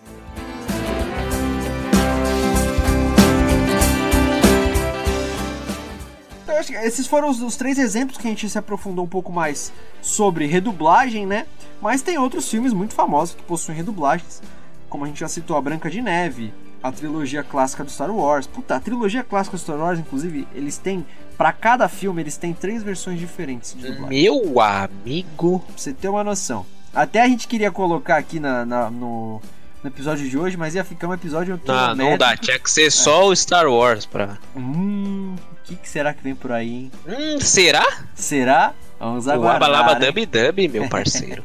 Então, 6.41 6.57
acho 6.57 6.72
que 6.72 6.77
esses 6.80 7.06
foram 7.06 7.30
os, 7.30 7.39
os 7.39 7.56
três 7.56 7.77
exemplos 7.77 8.18
que 8.18 8.26
a 8.26 8.30
gente 8.31 8.49
se 8.49 8.57
aprofundou 8.57 9.06
um 9.06 9.07
pouco 9.07 9.31
mais 9.31 9.72
sobre 10.02 10.47
redublagem, 10.47 11.27
né? 11.27 11.45
Mas 11.80 12.02
tem 12.02 12.18
outros 12.18 12.49
filmes 12.49 12.73
muito 12.73 12.95
famosos 12.95 13.35
que 13.35 13.43
possuem 13.43 13.77
redublagens, 13.77 14.41
como 14.89 15.03
a 15.03 15.07
gente 15.07 15.19
já 15.19 15.27
citou 15.27 15.56
a 15.56 15.61
Branca 15.61 15.88
de 15.88 16.02
Neve, 16.02 16.52
a 16.88 16.91
trilogia 16.91 17.44
clássica 17.44 17.84
do 17.84 17.91
Star 17.91 18.12
Wars. 18.12 18.45
Puta, 18.48 18.76
a 18.76 18.80
trilogia 18.80 19.24
clássica 19.24 19.57
do 19.57 19.60
Star 19.60 19.78
Wars, 19.78 19.99
inclusive, 19.99 20.48
eles 20.53 20.78
têm, 20.78 21.06
Pra 21.38 21.52
cada 21.52 21.90
filme, 21.90 22.22
eles 22.22 22.38
têm 22.38 22.53
três 22.53 22.82
versões 22.82 23.20
diferentes 23.20 23.74
de 23.74 23.91
dublagem. 23.91 24.22
Meu 24.24 24.62
amigo. 24.62 25.60
Pra 25.60 25.78
você 25.78 25.91
ter 25.94 26.07
uma 26.07 26.24
noção. 26.24 26.66
Até 26.94 27.22
a 27.22 27.28
gente 27.28 27.45
queria 27.48 27.70
colocar 27.72 28.16
aqui 28.16 28.40
na, 28.40 28.66
na- 28.66 28.90
no, 28.90 29.41
no 29.84 29.90
episódio 29.90 30.30
de 30.30 30.38
hoje, 30.38 30.56
mas 30.56 30.76
ia 30.76 30.84
ficar 30.86 31.10
um 31.10 31.14
episódio 31.14 31.60
Não, 31.66 31.94
não 31.95 32.18
dá, 32.18 32.38
tinha 32.38 32.57
que 32.57 32.72
ser 32.72 32.90
só 32.90 33.26
o 33.28 33.36
Star 33.36 33.68
Wars 33.68 34.06
pra. 34.06 34.38
Hum, 34.56 35.36
o 35.52 35.68
que, 35.68 35.76
que 35.76 35.90
será 35.90 36.14
que 36.14 36.24
vem 36.24 36.34
por 36.34 36.53
aí, 36.53 36.70
hein? 36.70 36.91
Hum, 37.06 37.41
será? 37.41 37.86
Será? 38.14 38.74
Vamos 38.98 39.28
O 39.28 39.32
aguardar. 39.32 39.56
Abalaba 39.70 39.99
né? 39.99 40.06
Dub 40.12 40.26
Dub, 40.26 40.68
meu 40.72 40.88
parceiro. 40.90 41.44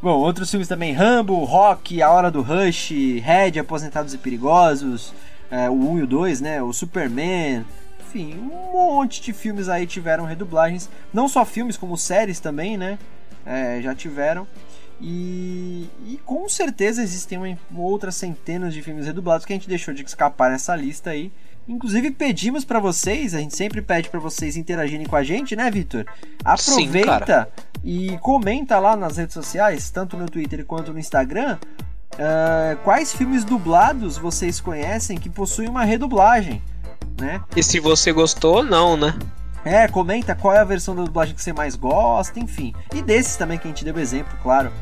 Bom, 0.00 0.16
outros 0.20 0.48
filmes 0.48 0.68
também, 0.68 0.92
Rambo, 0.92 1.42
Rock, 1.42 2.00
A 2.00 2.08
Hora 2.08 2.30
do 2.30 2.40
Rush, 2.40 2.90
Red, 3.20 3.58
Aposentados 3.58 4.14
e 4.14 4.18
Perigosos, 4.18 5.12
é, 5.50 5.68
o 5.68 5.72
1 5.72 5.98
e 5.98 6.02
o 6.02 6.06
2, 6.06 6.40
né, 6.40 6.62
o 6.62 6.72
Superman, 6.72 7.64
enfim, 7.98 8.38
um 8.38 8.72
monte 8.72 9.20
de 9.20 9.32
filmes 9.32 9.68
aí 9.68 9.88
tiveram 9.88 10.24
redublagens, 10.24 10.88
não 11.12 11.28
só 11.28 11.44
filmes, 11.44 11.76
como 11.76 11.96
séries 11.96 12.38
também, 12.38 12.76
né, 12.76 12.96
é, 13.44 13.80
já 13.82 13.92
tiveram, 13.92 14.46
e, 15.00 15.90
e 16.06 16.20
com 16.24 16.48
certeza 16.48 17.02
existem 17.02 17.58
outras 17.74 18.14
centenas 18.14 18.72
de 18.72 18.82
filmes 18.82 19.04
redublados 19.04 19.44
que 19.44 19.52
a 19.52 19.56
gente 19.56 19.68
deixou 19.68 19.92
de 19.92 20.04
escapar 20.04 20.48
nessa 20.48 20.76
lista 20.76 21.10
aí, 21.10 21.32
Inclusive 21.68 22.10
pedimos 22.12 22.64
pra 22.64 22.80
vocês, 22.80 23.34
a 23.34 23.38
gente 23.38 23.54
sempre 23.54 23.82
pede 23.82 24.08
pra 24.08 24.18
vocês 24.18 24.56
interagirem 24.56 25.06
com 25.06 25.14
a 25.16 25.22
gente, 25.22 25.54
né, 25.54 25.70
Vitor? 25.70 26.06
Sim, 26.56 26.84
Aproveita 26.84 27.06
cara. 27.18 27.50
e 27.84 28.16
comenta 28.18 28.78
lá 28.78 28.96
nas 28.96 29.18
redes 29.18 29.34
sociais, 29.34 29.90
tanto 29.90 30.16
no 30.16 30.26
Twitter 30.26 30.64
quanto 30.64 30.92
no 30.92 30.98
Instagram, 30.98 31.58
ah, 32.18 32.76
quais 32.82 33.12
filmes 33.12 33.44
dublados 33.44 34.16
vocês 34.16 34.60
conhecem 34.60 35.18
que 35.18 35.28
possuem 35.28 35.68
uma 35.68 35.84
redublagem, 35.84 36.62
né? 37.20 37.42
E 37.54 37.62
se 37.62 37.78
você 37.78 38.12
gostou 38.12 38.56
ou 38.56 38.64
não, 38.64 38.96
né? 38.96 39.14
É, 39.64 39.86
comenta 39.88 40.34
qual 40.34 40.54
é 40.54 40.60
a 40.60 40.64
versão 40.64 40.96
da 40.96 41.02
dublagem 41.04 41.34
que 41.34 41.42
você 41.42 41.52
mais 41.52 41.76
gosta, 41.76 42.40
enfim. 42.40 42.72
E 42.94 43.02
desses 43.02 43.36
também 43.36 43.58
que 43.58 43.66
a 43.66 43.70
gente 43.70 43.84
deu 43.84 43.98
exemplo, 43.98 44.38
claro, 44.42 44.72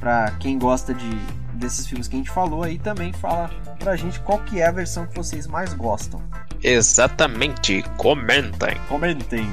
pra 0.00 0.32
quem 0.40 0.58
gosta 0.58 0.92
de 0.92 1.16
desses 1.54 1.86
filmes 1.86 2.08
que 2.08 2.16
a 2.16 2.18
gente 2.18 2.30
falou 2.30 2.62
aí 2.62 2.78
também 2.78 3.12
fala 3.12 3.50
pra 3.78 3.96
gente 3.96 4.20
qual 4.20 4.38
que 4.40 4.60
é 4.60 4.66
a 4.66 4.70
versão 4.70 5.06
que 5.06 5.16
vocês 5.16 5.46
mais 5.46 5.74
gostam. 5.74 6.22
Exatamente, 6.62 7.82
comentem. 7.96 8.76
Comentem. 8.88 9.46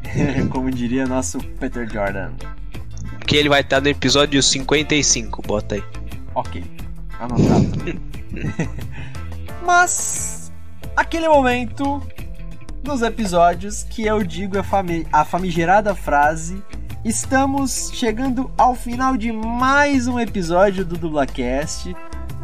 Como 0.50 0.70
diria 0.70 1.06
nosso 1.06 1.38
Peter 1.38 1.90
Jordan. 1.90 2.32
Que 3.26 3.36
ele 3.36 3.48
vai 3.48 3.60
estar 3.60 3.80
no 3.80 3.88
episódio 3.88 4.42
55, 4.42 5.42
bota 5.42 5.76
aí. 5.76 5.84
Ok, 6.34 6.64
anotado. 7.18 7.72
Mas, 9.64 10.52
aquele 10.96 11.28
momento 11.28 12.02
nos 12.84 13.00
episódios 13.00 13.82
que 13.82 14.04
eu 14.04 14.22
digo 14.22 14.58
a, 14.58 14.62
fami 14.62 15.06
a 15.12 15.24
famigerada 15.24 15.94
frase: 15.94 16.62
Estamos 17.04 17.90
chegando 17.92 18.50
ao 18.56 18.74
final 18.74 19.16
de 19.16 19.30
mais 19.30 20.06
um 20.08 20.18
episódio 20.18 20.84
do 20.84 20.96
Dublacast. 20.96 21.94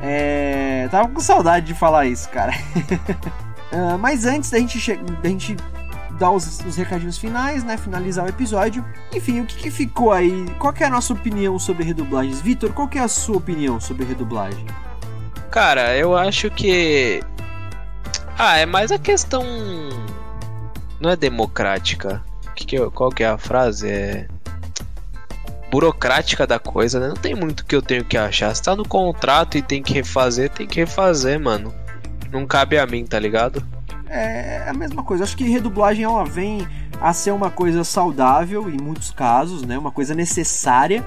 É... 0.03 0.87
Tava 0.91 1.09
com 1.09 1.21
saudade 1.21 1.67
de 1.67 1.75
falar 1.75 2.07
isso, 2.07 2.29
cara. 2.31 2.53
Ah, 3.73 3.97
mas 3.97 4.27
antes 4.27 4.51
da 4.51 4.59
gente, 4.59 4.81
che- 4.81 4.97
da 4.97 5.29
gente 5.29 5.55
dar 6.19 6.33
os, 6.33 6.59
os 6.67 6.75
recadinhos 6.75 7.17
finais, 7.17 7.63
né? 7.63 7.77
Finalizar 7.77 8.25
o 8.25 8.29
episódio. 8.29 8.85
Enfim, 9.15 9.43
o 9.43 9.47
que, 9.47 9.55
que 9.59 9.71
ficou 9.71 10.11
aí? 10.11 10.45
Qual 10.59 10.75
é 10.81 10.85
a 10.87 10.91
nossa 10.91 11.13
opinião 11.13 11.57
sobre 11.57 11.85
redublagens? 11.85 12.41
Vitor, 12.41 12.73
qual 12.73 12.91
é 12.97 12.99
a 12.99 13.07
sua 13.07 13.37
opinião 13.37 13.79
sobre 13.79 14.05
redublagem? 14.05 14.67
Cara, 15.53 15.97
eu 15.97 16.17
acho 16.17 16.51
que. 16.51 17.23
Ah, 18.37 18.57
é 18.59 18.67
mais 18.67 18.91
a 18.91 18.99
questão. 18.99 19.45
Não 21.01 21.11
é 21.11 21.15
democrática. 21.15 22.21
Que 22.57 22.67
que 22.67 22.75
eu- 22.75 22.91
Qual 22.91 23.11
que 23.11 23.23
é 23.23 23.29
a 23.29 23.39
frase? 23.39 23.89
É. 23.89 24.27
Burocrática 25.71 26.47
da 26.47 26.59
coisa, 26.59 26.99
né? 26.99 27.09
Não 27.09 27.17
tem 27.17 27.35
muito 27.35 27.65
que 27.65 27.75
eu 27.75 27.83
tenho 27.83 28.05
que 28.05 28.17
achar. 28.17 28.55
Se 28.55 28.63
tá 28.63 28.75
no 28.75 28.87
contrato 28.87 29.57
e 29.57 29.63
tem 29.63 29.83
que 29.83 29.93
refazer, 29.93 30.51
tem 30.51 30.67
que 30.67 30.81
refazer, 30.81 31.39
mano. 31.39 31.73
Não 32.33 32.47
cabe 32.47 32.79
a 32.79 32.87
mim, 32.87 33.05
tá 33.05 33.19
ligado? 33.19 33.65
É 34.09 34.65
a 34.69 34.73
mesma 34.73 35.03
coisa. 35.03 35.25
Acho 35.25 35.37
que 35.37 35.45
redublagem 35.45 36.05
ela 36.05 36.25
vem 36.25 36.67
a 37.01 37.13
ser 37.13 37.31
uma 37.31 37.51
coisa 37.51 37.85
saudável 37.85 38.69
em 38.69 38.77
muitos 38.81 39.11
casos, 39.11 39.63
né? 39.63 39.79
Uma 39.79 39.91
coisa 39.91 40.15
necessária. 40.15 41.05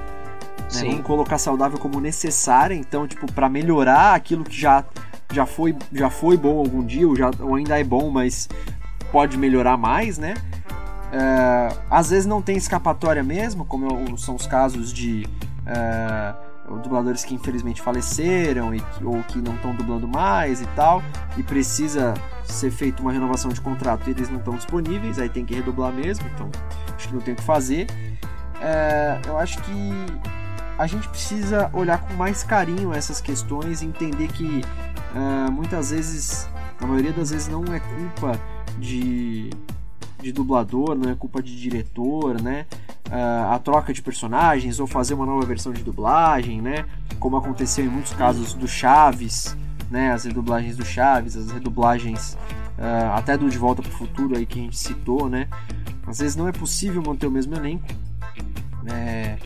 Né? 0.73 0.81
Vamos 0.89 1.01
colocar 1.01 1.37
saudável 1.37 1.77
como 1.77 1.99
necessária. 1.99 2.73
Então, 2.73 3.07
tipo, 3.07 3.31
para 3.31 3.49
melhorar 3.49 4.15
aquilo 4.15 4.43
que 4.43 4.59
já, 4.59 4.83
já, 5.31 5.45
foi, 5.45 5.75
já 5.91 6.09
foi 6.09 6.37
bom 6.37 6.57
algum 6.57 6.83
dia, 6.83 7.07
ou, 7.07 7.15
já, 7.15 7.29
ou 7.39 7.55
ainda 7.55 7.79
é 7.79 7.83
bom, 7.83 8.09
mas 8.09 8.47
pode 9.11 9.37
melhorar 9.37 9.77
mais, 9.77 10.17
né? 10.17 10.33
É, 11.15 11.77
às 11.91 12.09
vezes 12.09 12.25
não 12.25 12.41
tem 12.41 12.57
escapatória 12.57 13.23
mesmo, 13.23 13.63
como 13.65 14.17
são 14.17 14.33
os 14.33 14.47
casos 14.47 14.91
de 14.91 15.29
é, 15.63 16.33
dubladores 16.81 17.23
que 17.23 17.35
infelizmente 17.35 17.83
faleceram 17.83 18.73
e 18.73 18.83
ou 19.03 19.21
que 19.21 19.37
não 19.37 19.53
estão 19.53 19.75
dublando 19.75 20.07
mais 20.07 20.59
e 20.59 20.65
tal, 20.75 21.03
e 21.37 21.43
precisa 21.43 22.15
ser 22.43 22.71
feita 22.71 22.99
uma 22.99 23.11
renovação 23.11 23.51
de 23.51 23.61
contrato 23.61 24.07
e 24.07 24.11
eles 24.11 24.27
não 24.27 24.39
estão 24.39 24.55
disponíveis, 24.55 25.19
aí 25.19 25.29
tem 25.29 25.45
que 25.45 25.53
redublar 25.53 25.93
mesmo, 25.93 26.25
então 26.33 26.49
acho 26.95 27.07
que 27.07 27.13
não 27.13 27.21
tem 27.21 27.35
o 27.35 27.37
que 27.37 27.43
fazer. 27.43 27.85
É, 28.59 29.21
eu 29.27 29.37
acho 29.37 29.61
que 29.61 29.91
a 30.79 30.87
gente 30.87 31.07
precisa 31.09 31.69
olhar 31.73 31.99
com 31.99 32.15
mais 32.15 32.43
carinho 32.43 32.91
essas 32.91 33.21
questões 33.21 33.83
e 33.83 33.85
entender 33.85 34.29
que 34.29 34.63
muitas 35.51 35.91
vezes, 35.91 36.49
na 36.81 36.87
maioria 36.87 37.13
das 37.13 37.29
vezes, 37.29 37.47
não 37.47 37.63
é 37.65 37.79
culpa 37.79 38.39
de, 38.79 39.51
de 40.23 40.31
dublador, 40.31 40.95
não 40.95 41.11
é 41.11 41.15
culpa 41.15 41.41
de 41.43 41.55
diretor, 41.59 42.41
né? 42.41 42.65
Ah, 43.11 43.53
a 43.55 43.59
troca 43.59 43.93
de 43.93 44.01
personagens 44.01 44.79
ou 44.79 44.87
fazer 44.87 45.13
uma 45.13 45.25
nova 45.25 45.45
versão 45.45 45.71
de 45.71 45.83
dublagem, 45.83 46.61
né? 46.61 46.85
Como 47.19 47.37
aconteceu 47.37 47.85
em 47.85 47.89
muitos 47.89 48.13
casos 48.13 48.53
do 48.53 48.67
Chaves, 48.67 49.55
né? 49.91 50.11
As 50.11 50.23
redublagens 50.25 50.75
do 50.77 50.85
Chaves, 50.85 51.35
as 51.35 51.51
redublagens 51.51 52.37
ah, 52.79 53.15
até 53.17 53.37
do 53.37 53.49
De 53.49 53.57
Volta 53.57 53.81
para 53.83 53.91
o 53.91 53.93
Futuro 53.93 54.35
aí 54.35 54.45
que 54.45 54.57
a 54.59 54.63
gente 54.63 54.77
citou, 54.77 55.29
né? 55.29 55.47
Às 56.07 56.19
vezes 56.19 56.35
não 56.35 56.47
é 56.47 56.51
possível 56.51 57.01
manter 57.05 57.27
o 57.27 57.31
mesmo 57.31 57.53
elenco, 57.55 57.85
né? 58.83 59.37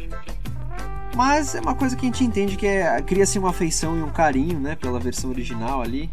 Mas 1.16 1.56
é 1.56 1.60
uma 1.62 1.74
coisa 1.74 1.96
que 1.96 2.06
a 2.06 2.10
gente 2.10 2.24
entende 2.24 2.56
que 2.56 2.68
é, 2.68 3.02
cria-se 3.02 3.40
uma 3.40 3.50
afeição 3.50 3.98
e 3.98 4.04
um 4.04 4.10
carinho, 4.10 4.60
né? 4.60 4.76
Pela 4.76 5.00
versão 5.00 5.30
original 5.32 5.82
ali 5.82 6.10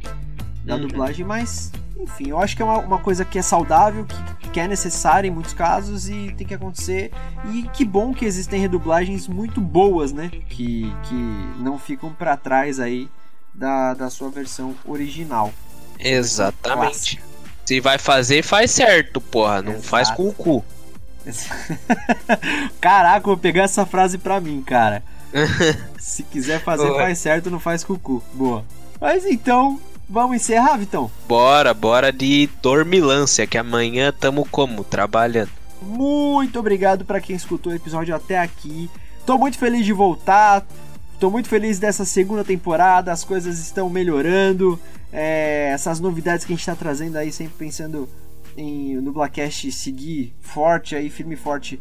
da 0.64 0.76
Uhum. 0.76 0.80
dublagem, 0.82 1.26
mas 1.26 1.70
enfim, 1.96 2.30
eu 2.30 2.38
acho 2.38 2.56
que 2.56 2.62
é 2.62 2.64
uma, 2.64 2.78
uma 2.78 2.98
coisa 2.98 3.24
que 3.24 3.38
é 3.38 3.42
saudável, 3.42 4.04
que, 4.04 4.50
que 4.50 4.60
é 4.60 4.68
necessária 4.68 5.28
em 5.28 5.30
muitos 5.30 5.52
casos 5.54 6.08
e 6.08 6.34
tem 6.36 6.46
que 6.46 6.54
acontecer. 6.54 7.12
E 7.52 7.62
que 7.72 7.84
bom 7.84 8.12
que 8.12 8.24
existem 8.24 8.60
redublagens 8.60 9.28
muito 9.28 9.60
boas, 9.60 10.12
né? 10.12 10.30
Que, 10.48 10.92
que 11.04 11.14
não 11.58 11.78
ficam 11.78 12.12
pra 12.12 12.36
trás 12.36 12.80
aí 12.80 13.08
da, 13.54 13.94
da 13.94 14.10
sua 14.10 14.30
versão 14.30 14.74
original. 14.84 15.52
Exatamente. 15.98 17.22
Se 17.64 17.80
vai 17.80 17.98
fazer, 17.98 18.42
faz 18.42 18.70
certo, 18.70 19.20
porra. 19.20 19.62
Não 19.62 19.72
Exato. 19.72 19.88
faz 19.88 20.10
com 20.10 20.28
o 20.28 20.32
cu. 20.32 20.64
Caraca, 22.80 23.26
vou 23.26 23.38
pegar 23.38 23.62
essa 23.62 23.86
frase 23.86 24.18
pra 24.18 24.40
mim, 24.40 24.62
cara. 24.62 25.02
Se 25.98 26.22
quiser 26.22 26.62
fazer, 26.62 26.86
Boa. 26.86 27.00
faz 27.00 27.18
certo, 27.18 27.50
não 27.50 27.58
faz 27.58 27.82
cucu. 27.82 28.22
Boa. 28.34 28.64
Mas 29.00 29.24
então, 29.24 29.80
vamos 30.14 30.36
encerrar, 30.36 30.76
Vitão? 30.76 31.10
Bora, 31.26 31.74
bora 31.74 32.12
de 32.12 32.48
dormilância, 32.62 33.48
que 33.48 33.58
amanhã 33.58 34.12
tamo 34.12 34.46
como? 34.48 34.84
Trabalhando. 34.84 35.50
Muito 35.82 36.58
obrigado 36.58 37.04
pra 37.04 37.20
quem 37.20 37.34
escutou 37.34 37.72
o 37.72 37.76
episódio 37.76 38.14
até 38.14 38.38
aqui. 38.38 38.88
Tô 39.26 39.36
muito 39.36 39.58
feliz 39.58 39.84
de 39.84 39.92
voltar. 39.92 40.64
Tô 41.18 41.30
muito 41.30 41.48
feliz 41.48 41.80
dessa 41.80 42.04
segunda 42.04 42.44
temporada. 42.44 43.10
As 43.10 43.24
coisas 43.24 43.58
estão 43.58 43.90
melhorando. 43.90 44.78
É, 45.12 45.70
essas 45.72 45.98
novidades 45.98 46.46
que 46.46 46.52
a 46.52 46.56
gente 46.56 46.64
tá 46.64 46.76
trazendo 46.76 47.16
aí, 47.16 47.32
sempre 47.32 47.54
pensando 47.58 48.08
em 48.56 48.94
no 48.96 49.12
Blackcast 49.12 49.72
seguir 49.72 50.32
forte 50.40 50.94
aí, 50.94 51.10
firme 51.10 51.34
e 51.34 51.36
forte 51.36 51.80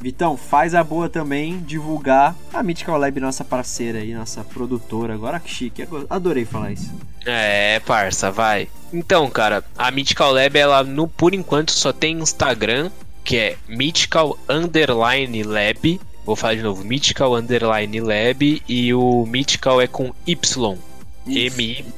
Vitão, 0.00 0.34
faz 0.34 0.74
a 0.74 0.82
boa 0.82 1.10
também 1.10 1.58
divulgar 1.58 2.34
a 2.54 2.62
Mythical 2.62 2.96
Lab, 2.96 3.20
nossa 3.20 3.44
parceira 3.44 3.98
aí, 3.98 4.14
nossa 4.14 4.42
produtora. 4.42 5.12
Agora 5.12 5.38
que 5.38 5.50
chique, 5.50 5.86
adorei 6.08 6.46
falar 6.46 6.72
isso. 6.72 6.90
É, 7.26 7.80
parça, 7.80 8.30
vai. 8.30 8.66
Então, 8.90 9.28
cara, 9.28 9.62
a 9.76 9.90
Mythical 9.90 10.32
Lab, 10.32 10.58
ela 10.58 10.82
no, 10.82 11.06
por 11.06 11.34
enquanto 11.34 11.70
só 11.72 11.92
tem 11.92 12.18
Instagram, 12.18 12.90
que 13.24 13.36
é 13.36 13.56
Mythical 13.68 14.38
Underline 14.48 15.42
Lab. 15.42 16.00
Vou 16.24 16.36
falar 16.36 16.54
de 16.54 16.62
novo, 16.62 16.84
Mythical 16.84 17.34
Underline 17.34 18.00
Lab 18.00 18.62
e 18.68 18.94
o 18.94 19.26
Mythical 19.26 19.80
é 19.80 19.86
com 19.86 20.12
Y. 20.26 20.78
M-I-T-H-I-C-A-L 21.26 21.94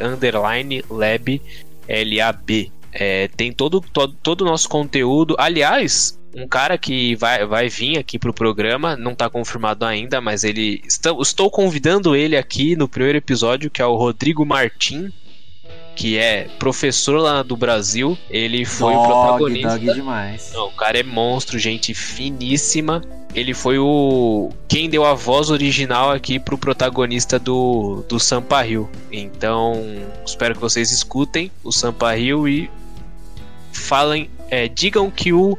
underline 0.00 0.84
Lab 0.90 1.40
L-A-B. 1.88 2.70
É, 2.92 3.28
tem 3.28 3.52
todo, 3.52 3.80
todo, 3.80 4.14
todo 4.22 4.42
o 4.42 4.44
nosso 4.44 4.68
conteúdo. 4.68 5.34
Aliás, 5.38 6.18
um 6.34 6.46
cara 6.46 6.78
que 6.78 7.14
vai, 7.16 7.46
vai 7.46 7.68
vir 7.68 7.98
aqui 7.98 8.18
pro 8.18 8.32
programa, 8.32 8.96
não 8.96 9.14
tá 9.14 9.28
confirmado 9.28 9.84
ainda, 9.84 10.20
mas 10.20 10.44
ele. 10.44 10.82
Estou, 10.86 11.20
estou 11.20 11.50
convidando 11.50 12.14
ele 12.16 12.36
aqui 12.36 12.76
no 12.76 12.88
primeiro 12.88 13.18
episódio, 13.18 13.70
que 13.70 13.82
é 13.82 13.86
o 13.86 13.96
Rodrigo 13.96 14.44
Martim, 14.44 15.12
que 15.94 16.18
é 16.18 16.48
professor 16.58 17.18
lá 17.18 17.42
do 17.42 17.56
Brasil. 17.56 18.16
Ele 18.30 18.64
foi 18.64 18.92
dog, 18.92 19.04
o 19.04 19.06
protagonista. 19.06 19.78
Dog 19.78 19.94
demais. 19.94 20.50
Não, 20.52 20.66
o 20.68 20.72
cara 20.72 20.98
é 20.98 21.02
monstro, 21.02 21.58
gente 21.58 21.94
finíssima. 21.94 23.02
Ele 23.34 23.54
foi 23.54 23.78
o. 23.78 24.50
Quem 24.68 24.90
deu 24.90 25.04
a 25.04 25.14
voz 25.14 25.50
original 25.50 26.10
aqui 26.10 26.38
pro 26.38 26.58
protagonista 26.58 27.38
do, 27.38 28.04
do 28.08 28.20
Sampa 28.20 28.66
Hill. 28.66 28.88
Então, 29.10 29.82
espero 30.26 30.54
que 30.54 30.60
vocês 30.60 30.90
escutem 30.90 31.50
o 31.64 31.72
Sampa 31.72 32.16
Hill 32.16 32.46
e 32.46 32.70
falem. 33.72 34.28
É, 34.50 34.68
digam 34.68 35.10
que 35.10 35.32
o 35.32 35.56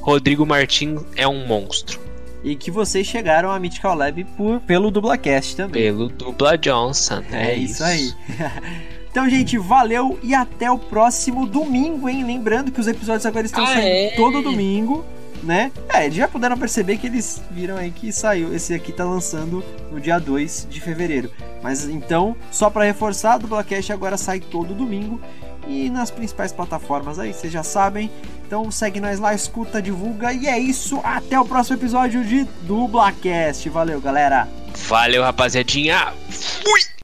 Rodrigo 0.00 0.46
Martins 0.46 1.00
é 1.16 1.26
um 1.26 1.44
monstro. 1.44 2.00
E 2.44 2.54
que 2.54 2.70
vocês 2.70 3.04
chegaram 3.04 3.50
à 3.50 3.58
Mythical 3.58 3.96
Lab 3.96 4.22
por, 4.36 4.60
pelo 4.60 4.92
Dublacast 4.92 5.56
também. 5.56 5.82
Pelo 5.82 6.08
Dubla 6.08 6.56
Johnson. 6.56 7.22
É, 7.32 7.50
É 7.50 7.54
isso 7.56 7.82
aí. 7.82 8.12
Então, 9.10 9.28
gente, 9.28 9.56
valeu 9.58 10.18
e 10.22 10.34
até 10.34 10.70
o 10.70 10.78
próximo 10.78 11.46
domingo, 11.46 12.08
hein? 12.08 12.24
Lembrando 12.24 12.70
que 12.70 12.80
os 12.80 12.86
episódios 12.86 13.26
agora 13.26 13.46
estão 13.46 13.64
Ah, 13.64 13.68
saindo 13.68 13.86
é? 13.86 14.10
todo 14.16 14.42
domingo, 14.42 15.04
né? 15.42 15.72
É, 15.88 16.04
eles 16.04 16.16
já 16.16 16.28
puderam 16.28 16.56
perceber 16.58 16.98
que 16.98 17.06
eles 17.06 17.42
viram 17.50 17.76
aí 17.76 17.90
que 17.90 18.12
saiu. 18.12 18.54
Esse 18.54 18.74
aqui 18.74 18.92
tá 18.92 19.04
lançando 19.04 19.64
no 19.90 20.00
dia 20.00 20.18
2 20.18 20.68
de 20.70 20.80
fevereiro. 20.80 21.30
Mas 21.62 21.84
então, 21.88 22.36
só 22.50 22.68
pra 22.70 22.84
reforçar, 22.84 23.36
o 23.36 23.38
Dublacast 23.40 23.92
agora 23.92 24.16
sai 24.16 24.40
todo 24.40 24.74
domingo 24.74 25.20
e 25.66 25.90
nas 25.90 26.10
principais 26.10 26.52
plataformas 26.52 27.18
aí, 27.18 27.32
vocês 27.32 27.52
já 27.52 27.62
sabem. 27.62 28.10
Então 28.46 28.70
segue 28.70 29.00
nós 29.00 29.18
lá, 29.18 29.34
escuta, 29.34 29.82
divulga 29.82 30.32
e 30.32 30.46
é 30.46 30.58
isso. 30.58 31.00
Até 31.02 31.38
o 31.40 31.44
próximo 31.44 31.76
episódio 31.76 32.24
de 32.24 32.44
Dublacast. 32.62 33.68
Valeu, 33.68 34.00
galera. 34.00 34.48
Valeu, 34.86 35.22
rapaziadinha. 35.22 36.12
Fui! 36.30 36.97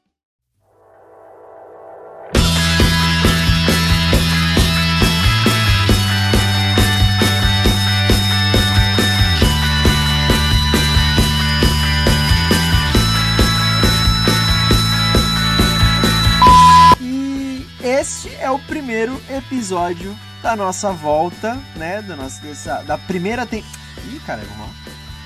Este 18.05 18.35
é 18.39 18.51
o 18.51 18.59
primeiro 18.59 19.19
episódio 19.31 20.15
da 20.43 20.55
nossa 20.55 20.93
volta, 20.93 21.59
né? 21.77 22.03
Da 22.03 22.15
nossa 22.15 22.41
dessa, 22.43 22.83
da 22.83 22.99
primeira 22.99 23.47
tem. 23.47 23.65
Ih, 24.13 24.21
cara, 24.27 24.43
vamos 24.51 24.67
lá. 24.67 24.73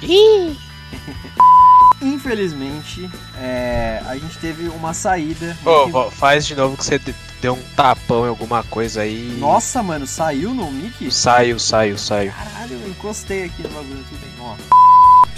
Ih, 0.03 0.57
Infelizmente, 2.01 3.11
é, 3.37 4.01
a 4.07 4.17
gente 4.17 4.39
teve 4.39 4.69
uma 4.69 4.95
saída. 4.95 5.57
Ô, 5.65 5.99
ô, 6.07 6.11
faz 6.11 6.47
de 6.47 6.55
novo 6.55 6.77
que 6.77 6.85
você 6.85 6.97
de- 7.01 7.13
deu 7.43 7.55
um 7.55 7.63
tapão 7.75 8.25
em 8.25 8.29
alguma 8.29 8.63
coisa 8.63 9.01
aí. 9.03 9.37
Nossa, 9.41 9.83
mano, 9.83 10.07
saiu 10.07 10.55
no 10.55 10.71
mic? 10.71 11.11
Saiu, 11.11 11.59
saiu, 11.59 11.99
saiu. 11.99 12.33
Caralho, 12.33 12.75
eu 12.81 12.89
encostei 12.91 13.45
aqui 13.47 13.63
no 13.65 13.71
bagulho, 13.71 14.05
tudo 14.09 14.21
bem, 14.21 14.31
ó. 14.41 14.55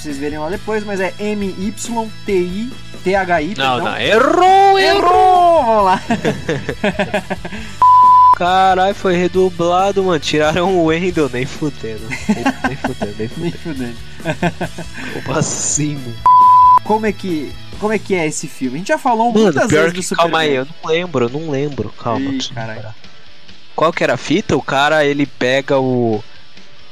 Pra 0.01 0.05
vocês 0.05 0.17
verem 0.17 0.39
lá 0.39 0.49
depois, 0.49 0.83
mas 0.83 0.99
é 0.99 1.13
M-Y-T-I-T-H-I. 1.19 2.75
Não, 3.59 3.65
perdão. 3.75 3.79
não, 3.85 4.01
errou, 4.01 4.79
errou! 4.79 4.79
Errou! 4.79 5.65
Vamos 5.67 5.85
lá. 5.85 6.01
Caralho, 8.35 8.95
foi 8.95 9.15
redublado, 9.17 10.03
mano. 10.03 10.19
Tiraram 10.19 10.75
o 10.79 10.87
Wendel, 10.87 11.29
nem 11.29 11.45
fudendo. 11.45 12.09
Nem, 12.09 12.19
nem 12.69 12.77
fudendo, 12.77 13.15
nem 13.19 13.31
Nem 13.37 13.53
fudendo. 13.53 13.59
fudendo. 13.59 13.97
Como 15.27 15.39
assim, 15.39 15.97
mano? 15.97 16.17
Como 16.83 17.05
é 17.05 17.13
que. 17.13 17.53
Como 17.79 17.93
é 17.93 17.99
que 17.99 18.15
é 18.15 18.27
esse 18.27 18.49
filme? 18.49 18.77
A 18.77 18.79
gente 18.79 18.89
já 18.89 18.97
falou 18.97 19.31
Mano, 19.31 19.45
muitas 19.45 19.67
pior 19.67 19.91
vezes 19.91 20.09
do. 20.09 20.17
Calma 20.17 20.39
aí, 20.39 20.55
eu 20.55 20.65
não 20.67 20.75
lembro, 20.91 21.27
eu 21.27 21.29
não 21.29 21.51
lembro. 21.51 21.91
Calma. 21.91 22.31
Ih. 22.31 22.41
Qual 23.77 23.93
que 23.93 24.03
era 24.03 24.15
a 24.15 24.17
fita? 24.17 24.57
O 24.57 24.63
cara, 24.63 25.05
ele 25.05 25.27
pega 25.27 25.79
o. 25.79 26.25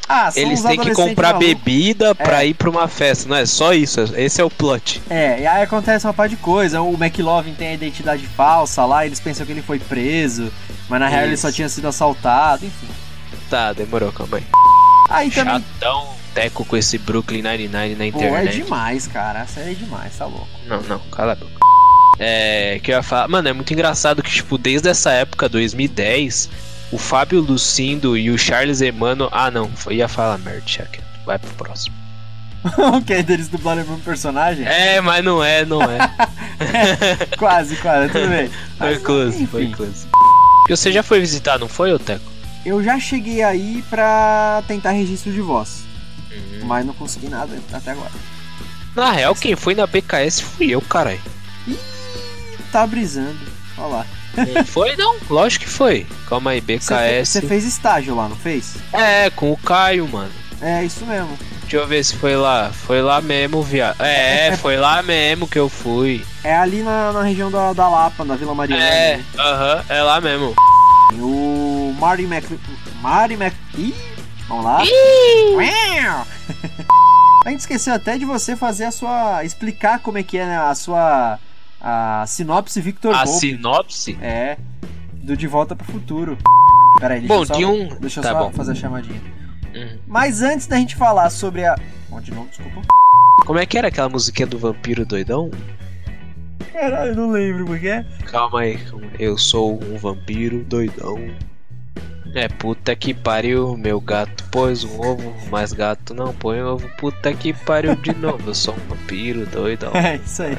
Ah, 0.09 0.30
Eles 0.35 0.62
têm 0.62 0.78
que 0.78 0.93
comprar 0.93 1.35
malucos. 1.35 1.48
bebida 1.55 2.14
pra 2.14 2.43
É. 2.43 2.47
ir 2.48 2.55
pra 2.55 2.70
uma 2.70 2.89
festa, 2.89 3.28
não 3.28 3.36
é? 3.36 3.44
Só 3.44 3.74
isso, 3.74 4.01
esse 4.16 4.40
é 4.40 4.44
o 4.44 4.48
plot. 4.48 5.02
É, 5.10 5.43
e 5.43 5.47
aí 5.47 5.62
acontece 5.62 6.06
uma 6.06 6.14
par 6.14 6.28
de 6.30 6.36
coisa. 6.36 6.80
O 6.80 6.94
McLovin 6.94 7.52
tem 7.52 7.68
a 7.68 7.74
identidade 7.74 8.26
falsa 8.26 8.85
lá, 8.86 9.05
eles 9.05 9.20
pensam 9.20 9.44
que 9.44 9.52
ele 9.52 9.60
foi 9.62 9.78
preso, 9.78 10.51
mas 10.89 10.98
na 11.01 11.09
real 11.09 11.24
ele 11.24 11.36
só 11.36 11.48
Isso. 11.48 11.56
tinha 11.56 11.68
sido 11.68 11.89
assaltado, 11.89 12.64
enfim. 12.64 12.89
Tá, 13.51 13.72
demorou, 13.74 14.10
calma 14.12 14.39
aí. 14.39 14.44
Aí 15.10 15.30
também. 15.30 15.62
Chatão, 15.80 16.09
teco 16.35 16.64
com 16.64 16.76
esse 16.76 16.97
Brooklyn 16.98 17.43
Nine-Nine 17.43 17.90
na 17.94 17.98
Pô, 17.98 18.02
é 18.05 18.06
internet. 18.28 18.62
demais, 18.62 19.06
cara. 19.06 19.40
Essa 19.40 19.60
é 19.60 19.74
demais, 19.74 20.16
tá 20.16 20.24
louco. 20.26 20.48
Não, 20.66 20.80
não, 20.82 20.98
cala 21.10 21.32
a 21.32 21.35
boca. 21.36 21.52
É, 22.18 22.80
que 22.82 22.90
eu 22.90 22.97
ia 22.97 23.02
falar. 23.02 23.28
Mano, 23.28 23.48
é 23.48 23.52
muito 23.52 23.72
engraçado 23.72 24.22
que, 24.22 24.30
tipo, 24.30 24.59
desde 24.59 24.89
essa 24.89 25.10
época, 25.12 25.48
2010, 25.48 26.51
o 26.93 26.98
Fábio 26.98 27.40
Lucindo 27.40 28.16
e 28.16 28.31
o 28.31 28.39
Charles 28.39 28.81
Emmanuel. 28.81 29.28
Ah, 29.32 29.51
não, 29.51 29.69
foi, 29.70 29.97
ia 29.97 30.09
falar 30.09 30.39
merda, 30.39 30.62
Chuck. 30.66 31.01
Vai 31.27 31.39
pro 31.39 31.51
próximo. 31.55 31.94
o 32.97 33.01
que? 33.02 33.23
Deles 33.23 33.48
dublarem 33.48 33.85
o 33.85 33.86
mesmo 33.86 34.02
personagem? 34.02 34.66
É, 34.66 35.01
mas 35.01 35.24
não 35.24 35.43
é, 35.44 35.65
não 35.65 35.81
é. 35.82 35.98
Quase, 37.39 37.77
quase, 37.77 38.10
tudo 38.12 38.28
bem. 38.28 38.48
Foi 38.78 38.90
Mas, 38.94 39.02
close, 39.02 39.47
foi 39.47 39.70
close. 39.70 40.06
E 40.69 40.77
você 40.77 40.90
já 40.93 41.02
foi 41.02 41.20
visitar, 41.20 41.59
não 41.59 41.69
foi, 41.69 41.97
Teco? 42.01 42.24
Eu 42.66 42.82
já 42.82 42.98
cheguei 42.98 43.43
aí 43.43 43.82
pra 43.89 44.62
tentar 44.66 44.90
registro 44.90 45.32
de 45.32 45.40
voz, 45.40 45.85
Uhum. 46.31 46.66
mas 46.66 46.85
não 46.85 46.93
consegui 46.94 47.28
nada 47.28 47.56
até 47.73 47.93
agora. 47.93 48.10
Na 48.94 49.12
real, 49.12 49.35
quem 49.35 49.55
foi 49.56 49.74
na 49.74 49.86
BKS 49.86 50.40
fui 50.43 50.69
eu, 50.70 50.81
caralho. 50.82 51.20
Tá 52.73 52.86
brisando. 52.86 53.39
Olha 53.78 53.86
lá. 53.89 54.06
Foi, 54.66 54.97
não? 54.97 55.16
Lógico 55.28 55.65
que 55.65 55.70
foi. 55.70 56.06
Calma 56.28 56.51
aí, 56.51 56.60
BKS. 56.60 57.28
Você 57.28 57.43
fez 57.43 57.65
estágio 57.65 58.15
lá, 58.15 58.28
não 58.28 58.36
fez? 58.36 58.77
É, 58.93 59.31
com 59.31 59.52
o 59.52 59.56
Caio, 59.56 60.06
mano. 60.09 60.31
É, 60.60 60.85
isso 60.85 61.05
mesmo. 61.06 61.39
Deixa 61.62 61.77
eu 61.77 61.86
ver 61.86 62.02
se 62.02 62.16
foi 62.16 62.35
lá. 62.35 62.70
Foi 62.73 63.02
lá 63.02 63.20
mesmo, 63.20 63.62
viado. 63.62 64.01
É, 64.01 64.56
foi 64.56 64.77
lá 64.77 65.02
mesmo 65.02 65.47
que 65.47 65.59
eu 65.59 65.69
fui. 65.69 66.24
É 66.43 66.56
ali 66.56 66.82
na, 66.82 67.12
na 67.12 67.23
região 67.23 67.51
da, 67.51 67.73
da 67.73 67.89
Lapa, 67.89 68.24
da 68.24 68.36
Vila 68.36 68.55
Mariana. 68.55 68.82
É, 68.82 69.16
né? 69.19 69.24
aham, 69.39 69.85
é 69.89 70.02
lá 70.02 70.20
mesmo. 70.20 70.55
O 71.15 71.94
Marty 71.98 72.27
Mac... 72.27 72.44
Marty 73.01 73.36
Mac... 73.36 73.52
Ih, 73.77 73.94
vamos 74.48 74.65
lá. 74.65 74.82
A 77.44 77.51
gente 77.51 77.60
esqueceu 77.60 77.94
até 77.94 78.19
de 78.19 78.24
você 78.24 78.56
fazer 78.56 78.85
a 78.85 78.90
sua... 78.90 79.44
Explicar 79.44 80.01
como 80.01 80.19
é 80.19 80.23
que 80.23 80.39
é 80.39 80.47
né, 80.47 80.59
a 80.59 80.74
sua... 80.74 81.39
a 81.80 82.24
sinopse 82.26 82.80
Victor 82.80 83.14
A 83.14 83.24
Volpe. 83.24 83.40
sinopse? 83.40 84.18
É, 84.20 84.56
do 85.14 85.36
De 85.36 85.46
Volta 85.46 85.74
pro 85.76 85.86
Futuro. 85.86 86.36
Peraí, 86.98 87.20
deixa 87.20 87.34
Bom, 87.34 87.40
eu 87.42 87.46
só, 87.46 87.55
tinha 87.55 87.68
um- 87.68 87.88
deixa 88.00 88.20
eu 88.20 88.24
tá 88.24 88.32
só 88.32 88.38
bom. 88.44 88.52
fazer 88.52 88.72
a 88.72 88.74
chamadinha. 88.74 89.20
Hum. 89.74 89.98
Mas 90.06 90.42
antes 90.42 90.66
da 90.66 90.76
gente 90.76 90.96
falar 90.96 91.30
sobre 91.30 91.64
a... 91.64 91.76
Bom, 92.09 92.20
de 92.20 92.32
novo, 92.32 92.48
desculpa. 92.48 92.80
Como 93.46 93.59
é 93.59 93.66
que 93.66 93.78
era 93.78 93.88
aquela 93.88 94.09
musiquinha 94.09 94.46
do 94.46 94.59
vampiro 94.59 95.06
doidão? 95.06 95.50
Caralho, 96.72 97.10
eu 97.12 97.16
não 97.16 97.30
lembro 97.30 97.66
porque 97.66 97.88
é. 97.88 98.05
Calma 98.26 98.60
aí, 98.60 98.78
calma 98.78 99.06
aí. 99.06 99.10
Eu 99.18 99.36
sou 99.38 99.80
um 99.82 99.96
vampiro 99.96 100.64
doidão. 100.64 101.18
É, 102.34 102.46
puta 102.48 102.94
que 102.94 103.14
pariu, 103.14 103.76
meu 103.76 104.00
gato 104.00 104.44
pôs 104.50 104.84
um 104.84 105.00
ovo, 105.00 105.34
mas 105.50 105.72
gato 105.72 106.12
não 106.14 106.32
põe 106.34 106.60
ovo. 106.62 106.88
Puta 106.98 107.32
que 107.32 107.52
pariu 107.52 107.94
de 107.96 108.14
novo, 108.14 108.50
eu 108.50 108.55
sou 108.55 108.74
um 108.74 108.88
vampiro 108.88 109.46
doidão. 109.46 109.92
É, 109.96 110.16
isso 110.16 110.42
aí. 110.42 110.56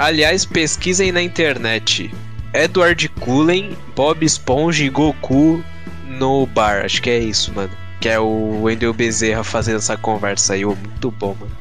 Aliás, 0.00 0.46
pesquisem 0.46 1.12
na 1.12 1.20
internet. 1.20 2.10
Edward 2.54 3.06
Cullen, 3.20 3.76
Bob 3.94 4.24
Esponja 4.24 4.82
e 4.82 4.88
Goku 4.88 5.62
no 6.06 6.46
bar. 6.46 6.86
Acho 6.86 7.02
que 7.02 7.10
é 7.10 7.18
isso, 7.18 7.52
mano. 7.52 7.70
Que 8.00 8.08
é 8.08 8.18
o 8.18 8.62
Wendel 8.62 8.94
Bezerra 8.94 9.44
fazendo 9.44 9.76
essa 9.76 9.98
conversa 9.98 10.54
aí. 10.54 10.64
Ô, 10.64 10.74
muito 10.74 11.10
bom, 11.10 11.36
mano. 11.38 11.54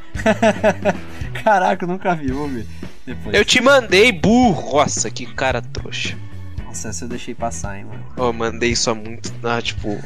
Caraca, 1.43 1.85
nunca 1.85 2.15
vi, 2.15 2.31
vou 2.31 2.47
ver. 2.47 2.65
Depois. 3.05 3.35
Eu 3.35 3.43
te 3.43 3.59
mandei, 3.61 4.09
burro! 4.13 4.77
Nossa, 4.77 5.11
que 5.11 5.25
cara 5.25 5.61
trouxa. 5.61 6.17
Nossa, 6.63 6.87
essa 6.87 7.03
eu 7.03 7.09
deixei 7.09 7.35
passar, 7.35 7.77
hein, 7.77 7.83
mano. 7.83 8.05
Ó, 8.15 8.31
mandei 8.31 8.71
isso 8.71 8.89
há 8.89 8.95
muito. 8.95 9.33
Ah, 9.43 9.61
tipo. 9.61 9.99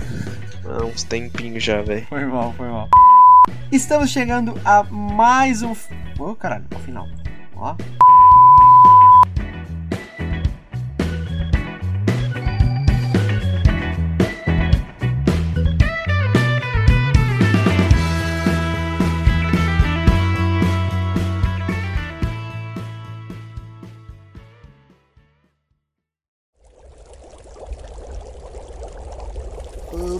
Há 0.65 0.83
uns 0.85 1.03
tempinhos 1.03 1.63
já, 1.63 1.83
velho. 1.83 2.07
Foi 2.09 2.25
mal, 2.25 2.51
foi 2.57 2.67
mal. 2.67 2.89
Estamos 3.71 4.09
chegando 4.09 4.59
a 4.65 4.81
mais 4.81 5.61
um. 5.61 5.73
Ô, 6.17 6.31
oh, 6.31 6.35
caralho, 6.35 6.65
ao 6.73 6.79
final. 6.79 7.07
Ó. 7.55 7.75